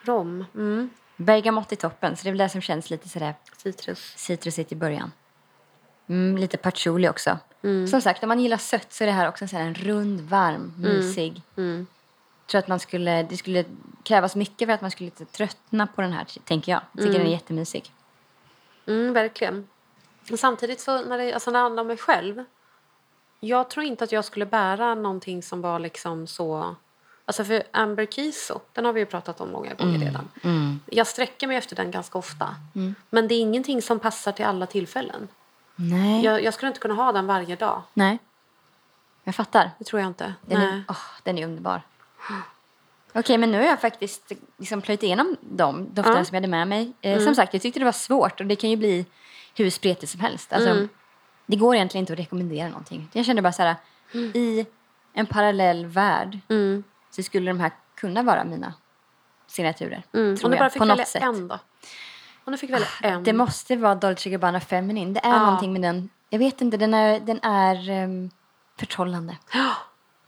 Rom. 0.01 0.45
Mm. 0.55 0.89
Bergamott 1.17 1.71
i 1.71 1.75
toppen, 1.75 2.17
så 2.17 2.23
det 2.23 2.29
är 2.29 2.31
väl 2.31 2.37
det 2.37 2.49
som 2.49 2.61
känns 2.61 2.89
lite 2.89 3.09
sådär 3.09 3.35
Citrus. 3.57 4.13
citrusigt 4.17 4.71
i 4.71 4.75
början. 4.75 5.11
Mm, 6.07 6.37
lite 6.37 6.57
patchouli 6.57 7.09
också. 7.09 7.37
Som 7.87 8.01
sagt, 8.01 8.23
om 8.23 8.27
man 8.27 8.39
gillar 8.39 8.57
sött 8.57 8.93
så 8.93 9.03
är 9.03 9.05
det 9.05 9.13
här 9.13 9.27
också 9.27 9.45
en, 9.55 9.75
rund, 9.75 10.21
varm, 10.21 10.73
mysig. 10.77 11.41
Mm. 11.57 11.87
tror 12.47 12.59
att 12.59 12.67
man 12.67 12.79
skulle, 12.79 13.23
det 13.23 13.37
skulle 13.37 13.65
krävas 14.03 14.35
mycket 14.35 14.67
för 14.67 14.73
att 14.73 14.81
man 14.81 14.91
skulle 14.91 15.07
lite 15.07 15.25
tröttna 15.25 15.87
på 15.87 16.01
den 16.01 16.11
här, 16.13 16.25
tänker 16.43 16.71
jag. 16.71 16.81
Jag 16.91 17.03
tycker 17.03 17.19
den 17.19 17.27
är 17.27 17.31
jättemysig. 17.31 17.91
Mm, 18.87 19.13
verkligen. 19.13 19.67
Men 20.29 20.37
samtidigt 20.37 20.79
så 20.79 21.01
när 21.01 21.17
det, 21.17 21.33
alltså 21.33 21.51
när 21.51 21.59
det 21.59 21.63
handlar 21.63 21.81
om 21.81 21.87
mig 21.87 21.97
själv. 21.97 22.43
Jag 23.39 23.69
tror 23.69 23.85
inte 23.85 24.03
att 24.03 24.11
jag 24.11 24.25
skulle 24.25 24.45
bära 24.45 24.95
någonting 24.95 25.43
som 25.43 25.61
var 25.61 25.79
liksom 25.79 26.27
så... 26.27 26.75
Alltså 27.28 27.43
för 27.43 27.63
Amber 27.71 28.05
Kiso, 28.05 28.59
den 28.73 28.86
har 28.86 28.93
vi 28.93 28.99
ju 28.99 29.05
pratat 29.05 29.41
om 29.41 29.51
många 29.51 29.73
gånger 29.73 29.99
redan. 29.99 30.30
Jag 30.86 31.07
sträcker 31.07 31.47
mig 31.47 31.57
efter 31.57 31.76
den 31.76 31.91
ganska 31.91 32.17
ofta. 32.17 32.55
Men 33.09 33.28
det 33.28 33.36
är 33.36 33.39
ingenting 33.39 33.82
som 33.82 33.99
passar 33.99 34.32
till 34.32 34.45
alla 34.45 34.65
tillfällen. 34.65 35.28
Nej. 35.76 36.23
Jag, 36.26 36.43
jag 36.43 36.53
skulle 36.53 36.67
inte 36.67 36.80
kunna 36.80 36.93
ha 36.93 37.11
den 37.11 37.28
varje 37.28 37.55
dag. 37.55 37.82
Nej. 37.93 38.19
Jag 39.23 39.36
fattar. 39.36 39.71
Det 39.80 39.86
tror 39.86 40.01
jag 40.01 40.07
inte. 40.09 40.34
Den 40.45 40.59
Nej. 40.59 40.67
är, 40.67 40.84
åh, 40.88 40.97
den 41.23 41.38
är 41.38 41.45
underbar. 41.45 41.82
Okej, 43.13 43.38
men 43.38 43.51
nu 43.51 43.57
har 43.57 43.65
jag 43.65 43.82
faktiskt 43.82 44.32
liksom 44.57 44.82
plöjt 44.82 45.03
igenom 45.03 45.38
de 45.41 45.93
dofterna 45.93 46.17
Ja. 46.17 46.26
som 46.26 46.36
jag 46.36 46.41
hade 46.41 46.47
med 46.51 46.67
mig. 46.67 46.93
Eh, 47.01 47.23
Som 47.23 47.36
sagt, 47.36 47.53
jag 47.53 47.61
tyckte 47.61 47.80
det 47.80 47.86
var 47.86 47.91
svårt 47.91 48.39
och 48.39 48.45
det 48.45 48.55
kan 48.55 48.69
ju 48.69 48.76
bli 48.76 49.05
hur 49.55 49.69
spretigt 49.69 50.11
som 50.11 50.21
helst. 50.21 50.53
Alltså, 50.53 50.88
Det 51.45 51.55
går 51.55 51.76
egentligen 51.76 52.01
inte 52.01 52.13
att 52.13 52.19
rekommendera 52.19 52.67
någonting. 52.67 53.09
Jag 53.13 53.26
kände 53.26 53.41
bara 53.41 53.53
så 53.53 53.61
här, 53.63 53.76
i 54.34 54.65
en 55.13 55.26
parallell 55.26 55.86
värld 55.86 56.39
Mm. 56.49 56.84
Så 57.16 57.24
skulle 57.24 57.51
de 57.51 57.59
här 57.59 57.72
kunna 57.95 58.24
vara 58.24 58.43
mina 58.43 58.74
signaturer. 59.47 60.03
Mm. 60.13 60.38
Tror 60.38 60.45
Om 60.47 60.51
du 60.51 60.57
jag, 60.57 60.61
bara 60.63 60.70
fick 60.70 60.80
på 60.80 60.86
något 60.86 60.99
välja 61.16 61.28
en 61.28 61.47
då? 61.47 61.59
Om 62.43 62.51
du 62.51 62.57
fick 62.57 62.70
välja 62.70 62.88
en. 63.01 63.24
Det 63.24 63.34
måste 63.34 63.76
vara 63.76 63.95
Dolce 63.95 64.30
Gabbana 64.30 64.59
Feminine. 64.59 65.13
Det 65.13 65.20
är 65.20 65.30
Ja. 65.30 65.39
någonting 65.45 65.74
med 65.74 65.82
den. 65.82 66.09
Jag 66.30 66.39
vet 66.39 66.61
inte, 66.61 66.78
den 66.78 66.93
är, 66.93 67.20
den 67.20 67.39
är 67.43 68.03
um, 68.03 68.32
förtrollande. 68.80 69.38
Ja, 69.53 69.74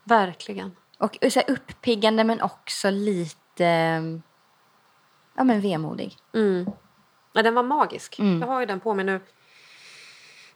verkligen. 0.04 0.76
Och 0.98 1.16
så 1.32 1.40
här 1.40 1.50
uppiggande 1.50 2.24
men 2.24 2.40
också 2.40 2.90
lite 2.90 3.96
um, 3.98 4.22
ja, 5.36 5.44
men 5.44 5.60
vemodig. 5.60 6.16
Mm. 6.34 6.70
Ja, 7.32 7.42
den 7.42 7.54
var 7.54 7.62
magisk. 7.62 8.18
Mm. 8.18 8.40
Jag 8.40 8.46
har 8.48 8.60
ju 8.60 8.66
den 8.66 8.80
på 8.80 8.94
mig 8.94 9.04
nu. 9.04 9.20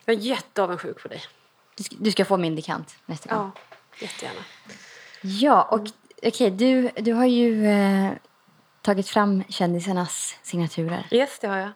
Jag 0.04 0.16
är 0.16 0.20
jätteavundsjuk 0.20 1.02
på 1.02 1.08
dig. 1.08 1.22
Du 1.76 1.84
ska, 1.84 1.96
du 1.98 2.10
ska 2.10 2.24
få 2.24 2.36
min 2.36 2.56
dekant 2.56 2.96
nästa 3.06 3.34
gång. 3.34 3.52
Ja, 3.54 4.06
jättegärna. 4.06 4.40
Ja, 5.22 5.62
och 5.62 5.86
okej, 6.22 6.50
du, 6.50 6.90
du 6.96 7.12
har 7.12 7.26
ju 7.26 7.66
eh, 7.66 8.10
tagit 8.82 9.08
fram 9.08 9.44
kändisarnas 9.48 10.38
signaturer. 10.42 11.06
Yes, 11.10 11.38
det 11.38 11.46
har 11.46 11.56
jag. 11.56 11.70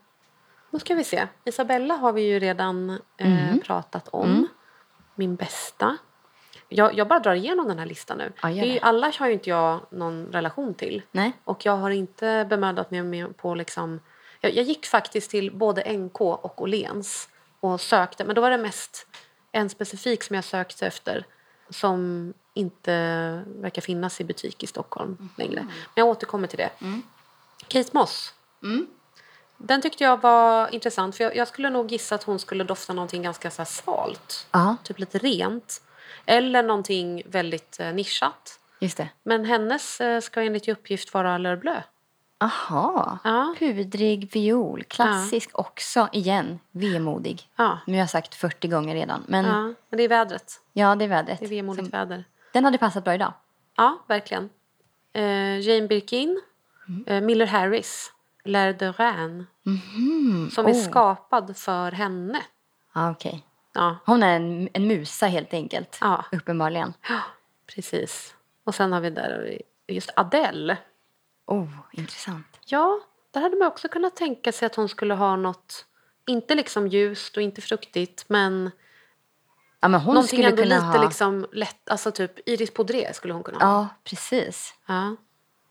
Nu 0.71 0.79
ska 0.79 0.95
vi 0.95 1.05
se. 1.05 1.27
Isabella 1.45 1.95
har 1.95 2.13
vi 2.13 2.23
ju 2.23 2.39
redan 2.39 2.91
eh, 3.17 3.57
pratat 3.65 4.09
om. 4.09 4.49
Min 5.15 5.37
bästa. 5.37 5.97
Jag, 6.69 6.95
jag 6.95 7.09
bara 7.09 7.19
drar 7.19 7.35
igenom 7.35 7.69
den 7.69 7.79
här 7.79 7.87
listan 7.87 8.19
nu. 8.19 8.33
Ja, 8.43 8.49
Det 8.49 8.81
alla 8.81 9.13
har 9.19 9.27
ju 9.27 9.33
inte 9.33 9.51
jag 9.51 9.81
någon 9.91 10.27
relation 10.27 10.75
till. 10.75 11.03
Nej? 11.13 11.33
Och 11.45 11.67
jag 11.67 11.77
har 11.77 11.91
inte 11.91 12.47
bemödat 12.51 12.91
mig 12.91 13.03
med 13.03 13.37
på 13.37 13.55
liksom... 13.55 14.01
Jag, 14.41 14.55
jag 14.55 14.65
gick 14.65 14.87
faktiskt 14.87 15.31
till 15.31 15.57
både 15.57 15.93
NK 15.93 16.21
och 16.21 16.63
Åhléns 16.63 17.29
och 17.61 17.81
sökte. 17.81 18.25
Men 18.25 18.35
då 18.35 18.41
var 18.41 18.51
det 18.51 18.59
mest 18.59 19.07
en 19.53 19.69
specifik 19.69 20.23
som 20.23 20.35
jag 20.37 20.45
sökte 20.45 20.87
efter 20.87 21.27
som 21.71 22.33
inte 22.57 22.93
verkar 23.47 23.83
finnas 23.83 24.21
i 24.21 24.25
butik 24.25 24.63
i 24.63 24.67
Stockholm 24.67 25.29
längre. 25.37 25.61
Men 25.63 25.69
jag 25.95 26.07
återkommer 26.09 26.47
till 26.49 26.59
det. 26.59 26.71
Kate 27.69 27.91
Moss. 27.93 28.35
Den 29.59 29.83
tyckte 29.83 30.05
jag 30.05 30.21
var 30.23 30.75
intressant. 30.75 31.17
För 31.17 31.25
jag, 31.25 31.37
jag 31.37 31.49
skulle 31.49 31.71
nog 31.71 31.93
gissa 31.93 32.15
att 32.15 32.23
hon 32.23 32.39
skulle 32.39 32.65
dofta 32.65 32.93
någonting 32.93 33.23
ganska 33.23 33.51
så 33.51 33.65
svalt. 33.65 34.47
Ja, 34.51 34.77
Typ 34.83 34.99
lite 34.99 35.19
rent. 35.19 35.83
Eller 36.27 36.63
någonting 36.63 37.23
väldigt 37.27 37.81
eh, 37.81 37.93
nischat. 37.93 38.59
just 38.81 38.97
det. 38.97 39.09
Men 39.23 39.45
hennes 39.45 40.01
eh, 40.01 40.21
ska 40.21 40.43
enligt 40.43 40.69
uppgift 40.69 41.15
vara 41.15 41.57
Bleu. 41.57 41.81
Aha. 42.41 43.19
Ja. 43.25 43.55
Pudrig 43.59 44.33
viol. 44.33 44.85
Klassisk 44.85 45.51
också, 45.59 46.09
igen. 46.13 46.59
Vemodig. 46.71 47.49
Ja. 47.57 47.79
Nu 47.87 47.93
har 47.93 47.99
jag 47.99 48.11
sagt 48.11 48.35
40 48.35 48.69
gånger 48.69 48.95
redan. 48.95 49.25
Men 49.29 49.45
ja, 49.45 49.51
Ja, 49.51 49.63
men 49.89 49.97
det 49.97 50.03
är 50.03 50.09
vädret. 50.09 50.61
det 50.73 50.81
är 50.81 51.09
vädret. 51.09 51.39
Det 51.39 51.45
är 51.45 51.49
vemodigt 51.49 51.91
Som- 51.91 51.99
väder. 51.99 52.25
Den 52.57 52.65
hade 52.65 52.79
passat 52.79 53.05
bra 53.05 53.15
idag. 53.15 53.33
Ja, 53.77 54.05
verkligen. 54.09 54.51
Eh, 55.13 55.59
Jane 55.61 55.87
Birkin, 55.89 56.41
eh, 57.07 57.21
Miller 57.21 57.47
Harris, 57.47 58.13
L'air 58.45 58.73
de 58.73 58.93
Rennes. 58.93 59.47
Som 60.55 60.67
är 60.67 60.73
Oh. 60.73 60.85
skapad 60.91 61.57
för 61.57 61.93
henne. 61.93 62.43
Ja, 62.95 63.11
okej. 63.11 63.47
Ja, 63.73 63.97
Hon 64.07 64.23
är 64.23 64.37
en, 64.37 64.69
en 64.73 64.87
musa 64.87 65.27
helt 65.27 65.55
enkelt. 65.55 65.99
Ja. 66.01 66.25
Uppenbarligen. 66.33 66.95
precis. 67.67 68.35
Och 68.65 68.75
sen 68.75 68.93
har 68.93 69.01
vi 69.01 69.11
där 69.11 69.63
just 69.87 70.11
Adele. 70.17 70.79
Oh, 71.47 71.69
intressant. 71.93 72.47
Ja, 72.67 73.01
där 73.31 73.41
hade 73.41 73.57
man 73.57 73.69
också 73.69 73.89
kunnat 73.89 74.17
tänka 74.17 74.53
sig 74.53 74.67
att 74.67 74.75
hon 74.75 74.89
skulle 74.89 75.15
ha 75.15 75.37
något, 75.37 75.87
inte 76.27 76.55
liksom 76.55 76.89
ljust 76.89 77.37
och 77.37 77.43
inte 77.43 77.61
fruktigt, 77.61 78.25
men 78.29 78.71
Ja, 79.87 79.91
men 79.91 80.01
hon 80.01 80.15
någonting 80.15 80.29
skulle 80.37 80.49
ändå 80.49 80.63
kunna 80.63 80.75
lite 80.75 80.99
ha... 80.99 81.05
liksom 81.05 81.47
lätt, 81.53 81.91
alltså 81.91 82.11
typ 82.11 82.49
Iris 82.49 82.75
Baudré 82.75 83.13
skulle 83.15 83.35
hon 83.35 83.43
kunna 83.43 83.59
ha. 83.59 83.67
Ja, 83.67 83.89
precis. 84.05 84.75
Ja. 84.87 85.17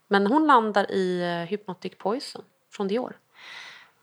Men 0.08 0.28
hon 0.28 0.48
landar 0.48 0.92
i 0.92 1.22
uh, 1.24 1.50
Hypnotic 1.50 1.94
Poison 1.98 2.42
från 2.72 2.88
Dior. 2.88 3.18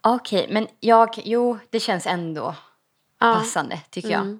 Okej, 0.00 0.46
men 0.50 0.66
jag... 0.80 1.08
Jo, 1.24 1.58
det 1.70 1.80
känns 1.80 2.06
ändå 2.06 2.54
Ja. 3.20 3.34
passande, 3.34 3.80
tycker 3.90 4.10
jag. 4.10 4.38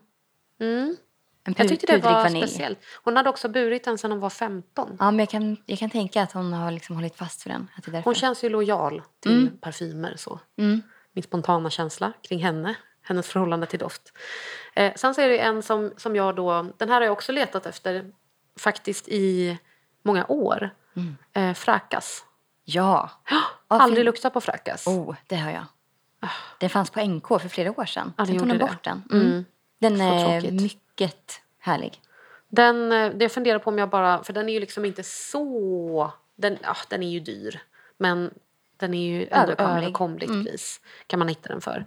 Mm. 0.60 0.96
En 1.44 1.54
Jag 1.56 1.68
tyckte 1.68 1.86
det 1.86 1.98
var 1.98 2.12
vanilj. 2.12 2.46
speciellt. 2.48 2.78
Hon 3.04 3.16
hade 3.16 3.30
också 3.30 3.48
burit 3.48 3.84
den 3.84 3.98
sedan 3.98 4.10
hon 4.10 4.20
var 4.20 4.30
15. 4.30 4.96
Ja, 4.98 5.10
men 5.10 5.18
jag 5.18 5.28
kan, 5.28 5.56
jag 5.66 5.78
kan 5.78 5.90
tänka 5.90 6.22
att 6.22 6.32
hon 6.32 6.52
har 6.52 6.70
liksom 6.70 6.96
hållit 6.96 7.16
fast 7.16 7.46
vid 7.46 7.52
den. 7.52 7.70
Att 7.76 7.84
det 7.84 7.90
är 7.90 7.92
därför. 7.92 8.04
Hon 8.04 8.14
känns 8.14 8.44
ju 8.44 8.48
lojal 8.48 9.02
till 9.20 9.50
parfymer. 9.60 10.14
Så. 10.16 10.40
Mm. 10.58 10.82
Min 11.12 11.22
spontana 11.22 11.70
känsla 11.70 12.12
kring 12.22 12.42
henne. 12.42 12.74
Hennes 13.02 13.28
förhållande 13.28 13.66
till 13.66 13.78
doft. 13.78 14.12
Eh, 14.74 14.92
sen 14.96 15.14
så 15.14 15.20
är 15.20 15.28
det 15.28 15.38
en 15.38 15.62
som, 15.62 15.92
som 15.96 16.16
jag 16.16 16.34
då... 16.36 16.66
Den 16.78 16.88
här 16.88 16.94
har 16.96 17.02
jag 17.02 17.12
också 17.12 17.32
letat 17.32 17.66
efter 17.66 18.10
faktiskt 18.58 19.08
i 19.08 19.58
många 20.02 20.26
år. 20.28 20.70
Mm. 20.96 21.16
Eh, 21.32 21.54
Fracas. 21.54 22.24
Ja. 22.64 23.10
Aldrig 23.68 23.96
fin- 23.98 24.04
luktat 24.04 24.32
på 24.32 24.40
Fracas. 24.40 24.86
Oh, 24.86 25.14
det 25.26 25.36
har 25.36 25.50
jag. 25.50 25.64
Den 26.58 26.70
fanns 26.70 26.90
på 26.90 27.00
NK 27.04 27.26
för 27.28 27.48
flera 27.48 27.70
år 27.80 27.84
sedan. 27.84 28.12
Ja, 28.16 28.26
Sen 28.26 28.38
tog 28.38 28.48
de 28.48 28.58
det. 28.58 28.64
bort 28.64 28.84
den. 28.84 29.02
Mm. 29.12 29.44
Den 29.78 29.96
Så 29.98 30.02
är 30.04 30.40
tråkigt. 30.40 30.62
mycket 30.62 31.40
härlig. 31.58 32.00
Den, 32.48 32.92
eh, 32.92 33.10
det 33.14 33.24
jag 33.24 33.32
funderar 33.32 33.58
på 33.58 33.70
om 33.70 33.78
jag 33.78 33.88
bara... 33.88 34.24
För 34.24 34.32
den 34.32 34.48
är 34.48 34.52
ju 34.52 34.60
liksom 34.60 34.84
inte 34.84 35.02
så... 35.02 36.12
Den, 36.36 36.58
ja, 36.62 36.76
den 36.88 37.02
är 37.02 37.10
ju 37.10 37.20
dyr. 37.20 37.62
Men 37.96 38.30
den 38.76 38.94
är 38.94 39.02
ju 39.10 39.22
ändå 39.30 39.52
Överkomlig. 39.52 39.82
överkomligt 39.82 40.32
pris. 40.46 40.80
Kan 41.06 41.18
man 41.18 41.28
hitta 41.28 41.48
den 41.48 41.60
för. 41.60 41.84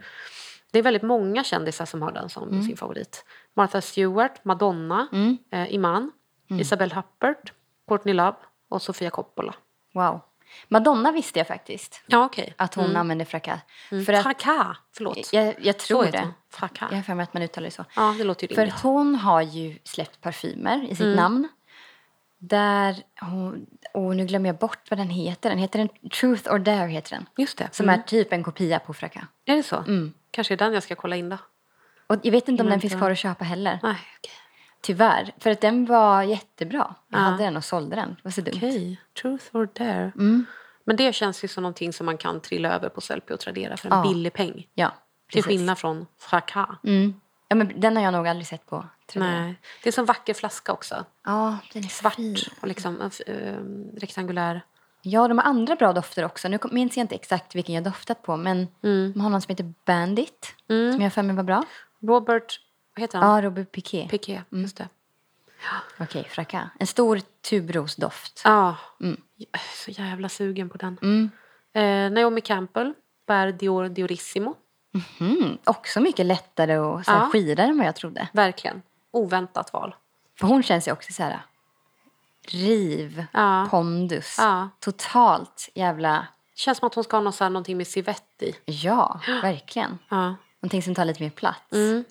Det 0.76 0.80
är 0.80 0.84
väldigt 0.84 1.04
många 1.04 1.44
kändisar 1.44 1.86
som 1.86 2.02
har 2.02 2.12
den 2.12 2.30
som 2.30 2.64
sin 2.64 2.78
favorit. 2.78 3.26
Martha 3.54 3.82
Stewart, 3.82 4.46
Madonna, 4.46 5.08
eh, 5.52 5.74
Iman, 5.74 6.12
Isabelle 6.50 6.96
Huppert, 6.96 7.54
Courtney 7.88 8.14
Love 8.14 8.36
och 8.70 8.82
Sofia 8.82 9.10
Coppola. 9.10 9.56
Wow. 9.94 10.22
Madonna 10.68 11.12
visste 11.12 11.40
jag 11.40 11.48
faktiskt 11.48 12.02
Ja, 12.08 12.26
okej. 12.26 12.54
att 12.58 12.76
hon 12.76 12.96
använde 12.96 13.26
fracas. 13.26 13.60
För 13.90 14.14
att, 14.14 14.24
Fracas. 14.24 14.78
Förlåt. 14.98 15.34
jag, 15.34 15.56
jag 15.62 15.78
tror 15.78 16.04
det. 16.06 16.28
Fracas. 16.50 16.88
Jag 16.92 16.98
har 16.98 17.04
för 17.04 17.14
mig 17.16 17.24
att 17.24 17.34
man 17.34 17.44
uttalar 17.44 17.66
det 17.66 17.72
så. 17.72 17.86
Ja, 17.96 18.16
det 18.18 18.24
låter 18.24 18.48
ju 18.50 18.56
För 18.56 18.62
rimligt. 18.62 18.82
hon 18.82 19.16
har 19.16 19.42
ju 19.42 19.80
släppt 19.84 20.22
parfymer 20.22 20.84
i 20.90 20.96
sitt 20.96 21.16
namn. 21.16 21.48
Där 22.48 22.96
hon, 23.22 23.66
och 23.94 24.16
nu 24.16 24.26
glömmer 24.26 24.50
jag 24.50 24.58
bort 24.58 24.90
vad 24.90 25.00
den 25.00 25.10
heter. 25.10 25.50
Den 25.50 25.60
heter 25.60 25.80
en 25.80 25.90
Truth 26.10 26.54
or 26.54 26.60
Dare 26.60 26.88
heter 26.90 27.12
den. 27.16 27.26
Just 27.38 27.58
det. 27.58 27.70
Som 27.72 27.90
är 27.90 27.98
typ 27.98 28.34
en 28.34 28.44
kopia 28.44 28.80
på 28.80 28.94
fracas. 28.94 29.24
Är 29.46 29.56
det 29.56 29.64
så? 29.64 29.84
Kanske 30.32 30.54
är 30.54 30.58
den 30.58 30.74
jag 30.74 30.84
ska 30.84 30.96
kolla 30.96 31.16
in 31.16 31.30
då. 31.30 31.38
Och 32.08 32.16
jag 32.24 32.32
vet 32.32 32.48
inte 32.48 32.64
om 32.64 32.70
den 32.70 32.82
finns 32.82 32.94
kvar 32.94 33.12
att 33.12 33.18
köpa 33.18 33.44
heller. 33.46 33.80
Nej, 33.84 33.92
okej. 34.20 34.32
Tyvärr. 34.82 35.34
För 35.40 35.50
att 35.50 35.62
den 35.62 35.86
var 35.86 36.24
jättebra. 36.24 36.96
Jag 37.08 37.20
Ja. 37.20 37.24
hade 37.24 37.44
den 37.44 37.58
och 37.58 37.64
sålde 37.64 37.96
den. 37.96 38.10
Det 38.10 38.20
var 38.24 38.32
så 38.32 38.42
dumt. 38.42 38.54
Okej, 38.56 39.02
truth 39.22 39.46
or 39.56 39.70
dare. 39.74 40.12
Mm. 40.16 40.46
Men 40.84 40.96
det 40.96 41.14
känns 41.16 41.44
ju 41.44 41.48
som 41.48 41.64
någonting 41.64 41.94
som 41.94 42.06
man 42.06 42.18
kan 42.18 42.40
trilla 42.42 42.74
över 42.76 42.90
på 42.90 43.02
Sellpy 43.02 43.34
och 43.34 43.40
Tradera 43.40 43.78
för 43.78 43.90
en 43.90 43.98
Ja. 43.98 44.04
billig 44.14 44.34
peng. 44.34 44.68
Ja, 44.74 44.90
Till 44.90 45.44
precis. 45.44 45.46
skillnad 45.46 45.78
från 45.78 46.06
Fracas. 46.20 46.70
Mm. 46.84 47.14
Ja, 47.48 47.56
men 47.56 47.80
den 47.80 47.96
har 47.96 48.04
jag 48.04 48.14
nog 48.14 48.28
aldrig 48.28 48.48
sett 48.48 48.66
på. 48.66 48.86
Tradera. 49.08 49.32
Nej. 49.42 49.56
Det 49.84 49.90
är 49.90 49.94
som 49.94 50.06
vacker 50.06 50.34
flaska 50.34 50.74
också. 50.74 51.06
Ja, 51.26 51.58
den 51.74 51.84
är 51.84 51.88
Svart 51.88 52.16
fin. 52.16 52.36
och 52.62 52.68
liksom 52.68 53.02
en 53.02 53.08
f- 53.08 53.22
eh, 53.28 53.56
rektangulär. 54.00 54.62
Ja, 55.02 55.28
de 55.28 55.38
har 55.38 55.46
andra 55.46 55.76
bra 55.76 55.94
dofter 55.94 56.26
också. 56.26 56.48
Nu 56.48 56.60
minns 56.72 56.98
jag 56.98 57.04
inte 57.04 57.16
exakt 57.16 57.56
vilken 57.56 57.76
jag 57.76 57.84
doftat 57.84 58.22
på. 58.24 58.38
Men 58.38 58.68
Mm. 58.84 59.12
de 59.14 59.20
har 59.22 59.30
någon 59.30 59.42
som 59.42 59.50
heter 59.52 59.74
Bandit. 59.86 60.56
Som 60.68 61.02
jag 61.02 61.14
för 61.14 61.24
mig 61.24 61.36
var 61.36 61.44
bra. 61.44 61.64
Robert, 62.02 62.60
vad 62.96 63.02
heter 63.02 63.18
han? 63.20 63.36
Ja, 63.36 63.42
Robert 63.42 63.72
Piqué. 63.72 64.08
Piqué, 64.12 64.42
just 64.50 64.78
det. 64.78 64.88
Okej, 66.00 66.24
fracas. 66.30 66.68
En 66.80 66.88
stor 66.88 67.22
tubrosdoft. 67.50 68.42
Ja, 68.44 68.76
jag 69.00 69.48
är 69.52 69.86
så 69.86 69.92
jävla 69.92 70.30
sugen 70.30 70.70
på 70.70 70.78
den. 70.78 70.98
Mm. 71.02 71.30
Eh, 71.74 72.12
Naomi 72.22 72.42
Campbell 72.42 72.94
bär 73.28 73.52
Dior 73.52 73.90
Diorissimo. 73.90 74.56
Mm. 75.20 75.58
Också 75.64 76.00
mycket 76.02 76.26
lättare 76.26 76.78
och 76.78 77.06
så 77.06 77.12
här 77.12 77.20
Ja. 77.20 77.30
skidare 77.30 77.68
än 77.68 77.78
vad 77.78 77.88
jag 77.88 77.96
trodde. 77.96 78.28
Verkligen. 78.34 78.82
Oväntat 79.12 79.74
val. 79.74 79.96
För 80.40 80.48
hon 80.48 80.64
känns 80.64 80.88
ju 80.88 80.92
också 80.92 81.14
så 81.14 81.24
här 81.24 81.40
riv, 82.48 83.26
Ja. 83.32 83.68
pondus. 83.72 84.36
Ja. 84.40 84.70
Totalt 84.80 85.70
jävla... 85.74 86.28
Känns 86.56 86.78
som 86.78 86.88
att 86.88 86.94
hon 86.96 87.04
ska 87.04 87.18
ha 87.18 87.22
något, 87.22 87.36
så 87.36 87.44
här, 87.44 87.52
någonting 87.52 87.78
med 87.78 87.88
civett 87.88 88.42
i. 88.42 88.56
Ja, 88.66 89.20
verkligen. 89.42 90.00
Ja. 90.10 90.36
Någonting 90.62 90.84
som 90.84 90.96
tar 90.96 91.06
lite 91.06 91.24
mer 91.24 91.30
plats. 91.30 91.72
Mm. 91.74 92.04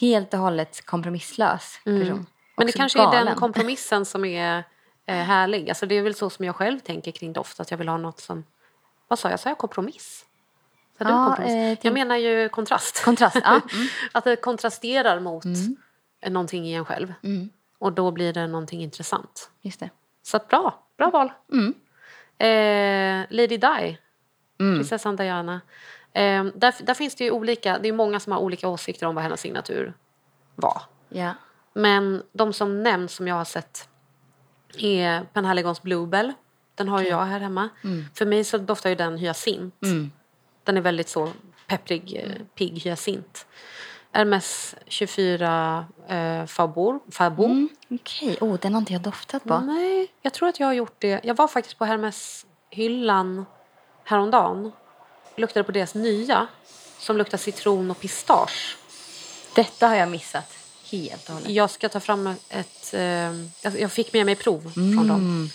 Helt 0.00 0.34
och 0.34 0.40
hållet 0.40 0.86
kompromisslös 0.86 1.80
person. 1.84 2.26
Men 2.56 2.66
det 2.66 2.72
kanske 2.72 2.98
är 2.98 3.02
den 3.04 3.12
galen. 3.12 3.34
kompromissen 3.36 4.04
som 4.04 4.24
är 4.24 4.64
eh, 5.06 5.16
härlig. 5.16 5.68
Alltså 5.68 5.86
det 5.86 5.94
är 5.94 6.02
väl 6.02 6.14
så 6.14 6.30
som 6.30 6.44
jag 6.44 6.56
själv 6.56 6.78
tänker 6.80 7.12
kring 7.12 7.32
doft. 7.32 7.60
Att 7.60 7.70
jag 7.70 7.78
vill 7.78 7.88
ha 7.88 7.96
något 7.96 8.20
som... 8.20 8.44
Vad 9.08 9.18
sa 9.18 9.30
jag? 9.30 9.40
Sa 9.40 9.48
jag 9.48 9.58
kompromiss? 9.58 10.24
Sa 10.98 11.04
du 11.04 11.10
Ja, 11.10 11.24
kompromiss? 11.26 11.52
eh, 11.52 11.68
jag 11.68 11.80
tänk- 11.80 11.94
menar 11.94 12.16
ju 12.16 12.48
kontrast. 12.48 13.04
Kontrast, 13.04 13.36
ja. 13.44 13.60
Mm. 13.74 13.86
att 14.12 14.24
det 14.24 14.36
kontrasterar 14.36 15.20
mot 15.20 15.44
eh, 16.20 16.30
någonting 16.32 16.66
i 16.66 16.74
en 16.74 16.84
själv. 16.84 17.14
Mm. 17.22 17.48
Och 17.78 17.92
då 17.92 18.10
blir 18.10 18.32
det 18.32 18.46
någonting 18.46 18.82
intressant. 18.82 19.50
Just 19.62 19.80
det. 19.80 19.90
Så 20.22 20.36
att 20.36 20.48
bra. 20.48 20.86
Bra 20.96 21.10
val. 21.10 21.32
Mm. 21.52 21.74
Eh, 22.38 23.26
Lady 23.30 23.56
Di. 23.56 23.98
Mm. 24.60 24.78
Prinsessan 24.78 25.16
Diana. 25.16 25.60
Eh, 26.12 26.44
där, 26.44 26.74
där 26.84 26.94
finns 26.94 27.14
det 27.14 27.24
ju 27.24 27.30
olika... 27.30 27.78
Det 27.78 27.88
är 27.88 27.92
många 27.92 28.20
som 28.20 28.32
har 28.32 28.40
olika 28.40 28.68
åsikter 28.68 29.06
om 29.06 29.14
vad 29.14 29.24
hennes 29.24 29.40
signatur 29.40 29.94
var. 30.54 30.82
Ja. 31.08 31.34
Men 31.72 32.22
de 32.32 32.52
som 32.52 32.82
nämns 32.82 33.12
som 33.14 33.28
jag 33.28 33.34
har 33.34 33.44
sett 33.44 33.88
är 34.78 35.24
Penhallagons 35.32 35.82
Bluebell. 35.82 36.32
Den 36.74 36.88
har 36.88 37.02
ju 37.02 37.08
jag 37.08 37.24
här 37.24 37.40
hemma. 37.40 37.68
För 38.14 38.26
mig 38.26 38.44
så 38.44 38.58
doftar 38.58 38.90
ju 38.90 38.96
den 38.96 39.18
hyacint. 39.18 39.74
Mm. 39.82 40.10
Den 40.68 40.76
är 40.76 40.80
väldigt 40.80 41.08
så 41.08 41.32
pepprig, 41.66 42.16
eh, 42.24 42.42
pigg 42.54 42.78
hyacint. 42.82 43.46
Hermes 44.12 44.74
24 44.86 45.86
eh, 46.08 46.46
Fabor. 46.46 47.00
Fabo. 47.10 47.44
Mm. 47.44 47.68
Okej, 47.90 48.36
oh, 48.40 48.56
den 48.60 48.72
har 48.74 48.80
inte 48.80 48.92
jag 48.92 49.02
doftat 49.02 49.44
på. 49.44 49.58
Nej, 49.58 50.08
jag 50.22 50.32
tror 50.32 50.48
att 50.48 50.60
jag 50.60 50.66
har 50.66 50.72
gjort 50.74 50.94
det. 50.98 51.20
Jag 51.24 51.34
var 51.36 51.48
faktiskt 51.48 51.78
på 51.78 51.84
Hermes 51.84 52.46
hyllan 52.70 53.46
häromdagen. 54.04 54.72
luktade 55.36 55.64
på 55.64 55.72
deras 55.72 55.94
nya 55.94 56.46
som 56.98 57.16
luktar 57.16 57.38
citron 57.38 57.90
och 57.90 58.00
pistage. 58.00 58.76
Detta 59.54 59.88
har 59.88 59.94
jag 59.96 60.08
missat 60.10 60.56
helt 60.90 61.28
och 61.28 61.34
hållet. 61.34 61.50
Jag 61.50 61.70
ska 61.70 61.88
ta 61.88 62.00
fram 62.00 62.26
ett... 62.48 62.94
Eh, 62.94 63.00
jag- 63.62 63.80
jag 63.80 63.92
fick 63.92 64.12
med 64.12 64.26
mig 64.26 64.34
prov 64.36 64.60
från 64.74 65.08
dem. 65.08 65.50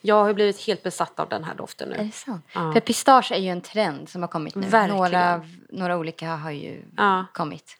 Jag 0.00 0.24
har 0.24 0.34
blivit 0.34 0.60
helt 0.66 0.82
besatt 0.82 1.20
av 1.20 1.28
den 1.28 1.44
här 1.44 1.54
doften 1.54 1.92
Är 1.92 1.98
nu. 1.98 2.04
det 2.04 2.12
sant? 2.12 2.46
Ja. 2.52 2.72
För 2.72 2.80
pistage 2.80 3.32
är 3.32 3.36
ju 3.38 3.48
en 3.48 3.60
trend 3.60 4.08
som 4.08 4.22
har 4.22 4.28
kommit 4.28 4.54
nu. 4.54 4.66
Verkligen. 4.66 4.96
Några, 4.96 5.42
några 5.70 5.96
olika 5.96 6.26
har 6.36 6.50
ju 6.50 6.82
Ja. 6.96 7.24
kommit. 7.32 7.76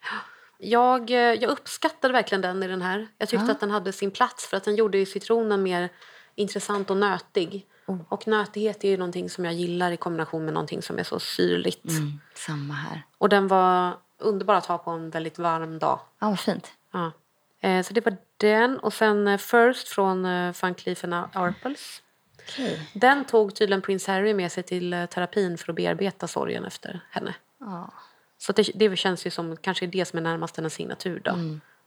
Jag, 0.59 1.11
eh, 1.11 1.17
jag 1.17 1.51
uppskattade 1.51 2.13
verkligen 2.13 2.43
den 2.43 2.63
i 2.63 2.69
den 2.69 2.83
här. 2.83 3.09
Jag 3.19 3.29
tyckte 3.29 3.47
Ja. 3.47 3.53
att 3.53 3.61
den 3.61 3.71
hade 3.71 3.93
sin 3.93 4.11
plats 4.11 4.47
för 4.47 4.57
att 4.57 4.65
den 4.65 4.77
gjorde 4.77 5.07
citronen 5.07 5.63
mer 5.63 5.89
intressant 6.35 6.91
och 6.91 6.97
nötig. 6.97 7.67
Oh. 7.87 7.99
Och 8.09 8.27
nötighet 8.29 8.85
är 8.85 8.89
ju 8.89 8.97
någonting 8.97 9.31
som 9.31 9.45
jag 9.45 9.55
gillar 9.55 9.91
i 9.91 9.97
kombination 9.97 10.45
med 10.45 10.55
någonting 10.55 10.83
som 10.83 10.99
är 10.99 11.03
så 11.03 11.21
syrligt. 11.21 11.85
Mm, 11.91 12.21
samma 12.35 12.75
här. 12.75 13.03
Och 13.19 13.29
den 13.29 13.49
var 13.49 13.97
underbar 14.19 14.55
att 14.55 14.67
ha 14.67 14.79
på 14.79 14.91
en 14.91 15.11
väldigt 15.11 15.39
varm 15.39 15.79
dag. 15.79 16.01
Ja, 16.19 16.29
vad 16.29 16.41
fint. 16.41 16.73
Ja. 16.93 17.13
Eh, 17.61 17.83
så 17.83 17.95
det 17.95 18.05
var 18.05 18.17
den. 18.37 18.79
Och 18.79 18.93
sen 18.93 19.29
eh, 19.29 19.39
First 19.39 19.89
från 19.89 20.23
Van 20.63 20.75
Cleef 20.75 21.05
Arpels. 21.33 22.03
Okej. 22.49 22.91
Den 22.93 23.25
tog 23.25 23.55
tydligen 23.55 23.83
Prins 23.83 24.07
Harry 24.07 24.35
med 24.35 24.53
sig 24.53 24.63
till 24.63 24.93
eh, 24.93 25.07
terapin 25.07 25.59
för 25.59 25.73
att 25.73 25.77
bearbeta 25.77 26.29
sorgen 26.29 26.65
efter 26.65 27.01
henne. 27.11 27.35
Ja. 27.61 27.93
Så 28.39 28.53
det, 28.53 28.71
det 28.75 28.97
känns 28.97 29.27
ju 29.27 29.31
som 29.31 29.57
kanske 29.57 29.87
det 29.87 30.05
som 30.05 30.17
är 30.19 30.23
närmast 30.23 30.59
en 30.59 30.71
signatur 30.71 31.21
då. 31.25 31.35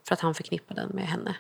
För 0.07 0.14
att 0.14 0.20
han 0.22 0.34
förknippar 0.36 0.76
den 0.76 0.89
med 0.89 1.07
henne. 1.07 1.36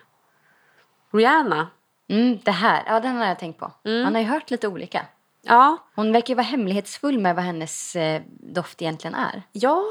Rihanna. 1.11 1.67
Mm, 2.07 2.39
det 2.43 2.51
här, 2.51 2.83
ja 2.87 2.99
den 2.99 3.15
har 3.15 3.25
jag 3.25 3.39
tänkt 3.39 3.59
på. 3.59 3.71
Man 3.83 4.13
har 4.15 4.21
ju 4.21 4.27
hört 4.27 4.51
lite 4.51 4.67
olika. 4.67 5.05
Ja, 5.41 5.77
Hon 5.95 6.11
verkar 6.11 6.29
ju 6.29 6.35
vara 6.35 6.45
hemlighetsfull 6.45 7.19
med 7.19 7.35
vad 7.35 7.43
hennes 7.45 7.95
eh, 7.95 8.21
doft 8.27 8.81
egentligen 8.81 9.15
är. 9.15 9.43
ja, 9.51 9.83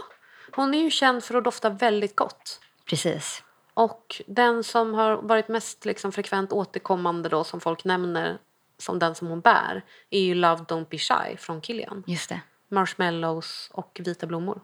hon 0.56 0.74
är 0.74 0.78
ju 0.82 0.90
känd 0.90 1.24
för 1.24 1.34
att 1.34 1.44
dofta 1.44 1.70
väldigt 1.70 2.16
gott. 2.16 2.60
Precis. 2.86 3.42
Och 3.74 4.22
den 4.26 4.64
som 4.64 4.94
har 4.94 5.16
varit 5.16 5.48
mest 5.48 5.84
liksom 5.84 6.12
frekvent 6.12 6.52
återkommande 6.52 7.28
då 7.28 7.44
som 7.44 7.60
folk 7.60 7.84
nämner 7.84 8.38
som 8.80 8.98
den 8.98 9.14
som 9.14 9.28
hon 9.28 9.40
bär 9.40 9.84
är 10.10 10.20
ju 10.20 10.34
Love 10.34 10.62
Don't 10.62 10.86
Be 10.90 10.98
Shy 10.98 11.36
från 11.36 11.62
Kilian. 11.62 12.04
Just 12.06 12.28
det. 12.28 12.40
Marshmallows 12.68 13.70
och 13.72 14.00
vita 14.04 14.26
blommor. 14.26 14.60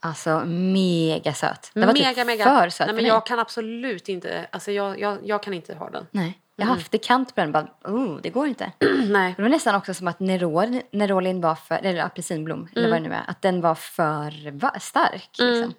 Alltså 0.00 0.44
mega 0.44 1.34
söt. 1.34 1.70
Den 1.74 1.86
var 1.86 1.94
mega, 1.94 2.14
typ 2.14 2.26
mega. 2.26 2.44
för 2.44 2.68
söt 2.68 2.86
Nej, 2.86 2.88
för 2.88 2.94
men 2.94 3.02
mig. 3.02 3.06
jag 3.06 3.26
kan 3.26 3.38
absolut 3.38 4.08
inte, 4.08 4.46
alltså 4.50 4.72
jag, 4.72 5.00
jag, 5.00 5.18
jag 5.22 5.42
kan 5.42 5.54
inte 5.54 5.74
ha 5.74 5.90
den. 5.90 6.06
Nej. 6.10 6.40
Jag 6.58 6.66
har 6.66 6.74
haft 6.74 6.92
det 6.92 6.98
kant 6.98 7.34
på 7.34 7.40
den 7.40 7.52
bara, 7.52 7.68
oh, 7.84 8.20
det 8.22 8.30
går 8.30 8.46
inte. 8.46 8.72
Nej. 9.08 9.34
Det 9.36 9.42
var 9.42 9.48
nästan 9.48 9.74
också 9.74 9.94
som 9.94 10.08
att 10.08 10.20
Nerol, 10.20 10.80
Nerolin 10.90 11.40
var 11.40 11.54
för, 11.54 11.74
eller 11.74 12.02
apelsinblom, 12.02 12.68
eller 12.76 12.90
vad 12.90 13.02
det 13.02 13.08
nu 13.08 13.14
är, 13.14 13.24
att 13.30 13.42
den 13.42 13.60
var 13.60 13.74
för 13.74 14.50
va, 14.50 14.72
stark. 14.80 15.30
Liksom. 15.38 15.74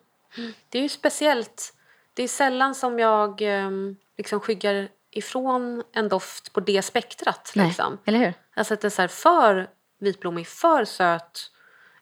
Det 0.69 0.77
är 0.77 0.81
ju 0.81 0.89
speciellt. 0.89 1.73
Det 2.13 2.23
är 2.23 2.27
sällan 2.27 2.75
som 2.75 2.99
jag 2.99 3.41
ehm, 3.41 3.95
liksom 4.17 4.39
skyggar 4.39 4.89
ifrån 5.17 5.83
en 5.93 6.09
doft 6.09 6.53
på 6.53 6.59
det 6.59 6.81
spektrat. 6.81 7.51
Nej, 7.55 7.67
Liksom. 7.67 7.97
eller 8.05 8.19
hur? 8.19 8.33
Alltså 8.55 8.73
att 8.73 8.81
det 8.81 8.87
är 8.87 8.89
så 8.89 9.01
här 9.01 9.07
för 9.07 9.69
vitblommig, 9.99 10.47
för 10.47 10.85
söt. 10.85 11.51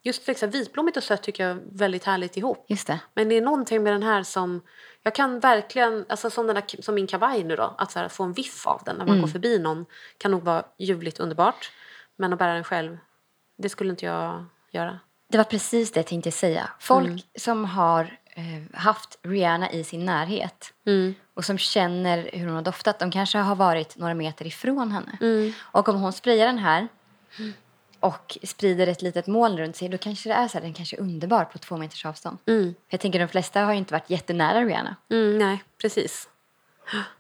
Just 0.01 0.27
liksom, 0.27 0.49
vitblommigt 0.49 0.97
och 0.97 1.03
sött 1.03 1.23
tycker 1.23 1.47
jag 1.47 1.57
är 1.57 1.61
väldigt 1.71 2.03
härligt 2.03 2.37
ihop. 2.37 2.65
Just 2.67 2.87
det. 2.87 2.99
Men 3.13 3.29
det 3.29 3.35
är 3.35 3.41
någonting 3.41 3.83
med 3.83 3.93
den 3.93 4.03
här 4.03 4.23
som... 4.23 4.61
Jag 5.03 5.15
kan 5.15 5.39
verkligen, 5.39 6.05
alltså 6.09 6.29
som, 6.29 6.47
den 6.47 6.55
här, 6.55 6.81
som 6.81 6.95
min 6.95 7.07
kavaj 7.07 7.43
nu 7.43 7.55
då, 7.55 7.75
att 7.77 7.93
här, 7.93 8.07
få 8.07 8.23
en 8.23 8.33
viff 8.33 8.67
av 8.67 8.81
den 8.85 8.95
när 8.95 9.05
man 9.05 9.21
går 9.21 9.27
förbi 9.27 9.59
någon 9.59 9.85
kan 10.17 10.31
nog 10.31 10.43
vara 10.43 10.63
ljuvligt 10.77 11.19
underbart. 11.19 11.71
Men 12.15 12.33
att 12.33 12.39
bära 12.39 12.53
den 12.53 12.63
själv, 12.63 12.97
det 13.57 13.69
skulle 13.69 13.89
inte 13.89 14.05
jag 14.05 14.45
göra. 14.71 14.99
Det 15.29 15.37
var 15.37 15.45
precis 15.45 15.91
det 15.91 15.99
jag 15.99 16.07
tänkte 16.07 16.31
säga. 16.31 16.69
Folk 16.79 17.25
som 17.39 17.65
har 17.65 18.17
haft 18.73 19.19
Rihanna 19.21 19.71
i 19.71 19.83
sin 19.83 20.05
närhet 20.05 20.73
och 21.33 21.45
som 21.45 21.57
känner 21.57 22.29
hur 22.33 22.45
hon 22.45 22.55
har 22.55 22.61
doftat, 22.61 22.99
de 22.99 23.11
kanske 23.11 23.37
har 23.37 23.55
varit 23.55 23.97
några 23.97 24.13
meter 24.13 24.47
ifrån 24.47 24.91
henne. 24.91 25.17
Och 25.59 25.89
om 25.89 25.95
hon 25.95 26.13
sprayar 26.13 26.45
den 26.45 26.57
här 26.57 26.87
och 27.99 28.37
sprider 28.43 28.87
ett 28.87 29.01
litet 29.01 29.27
moln 29.27 29.57
runt 29.57 29.75
sig, 29.75 29.89
då 29.89 29.97
kanske 29.97 30.29
det 30.29 30.35
är 30.35 30.47
så 30.47 30.57
här, 30.57 30.61
den 30.65 30.73
kanske 30.73 30.95
är 30.97 31.01
underbar 31.01 31.45
på 31.45 31.57
två 31.57 31.77
meters 31.77 32.05
avstånd. 32.05 32.37
För 32.71 32.73
jag 32.89 32.99
tänker 32.99 33.19
de 33.19 33.27
flesta 33.27 33.61
har 33.61 33.71
ju 33.71 33.77
inte 33.77 33.93
varit 33.93 34.09
jättenära 34.09 34.63
Rihanna. 34.63 34.95
Mm, 35.09 35.37
nej, 35.37 35.63
precis. 35.81 36.29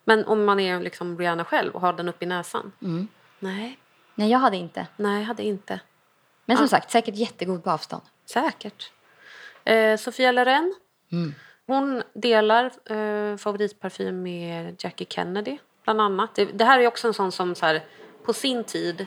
Men 0.03 0.25
om 0.25 0.45
man 0.45 0.59
är 0.59 0.79
liksom 0.79 1.17
Rihanna 1.17 1.45
själv 1.45 1.75
och 1.75 1.81
har 1.81 1.93
den 1.93 2.09
uppe 2.09 2.25
i 2.25 2.27
näsan? 2.27 2.71
Nej, 3.39 3.79
Nej, 4.15 4.29
jag 4.31 4.39
hade 4.39 4.57
inte. 4.57 4.87
nej, 4.97 5.19
jag 5.19 5.27
hade 5.27 5.43
inte. 5.43 5.79
Men 6.45 6.57
som 6.57 6.67
sagt, 6.67 6.91
säkert 6.91 7.15
jättegod 7.15 7.63
på 7.63 7.71
avstånd. 7.71 8.03
Säkert. 8.25 8.91
Eh, 9.63 9.97
Sofia 9.97 10.31
Loren. 10.31 10.75
Hon 11.67 12.03
delar 12.13 12.65
eh, 12.85 13.37
favoritparfym 13.37 14.23
med 14.23 14.75
Jackie 14.83 15.07
Kennedy, 15.09 15.57
bland 15.83 16.01
annat. 16.01 16.35
Det, 16.35 16.45
det 16.45 16.65
här 16.65 16.79
är 16.79 16.87
också 16.87 17.07
en 17.07 17.13
sån 17.13 17.31
som 17.31 17.55
så 17.55 17.65
här, 17.65 17.83
på 18.25 18.33
sin 18.33 18.63
tid 18.63 19.05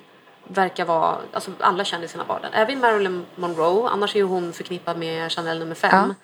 verkar 0.48 0.84
vara... 0.84 1.18
Alltså 1.32 1.50
alla 1.60 1.84
kändisarna 1.84 2.24
var 2.24 2.40
den. 2.40 2.52
Även 2.52 2.80
Marilyn 2.80 3.26
Monroe. 3.36 3.88
Annars 3.88 4.14
är 4.14 4.18
ju 4.20 4.24
hon 4.26 4.52
förknippad 4.52 4.98
med 4.98 5.32
Chanel 5.32 5.58
nummer 5.58 5.74
fem. 5.74 5.90
Ja. 6.08 6.14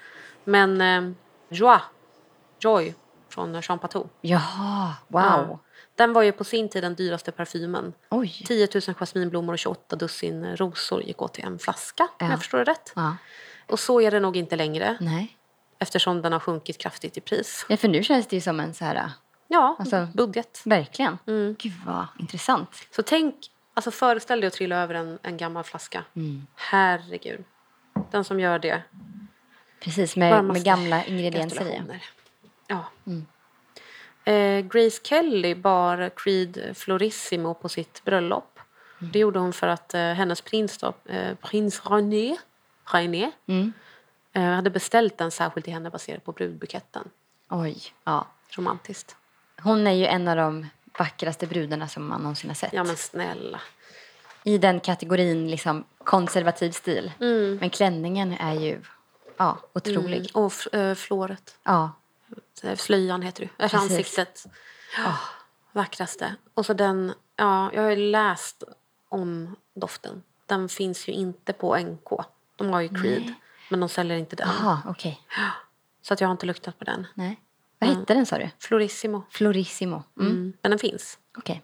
Men 0.45 0.81
eh, 0.81 1.13
Joie, 1.49 1.81
Joy 2.61 2.95
från 3.29 3.61
Jean 3.63 3.79
Patou. 3.79 4.07
Jaha, 4.21 4.93
wow. 5.09 5.23
Ja. 5.23 5.59
Den 5.95 6.13
var 6.13 6.23
ju 6.23 6.33
på 6.33 6.45
sin 6.45 6.69
tid 6.69 6.83
den 6.85 6.95
dyraste 6.95 7.33
parfymen. 7.33 7.93
Oj. 8.11 8.43
10 8.47 8.69
000 8.75 8.83
jasminblommor 8.95 9.53
och 9.53 9.59
28 9.59 9.97
dussin 9.97 10.57
rosor 10.57 11.03
gick 11.03 11.23
åt 11.23 11.35
till 11.35 11.45
en 11.45 11.59
flaska, 11.59 12.03
om 12.03 12.09
Ja. 12.19 12.31
jag 12.31 12.39
förstår 12.39 12.59
det 12.59 12.65
rätt. 12.65 12.93
Ja. 12.97 13.17
Och 13.69 13.79
så 13.81 14.01
är 14.01 14.11
det 14.11 14.21
nog 14.21 14.37
inte 14.37 14.57
längre, 14.57 14.97
Nej. 15.01 15.37
Eftersom 15.85 16.23
den 16.23 16.33
har 16.33 16.41
sjunkit 16.41 16.79
kraftigt 16.79 17.17
i 17.17 17.21
pris. 17.21 17.67
Ja, 17.69 17.77
för 17.77 17.89
nu 17.89 18.03
känns 18.03 18.27
det 18.27 18.37
ju 18.37 18.41
som 18.43 18.61
en 18.61 18.75
så 18.75 18.85
här... 18.85 19.11
Ja, 19.49 19.77
Alltså- 19.79 20.09
budget. 20.15 20.63
Verkligen. 20.65 21.19
Mm. 21.27 21.57
Gud 21.59 21.73
vad 21.87 22.07
intressant. 22.19 22.69
Så 22.91 23.03
tänk, 23.03 23.35
alltså 23.75 23.91
föreställ 23.91 24.41
dig 24.41 24.49
att 24.49 24.53
trilla 24.55 24.77
över 24.77 24.95
en, 24.95 25.19
en 25.23 25.37
gammal 25.37 25.65
flaska. 25.65 26.05
Mm. 26.17 26.47
Herregud. 26.55 27.45
Den 28.11 28.25
som 28.25 28.41
gör 28.41 28.59
det. 28.59 28.83
Precis, 29.81 30.17
med, 30.17 30.45
med 30.45 30.65
gamla 30.65 31.05
ingredienser 31.05 31.67
i. 31.67 31.83
Ja. 32.67 32.85
Eh, 34.33 34.61
Grace 34.61 35.01
Kelly 35.05 35.55
bar 35.55 36.11
Creed 36.17 36.73
Florissimo 36.75 37.55
på 37.55 37.69
sitt 37.69 38.05
bröllop. 38.05 38.59
Mm. 39.01 39.13
Det 39.13 39.19
gjorde 39.19 39.39
hon 39.39 39.53
för 39.53 39.67
att 39.69 39.95
eh, 39.95 40.01
hennes 40.01 40.41
prins, 40.41 40.79
då, 40.79 40.93
eh, 41.05 41.35
prins 41.35 41.83
René, 41.87 42.37
René 42.93 43.31
Mm. 43.47 43.73
Eh, 44.35 44.43
hade 44.43 44.71
beställt 44.71 45.19
den 45.19 45.31
särskilt 45.31 45.65
till 45.65 45.75
henne 45.75 45.91
baserat 45.91 46.25
på 46.25 46.33
brudbuketten. 46.33 47.11
Oj. 47.49 47.83
Ja. 48.05 48.27
Romantiskt. 48.51 49.17
Hon 49.63 49.87
är 49.87 49.93
ju 49.93 50.07
en 50.07 50.29
av 50.29 50.37
de 50.37 50.67
vackraste 50.99 51.47
brudarna 51.47 51.89
som 51.89 52.07
man 52.07 52.21
någonsin 52.21 52.51
har 52.51 52.55
sett. 52.55 52.73
Ja 52.73 52.85
men 52.85 52.97
snälla. 52.97 53.61
I 54.43 54.59
den 54.59 54.81
kategorin 54.81 55.51
liksom 55.51 55.85
konservativ 56.05 56.71
stil. 56.71 57.13
Mm. 57.21 57.57
Men 57.57 57.71
klänningen 57.71 58.33
är 58.33 58.55
ju 58.55 58.81
ja, 59.37 59.59
otrolig. 59.73 60.31
Mm. 60.35 60.45
Och 60.45 60.75
eh, 60.75 60.95
flåret. 60.95 61.59
Ja. 61.63 61.93
Eh, 62.63 62.77
Flöjan 62.77 63.23
heter 63.23 63.43
det. 63.43 63.63
Alltså 63.63 63.77
ansiktet. 63.77 64.45
Vackraste. 65.73 66.35
Och 66.55 66.67
så 66.67 66.73
den, 66.73 67.15
ja, 67.37 67.71
jag 67.73 67.83
har 67.83 67.91
ju 67.91 67.97
läst 67.97 68.63
om 69.09 69.57
doften. 69.75 70.23
Den 70.47 70.69
finns 70.69 71.09
ju 71.09 71.13
inte 71.13 71.53
på 71.53 71.77
NK. 71.77 72.09
De 72.57 72.71
har 72.71 72.81
ju 72.81 72.89
Creed. 72.89 73.35
Men 73.75 73.81
de 73.81 73.89
säljer 73.89 74.17
inte 74.19 74.37
den. 74.37 74.49
Jaha, 74.49 74.83
okej. 74.87 75.21
Så 76.03 76.15
att 76.15 76.21
jag 76.21 76.29
har 76.29 76.33
inte 76.33 76.47
luktat 76.47 76.79
på 76.79 76.85
den. 76.85 77.07
Nej. 77.15 77.41
Vad 77.79 77.91
hette 77.91 78.15
den 78.15 78.27
sa 78.27 78.39
du? 78.39 78.51
Florissimo. 78.59 79.23
Florissimo. 79.31 80.03
Mm. 80.21 80.33
Mm. 80.33 80.53
Men 80.63 80.71
den 80.71 80.79
finns. 80.79 81.19
Okej. 81.39 81.63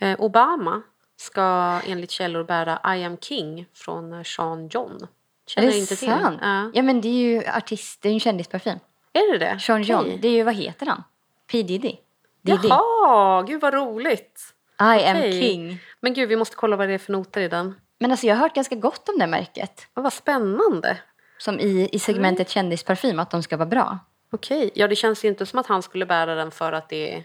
Eh, 0.00 0.20
Obama 0.20 0.82
ska 1.16 1.42
enligt 1.86 2.10
källor 2.10 2.44
bära 2.44 2.96
I 2.96 3.04
am 3.04 3.16
king 3.16 3.66
från 3.74 4.12
eh, 4.12 4.22
Sean 4.22 4.68
John. 4.68 4.96
Är 5.02 5.06
Känner 5.46 5.68
det 5.68 5.78
inte 5.78 5.96
till. 5.96 6.08
sant? 6.08 6.38
Ja. 6.42 6.70
Ja, 6.74 6.82
men 6.82 7.00
det 7.00 7.08
är 7.08 7.12
ju 7.12 7.48
artist, 7.48 8.02
det 8.02 8.08
är 8.08 8.12
en 8.12 8.20
kändisparfym. 8.20 8.78
Är 9.12 9.32
det 9.32 9.38
det? 9.38 9.60
Sean 9.60 9.82
John. 9.82 10.18
Det 10.20 10.28
är 10.28 10.32
ju, 10.32 10.42
vad 10.42 10.54
heter 10.54 10.86
han? 10.86 11.04
P 11.50 11.62
Diddy. 11.62 11.96
Diddy. 12.42 12.68
Jaha, 12.68 13.42
gud 13.42 13.60
vad 13.60 13.74
roligt. 13.74 14.54
I 14.80 15.04
am 15.04 15.16
Okej. 15.16 15.40
king. 15.40 15.78
Men 16.00 16.14
gud, 16.14 16.28
vi 16.28 16.36
måste 16.36 16.56
kolla 16.56 16.76
vad 16.76 16.88
det 16.88 16.94
är 16.94 16.98
för 16.98 17.12
noter 17.12 17.40
i 17.40 17.48
den. 17.48 17.74
Men 17.98 18.10
alltså 18.10 18.26
jag 18.26 18.34
har 18.34 18.40
hört 18.42 18.54
ganska 18.54 18.74
gott 18.74 19.08
om 19.08 19.18
det 19.18 19.26
märket. 19.26 19.86
Vad 19.94 20.12
spännande. 20.12 20.98
Som 21.40 21.60
i, 21.60 21.88
i 21.92 21.98
segmentet 21.98 22.48
kändisparfym, 22.48 23.18
att 23.18 23.30
de 23.30 23.42
ska 23.42 23.56
vara 23.56 23.68
bra. 23.68 23.98
Okej. 24.32 24.70
Ja, 24.74 24.88
det 24.88 24.96
känns 24.96 25.24
ju 25.24 25.28
inte 25.28 25.46
som 25.46 25.58
att 25.58 25.66
han 25.66 25.82
skulle 25.82 26.06
bära 26.06 26.34
den 26.34 26.50
för 26.50 26.72
att 26.72 26.88
det 26.88 27.14
är 27.14 27.24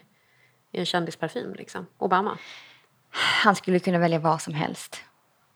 en 0.71 0.85
kändisparfym. 0.85 1.53
Liksom. 1.53 1.85
Obama. 1.97 2.37
Han 3.43 3.55
skulle 3.55 3.79
kunna 3.79 3.99
välja 3.99 4.19
vad 4.19 4.41
som 4.41 4.53
helst. 4.53 5.01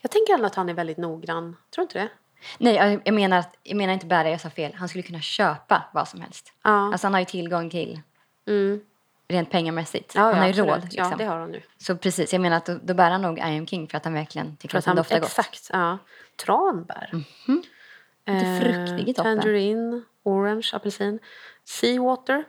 Jag 0.01 0.11
tänker 0.11 0.33
ändå 0.33 0.45
att 0.45 0.55
han 0.55 0.69
är 0.69 0.73
väldigt 0.73 0.97
noggrann. 0.97 1.55
Tror 1.75 1.81
du 1.81 1.83
inte 1.83 1.99
det? 1.99 2.09
Nej, 2.57 3.01
jag, 3.05 3.13
menar, 3.13 3.37
att, 3.37 3.57
jag 3.63 3.77
menar 3.77 3.93
inte 3.93 4.05
bära, 4.05 4.29
jag 4.29 4.41
sa 4.41 4.49
fel. 4.49 4.73
Han 4.73 4.89
skulle 4.89 5.01
kunna 5.01 5.21
köpa 5.21 5.83
vad 5.93 6.07
som 6.07 6.21
helst. 6.21 6.53
Ja. 6.63 6.91
Alltså 6.91 7.07
han 7.07 7.13
har 7.13 7.19
ju 7.19 7.25
tillgång 7.25 7.69
till, 7.69 8.01
Mm. 8.47 8.81
rent 9.27 9.51
pengamässigt. 9.51 10.15
Ja, 10.15 10.21
han 10.21 10.31
ja, 10.31 10.37
har 10.37 10.45
ju 10.45 10.49
absolut. 10.49 10.69
råd. 10.71 10.83
Liksom. 10.83 11.11
Ja, 11.11 11.17
det 11.17 11.25
har 11.25 11.39
han 11.39 11.53
ju. 11.53 11.61
Så 11.77 11.95
precis, 11.95 12.33
jag 12.33 12.41
menar 12.41 12.57
att 12.57 12.65
då, 12.65 12.79
då 12.83 12.93
bär 12.93 13.11
han 13.11 13.21
nog 13.21 13.37
I 13.37 13.41
am 13.41 13.67
king 13.67 13.87
för 13.87 13.97
att 13.97 14.03
han 14.05 14.13
verkligen 14.13 14.55
tycker 14.57 14.71
För 14.71 14.77
att 14.77 14.83
att 14.83 14.87
han, 14.87 14.95
doftar 14.95 15.19
gott. 15.19 15.27
exakt. 15.29 15.69
Ja. 15.73 15.97
Tranbär. 16.45 17.23
Lite 18.33 18.59
fruktig 18.61 19.09
i 19.09 19.13
toppen. 19.13 19.37
Tangerine, 19.39 20.01
orange, 20.23 20.69
apelsin. 20.73 21.19
Seawater, 21.65 22.43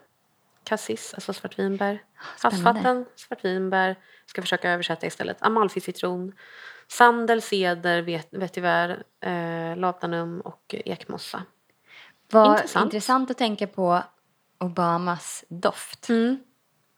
cassis, 0.64 1.14
alltså 1.14 1.32
svartvinbär. 1.32 2.02
spännande. 2.36 2.68
Havsvatten, 2.68 3.06
svartvinbär. 3.16 3.96
Ska 4.26 4.42
försöka 4.42 4.70
översätta 4.70 5.06
istället. 5.06 5.42
Amalfi-citron. 5.42 6.32
Sandel, 6.88 7.42
ceder, 7.42 8.02
vet- 8.02 8.28
vetiver, 8.32 9.02
eh, 9.20 9.76
laudanum 9.76 10.40
och 10.40 10.74
ekmossa. 10.84 11.42
Vad 12.32 12.50
Intressant. 12.56 12.84
intressant. 12.84 13.30
att 13.30 13.38
tänka 13.38 13.66
på 13.66 14.02
Obamas 14.58 15.44
doft. 15.48 16.08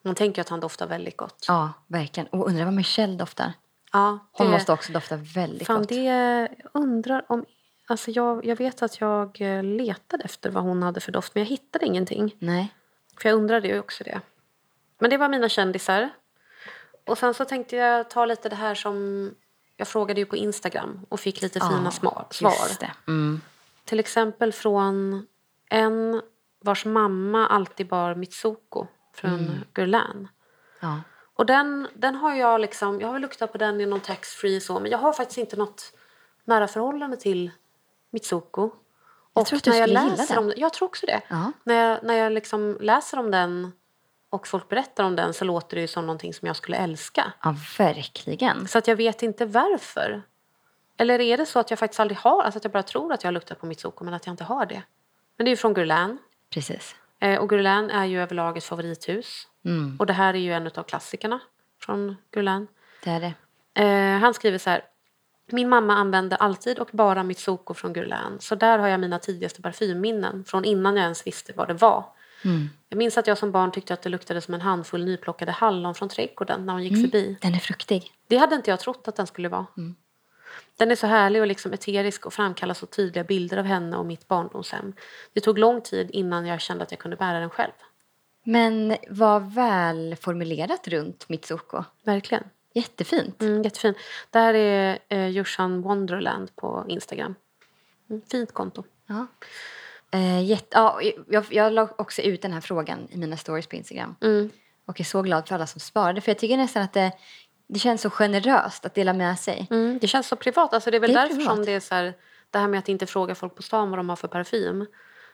Man 0.05 0.15
tänker 0.15 0.41
att 0.43 0.49
han 0.49 0.61
doftar 0.61 0.87
väldigt 0.87 1.17
gott. 1.17 1.45
Ja, 1.49 1.73
verkligen. 1.87 2.27
Och 2.27 2.47
undrar 2.49 2.65
vad 2.65 2.75
Michelle 2.75 3.17
doftar. 3.17 3.53
Ja, 3.93 4.19
Hon 4.33 4.47
det- 4.47 4.53
måste 4.53 4.73
också 4.73 4.93
dofta 4.93 5.17
väldigt 5.17 5.67
Fan, 5.67 5.79
gott. 5.79 5.89
det 5.89 6.03
jag 6.05 6.49
undrar 6.75 7.25
om... 7.29 7.45
Alltså 7.93 8.10
jag, 8.10 8.44
jag 8.44 8.56
vet 8.56 8.82
att 8.82 9.01
jag 9.01 9.40
eh, 9.40 9.62
letade 9.62 10.24
efter 10.24 10.51
vad 10.51 10.62
hon 10.62 10.82
hade 10.82 11.01
för 11.01 11.12
doft, 11.12 11.35
men 11.35 11.43
jag 11.43 11.48
hittade 11.48 11.86
ingenting. 11.86 12.36
Nej. 12.39 12.74
För 13.20 13.28
jag 13.28 13.36
undrade 13.36 13.69
ju 13.69 13.78
också 13.78 14.05
det. 14.05 14.20
Men 14.98 15.10
det 15.10 15.16
var 15.16 15.28
mina 15.28 15.48
kändisar. 15.48 16.10
Och 17.06 17.19
sen 17.19 17.35
så 17.35 17.44
tänkte 17.44 17.77
jag 17.77 18.10
ta 18.10 18.24
lite 18.24 18.48
det 18.48 18.56
här 18.56 18.74
som... 18.74 19.31
Jag 19.77 19.89
frågade 19.89 20.20
ju 20.20 20.27
på 20.27 20.36
Instagram 20.36 21.06
och 21.09 21.20
fick 21.20 21.43
lite 21.43 21.60
fina 21.60 21.90
sma- 21.90 22.24
svar. 22.31 22.55
Mm. 23.06 23.40
Till 23.85 24.01
exempel 24.01 24.52
från 24.52 25.27
en 25.70 26.23
vars 26.60 26.85
mamma 26.85 27.47
alltid 27.47 27.89
bar 27.89 28.14
Mitsuko 28.14 28.86
från 29.14 29.35
Mm. 29.35 29.52
Guerlain. 29.73 30.28
Ja. 30.81 31.01
Och 31.35 31.47
den, 31.47 31.89
den 31.94 32.14
har 32.14 32.35
jag 32.35 32.60
liksom, 32.60 33.01
jag 33.01 33.09
har 33.09 33.12
väl 33.12 33.23
luktat 33.23 33.52
på 33.52 33.59
den 33.59 33.81
i 33.81 33.86
någon 33.86 34.01
taxfree 34.01 34.60
så, 34.60 34.81
men 34.81 34.90
jag 34.90 34.98
har 34.98 35.12
faktiskt 35.12 35.39
inte 35.39 35.56
något 35.56 35.93
nära 36.44 36.69
förhållande 36.69 37.16
till 37.16 37.51
Mitsuko. 38.13 38.71
Och 39.33 39.47
tror 39.47 39.57
att 39.57 39.65
du 39.65 39.71
när 39.71 39.79
jag 39.79 39.89
skulle 39.89 40.01
gilla 40.01 40.17
läser 40.17 40.35
den. 40.35 40.45
om 40.45 40.53
jag 40.57 40.73
tror 40.73 40.89
också 40.89 41.07
det. 41.07 41.21
Ja. 41.29 41.53
När 41.65 41.75
jag, 41.75 42.03
när 42.03 42.15
jag 42.15 42.33
liksom 42.33 42.79
läser 42.81 43.19
om 43.19 43.31
den 43.31 43.73
och 44.31 44.47
folk 44.47 44.69
berättar 44.69 45.05
om 45.05 45.17
den 45.17 45.35
så 45.35 45.45
låter 45.45 45.77
det 45.77 45.81
ju 45.81 45.89
som 45.89 46.07
någonting 46.07 46.35
som 46.35 46.47
jag 46.47 46.57
skulle 46.57 46.77
älska. 46.77 47.33
ja, 47.43 47.55
verkligen. 47.79 48.69
Så 48.69 48.79
att 48.79 48.89
jag 48.89 48.97
vet 48.97 49.23
inte 49.23 49.47
varför. 49.47 50.23
Eller 50.97 51.21
är 51.21 51.37
det 51.37 51.47
så 51.47 51.59
att 51.59 51.71
jag 51.71 51.79
faktiskt 51.79 52.01
aldrig 52.01 52.19
har, 52.19 52.43
alltså 52.43 52.59
att 52.59 52.65
jag 52.65 52.73
bara 52.73 52.83
tror 52.83 53.13
att 53.13 53.23
jag 53.23 53.29
har 53.29 53.33
luktat 53.33 53.61
på 53.61 53.67
Mitsuko 53.67 54.05
men 54.05 54.15
att 54.15 54.27
jag 54.27 54.33
inte 54.33 54.45
har 54.45 54.67
det. 54.67 54.83
Men 55.37 55.45
det 55.45 55.49
är 55.49 55.53
ju 55.53 55.57
från 55.57 55.75
Guerlain. 55.75 56.19
Precis. 56.51 56.97
Eh, 57.19 57.41
och 57.41 57.49
Guerlain 57.49 57.91
är 57.91 58.05
ju 58.05 58.23
överlag 58.23 58.57
ett 58.59 58.65
favorithus. 58.65 59.49
Mm. 59.65 59.97
Och 59.99 60.07
det 60.07 60.13
här 60.13 60.35
är 60.35 60.39
ju 60.39 60.53
en 60.53 60.67
av 60.67 60.83
klassikerna 60.83 61.41
från 61.81 62.17
Guerlain. 62.31 62.67
Det 63.05 63.11
är 63.11 63.21
det. 63.21 63.35
Eh, 63.83 64.19
han 64.19 64.35
skriver 64.35 64.59
så 64.59 64.71
här. 64.71 64.85
Min 65.53 65.69
mamma 65.69 65.95
använder 65.95 66.37
alltid 66.37 66.79
och 66.79 66.89
bara 66.93 67.23
Mitsuko 67.23 67.74
från 67.74 67.93
Guerlain. 67.93 68.41
Så 68.41 68.55
där 68.55 68.79
har 68.79 68.89
jag 68.89 69.01
mina 69.01 69.19
tidigaste 69.19 69.62
parfymminnen 69.62 70.45
från 70.45 70.65
innan 70.65 70.97
jag 70.97 71.03
ens 71.03 71.27
visste 71.27 71.53
vad 71.57 71.69
det 71.69 71.74
var. 71.74 72.05
Mm. 72.45 72.69
Jag 72.89 72.97
minns 72.97 73.19
att 73.19 73.27
jag 73.27 73.39
som 73.39 73.53
barn 73.53 73.73
tyckte 73.73 73.95
att 73.95 74.03
det 74.03 74.09
luktade 74.09 74.41
som 74.41 74.55
en 74.55 74.61
handfull 74.61 75.05
nyplockade 75.05 75.53
hallon 75.53 75.95
från 75.95 76.09
trädgården 76.09 76.66
när 76.66 76.73
hon 76.73 76.85
gick 76.85 77.01
förbi. 77.01 77.37
Den 77.41 77.55
är 77.55 77.59
fruktig. 77.59 78.11
Det 78.27 78.37
hade 78.37 78.55
inte 78.55 78.70
jag 78.70 78.81
trott 78.81 79.09
att 79.09 79.16
den 79.16 79.27
skulle 79.27 79.49
vara. 79.49 79.66
Den 80.77 80.91
är 80.91 80.97
så 80.97 81.07
härlig 81.07 81.41
och 81.43 81.47
liksom 81.47 81.73
eterisk 81.73 82.27
och 82.27 82.33
framkallar 82.33 82.74
så 82.74 82.87
tydliga 82.87 83.24
bilder 83.24 83.57
av 83.57 83.65
henne 83.65 83.97
och 83.97 84.07
mitt 84.07 84.29
barndomshem. 84.29 84.93
Det 85.33 85.41
tog 85.41 85.59
lång 85.59 85.81
tid 85.81 86.11
innan 86.11 86.47
jag 86.47 86.61
kände 86.61 86.85
att 86.85 86.91
jag 86.91 87.01
kunde 87.01 87.16
bära 87.16 87.41
den 87.41 87.51
själv. 87.51 87.73
Men 88.45 88.97
vad 89.11 89.55
väl 89.55 90.16
formulerat 90.20 90.89
runt 90.89 91.29
Mitsuko. 91.29 91.85
Verkligen. 92.05 92.45
Jättefint. 92.74 93.43
Mm, 93.43 93.62
jättefin. 93.62 93.94
Det 94.31 94.39
här 94.39 94.55
är 94.55 94.99
eh, 95.09 95.28
Joshan 95.28 95.82
Wonderland 95.82 96.57
på 96.57 96.85
Instagram. 96.89 97.35
Mm, 98.11 98.23
fint 98.31 98.53
konto. 98.53 98.85
Ja. 99.07 99.27
Eh, 100.11 100.44
jätte, 100.44 100.66
ja, 100.70 101.01
jag, 101.28 101.44
jag 101.51 101.73
la 101.73 101.89
också 101.99 102.23
ut 102.23 102.43
den 102.43 102.53
här 102.53 102.61
frågan 102.61 103.09
i 103.11 103.16
mina 103.16 103.36
stories 103.36 103.66
på 103.66 103.77
Instagram. 103.77 104.16
Mm. 104.20 104.51
Och 104.86 105.01
är 105.01 105.05
så 105.05 105.23
glad 105.23 105.49
för 105.49 105.55
alla 105.55 105.66
som 105.66 105.81
svarade. 105.81 106.20
För 106.20 106.31
jag 106.31 106.39
tycker 106.39 106.57
nästan 106.57 106.82
att 106.82 106.93
det, 106.93 107.12
det 107.66 107.78
känns 107.78 108.01
så 108.01 108.11
generöst 108.11 108.86
att 108.86 108.94
dela 108.94 109.12
med 109.12 109.39
sig. 109.39 109.66
Mm, 109.70 109.99
det 109.99 110.07
känns 110.07 110.28
så 110.28 110.36
privat. 110.36 110.74
Alltså 110.74 110.90
det 110.90 110.97
är 110.97 111.01
väl 111.01 111.12
Det 111.12 111.19
är 111.19 111.23
därför 111.23 111.36
privat. 111.36 111.55
som 111.57 111.65
det 111.65 111.73
är 111.73 111.81
så 111.81 111.94
här, 111.94 112.15
det 112.51 112.59
här 112.59 112.69
med 112.69 112.78
att 112.78 112.89
inte 112.89 113.07
fråga 113.07 113.35
folk 113.35 113.55
på 113.55 113.62
stan 113.62 113.90
vad 113.90 113.99
de 113.99 114.09
har 114.09 114.16
för 114.16 114.28
parfym. 114.28 114.86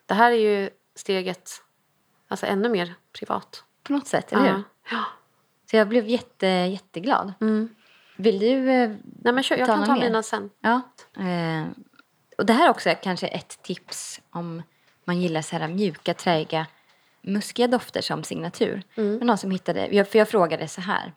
Det 0.06 0.15
här 0.15 0.32
är 0.32 0.36
ju 0.36 0.70
steget 0.94 1.51
alltså 2.28 2.47
ännu 2.47 2.69
mer 2.69 2.94
privat. 3.19 3.65
På 3.82 3.93
något 3.93 4.06
sätt, 4.06 4.32
eller 4.32 4.52
hur? 4.52 4.62
Ja. 4.90 5.05
Så 5.70 5.77
jag 5.77 5.89
blev 5.89 6.09
jätte, 6.09 6.47
jätteglad. 6.47 7.32
Mm. 7.40 7.69
Vill 8.16 8.39
du 8.39 8.70
eh, 8.70 8.90
Nej, 9.23 9.32
men 9.35 9.43
kör, 9.43 9.57
jag 9.57 9.66
Ta 9.66 9.74
kan 9.74 9.86
ta 9.86 9.95
mer? 9.95 10.01
mina 10.01 10.23
sen. 10.23 10.51
Ja. 10.61 10.81
Eh, 11.16 11.66
och 12.39 12.47
det 12.47 12.53
här 12.53 12.70
också 12.70 12.90
är 12.90 12.95
kanske 12.95 13.27
ett 13.27 13.62
tips 13.62 14.20
om 14.31 14.62
man 15.05 15.20
gillar 15.20 15.43
så 15.43 15.57
här 15.57 15.69
mjuka, 15.69 16.15
träiga, 16.15 16.66
muskiga 17.23 17.66
dofter 17.66 18.01
som 18.01 18.24
signatur. 18.24 18.82
Men 18.95 19.19
någon 19.19 19.39
som 19.39 19.51
hittade, 19.51 20.05
för 20.05 20.19
jag 20.19 20.28
frågade 20.28 20.69
så 20.69 20.81
här. 20.81 21.12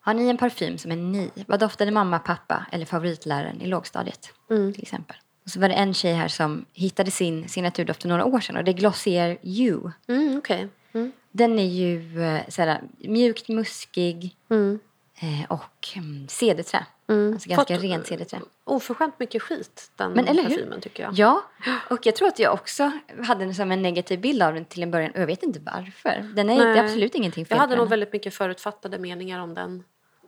Har 0.00 0.14
ni 0.14 0.28
en 0.28 0.36
parfym 0.36 0.78
som 0.78 0.92
är 0.92 0.96
ni? 0.96 1.30
Vad 1.46 1.60
doftade 1.60 1.90
mamma, 1.90 2.18
pappa 2.18 2.66
eller 2.72 2.86
favoritläraren 2.86 3.60
i 3.60 3.66
lågstadiet? 3.66 4.32
Till 4.48 4.82
exempel. 4.82 5.16
Och 5.44 5.50
så 5.50 5.60
var 5.60 5.68
det 5.68 5.74
en 5.74 5.94
tjej 5.94 6.14
här 6.14 6.28
som 6.28 6.64
hittade 6.72 7.10
sin 7.10 7.48
signaturdoft 7.48 8.02
för 8.02 8.08
några 8.08 8.24
år 8.24 8.40
sedan 8.40 8.56
och 8.56 8.64
det 8.64 8.70
är 8.70 8.72
Glossier 8.72 9.38
You. 9.42 9.90
Mm, 10.08 10.38
okej. 10.38 10.68
Mm. 10.92 11.12
Den 11.32 11.58
är 11.58 11.66
ju 11.66 12.22
eh, 12.22 12.40
så 12.48 12.62
här, 12.62 12.80
mjukt 12.98 13.48
muskig 13.48 14.36
Mm. 14.50 14.80
eh, 15.20 15.50
och 15.52 15.88
mm, 15.96 16.28
cederträ. 16.28 16.86
Mm. 17.08 17.32
Alltså 17.32 17.48
ganska 17.48 17.74
Fått- 17.74 17.82
rent 17.82 18.06
cederträ. 18.06 18.40
Oförskämt 18.64 19.14
mycket 19.18 19.42
skit, 19.42 19.90
den 19.96 20.12
Men 20.12 20.26
eller 20.26 20.42
hur? 20.42 20.48
parfymen 20.48 20.80
tycker 20.80 21.02
jag. 21.02 21.12
Ja, 21.14 21.42
och 21.90 22.06
jag 22.06 22.16
tror 22.16 22.28
att 22.28 22.38
jag 22.38 22.54
också 22.54 22.90
hade 23.26 23.44
en, 23.44 23.70
en 23.72 23.82
negativ 23.82 24.20
bild 24.20 24.42
av 24.42 24.54
den 24.54 24.64
till 24.64 24.82
en 24.82 24.90
början. 24.90 25.10
Och 25.10 25.20
jag 25.20 25.26
vet 25.26 25.42
inte 25.42 25.60
varför. 25.60 26.30
Den 26.34 26.50
är 26.50 26.54
inte, 26.68 26.80
absolut 26.84 27.14
ingenting 27.14 27.46
fel 27.46 27.56
Jag 27.56 27.60
hade 27.60 27.76
nog 27.76 27.88
väldigt 27.88 28.12
mycket 28.12 28.34
förutfattade 28.34 28.98
meningar 28.98 29.40
om 29.40 29.54
den. 29.54 29.84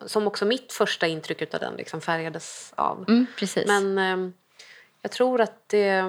Som 0.06 0.26
också 0.26 0.44
mitt 0.44 0.72
första 0.72 1.06
intryck 1.06 1.54
av 1.54 1.60
den 1.60 1.74
liksom 1.76 2.00
färgades 2.00 2.72
av. 2.76 3.04
Mm, 3.08 3.26
precis. 3.38 3.66
Men 3.66 3.98
ehm, 3.98 4.32
jag 5.02 5.10
tror 5.10 5.40
att 5.40 5.68
det... 5.68 6.02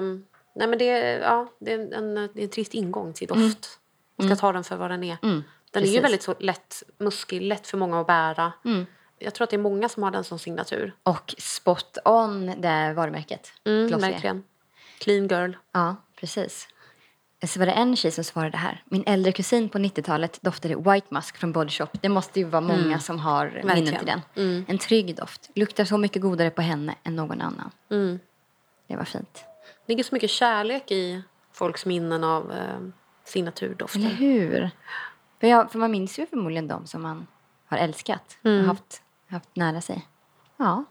Nej 0.54 0.68
men 0.68 0.78
det, 0.78 0.86
ja, 1.22 1.48
det, 1.58 1.72
är 1.72 1.94
en, 1.94 2.14
det 2.14 2.40
är 2.40 2.42
en 2.42 2.48
trist 2.48 2.74
ingång 2.74 3.12
till 3.12 3.28
doft. 3.28 3.78
Man 4.16 4.28
ska 4.28 4.36
ta 4.36 4.52
den 4.52 4.64
för 4.64 4.76
vad 4.76 4.90
den 4.90 5.04
är. 5.04 5.16
Mm, 5.22 5.44
den 5.70 5.82
är 5.82 5.86
ju 5.86 5.92
precis. 5.92 6.04
väldigt 6.04 6.22
så 6.22 6.34
lätt 6.38 6.82
muskig, 6.98 7.42
lätt 7.42 7.66
för 7.66 7.78
många 7.78 8.00
att 8.00 8.06
bära. 8.06 8.52
Mm. 8.64 8.86
Jag 9.18 9.34
tror 9.34 9.44
att 9.44 9.50
det 9.50 9.56
är 9.56 9.58
många 9.58 9.88
som 9.88 10.02
har 10.02 10.10
den 10.10 10.24
som 10.24 10.38
signatur. 10.38 10.94
Och 11.02 11.34
spot 11.38 11.98
on 12.04 12.46
det 12.60 12.92
varumärket. 12.96 13.52
Mm, 13.64 13.88
Glossier. 13.88 14.10
verkligen. 14.12 14.44
Clean 14.98 15.28
girl. 15.28 15.52
Ja, 15.72 15.96
precis. 16.20 16.68
Så 17.46 17.58
var 17.58 17.66
det 17.66 17.72
en 17.72 17.96
tjej 17.96 18.10
som 18.10 18.24
svarade 18.24 18.56
här. 18.56 18.82
Min 18.84 19.04
äldre 19.06 19.32
kusin 19.32 19.68
på 19.68 19.78
90-talet 19.78 20.38
doftade 20.42 20.76
White 20.76 21.06
Musk 21.10 21.36
från 21.36 21.52
Body 21.52 21.70
Shop. 21.70 21.86
Det 21.92 22.08
måste 22.08 22.40
ju 22.40 22.46
vara 22.46 22.60
många 22.60 22.98
som 22.98 23.18
har 23.18 23.46
minnen 23.64 23.78
Mm. 23.78 23.96
Till 23.98 24.06
den. 24.06 24.20
Mm. 24.36 24.64
En 24.68 24.78
trygg 24.78 25.16
doft. 25.16 25.50
Luktar 25.54 25.84
så 25.84 25.98
mycket 25.98 26.22
godare 26.22 26.50
på 26.50 26.62
henne 26.62 26.94
än 27.02 27.16
någon 27.16 27.40
annan. 27.40 27.70
Mm. 27.90 28.18
Det 28.86 28.96
var 28.96 29.04
fint. 29.04 29.44
Det 29.86 29.92
ligger 29.92 30.04
så 30.04 30.14
mycket 30.14 30.30
kärlek 30.30 30.90
i 30.90 31.22
folks 31.52 31.86
minnen 31.86 32.24
av 32.24 32.52
eh, 32.52 32.78
signaturdofter. 33.26 33.98
Eller 34.00 34.10
hur? 34.10 34.70
För, 35.40 35.46
jag, 35.46 35.72
för 35.72 35.78
man 35.78 35.90
minns 35.90 36.18
ju 36.18 36.26
förmodligen 36.26 36.68
de 36.68 36.86
som 36.86 37.02
man 37.02 37.26
har 37.66 37.78
älskat 37.78 38.38
och 38.40 38.46
Mm. 38.50 38.66
haft, 38.66 39.02
haft 39.30 39.56
nära 39.56 39.80
sig. 39.80 40.06
Ja. 40.56 40.84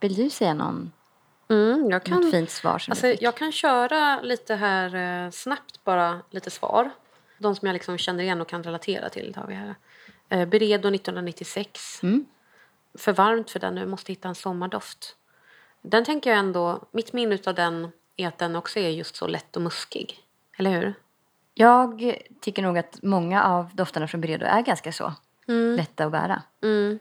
Vill 0.00 0.14
du 0.14 0.30
säga 0.30 0.54
någon, 0.54 0.92
Mm, 1.50 1.80
jag 1.80 1.90
något 1.90 2.04
kan 2.22 2.30
fint 2.30 2.50
svar 2.50 2.78
som 2.78 2.92
Alltså, 2.92 3.06
jag 3.06 3.36
kan 3.36 3.52
köra 3.52 4.20
lite 4.20 4.54
här 4.54 4.94
eh, 5.24 5.30
snabbt 5.30 5.84
bara 5.84 6.20
lite 6.30 6.50
svar. 6.50 6.90
De 7.38 7.54
som 7.56 7.66
jag 7.66 7.72
liksom 7.74 7.98
känner 7.98 8.24
igen 8.24 8.40
och 8.40 8.48
kan 8.48 8.62
relatera 8.62 9.08
till 9.08 9.34
tar 9.34 9.46
vi 9.46 9.54
här. 9.54 9.74
Eh, 10.28 10.44
Beredo 10.48 10.88
1996. 10.94 12.02
Mm. 12.02 12.26
För 12.98 13.12
varmt 13.12 13.50
för 13.50 13.60
den 13.60 13.74
nu, 13.74 13.86
måste 13.86 14.12
hitta 14.12 14.28
en 14.28 14.34
sommardoft. 14.34 15.16
Den 15.82 16.04
tänker 16.04 16.30
jag 16.30 16.38
ändå, 16.38 16.84
mitt 16.92 17.12
minne 17.12 17.38
av 17.46 17.54
den 17.54 17.88
är 18.16 18.28
att 18.28 18.38
den 18.38 18.56
också 18.56 18.78
är 18.78 18.88
just 18.88 19.16
så 19.16 19.26
lätt 19.26 19.56
och 19.56 19.62
muskig. 19.62 20.18
Eller 20.58 20.70
hur? 20.70 20.94
Jag 21.58 22.16
tycker 22.40 22.62
nog 22.62 22.78
att 22.78 22.98
många 23.02 23.44
av 23.44 23.70
dofterna 23.74 24.08
från 24.08 24.20
Beredo 24.20 24.46
är 24.46 24.62
ganska 24.62 24.92
så 24.92 25.12
lätta 25.76 26.04
att 26.04 26.12
bära. 26.12 26.42
Mm. 26.62 26.98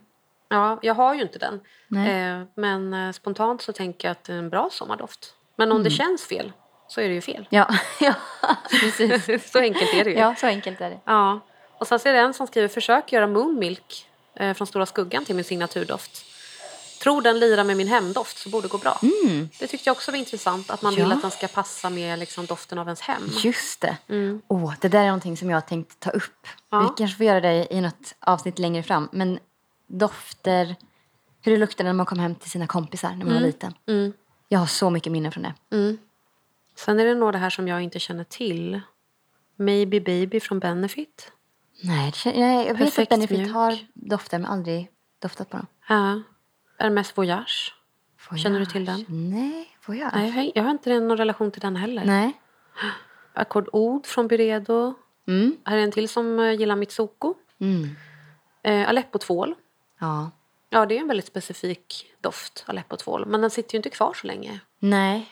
Ja, 0.49 0.79
jag 0.81 0.93
har 0.93 1.15
ju 1.15 1.21
inte 1.21 1.39
den. 1.39 1.59
Eh, 2.07 2.47
men 2.55 2.93
eh, 2.93 3.11
spontant 3.11 3.61
så 3.61 3.73
tänker 3.73 4.07
jag 4.07 4.11
att 4.11 4.23
det 4.23 4.33
är 4.33 4.37
en 4.37 4.49
bra 4.49 4.69
sommardoft. 4.71 5.33
Men 5.55 5.71
om 5.71 5.83
det 5.83 5.89
känns 5.89 6.27
fel 6.27 6.51
så 6.87 7.01
är 7.01 7.07
det 7.07 7.13
ju 7.13 7.21
fel. 7.21 7.47
Ja, 7.49 7.67
ja 7.99 8.13
precis. 8.81 9.51
så 9.51 9.59
enkelt 9.59 9.93
är 9.93 10.03
det 10.03 10.09
ju. 10.09 10.17
Ja, 10.17 10.35
så 10.35 10.47
enkelt 10.47 10.81
är 10.81 10.89
det. 10.89 10.99
Ja. 11.05 11.39
Och 11.77 11.87
sen 11.87 11.99
så 11.99 12.09
är 12.09 12.13
det 12.13 12.19
en 12.19 12.33
som 12.33 12.47
skriver 12.47 12.67
försök 12.67 13.11
göra 13.11 13.27
Moonmilk 13.27 14.07
eh, 14.35 14.53
från 14.53 14.67
Stora 14.67 14.85
Skuggan 14.85 15.25
till 15.25 15.35
min 15.35 15.45
signaturdoft. 15.45 16.25
Tror 16.99 17.21
den 17.21 17.39
lirar 17.39 17.63
med 17.63 17.77
min 17.77 17.87
hemdoft 17.87 18.37
så 18.37 18.49
borde 18.49 18.67
det 18.67 18.71
gå 18.71 18.77
bra. 18.77 18.99
Det 19.59 19.67
tyckte 19.67 19.89
jag 19.89 19.95
också 19.97 20.11
var 20.11 20.17
intressant 20.17 20.69
att 20.69 20.81
man 20.81 20.93
Ja. 20.93 21.03
vill 21.03 21.11
att 21.13 21.21
den 21.21 21.31
ska 21.31 21.47
passa 21.47 21.89
med 21.89 22.19
liksom, 22.19 22.45
doften 22.45 22.77
av 22.79 22.87
ens 22.87 23.01
hem. 23.01 23.29
Just 23.43 23.81
det. 23.81 23.97
Mm. 24.07 24.41
Åh, 24.47 24.73
det 24.81 24.87
där 24.87 24.99
är 25.01 25.05
någonting 25.05 25.37
som 25.37 25.49
jag 25.49 25.67
tänkt 25.67 25.99
ta 25.99 26.09
upp. 26.09 26.47
Ja. 26.69 26.81
Vi 26.81 26.87
kanske 26.97 27.17
får 27.17 27.25
göra 27.25 27.39
det 27.41 27.67
i 27.73 27.81
något 27.81 28.15
avsnitt 28.19 28.59
längre 28.59 28.83
fram. 28.83 29.09
Men 29.11 29.39
dofter, 29.87 30.75
hur 31.41 31.51
det 31.51 31.57
luktade 31.57 31.89
när 31.89 31.93
man 31.93 32.05
kom 32.05 32.19
hem 32.19 32.35
till 32.35 32.51
sina 32.51 32.67
kompisar 32.67 33.09
när 33.09 33.25
man 33.25 33.33
var 33.33 33.41
liten. 33.41 33.73
Mm. 33.87 34.13
Jag 34.47 34.59
har 34.59 34.65
så 34.67 34.89
mycket 34.89 35.11
minnen 35.11 35.31
från 35.31 35.43
det. 35.43 35.53
Mm. 35.75 35.97
Sen 36.75 36.99
är 36.99 37.05
det 37.05 37.15
några 37.15 37.37
här 37.37 37.49
som 37.49 37.67
jag 37.67 37.81
inte 37.81 37.99
känner 37.99 38.23
till. 38.23 38.81
Maybe 39.55 39.99
Baby 40.01 40.39
från 40.39 40.59
Benefit. 40.59 41.31
Nej, 41.83 42.11
det 42.11 42.17
känner- 42.17 42.37
nej, 42.39 42.67
jag 42.67 42.73
vet 42.73 42.77
Perfekt 42.77 43.11
att 43.11 43.19
Benefit 43.19 43.37
mjuk. 43.39 43.53
har 43.53 43.77
dofter 43.93 44.39
men 44.39 44.51
aldrig 44.51 44.89
doftat 45.21 45.49
på 45.49 45.57
dem. 45.57 45.65
Ja. 45.89 46.21
Hermes 46.79 47.17
Voyage. 47.17 47.73
Känner 48.43 48.59
du 48.59 48.65
till 48.65 48.85
den? 48.85 49.05
Nej, 49.07 49.77
jag? 49.97 50.09
Nej, 50.13 50.51
jag 50.55 50.63
har- 50.63 50.71
inte 50.71 50.99
någon 50.99 51.17
relation 51.17 51.51
till 51.51 51.61
den 51.61 51.75
heller. 51.75 52.05
Nej. 52.05 52.33
Oud 53.73 54.05
från 54.05 54.27
Byredo. 54.27 54.93
Mm. 55.27 55.57
Här 55.65 55.77
är 55.77 55.81
en 55.81 55.91
till 55.91 56.09
som 56.09 56.39
eh, 56.39 56.51
gillar 56.51 56.75
Mitsuko. 56.75 57.33
Mm. 57.59 57.95
Eh, 58.63 58.89
Aleppo-tvål. 58.89 59.55
Ja. 59.99 60.31
Ja, 60.69 60.85
det 60.85 60.97
är 60.97 61.01
en 61.01 61.07
väldigt 61.07 61.27
specifik 61.27 62.13
doft, 62.21 62.63
Aleppo-tvål. 62.67 63.25
Men 63.25 63.41
den 63.41 63.49
sitter 63.49 63.73
ju 63.73 63.77
inte 63.77 63.89
kvar 63.89 64.13
så 64.13 64.27
länge. 64.27 64.59
Nej. 64.79 65.31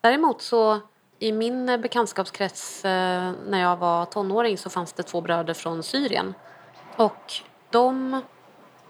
Däremot 0.00 0.42
så 0.42 0.80
i 1.18 1.32
min 1.32 1.68
eh, 1.68 1.76
bekantskapskrets 1.78 2.84
eh, 2.84 3.32
när 3.46 3.60
jag 3.60 3.76
var 3.76 4.04
tonåring 4.04 4.58
så 4.58 4.70
fanns 4.70 4.92
det 4.92 5.02
två 5.02 5.20
bröder 5.20 5.54
från 5.54 5.82
Syrien. 5.82 6.34
Och 6.96 7.32
de 7.70 8.22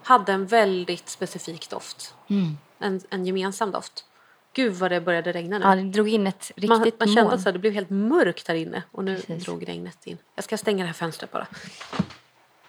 hade 0.07 0.33
en 0.33 0.45
väldigt 0.45 1.09
specifik 1.09 1.69
doft. 1.69 2.13
Mm. 2.29 2.57
En, 2.79 3.01
en 3.09 3.25
gemensam 3.25 3.71
doft. 3.71 4.05
Gud 4.53 4.73
vad 4.73 4.91
det 4.91 5.01
började 5.01 5.31
regna 5.31 5.57
nu. 5.57 5.65
Ja, 5.65 5.75
det 5.75 5.81
drog 5.83 6.09
in 6.09 6.27
ett 6.27 6.51
riktigt 6.55 6.69
man, 6.69 6.91
man 6.99 7.15
kände 7.15 7.33
att 7.33 7.43
det 7.43 7.59
blev 7.59 7.73
helt 7.73 7.89
mörkt 7.89 8.47
här 8.47 8.55
inne 8.55 8.83
och 8.91 9.03
nu 9.03 9.15
Precis. 9.15 9.43
drog 9.45 9.67
regnet 9.67 10.07
in. 10.07 10.17
Jag 10.35 10.43
ska 10.43 10.57
stänga 10.57 10.83
det 10.83 10.87
här 10.87 10.93
fönstret 10.93 11.31
bara. 11.31 11.47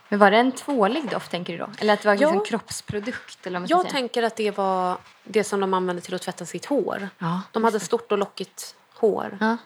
Men 0.08 0.18
var 0.18 0.30
det 0.30 0.36
en 0.36 0.52
tvålig 0.52 1.10
doft 1.10 1.30
tänker 1.30 1.52
du 1.52 1.58
då? 1.58 1.68
Eller 1.78 1.94
att 1.94 2.02
det 2.02 2.08
var 2.08 2.14
Ja. 2.14 2.18
liksom 2.20 2.38
en 2.38 2.44
kroppsprodukt? 2.44 3.46
Eller 3.46 3.60
vad 3.60 3.70
Jag 3.70 3.80
säga? 3.80 3.92
tänker 3.92 4.22
att 4.22 4.36
det 4.36 4.50
var 4.56 4.96
det 5.24 5.44
som 5.44 5.60
de 5.60 5.74
använde 5.74 6.02
till 6.02 6.14
att 6.14 6.22
tvätta 6.22 6.46
sitt 6.46 6.66
hår. 6.66 7.08
Ja, 7.18 7.40
De 7.52 7.64
hade 7.64 7.80
stort 7.80 8.12
och 8.12 8.18
lockigt 8.18 8.74
hår. 8.94 9.38
Ja. 9.40 9.56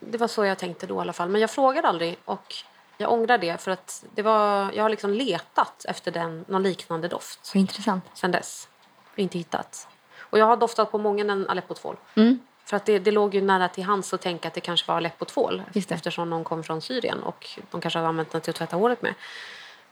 Det 0.00 0.18
var 0.18 0.28
så 0.28 0.44
jag 0.44 0.58
tänkte 0.58 0.86
då 0.86 0.94
i 0.96 0.98
alla 0.98 1.12
fall. 1.12 1.28
Men 1.28 1.40
jag 1.40 1.50
frågade 1.50 1.88
aldrig 1.88 2.16
och 2.24 2.54
jag 3.00 3.12
ångrar 3.12 3.38
det 3.38 3.60
för 3.60 3.70
att 3.70 4.04
det 4.14 4.22
var, 4.22 4.72
jag 4.72 4.84
har 4.84 4.90
liksom 4.90 5.12
letat 5.12 5.84
efter 5.88 6.10
den, 6.10 6.44
någon 6.48 6.62
liknande 6.62 7.08
doft 7.08 7.46
Så 7.46 7.58
intressant. 7.58 8.04
sen 8.14 8.30
dess. 8.30 8.68
Och 9.12 9.18
inte 9.18 9.38
hittat. 9.38 9.88
Och 10.18 10.38
jag 10.38 10.46
har 10.46 10.56
doftat 10.56 10.90
på 10.90 10.98
många 10.98 11.24
en 11.32 11.48
Aleppo-tvål. 11.48 11.96
Mm. 12.14 12.38
För 12.64 12.76
att 12.76 12.86
det, 12.86 12.98
det 12.98 13.10
låg 13.10 13.34
ju 13.34 13.40
nära 13.40 13.68
till 13.68 13.84
hands 13.84 14.14
att 14.14 14.20
tänka 14.20 14.48
att 14.48 14.54
det 14.54 14.60
kanske 14.60 14.92
var 14.92 15.00
det. 15.00 15.94
eftersom 15.94 16.30
någon 16.30 16.44
kom 16.44 16.62
från 16.64 16.80
Syrien 16.80 17.22
och 17.22 17.48
de 17.70 17.80
kanske 17.80 17.98
har 17.98 18.06
använt 18.06 18.30
den 18.30 18.40
till 18.40 18.50
att 18.50 18.56
tvätta 18.56 18.76
håret 18.76 19.02
med. 19.02 19.14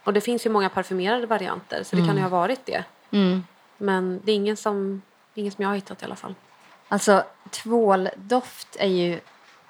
Och 0.04 0.12
det 0.12 0.20
finns 0.20 0.46
ju 0.46 0.50
många 0.50 0.68
parfymerade 0.68 1.26
varianter 1.26 1.82
så 1.82 1.96
det 1.96 2.02
kan 2.06 2.16
ju 2.16 2.22
ha 2.22 2.28
varit 2.28 2.66
det. 2.66 2.84
Mm. 3.10 3.44
Men 3.76 4.20
det 4.24 4.32
är 4.32 4.36
ingen 4.36 4.56
som, 4.56 5.02
ingen 5.34 5.52
som 5.52 5.62
jag 5.62 5.68
har 5.68 5.74
hittat 5.74 6.02
i 6.02 6.04
alla 6.04 6.16
fall. 6.16 6.34
Alltså 6.88 7.24
tvåldoft 7.50 8.76
är 8.78 8.88
ju 8.88 9.20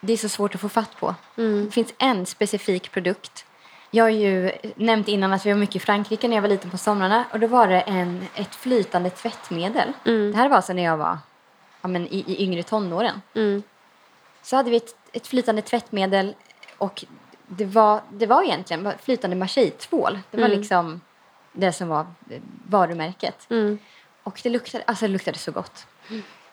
det 0.01 0.13
är 0.13 0.17
så 0.17 0.29
svårt 0.29 0.55
att 0.55 0.61
få 0.61 0.69
fatt 0.69 0.97
på. 1.01 1.15
Det 1.35 1.71
finns 1.71 1.95
en 1.99 2.27
specifik 2.27 2.93
produkt. 2.93 3.45
Jag 3.91 4.05
har 4.05 4.11
ju 4.11 4.53
nämnt 4.77 5.09
innan 5.09 5.33
att 5.33 5.47
vi 5.47 5.53
var 5.53 5.59
mycket 5.59 5.77
i 5.77 5.79
Frankrike 5.79 6.29
när 6.29 6.37
jag 6.37 6.43
var 6.43 6.49
liten 6.49 6.71
på 6.71 6.79
somrarna 6.79 7.25
och 7.33 7.41
då 7.41 7.47
var 7.47 7.69
det 7.69 7.81
en, 7.81 8.27
ett 8.35 8.55
flytande 8.55 9.11
tvättmedel. 9.11 9.93
Det 10.05 10.37
här 10.37 10.49
var 10.49 10.57
alltså 10.57 10.73
när 10.73 10.83
jag 10.83 10.97
var 10.97 11.19
ja, 11.83 11.89
men 11.89 12.07
i, 12.07 12.25
i 12.27 12.43
yngre 12.43 12.63
tonåren. 12.63 13.23
Mm. 13.35 13.63
Så 14.43 14.57
hade 14.57 14.71
vi 14.71 14.77
ett, 14.77 14.97
ett 15.13 15.27
flytande 15.27 15.63
tvättmedel 15.63 16.35
och 16.79 17.05
det 17.47 17.65
var, 17.65 18.01
det 18.11 18.27
var 18.27 18.43
egentligen 18.43 18.93
flytande 19.03 19.37
Marseille-tvål. 19.37 20.19
Det 20.31 20.41
var 20.41 20.49
liksom 20.49 21.01
det 21.53 21.73
som 21.73 21.89
var 21.89 22.07
varumärket. 22.67 23.47
Mm. 23.51 23.79
Och 24.23 24.41
det 24.43 24.49
luktade, 24.49 24.85
alltså 24.87 25.05
det 25.05 25.13
luktade 25.13 25.39
så 25.39 25.53
gott. 25.53 25.87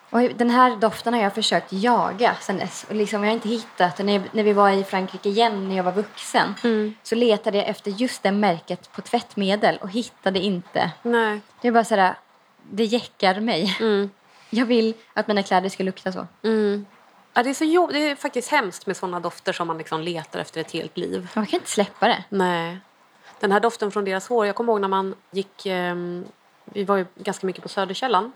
Och 0.09 0.21
den 0.21 0.49
här 0.49 0.75
doften 0.75 1.13
har 1.13 1.21
jag 1.21 1.33
försökt 1.35 1.73
jaga 1.73 2.35
sen 2.41 2.57
dess. 2.57 2.85
Och 2.89 2.95
liksom 2.95 3.23
jag 3.23 3.29
har 3.29 3.33
inte 3.35 3.49
hittat 3.49 3.97
den. 3.97 4.05
När, 4.05 4.21
när 4.31 4.43
vi 4.43 4.53
var 4.53 4.69
i 4.69 4.83
Frankrike 4.83 5.29
igen 5.29 5.67
när 5.69 5.75
jag 5.75 5.83
var 5.83 5.91
vuxen 5.91 6.53
så 7.03 7.15
letade 7.15 7.57
jag 7.57 7.67
efter 7.67 7.91
just 7.91 8.23
det 8.23 8.31
märket 8.31 8.91
på 8.91 9.01
tvättmedel 9.01 9.77
och 9.81 9.89
hittade 9.89 10.39
inte. 10.39 10.91
Nej. 11.03 11.39
Det 11.61 11.67
är 11.67 11.71
bara 11.71 11.83
sådär, 11.83 12.15
det 12.71 12.83
jäckar 12.83 13.39
mig. 13.39 13.77
Mm. 13.79 14.09
Jag 14.49 14.65
vill 14.65 14.93
att 15.13 15.27
mina 15.27 15.43
kläder 15.43 15.69
ska 15.69 15.83
lukta 15.83 16.11
så. 16.11 16.27
Mm. 16.43 16.85
Ja, 17.33 17.43
det, 17.43 17.49
är 17.49 17.53
så 17.53 17.63
jobb- 17.65 17.93
det 17.93 17.99
är 17.99 18.15
faktiskt 18.15 18.51
hemskt 18.51 18.87
med 18.87 18.97
såna 18.97 19.19
dofter 19.19 19.53
som 19.53 19.67
man 19.67 19.77
liksom 19.77 20.01
letar 20.01 20.39
efter 20.39 20.61
ett 20.61 20.71
helt 20.71 20.97
liv. 20.97 21.27
Man 21.33 21.45
kan 21.45 21.59
inte 21.59 21.69
släppa 21.71 22.07
det. 22.07 22.23
Nej. 22.29 22.77
Den 23.39 23.51
här 23.51 23.59
doften 23.59 23.91
från 23.91 24.05
deras 24.05 24.27
hår. 24.29 24.45
Jag 24.45 24.55
kommer 24.55 24.73
ihåg 24.73 24.81
när 24.81 24.87
man 24.87 25.15
gick... 25.31 25.65
ehm, 25.65 26.25
vi 26.65 26.83
var 26.83 26.97
ju 26.97 27.05
ganska 27.15 27.47
mycket 27.47 27.63
på 27.63 27.69
Söderkällan. 27.69 28.31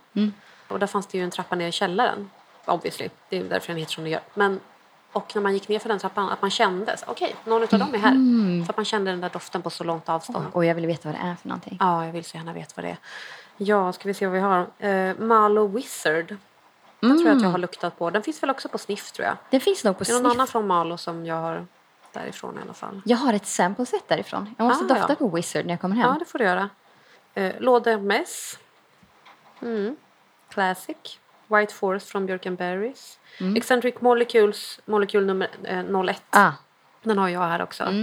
Och 0.70 0.80
där 0.80 0.88
fanns 0.88 1.08
det 1.08 1.18
ju 1.18 1.24
en 1.24 1.32
trappa 1.32 1.56
ner 1.56 1.68
i 1.68 1.72
källaren. 1.72 2.30
Obviously. 2.66 3.10
Det 3.30 3.38
är 3.38 3.44
därför 3.44 3.68
den 3.68 3.78
heter 3.78 3.92
som 3.92 4.04
den 4.04 4.12
gör. 4.14 4.22
Men, 4.34 4.60
och 5.12 5.32
när 5.36 5.42
man 5.42 5.54
gick 5.54 5.68
ner 5.68 5.80
för 5.80 5.90
den 5.90 6.00
trappan, 6.00 6.30
att 6.30 6.42
man 6.42 6.52
kände 6.52 6.96
okej, 7.08 7.36
någon 7.46 7.62
av 7.64 7.70
dem 7.70 7.96
är 7.96 7.98
här. 8.00 8.66
Så 8.66 8.70
att 8.72 8.78
man 8.78 8.86
kände 8.86 9.12
den 9.12 9.22
där 9.22 9.30
doften 9.30 9.62
på 9.62 9.70
så 9.70 9.84
långt 9.84 10.10
avstånd. 10.10 10.46
Och 10.52 10.66
jag 10.66 10.76
vill 10.76 10.86
veta 10.86 11.10
vad 11.10 11.16
det 11.20 11.28
är 11.28 11.36
för 11.36 11.48
någonting. 11.48 11.78
Ja, 11.80 12.06
jag 12.06 12.12
vill 12.14 12.26
så 12.26 12.38
gärna 12.38 12.54
veta 12.54 12.72
vad 12.76 12.86
det 12.86 12.90
är. 12.90 12.98
Ja, 13.58 13.94
ska 13.94 14.08
vi 14.08 14.14
se 14.14 14.28
vad 14.28 14.34
vi 14.34 14.40
har. 14.40 14.68
Uh, 14.84 15.20
Malo 15.20 15.68
Wizard. 15.68 16.36
Den 17.00 17.18
tror 17.18 17.28
jag 17.28 17.38
att 17.38 17.44
jag 17.44 17.50
har 17.50 17.58
luktat 17.58 17.98
på. 18.00 18.10
Den 18.10 18.24
finns 18.24 18.44
väl 18.44 18.50
också 18.50 18.70
på 18.70 18.78
Sniff 18.78 19.12
tror 19.12 19.26
jag. 19.28 19.38
Det 19.50 19.60
finns 19.60 19.84
nog 19.84 19.98
på 19.98 20.04
Det 20.04 20.10
är 20.10 20.14
någon 20.14 20.22
sniff. 20.22 20.34
annan 20.34 20.48
från 20.48 20.68
Malo 20.68 20.98
som 20.98 21.26
jag 21.26 21.36
har 21.36 21.66
därifrån 22.14 22.58
i 22.60 22.62
alla 22.62 22.74
fall. 22.74 23.02
Jag 23.06 23.18
har 23.18 23.34
ett 23.34 23.46
sample 23.46 23.86
set 23.86 24.08
därifrån. 24.08 24.56
Jag 24.58 24.68
måste 24.68 24.86
Ah, 24.86 24.88
dofta 24.88 25.06
ja. 25.10 25.16
på 25.16 25.28
Wizard 25.28 25.66
när 25.66 25.74
jag 25.74 25.82
kommer 25.82 25.96
hem. 25.96 26.10
Ja, 26.10 26.16
det 26.20 26.26
får 26.26 26.40
du 26.40 26.46
göra. 26.46 26.70
Uh, 27.38 27.52
Låde 27.60 27.98
Mess. 27.98 28.60
Mm. 29.62 29.96
Classic. 30.50 31.20
White 31.48 31.74
Forest 31.74 32.10
från 32.10 32.26
Björk 32.26 32.44
Berries. 32.58 33.20
Eccentric 33.58 33.96
Molecules, 34.02 34.80
molekul 34.86 35.26
nummer 35.26 35.50
eh, 35.64 36.02
01. 36.06 36.22
Ah, 36.30 36.52
Den 37.04 37.18
har 37.18 37.30
jag 37.30 37.40
här 37.40 37.62
också. 37.62 37.94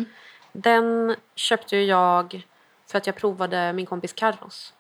Den 0.52 1.16
köpte 1.34 1.76
ju 1.76 1.84
jag 1.84 2.46
för 2.86 2.98
att 2.98 3.06
jag 3.06 3.16
provade 3.16 3.72
min 3.72 3.86
kompis 3.86 4.12
Carros. 4.12 4.74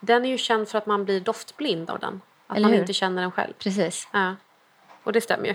Den 0.00 0.24
är 0.24 0.28
ju 0.28 0.38
känd 0.38 0.68
för 0.68 0.78
att 0.78 0.86
man 0.86 1.04
blir 1.04 1.20
doftblind 1.20 1.90
av 1.90 1.98
den. 1.98 2.20
Att 2.46 2.56
Eller 2.56 2.64
man 2.68 2.72
hur? 2.72 2.80
inte 2.80 2.92
känner 2.92 3.22
den 3.22 3.32
själv. 3.32 3.52
precis. 3.58 4.08
Ja. 4.12 4.34
Och 5.02 5.12
det 5.12 5.20
stämmer 5.20 5.46
ju. 5.46 5.54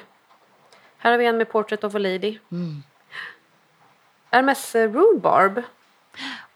Här 0.98 1.12
har 1.12 1.18
vi 1.18 1.26
en 1.26 1.38
med 1.38 1.50
Portrait 1.50 1.84
of 1.84 1.96
a 1.96 1.98
Lady. 1.98 2.40
Hermes 4.32 4.76
eh, 4.76 4.92
Rhubarb. 4.92 5.62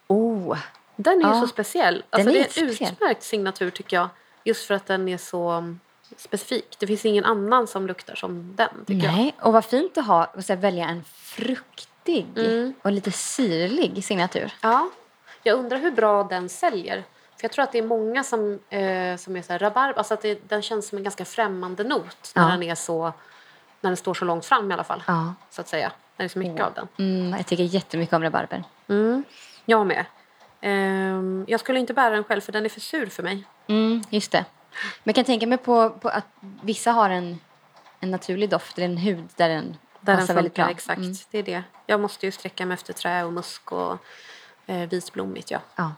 Oh, 0.08 0.58
Den 0.96 1.14
är 1.22 1.30
ju 1.30 1.36
Ja, 1.36 1.42
så 1.42 1.48
speciell. 1.48 1.96
den 1.96 2.04
Alltså 2.10 2.30
är 2.30 2.34
det 2.34 2.58
är 2.58 2.64
en 2.64 2.94
utmärkt 2.94 3.24
signatur 3.24 3.70
tycker 3.70 3.98
jag. 3.98 4.10
Just 4.44 4.66
för 4.68 4.74
att 4.74 4.86
den 4.86 5.08
är 5.08 5.18
så 5.18 5.50
mm, 5.50 5.80
specifik. 6.18 6.76
Det 6.80 6.88
finns 6.88 7.06
ingen 7.06 7.26
annan 7.26 7.68
som 7.68 7.88
luktar 7.88 8.16
som 8.16 8.56
den 8.56 8.70
tycker 8.88 9.08
jag. 9.08 9.14
nej. 9.14 9.36
Och 9.42 9.54
vad 9.54 9.66
fint 9.66 9.98
att 9.98 10.06
ha 10.08 10.26
och 10.26 10.44
så 10.46 10.56
välja 10.56 10.86
en 10.88 11.04
fruktig 11.04 12.28
Mm. 12.38 12.74
och 12.82 12.92
lite 12.92 13.12
syrlig 13.12 14.04
signatur. 14.06 14.54
Ja. 14.62 14.90
Jag 15.44 15.60
undrar 15.60 15.78
hur 15.78 15.92
bra 15.92 16.24
den 16.24 16.50
säljer. 16.50 16.96
För 17.38 17.44
jag 17.44 17.52
tror 17.52 17.64
att 17.64 17.72
det 17.72 17.78
är 17.78 17.84
många 17.84 18.24
som, 18.24 18.60
eh, 18.70 19.18
som 19.18 19.36
är 19.36 19.42
så 19.42 19.52
här 19.54 19.60
rabarb. 19.60 19.98
Alltså 19.98 20.14
att 20.14 20.22
det, 20.22 20.50
den 20.50 20.62
känns 20.62 20.88
som 20.88 20.98
en 20.98 21.04
ganska 21.04 21.26
främmande 21.26 21.84
not 21.84 22.32
när 22.36 22.44
Ja. 22.44 22.50
den 22.50 22.64
är 22.64 22.76
så 22.76 23.14
när 23.82 23.90
den 23.90 23.98
står 23.98 24.14
så 24.14 24.26
långt 24.26 24.46
fram 24.46 24.72
i 24.72 24.74
alla 24.74 24.84
fall. 24.84 25.04
Ja. 25.08 25.34
Så 25.50 25.62
att 25.62 25.68
säga. 25.68 25.92
När 26.18 26.24
det 26.24 26.28
är 26.28 26.30
så 26.30 26.40
mycket 26.40 26.62
av 26.66 26.74
den. 26.74 26.88
Mm, 26.98 27.38
jag 27.38 27.48
tycker 27.48 27.64
jättemycket 27.64 28.14
om 28.14 28.24
rabarber. 28.24 28.64
Mm. 28.88 29.24
Jag 29.66 29.88
med. 29.88 30.06
Ehm, 30.62 31.46
jag 31.48 31.60
skulle 31.60 31.80
inte 31.80 31.94
bära 31.94 32.10
den 32.10 32.24
själv 32.24 32.42
för 32.42 32.52
den 32.52 32.66
är 32.66 32.70
för 32.70 32.80
sur 32.80 33.06
för 33.06 33.24
mig. 33.24 33.44
Mm, 33.68 34.04
just 34.10 34.32
det. 34.32 34.46
Men 35.04 35.10
jag 35.10 35.16
kan 35.16 35.26
tänka 35.26 35.48
mig 35.48 35.58
på, 35.58 35.90
på 35.90 36.10
att 36.10 36.26
vissa 36.62 36.92
har 36.92 37.10
en, 37.10 37.40
en 38.00 38.12
naturlig 38.12 38.50
doft 38.50 38.78
eller 38.78 38.88
en 38.88 38.98
hud 38.98 39.30
där 39.36 39.50
den 39.50 39.66
Där 39.66 39.78
den 40.14 40.18
passar 40.18 40.34
väldigt 40.34 40.52
funkar, 40.52 40.64
bra. 40.64 40.72
exakt. 40.72 40.98
Mm. 41.00 41.14
Det 41.32 41.38
är 41.40 41.44
det. 41.44 41.64
Jag 41.86 42.00
måste 42.00 42.26
ju 42.26 42.32
sträcka 42.32 42.66
mig 42.66 42.74
efter 42.76 42.94
trä 42.94 43.24
och 43.24 43.34
musk 43.34 43.72
och 43.72 43.98
eh, 44.66 44.90
vitblommigt. 44.90 45.52
Ja. 45.52 45.60
Ja. 45.76 45.92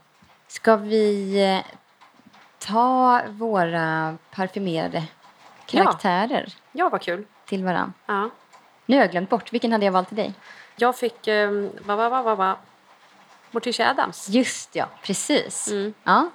Ska 0.48 0.76
vi 0.76 1.40
eh, 1.44 1.72
ta 2.60 3.22
våra 3.30 4.18
parfymerade 4.32 5.04
karaktärer 5.66 6.54
ja, 6.72 6.90
vad 6.90 7.02
kul. 7.02 7.26
till 7.46 7.64
varann? 7.64 7.94
Ja. 8.06 8.30
Nu 8.86 8.96
har 8.96 9.04
jag 9.04 9.12
glömt 9.12 9.30
bort. 9.30 9.54
Vilken 9.54 9.72
hade 9.72 9.86
jag 9.86 9.92
valt 9.92 10.08
till 10.08 10.18
dig? 10.18 10.34
Jag 10.76 10.96
fick... 10.98 11.28
Eh, 11.28 11.52
va, 11.86 11.96
va, 11.96 12.10
va, 12.10 12.22
va, 12.22 12.36
va. 12.36 12.58
Morticia 13.54 13.90
Adams. 13.90 14.30
Just 14.30 14.76
ja, 14.76 14.86
precis. 15.04 15.68
Mm. 15.68 15.94
Ja. 16.04 16.30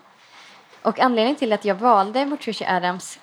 Och 0.83 1.01
anledningen 1.01 1.37
till 1.37 1.53
att 1.53 1.65
jag 1.65 1.75
valde 1.75 2.27
Morticia 2.27 2.77
Adams 2.77 3.19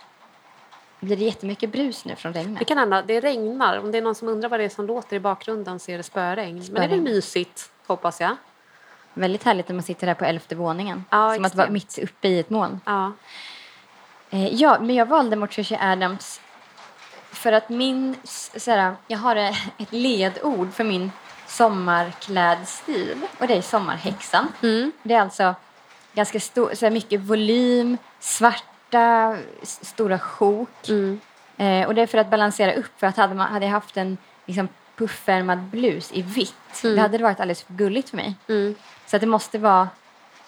blir 0.99 1.17
det 1.17 1.23
jättemycket 1.23 1.69
brus 1.71 2.05
nu 2.05 2.15
från 2.15 2.33
regnet. 2.33 2.59
Det 2.59 2.65
kan 2.65 2.77
hända. 2.77 3.01
Det 3.01 3.19
regnar. 3.19 3.77
Om 3.79 3.91
det 3.91 3.97
är 3.97 4.01
någon 4.01 4.15
som 4.15 4.27
undrar 4.27 4.49
vad 4.49 4.59
det 4.59 4.63
är 4.63 4.69
som 4.69 4.87
låter 4.87 5.15
i 5.15 5.19
bakgrunden 5.19 5.79
så 5.79 5.91
är 5.91 5.97
det 5.97 6.03
spöregn. 6.03 6.55
Men 6.55 6.63
det 6.65 6.71
är 6.71 6.81
väl 6.81 6.89
Spöregn. 6.89 7.03
mysigt, 7.03 7.71
hoppas 7.87 8.21
jag. 8.21 8.35
Väldigt 9.13 9.43
härligt 9.43 9.67
när 9.69 9.73
man 9.75 9.83
sitter 9.83 10.07
här 10.07 10.13
på 10.13 10.25
elfte 10.25 10.55
våningen. 10.55 11.05
Ja, 11.09 11.33
Som 11.35 11.45
att 11.45 11.55
vara 11.55 11.67
extremt. 11.67 11.97
mitt 11.97 12.09
uppe 12.09 12.27
i 12.27 12.39
ett 12.39 12.49
moln. 12.49 12.79
Ja. 12.85 13.11
Eh, 14.29 14.53
ja, 14.55 14.77
men 14.81 14.95
jag 14.95 15.05
valde 15.05 15.35
Morticia 15.35 15.79
Adams 15.91 16.41
för 17.31 17.51
att 17.51 17.69
min... 17.69 18.15
s- 18.23 18.63
Såhär, 18.63 18.95
jag 19.07 19.17
har 19.17 19.35
ett 19.35 19.91
ledord 19.91 20.73
för 20.73 20.83
min 20.83 21.11
sommarklädstil 21.47 23.17
och 23.37 23.47
det 23.47 23.53
är 23.53 23.61
sommarhäxan. 23.61 24.47
Mm. 24.61 24.91
Det 25.03 25.13
är 25.13 25.21
alltså 25.21 25.55
ganska 26.13 26.39
stor, 26.39 26.73
såhär 26.73 26.91
mycket 26.91 27.19
volym, 27.19 27.97
svarta, 28.19 29.37
stora 29.61 30.19
sjok. 30.19 30.89
Mm. 30.89 31.19
Eh, 31.57 31.87
och 31.87 31.95
det 31.95 32.01
är 32.01 32.07
för 32.07 32.17
att 32.17 32.29
balansera 32.29 32.73
upp. 32.73 32.99
För 32.99 33.07
att 33.07 33.17
hade, 33.17 33.33
man, 33.35 33.51
hade 33.51 33.65
jag 33.65 33.71
haft 33.71 33.97
en 33.97 34.17
liksom, 34.45 34.67
puffärmad 34.95 35.59
blus 35.59 36.11
i 36.13 36.21
vitt, 36.21 36.81
det 36.81 36.99
hade 36.99 37.17
det 37.17 37.23
varit 37.23 37.39
alldeles 37.39 37.63
för 37.63 37.73
gulligt 37.73 38.09
för 38.09 38.17
mig. 38.17 38.35
Mm. 38.47 38.75
Så 39.05 39.15
att 39.15 39.21
det 39.21 39.27
måste 39.27 39.57
vara 39.57 39.89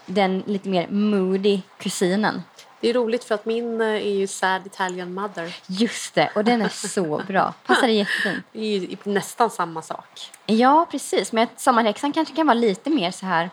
den 0.05 0.43
lite 0.45 0.69
mer 0.69 0.87
moody 0.87 1.61
kusinen. 1.77 2.43
Det 2.79 2.89
är 2.89 2.93
roligt 2.93 3.23
för 3.23 3.35
att 3.35 3.45
min 3.45 3.81
eh, 3.81 3.87
är 3.87 3.99
ju 4.15 4.27
Sad 4.27 4.65
Italian 4.65 5.13
Mother. 5.13 5.55
Just 5.67 6.15
det, 6.15 6.29
och 6.35 6.43
den 6.43 6.61
är 6.61 6.69
så 6.69 7.21
bra. 7.27 7.53
Passar 7.65 7.87
jättefint. 7.87 8.45
Det 8.51 8.59
är 8.59 8.79
ju 8.79 8.97
nästan 9.03 9.49
samma 9.49 9.81
sak. 9.81 10.31
Ja, 10.45 10.87
precis. 10.91 11.31
Men 11.31 11.47
sommarhäxan 11.57 12.13
kanske 12.13 12.35
kan 12.35 12.47
vara 12.47 12.53
lite 12.53 12.89
mer 12.89 13.11
så 13.11 13.25
här... 13.25 13.49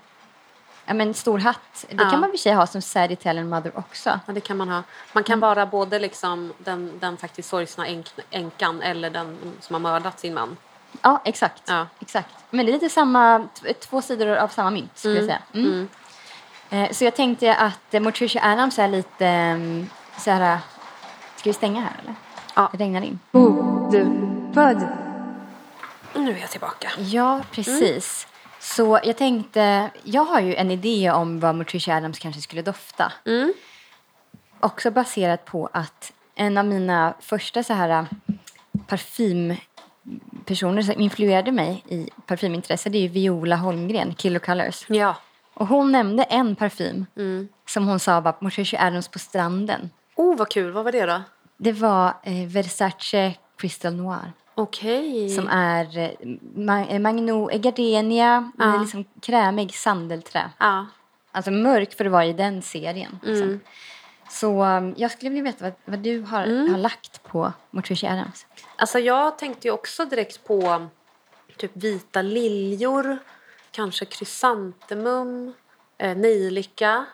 Ja, 0.86 0.94
men 0.94 1.14
stor 1.14 1.38
hatt. 1.38 1.84
Det 1.88 2.02
Ja. 2.04 2.10
kan 2.10 2.20
man 2.20 2.34
i 2.34 2.38
sig 2.38 2.52
ha 2.52 2.66
som 2.66 2.82
sad 2.82 3.10
Italian 3.12 3.48
mother 3.48 3.72
också. 3.78 4.20
Ja, 4.26 4.32
det 4.32 4.40
kan 4.40 4.56
man 4.56 4.68
ha. 4.68 4.82
Man 5.12 5.24
kan 5.24 5.40
vara 5.40 5.66
både 5.66 5.98
liksom 5.98 6.52
den, 6.58 6.92
den 7.00 7.16
faktiskt 7.16 7.48
sorgsna 7.48 7.86
änk, 7.86 8.06
änkan 8.30 8.82
eller 8.82 9.10
den 9.10 9.38
som 9.60 9.74
har 9.74 9.80
mördat 9.80 10.20
sin 10.20 10.34
man. 10.34 10.56
Ja, 11.02 11.20
exakt. 11.24 11.62
Ja. 11.66 11.86
exakt. 12.00 12.34
Men 12.50 12.66
det 12.66 12.70
är 12.70 12.74
lite 12.74 12.88
samma, 12.88 13.48
två 13.80 14.02
sidor 14.02 14.36
av 14.36 14.48
samma 14.48 14.70
mynt 14.70 14.98
skulle 14.98 15.14
jag 15.14 15.24
säga. 15.24 15.42
Mm. 15.54 15.80
Eh, 15.80 15.86
Så 16.92 17.04
jag 17.04 17.16
tänkte 17.16 17.54
att 17.54 17.94
eh, 17.94 18.00
Morticia 18.00 18.42
Adams 18.44 18.78
är 18.78 18.88
lite 18.88 19.52
um, 19.54 19.90
så 20.18 20.30
här... 20.30 20.58
Ska 21.36 21.50
vi 21.50 21.54
stänga 21.54 21.80
här 21.80 21.92
eller? 22.02 22.14
Ja. 22.54 22.70
Det 22.72 22.78
regnar 22.78 23.02
in. 23.02 23.18
Bokbubbel. 23.30 24.86
Nu 26.14 26.30
är 26.32 26.40
jag 26.40 26.50
tillbaka. 26.50 26.90
Ja, 26.98 27.40
precis. 27.50 28.26
Så 28.60 29.00
jag 29.04 29.16
tänkte, 29.16 29.90
jag 30.02 30.24
har 30.24 30.40
ju 30.40 30.54
en 30.54 30.70
idé 30.70 31.10
om 31.10 31.40
vad 31.40 31.54
Morticia 31.54 31.96
Adams 31.96 32.18
kanske 32.18 32.40
skulle 32.40 32.62
dofta. 32.62 33.12
Mm. 33.26 33.52
Också 34.60 34.90
baserat 34.90 35.44
på 35.44 35.68
att 35.72 36.12
en 36.34 36.58
av 36.58 36.64
mina 36.64 37.14
första 37.20 37.62
så 37.62 37.72
här 37.72 37.88
äh, 37.88 38.04
parfympersoner 38.86 40.82
som 40.82 41.00
influerade 41.00 41.52
mig 41.52 41.84
i 41.88 42.10
parfymintresse 42.26 42.88
det 42.88 42.98
är 42.98 43.02
ju 43.02 43.08
Viola 43.08 43.56
Holmgren, 43.56 44.14
Killer 44.14 44.38
Colors. 44.38 44.84
Ja. 44.88 45.16
Och 45.54 45.66
hon 45.66 45.92
nämnde 45.92 46.22
en 46.22 46.56
parfym 46.56 47.06
Mm. 47.16 47.48
som 47.68 47.86
hon 47.88 48.00
sa 48.00 48.20
var 48.20 48.34
Morticia 48.40 48.80
Adams 48.86 49.08
på 49.08 49.18
stranden. 49.18 49.90
Oh, 50.16 50.36
vad 50.36 50.48
kul. 50.50 50.70
Vad 50.72 50.84
var 50.84 50.92
det 50.92 51.06
då? 51.06 51.22
Det 51.56 51.72
var 51.72 52.14
eh, 52.22 52.46
Versace 52.48 53.34
Crystal 53.56 53.94
Noir. 53.94 54.32
Okej. 54.54 55.28
Som 55.28 55.48
är 55.48 55.98
eh, 55.98 56.90
eh, 56.94 56.98
magno, 57.00 57.46
gardenia 57.58 58.50
Ja. 58.58 58.66
med 58.66 58.80
liksom 58.80 59.04
krämig 59.22 59.74
sandelträ. 59.74 60.50
Ja. 60.58 60.86
Alltså 61.32 61.50
mörk 61.50 61.94
för 61.96 62.04
att 62.04 62.12
vara 62.12 62.24
i 62.26 62.32
den 62.32 62.62
serien. 62.62 63.18
Liksom. 63.22 63.48
Mm. 63.48 63.60
Så 64.30 64.64
um, 64.64 64.94
jag 64.96 65.10
skulle 65.10 65.30
vilja 65.30 65.44
veta 65.44 65.64
vad, 65.64 65.72
vad 65.84 65.98
du 65.98 66.20
har, 66.20 66.68
har 66.70 66.78
lagt 66.78 67.22
på 67.22 67.52
Morticia 67.70 68.12
Adams. 68.12 68.46
Alltså 68.76 68.98
jag 68.98 69.38
tänkte 69.38 69.68
ju 69.68 69.74
också 69.74 70.04
direkt 70.04 70.44
på 70.46 70.86
typ 71.56 71.70
vita 71.74 72.22
liljor, 72.22 73.18
kanske 73.74 74.04
krysantemum, 74.04 75.52
eh, 75.98 76.16
nejlika. 76.16 77.06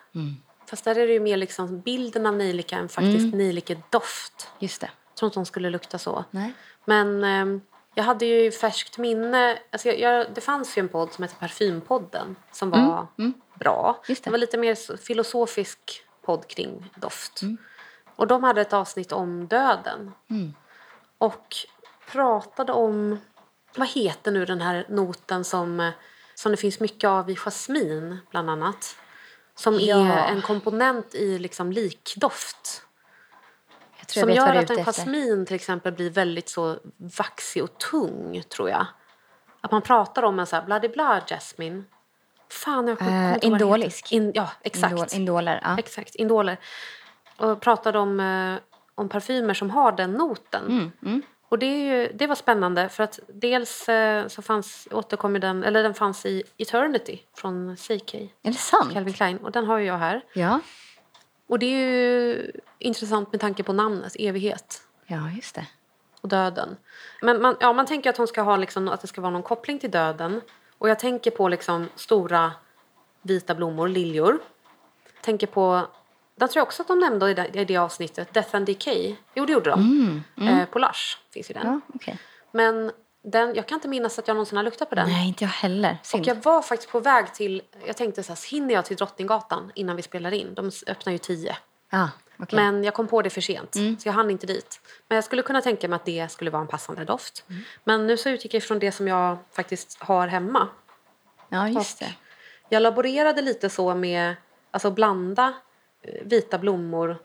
Fast 0.66 0.84
där 0.84 0.98
är 0.98 1.06
det 1.06 1.12
ju 1.12 1.20
mer 1.20 1.36
liksom 1.36 1.80
bilden 1.80 2.26
av 2.26 2.36
nejlika 2.36 2.76
än 2.76 2.88
faktiskt 2.88 3.34
nejlikedoft. 3.34 4.48
Just 4.58 4.80
det. 4.80 4.90
Jag 5.08 5.16
tror 5.16 5.26
inte 5.26 5.38
de 5.38 5.46
skulle 5.46 5.70
lukta 5.70 5.98
så. 5.98 6.24
Nej. 6.30 6.52
Men 6.84 7.24
ehm, 7.24 7.60
jag 7.94 8.04
hade 8.04 8.26
ju 8.26 8.50
färskt 8.50 8.98
minne... 8.98 9.58
Alltså 9.70 9.88
jag, 9.88 10.00
jag, 10.00 10.26
det 10.34 10.40
fanns 10.40 10.78
ju 10.78 10.80
en 10.80 10.88
podd 10.88 11.12
som 11.12 11.24
heter 11.24 11.36
Parfympodden 11.36 12.36
som 12.52 12.70
var 12.70 13.06
bra. 13.54 14.02
Just 14.08 14.24
det. 14.24 14.30
var 14.30 14.38
lite 14.38 14.58
mer 14.58 14.96
filosofisk 14.96 16.04
podd 16.22 16.46
kring 16.46 16.90
doft. 16.96 17.40
Och 18.16 18.26
de 18.26 18.44
hade 18.44 18.60
ett 18.60 18.72
avsnitt 18.72 19.12
om 19.12 19.46
döden. 19.46 20.12
Och 21.18 21.56
pratade 22.12 22.72
om... 22.72 23.18
Vad 23.76 23.88
heter 23.88 24.30
nu 24.30 24.44
den 24.44 24.60
här 24.60 24.86
noten 24.88 25.44
som, 25.44 25.80
eh, 25.80 25.92
som 26.40 26.52
det 26.52 26.56
finns 26.56 26.80
mycket 26.80 27.08
av 27.08 27.30
i 27.30 27.36
jasmin, 27.36 28.18
bland 28.30 28.50
annat? 28.50 28.96
Som 29.54 29.80
Ja. 29.80 29.96
är 29.96 30.32
en 30.32 30.42
komponent 30.42 31.14
i 31.14 31.38
liksom 31.38 31.72
likdoft. 31.72 32.82
Jag 33.98 34.06
tror 34.08 34.20
Som 34.20 34.30
jag 34.30 34.54
gör 34.54 34.62
att 34.62 34.70
en 34.70 34.84
jasmin 34.84 35.46
till 35.46 35.54
exempel 35.56 35.92
blir 35.92 36.10
väldigt 36.10 36.48
så 36.48 36.78
vaxig 36.96 37.62
och 37.62 37.78
tung, 37.78 38.42
tror 38.48 38.70
jag. 38.70 38.86
Att 39.60 39.70
man 39.70 39.82
pratar 39.82 40.22
om 40.22 40.38
en 40.38 40.46
så 40.46 40.56
här 40.56 40.62
bla 40.62 40.80
bla 40.80 41.20
jasmine. 41.26 41.84
Fan, 42.50 42.88
jag 42.88 42.98
kommer 42.98 43.38
det 43.38 43.46
indolisk. 43.46 44.12
In, 44.12 44.32
ja, 44.34 44.50
exakt. 44.62 44.92
Indol, 44.92 45.06
indoler, 45.12 45.60
ja. 45.64 45.78
Exakt, 45.78 46.14
indoler. 46.14 46.56
Och 47.36 47.60
pratade 47.60 47.98
om, 47.98 48.20
eh, 48.20 48.56
om 48.94 49.08
parfymer 49.08 49.54
som 49.54 49.70
har 49.70 49.92
den 49.92 50.12
noten. 50.12 50.66
Mm, 50.66 50.92
mm. 51.02 51.22
Och 51.50 51.58
det, 51.58 51.66
ju, 51.66 52.12
det 52.14 52.26
var 52.26 52.34
spännande 52.34 52.88
för 52.88 53.04
att 53.04 53.20
dels 53.28 53.88
eh, 53.88 54.28
så 54.28 54.42
fanns, 54.42 54.88
återkom 54.90 55.40
den, 55.40 55.64
eller 55.64 55.82
den 55.82 55.94
fanns 55.94 56.26
i 56.26 56.42
Eternity 56.58 57.18
från 57.34 57.76
CK, 57.76 58.14
Är 58.14 58.30
det 58.42 58.52
sant? 58.52 58.92
Calvin 58.92 59.14
Klein. 59.14 59.38
Och 59.38 59.52
den 59.52 59.66
har 59.66 59.78
ju 59.78 59.86
jag 59.86 59.98
här. 59.98 60.24
Ja. 60.32 60.60
Och 61.48 61.58
det 61.58 61.66
är 61.66 61.88
ju 61.88 62.52
intressant 62.78 63.32
med 63.32 63.40
tanke 63.40 63.62
på 63.62 63.72
namnet, 63.72 64.16
evighet 64.18 64.82
ja, 65.06 65.30
just 65.36 65.54
det. 65.54 65.66
och 66.20 66.28
döden. 66.28 66.76
Men 67.22 67.42
man, 67.42 67.56
ja, 67.60 67.72
man 67.72 67.86
tänker 67.86 68.10
att 68.10 68.16
hon 68.16 68.26
ska 68.26 68.42
ha 68.42 68.56
liksom, 68.56 68.88
att 68.88 69.00
det 69.00 69.06
ska 69.06 69.20
vara 69.20 69.32
någon 69.32 69.42
koppling 69.42 69.78
till 69.78 69.90
döden. 69.90 70.40
Och 70.78 70.88
jag 70.88 70.98
tänker 70.98 71.30
på 71.30 71.48
liksom 71.48 71.88
stora 71.94 72.52
vita 73.22 73.54
blommor, 73.54 73.88
liljor. 73.88 74.38
Tänker 75.20 75.46
på, 75.46 75.86
den 76.40 76.48
tror 76.48 76.60
jag 76.60 76.66
också 76.66 76.82
att 76.82 76.88
de 76.88 76.98
nämnde 76.98 77.30
i 77.30 77.34
det, 77.34 77.50
i 77.54 77.64
det 77.64 77.76
avsnittet, 77.76 78.34
Death 78.34 78.56
and 78.56 78.66
Decay. 78.66 79.16
Jo, 79.34 79.46
det 79.46 79.52
gjorde 79.52 79.70
de. 79.70 80.22
Eh, 80.40 80.64
på 80.64 80.78
Lush 80.78 81.18
finns 81.34 81.50
ju 81.50 81.54
den. 81.54 81.66
Ja, 81.66 81.80
okej. 81.94 82.18
Men 82.52 82.92
den, 83.22 83.54
jag 83.54 83.66
kan 83.66 83.76
inte 83.76 83.88
minnas 83.88 84.18
att 84.18 84.28
jag 84.28 84.34
någonsin 84.34 84.56
har 84.56 84.64
luktat 84.64 84.88
på 84.88 84.94
den. 84.94 85.08
Nej, 85.08 85.28
inte 85.28 85.44
jag 85.44 85.48
heller. 85.48 85.98
Och 86.00 86.06
Synd. 86.06 86.26
jag 86.26 86.34
var 86.34 86.62
faktiskt 86.62 86.92
på 86.92 87.00
väg 87.00 87.34
till, 87.34 87.62
jag 87.86 87.96
tänkte 87.96 88.22
så 88.22 88.32
här, 88.32 88.50
hinner 88.50 88.74
jag 88.74 88.84
till 88.84 88.96
Drottninggatan 88.96 89.72
innan 89.74 89.96
vi 89.96 90.02
spelar 90.02 90.32
in? 90.32 90.54
De 90.54 90.70
öppnar 90.86 91.12
ju 91.12 91.18
tio. 91.18 91.56
Ah, 91.90 92.08
okej. 92.38 92.56
Men 92.56 92.84
jag 92.84 92.94
kom 92.94 93.06
på 93.06 93.22
det 93.22 93.30
för 93.30 93.40
sent, 93.40 93.74
så 93.74 94.08
jag 94.08 94.12
hann 94.12 94.30
inte 94.30 94.46
dit. 94.46 94.80
Men 95.08 95.16
jag 95.16 95.24
skulle 95.24 95.42
kunna 95.42 95.60
tänka 95.60 95.88
mig 95.88 95.96
att 95.96 96.04
det 96.04 96.32
skulle 96.32 96.50
vara 96.50 96.62
en 96.62 96.68
passande 96.68 97.04
doft. 97.04 97.44
Men 97.84 98.06
nu 98.06 98.16
så 98.16 98.28
utgick 98.28 98.54
jag 98.54 98.62
från 98.62 98.78
det 98.78 98.92
som 98.92 99.08
jag 99.08 99.38
faktiskt 99.52 100.02
har 100.02 100.28
hemma. 100.28 100.68
Ja, 101.48 101.68
just 101.68 102.02
Och 102.02 102.06
det. 102.06 102.14
Jag 102.68 102.82
laborerade 102.82 103.42
lite 103.42 103.70
så 103.70 103.94
med 103.94 104.34
alltså 104.70 104.90
blanda 104.90 105.46
eh, 105.48 105.52
vita 106.22 106.58
blommor 106.58 107.16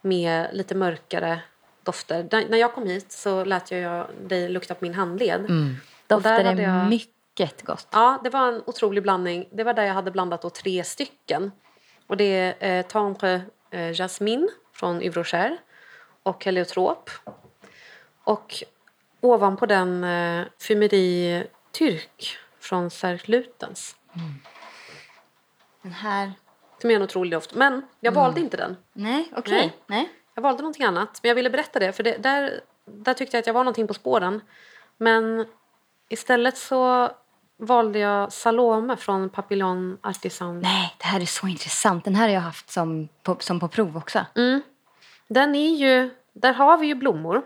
med 0.00 0.48
lite 0.52 0.74
mörkare 0.74 1.40
dofter. 1.82 2.22
Där, 2.22 2.46
när 2.48 2.58
jag 2.58 2.74
kom 2.74 2.86
hit 2.86 3.12
så 3.12 3.44
lät 3.44 3.70
jag 3.70 4.06
dig 4.26 4.48
lukta 4.48 4.74
på 4.74 4.84
min 4.84 4.94
handled. 4.94 5.40
Där 5.42 5.76
Doftade 6.06 6.42
hade 6.48 6.62
jag- 6.62 6.88
mycket 6.88 7.62
gott. 7.62 7.88
Ja, 7.90 8.20
det 8.24 8.30
var 8.30 8.48
en 8.48 8.62
otrolig 8.66 9.02
blandning. 9.02 9.48
Det 9.52 9.64
var 9.64 9.74
där 9.74 9.82
jag 9.84 9.94
hade 9.94 10.10
blandat 10.10 10.42
då 10.42 10.50
tre 10.50 10.84
stycken. 10.84 11.52
Och 12.06 12.16
det 12.16 12.54
är 12.60 12.78
eh, 12.78 12.86
Tendre 12.86 13.42
eh, 13.70 13.92
Jasmine 13.92 14.48
från 14.72 15.02
Yves 15.02 15.16
Rocher 15.16 15.56
och 16.22 16.44
Heliotrop. 16.44 17.10
Och 18.24 18.64
ovanpå 19.20 19.66
den 19.66 20.04
eh, 20.04 20.46
Fumeri 20.58 21.46
Turk 21.78 22.36
från 22.60 22.90
Cercle 22.90 23.36
Lutens. 23.38 23.96
Den 25.82 25.92
här... 25.92 26.32
Som 26.80 26.90
är 26.90 26.94
en 26.94 27.02
otrolig 27.02 27.32
doft. 27.32 27.54
Men 27.54 27.82
jag 28.00 28.12
valde 28.12 28.40
inte 28.40 28.56
den. 28.56 28.76
Nej, 28.92 29.32
okej. 29.36 29.52
Nej. 29.52 29.72
Nej. 29.86 30.08
Jag 30.34 30.42
valde 30.42 30.62
någonting 30.62 30.84
annat. 30.84 31.20
Men 31.22 31.28
jag 31.28 31.34
ville 31.36 31.50
berätta 31.50 31.78
det, 31.78 31.92
för 31.92 32.02
det, 32.02 32.16
där, 32.16 32.60
där 32.84 33.14
tyckte 33.14 33.36
jag 33.36 33.40
att 33.40 33.46
jag 33.46 33.54
var 33.54 33.64
någonting 33.64 33.86
på 33.86 33.94
spåren. 33.94 34.40
Men 34.96 35.46
istället 36.08 36.56
så 36.58 37.10
valde 37.58 37.98
jag 37.98 38.32
Salome 38.32 38.96
från 38.96 39.28
Papillon 39.28 39.98
Artisan. 40.02 40.60
Nej, 40.60 40.94
det 40.98 41.04
här 41.04 41.20
är 41.20 41.26
så 41.26 41.46
intressant. 41.46 42.04
Den 42.04 42.14
här 42.14 42.28
har 42.28 42.34
jag 42.34 42.40
haft 42.40 42.70
som 42.70 43.08
på, 43.22 43.36
som 43.40 43.60
på 43.60 43.68
prov 43.68 43.96
också. 43.96 44.26
Mm. 44.34 44.62
Den 45.28 45.54
är 45.54 45.76
ju, 45.76 46.10
där 46.32 46.52
har 46.52 46.78
vi 46.78 46.86
ju 46.86 46.94
blommor. 46.94 47.42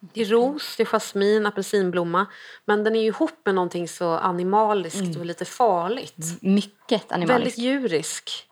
Det 0.00 0.20
är 0.20 0.24
ros, 0.24 0.76
det 0.76 0.82
är 0.82 0.86
jasmin, 0.86 1.46
apelsinblomma. 1.46 2.26
Men 2.64 2.84
den 2.84 2.96
är 2.96 3.00
ju 3.00 3.06
ihop 3.06 3.40
med 3.44 3.54
någonting 3.54 3.88
så 3.88 4.10
animaliskt 4.10 5.16
och 5.18 5.24
lite 5.24 5.44
farligt. 5.44 6.16
Mycket 6.40 7.12
animaliskt. 7.12 7.58
Väldigt 7.58 7.58
djurisk. 7.58 8.49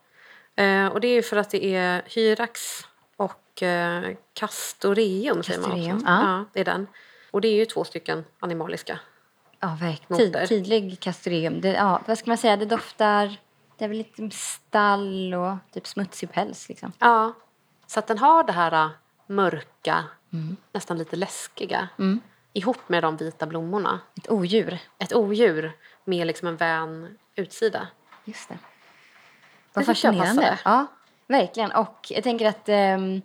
Eh, 0.59 0.87
och 0.87 1.01
det 1.01 1.09
är 1.09 1.23
för 1.23 1.37
att 1.37 1.51
det 1.51 1.65
är 1.75 2.03
hyrax 2.07 2.87
och 3.17 3.63
eh, 3.63 4.17
castoreum 4.35 5.43
säger 5.43 5.61
man 5.61 5.71
Castoreum, 5.71 5.97
också. 5.97 6.07
ja. 6.07 6.45
det 6.53 6.61
är 6.61 6.65
den. 6.65 6.87
Och 7.31 7.41
det 7.41 7.49
är 7.49 7.55
ju 7.55 7.65
två 7.65 7.85
stycken 7.85 8.25
animaliska. 8.41 8.99
Ja, 9.61 9.79
verkligen. 9.81 10.33
Tid, 10.33 10.49
tydlig. 10.49 11.63
Det, 11.63 11.73
ja, 11.73 12.01
vad 12.07 12.19
ska 12.19 12.31
man 12.31 12.39
säga? 12.39 12.57
Det 12.57 12.65
doftar... 12.65 13.37
Det 13.77 13.85
är 13.85 13.89
väl 13.89 13.99
lite 13.99 14.31
stall 14.31 15.35
och 15.35 15.57
typ 15.73 15.87
smutsig 15.87 16.33
päls. 16.33 16.69
Liksom. 16.69 16.93
Ja. 16.99 17.33
Så 17.87 17.99
att 17.99 18.07
den 18.07 18.19
har 18.19 18.45
det 18.45 18.53
här 18.53 18.73
eh, 18.73 18.91
mörka, 19.27 20.05
nästan 20.73 20.99
lite 20.99 21.17
läskiga 21.17 21.89
ihop 22.53 22.89
med 22.89 23.03
de 23.03 23.17
vita 23.17 23.47
blommorna. 23.47 24.01
Ett 24.17 24.31
odjur. 24.31 24.79
Ett 24.99 25.15
odjur 25.15 25.73
med 26.05 26.27
liksom 26.27 26.49
en 26.49 26.57
vän 26.57 27.19
utsida. 27.37 27.89
Just 28.25 28.49
det. 28.49 28.59
Vad 29.79 29.87
fascinerande. 29.87 30.59
Ja, 30.65 30.87
verkligen. 31.27 31.73
Och 31.73 32.07
jag 32.11 32.25
tänker 32.25 32.47
att 32.49 32.69
ehm, 32.69 33.23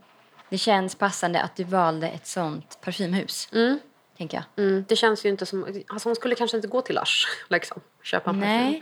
Det 0.49 0.57
känns 0.57 0.95
passande 0.95 1.41
att 1.41 1.55
du 1.55 1.63
valde 1.63 2.07
ett 2.09 2.27
sånt 2.27 2.77
parfymhus, 2.81 3.49
Mm. 3.53 3.79
tänker 4.17 4.37
jag. 4.37 4.65
Mm, 4.65 4.85
det 4.87 4.95
känns 4.95 5.25
ju 5.25 5.29
inte 5.29 5.45
som... 5.45 5.83
Alltså 5.87 6.09
hon 6.09 6.15
skulle 6.15 6.35
kanske 6.35 6.57
inte 6.57 6.67
gå 6.67 6.81
till 6.81 6.95
Lush 6.95 7.27
liksom, 7.49 7.81
och 7.99 8.05
köpa 8.05 8.29
en 8.29 8.39
Nej. 8.39 8.65
parfym. 8.65 8.81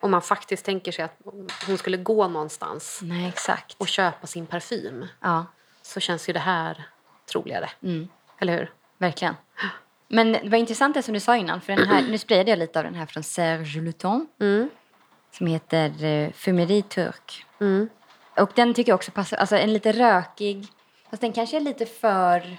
Om 0.00 0.10
man 0.10 0.22
faktiskt 0.22 0.64
tänker 0.64 0.92
sig 0.92 1.04
att 1.04 1.16
hon 1.66 1.78
skulle 1.78 1.96
gå 1.96 2.28
någonstans 2.28 3.00
Nej, 3.02 3.28
exakt. 3.28 3.76
och 3.78 3.88
köpa 3.88 4.26
sin 4.26 4.46
parfym 4.46 5.06
Ja, 5.20 5.46
så 5.82 6.00
känns 6.00 6.28
ju 6.28 6.32
det 6.32 6.38
här 6.38 6.84
troligare. 7.32 7.70
Mm. 7.82 8.08
Eller 8.38 8.58
hur? 8.58 8.72
verkligen. 8.98 9.34
Men 10.08 10.32
det 10.32 10.48
var 10.48 10.58
intressant 10.58 10.94
det 10.94 11.02
som 11.02 11.14
du 11.14 11.20
sa 11.20 11.36
innan, 11.36 11.60
för 11.60 11.72
den 11.76 11.88
här, 11.88 12.02
nu 12.02 12.18
sprayade 12.18 12.50
jag 12.50 12.58
lite 12.58 12.78
av 12.78 12.84
den 12.84 12.94
här 12.94 13.06
från 13.06 13.22
Serge 13.22 13.80
Luton 13.80 14.26
Mm. 14.40 14.70
Som 15.30 15.46
heter 15.46 16.04
uh, 16.04 16.32
Fumerie 16.32 16.82
Turk. 16.82 17.46
Mm. 17.60 17.88
Och 18.36 18.50
den 18.54 18.74
tycker 18.74 18.92
jag 18.92 18.96
också 18.96 19.10
passar, 19.10 19.36
alltså 19.36 19.56
en 19.56 19.72
lite 19.72 19.92
rökig, 19.92 20.66
fast 21.10 21.20
den 21.20 21.32
kanske 21.32 21.56
är 21.56 21.60
lite 21.60 21.86
för, 21.86 22.56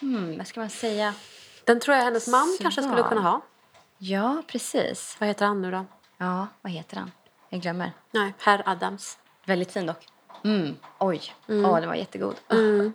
hmm, 0.00 0.38
vad 0.38 0.46
ska 0.46 0.60
man 0.60 0.70
säga? 0.70 1.14
Den 1.64 1.80
tror 1.80 1.96
jag 1.96 2.04
hennes 2.04 2.28
man 2.28 2.46
Sval. 2.46 2.58
kanske 2.62 2.82
skulle 2.82 3.02
kunna 3.02 3.20
ha. 3.20 3.40
Ja, 3.98 4.42
precis. 4.46 5.16
Vad 5.20 5.28
heter 5.28 5.46
han 5.46 5.62
nu 5.62 5.70
då? 5.70 5.84
Ja, 6.18 6.46
vad 6.62 6.72
heter 6.72 6.96
han? 6.96 7.10
Jag 7.48 7.60
glömmer. 7.60 7.92
Nej, 8.10 8.34
Herr 8.38 8.62
Adams. 8.66 9.18
Väldigt 9.44 9.72
fin 9.72 9.86
dock. 9.86 10.06
Mm. 10.44 10.76
Oj, 10.98 11.34
Åh, 11.48 11.80
den 11.80 11.88
var 11.88 11.94
jättegod. 11.94 12.34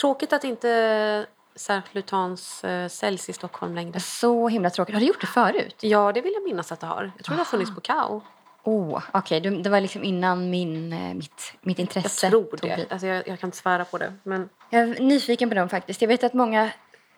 Tråkigt 0.00 0.32
att 0.32 0.44
inte 0.44 1.26
Serge 1.54 1.82
Lutans 1.92 2.64
eh, 2.64 2.88
säljs 2.88 3.28
i 3.28 3.32
Stockholm 3.32 3.74
längre. 3.74 4.00
Så 4.00 4.48
himla 4.48 4.70
tråkigt. 4.70 4.94
Har 4.94 5.00
du 5.00 5.06
gjort 5.06 5.20
det 5.20 5.26
förut? 5.26 5.76
Ja, 5.80 6.12
det 6.12 6.20
vill 6.20 6.32
jag 6.32 6.42
minnas 6.42 6.72
att 6.72 6.80
det 6.80 6.86
har. 6.86 7.10
Jag 7.16 7.24
tror 7.24 7.34
det 7.36 7.40
har 7.40 7.44
funnits 7.44 7.74
på 7.74 7.80
Kao. 7.80 8.22
Åh, 8.62 9.02
okej. 9.12 9.40
det- 9.40 9.62
Det 9.62 9.70
var 9.70 9.80
liksom 9.80 10.04
innan 10.04 10.50
min, 10.50 10.92
eh, 10.92 11.14
mitt, 11.14 11.52
mitt 11.60 11.78
Jag 11.78 11.82
intresse 11.84 12.30
tror 12.30 12.44
tog 12.56 12.60
det. 12.70 12.86
Alltså, 12.90 13.06
jag, 13.06 13.28
jag 13.28 13.40
kan 13.40 13.48
inte 13.48 13.56
svära 13.56 13.84
på 13.84 13.98
det. 13.98 14.12
Men 14.22 14.48
Jag 14.70 14.82
är 14.82 15.00
nyfiken 15.00 15.48
på 15.48 15.54
dem 15.54 15.68
faktiskt. 15.68 16.02
Jag 16.02 16.08
vet 16.08 16.24
att 16.24 16.34
många 16.34 16.70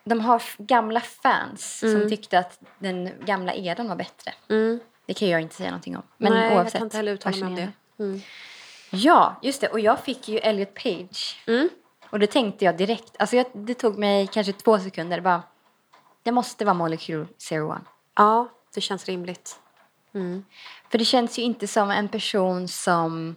de 0.03 0.19
har 0.21 0.41
gamla 0.57 0.99
fans 0.99 1.79
som 1.79 2.09
tyckte 2.09 2.39
att 2.39 2.59
den 2.79 3.09
gamla 3.25 3.53
eran 3.53 3.87
var 3.89 3.95
bättre. 3.95 4.33
mm. 4.49 4.79
Det 5.05 5.13
kan 5.13 5.27
jag 5.29 5.41
inte 5.41 5.55
säga 5.55 5.69
någonting 5.69 5.97
om. 5.97 6.03
Men 6.17 6.33
Nej, 6.33 6.43
jag 6.49 6.57
oavsett. 6.57 6.73
kan 6.73 6.81
inte 6.83 6.97
heller 6.97 7.11
uttala 7.11 7.35
mig 7.37 7.45
om 7.47 7.55
det. 7.55 7.71
Mm. 8.03 8.21
Ja, 8.89 9.35
just 9.41 9.61
det. 9.61 9.67
Och 9.67 9.79
jag 9.79 9.99
fick 9.99 10.27
ju 10.27 10.37
Elliot 10.37 10.73
Page. 10.73 11.43
Och 12.13 12.19
det 12.19 12.27
tänkte 12.27 12.65
jag 12.65 12.77
direkt. 12.77 13.15
Alltså 13.19 13.35
jag, 13.35 13.45
det 13.53 13.73
tog 13.73 13.97
mig 13.97 14.27
kanske 14.27 14.53
två 14.53 14.79
sekunder. 14.79 15.21
Bara, 15.21 15.43
det 16.23 16.31
måste 16.31 16.65
vara 16.65 16.73
Molecule 16.73 17.25
01. 17.51 17.81
Ja, 18.15 18.49
det 18.73 18.81
känns 18.81 19.05
rimligt. 19.05 19.59
Mm. 20.13 20.45
För 20.89 20.97
det 20.97 21.05
känns 21.05 21.39
ju 21.39 21.41
inte 21.41 21.67
som 21.67 21.91
en 21.91 22.07
person 22.07 22.67
som 22.67 23.35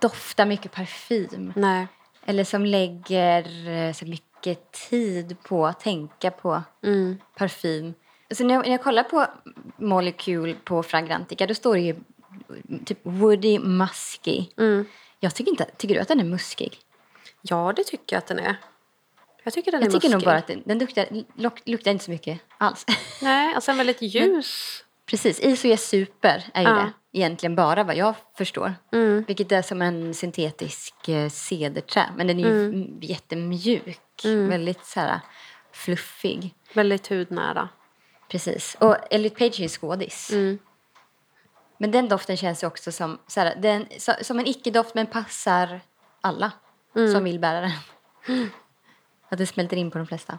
doftar 0.00 0.46
mycket 0.46 0.72
parfym. 0.72 1.52
Nej. 1.56 1.86
Eller 2.24 2.44
som 2.44 2.66
lägger 2.66 3.68
eh, 3.68 3.92
så 3.92 4.04
mycket 4.06 4.72
tid 4.72 5.36
på 5.42 5.66
att 5.66 5.80
tänka 5.80 6.30
på 6.30 6.62
Mm. 6.82 7.18
parfym. 7.36 7.94
Så 8.30 8.44
när 8.44 8.54
jag, 8.54 8.64
när 8.64 8.72
jag 8.72 8.82
kollar 8.82 9.02
på 9.02 9.26
Molecule 9.76 10.54
på 10.64 10.82
Fragrantica 10.82 11.46
då 11.46 11.54
står 11.54 11.74
det 11.74 11.80
ju 11.80 11.96
typ 12.84 12.98
woody 13.02 13.58
musky. 13.58 14.44
Mm. 14.56 14.84
Jag 15.20 15.34
tycker 15.34 15.50
inte, 15.50 15.64
tycker 15.76 15.94
du 15.94 16.00
att 16.00 16.08
den 16.08 16.20
är 16.20 16.24
muskig? 16.24 16.78
Ja, 17.50 17.72
det 17.76 17.84
tycker 17.84 18.16
jag 18.16 18.18
att 18.18 18.26
den 18.26 18.38
är. 18.38 18.56
Jag 19.44 19.52
tycker 19.52 19.72
den 19.72 19.80
Jag 19.80 19.88
är 19.88 20.00
tycker 20.00 20.08
nog 20.08 20.24
bara 20.24 20.36
att 20.36 20.46
den, 20.46 20.62
den 20.64 20.78
luktar, 20.78 21.06
luk, 21.34 21.62
luktar 21.64 21.90
inte 21.90 22.04
så 22.04 22.10
mycket 22.10 22.40
alls. 22.58 22.86
Nej, 23.22 23.54
alltså 23.54 23.70
en 23.70 23.76
väldigt 23.76 24.02
ljus. 24.02 24.84
Precis, 25.06 25.40
Isoja 25.40 25.76
Super 25.76 26.44
är 26.54 26.62
ju 26.62 26.68
Ja. 26.68 26.74
det. 26.74 26.92
Egentligen 27.12 27.56
bara 27.56 27.84
vad 27.84 27.96
jag 27.96 28.14
förstår. 28.38 28.74
Mm. 28.92 29.24
Vilket 29.26 29.52
är 29.52 29.62
som 29.62 29.82
en 29.82 30.14
syntetisk 30.14 31.08
eh, 31.08 31.28
cederträ. 31.28 32.04
Men 32.16 32.26
den 32.26 32.40
är 32.40 32.48
ju 32.48 32.64
mm. 32.64 32.98
jättemjuk. 33.00 34.24
Väldigt 34.24 34.86
så 34.86 35.00
här 35.00 35.20
fluffig. 35.72 36.54
Väldigt 36.72 37.06
hudnära. 37.06 37.68
Precis. 38.28 38.76
Och 38.80 38.96
Elliot 39.10 39.38
Page 39.38 39.58
är 39.58 39.62
ju 39.62 39.68
skådis. 39.68 40.30
Mm. 40.32 40.58
Men 41.78 41.90
den 41.90 42.08
doften 42.08 42.36
känns 42.36 42.62
ju 42.62 42.66
också 42.66 42.92
som, 42.92 43.18
så 43.26 43.40
här, 43.40 43.56
den, 43.56 43.86
som 44.22 44.38
en 44.38 44.46
icke-doft 44.46 44.94
men 44.94 45.06
passar 45.06 45.80
alla 46.20 46.52
som 47.06 47.24
vill 47.24 47.38
bära 47.38 47.60
den. 47.60 47.70
Att 49.28 49.38
det 49.38 49.46
smälter 49.46 49.76
in 49.76 49.90
på 49.90 49.98
de 49.98 50.06
flesta. 50.06 50.38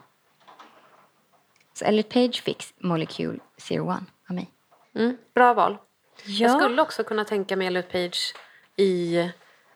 Så 1.72 1.84
Elliot 1.84 2.08
Page 2.08 2.42
fick 2.42 2.64
Molecule 2.78 3.38
01 3.70 3.80
av 3.80 4.00
mig. 4.28 4.50
Mm. 4.94 5.16
Bra 5.34 5.54
val. 5.54 5.78
Ja. 6.24 6.48
Jag 6.48 6.60
skulle 6.60 6.82
också 6.82 7.04
kunna 7.04 7.24
tänka 7.24 7.56
mig 7.56 7.66
Elliot 7.66 7.92
Page 7.92 8.34
i, 8.76 9.30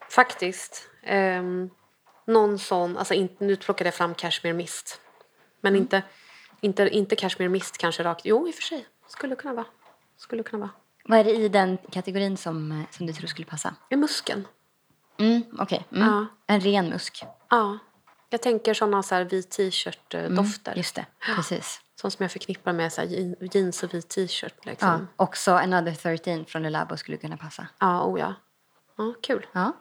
faktiskt, 0.08 0.90
ehm, 1.02 1.70
någon 2.26 2.58
sån, 2.58 2.96
alltså 2.96 3.14
inte, 3.14 3.44
nu 3.44 3.56
plockade 3.56 3.88
jag 3.88 3.94
fram 3.94 4.14
Cashmere 4.14 4.54
Mist. 4.54 5.00
Men 5.60 5.76
inte, 5.76 6.02
inte, 6.60 6.88
inte 6.88 7.16
Cashmere 7.16 7.48
Mist 7.48 7.78
kanske 7.78 8.04
rakt, 8.04 8.26
jo 8.26 8.48
i 8.48 8.50
och 8.50 8.54
för 8.54 8.62
sig, 8.62 8.86
skulle 9.08 9.36
kunna 9.36 9.54
vara. 9.54 9.66
Skulle 10.16 10.42
kunna 10.42 10.60
vara. 10.60 10.70
Vad 11.04 11.18
är 11.18 11.24
det 11.24 11.30
i 11.30 11.48
den 11.48 11.78
kategorin 11.90 12.36
som, 12.36 12.72
eh, 12.72 12.78
som 12.90 13.06
du 13.06 13.12
tror 13.12 13.26
skulle 13.26 13.46
passa? 13.46 13.74
I 13.90 13.96
musken. 13.96 14.46
Mm, 15.18 15.42
Okej. 15.58 15.86
Mm. 15.92 16.08
Ja. 16.08 16.26
En 16.46 16.60
ren 16.60 16.88
musk. 16.88 17.24
Ja. 17.50 17.78
Jag 18.30 18.42
tänker 18.42 18.74
såna 18.74 19.02
så 19.02 19.14
här 19.14 19.24
vit 19.24 19.50
t-shirt-dofter. 19.50 20.70
Mm, 20.72 20.78
Just 20.78 20.94
det, 20.94 21.06
precis. 21.36 21.80
Sånt 22.00 22.12
som 22.14 22.24
jag 22.24 22.32
förknippar 22.32 22.72
med 22.72 22.92
så 22.92 23.00
här 23.00 23.08
jean- 23.08 23.48
jeans 23.52 23.82
och 23.82 23.94
vit 23.94 24.08
t-shirt. 24.08 24.54
Ja. 24.64 24.70
Liksom. 24.70 25.08
Också 25.16 25.52
Another 25.52 25.94
13 25.94 26.44
från 26.44 26.62
Le 26.62 26.70
Labo 26.70 26.96
skulle 26.96 27.16
kunna 27.16 27.36
passa. 27.36 27.66
Ja, 27.78 28.04
oh 28.04 28.20
ja. 28.20 28.34
Ja, 28.96 29.14
kul. 29.22 29.46
Ja. 29.52 29.72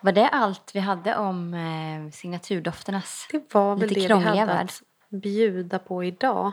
Var 0.00 0.12
det 0.12 0.28
allt 0.28 0.70
vi 0.74 0.80
hade 0.80 1.16
om 1.16 1.54
eh, 1.54 2.12
signaturdofternas 2.12 3.28
Det 3.30 3.54
var 3.54 3.76
väl 3.76 3.88
lite 3.88 4.00
det 4.00 4.14
vi 4.18 4.24
hade 4.38 4.44
värld? 4.52 4.66
att 4.66 4.82
bjuda 5.22 5.78
på 5.78 6.04
idag. 6.04 6.52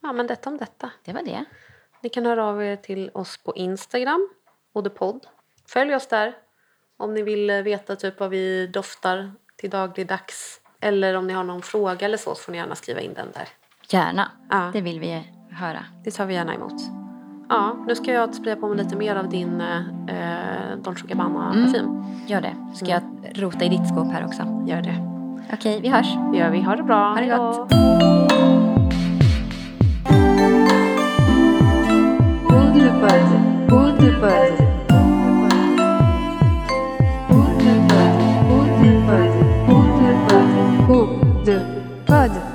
Ja, 0.00 0.12
men 0.12 0.26
detta 0.26 0.50
om 0.50 0.56
detta. 0.58 0.90
Det 1.04 1.12
var 1.12 1.22
det. 1.22 1.44
Ni 2.00 2.08
kan 2.08 2.26
höra 2.26 2.44
av 2.44 2.62
er 2.64 2.76
till 2.76 3.10
oss 3.14 3.36
på 3.36 3.56
Instagram, 3.56 4.28
Podd. 4.98 5.26
Följ 5.68 5.94
oss 5.94 6.06
där 6.06 6.36
om 6.98 7.14
ni 7.14 7.22
vill 7.22 7.50
eh, 7.50 7.56
veta 7.56 7.96
typ 7.96 8.20
vad 8.20 8.30
vi 8.30 8.66
doftar 8.66 9.32
till 9.56 9.70
dagligdags. 9.70 10.60
Eller 10.80 11.14
om 11.14 11.26
ni 11.26 11.32
har 11.32 11.44
någon 11.44 11.62
fråga 11.62 12.06
eller 12.06 12.16
så, 12.16 12.34
så 12.34 12.42
får 12.42 12.52
ni 12.52 12.58
gärna 12.58 12.74
skriva 12.74 13.00
in 13.00 13.14
den 13.14 13.26
där. 13.34 13.48
Gärna. 13.88 14.30
Ja. 14.50 14.70
Det 14.72 14.80
vill 14.80 15.00
vi 15.00 15.24
höra. 15.50 15.84
Det 16.04 16.10
tar 16.10 16.26
vi 16.26 16.34
gärna 16.34 16.54
emot. 16.54 16.72
Ja, 17.48 17.84
nu 17.86 17.94
ska 17.94 18.12
jag 18.12 18.34
spraya 18.34 18.56
på 18.56 18.68
mig 18.68 18.78
lite 18.78 18.96
mer 18.96 19.16
av 19.16 19.28
din 19.28 19.60
eh, 19.60 20.76
Dolce 20.82 21.06
Gabbana-parfym. 21.06 22.04
Gör 22.26 22.40
det. 22.40 22.56
Ska 22.74 22.86
jag 22.86 23.02
rota 23.34 23.64
i 23.64 23.68
ditt 23.68 23.88
skåp 23.88 24.12
här 24.12 24.24
också. 24.26 24.64
Gör 24.66 24.82
det. 24.82 24.96
Okej, 25.52 25.80
vi 25.80 25.88
hörs. 25.88 26.06
Det 26.32 26.38
gör 26.38 26.50
vi. 26.50 26.62
Ha 26.62 26.76
det 26.76 26.82
bra. 26.82 27.14
Ha 27.14 27.20
det 27.20 27.26
gott. 27.26 27.72
Woodbud, 32.50 33.70
Woodbud. 33.70 34.67
de 41.48 41.60
pod. 42.06 42.47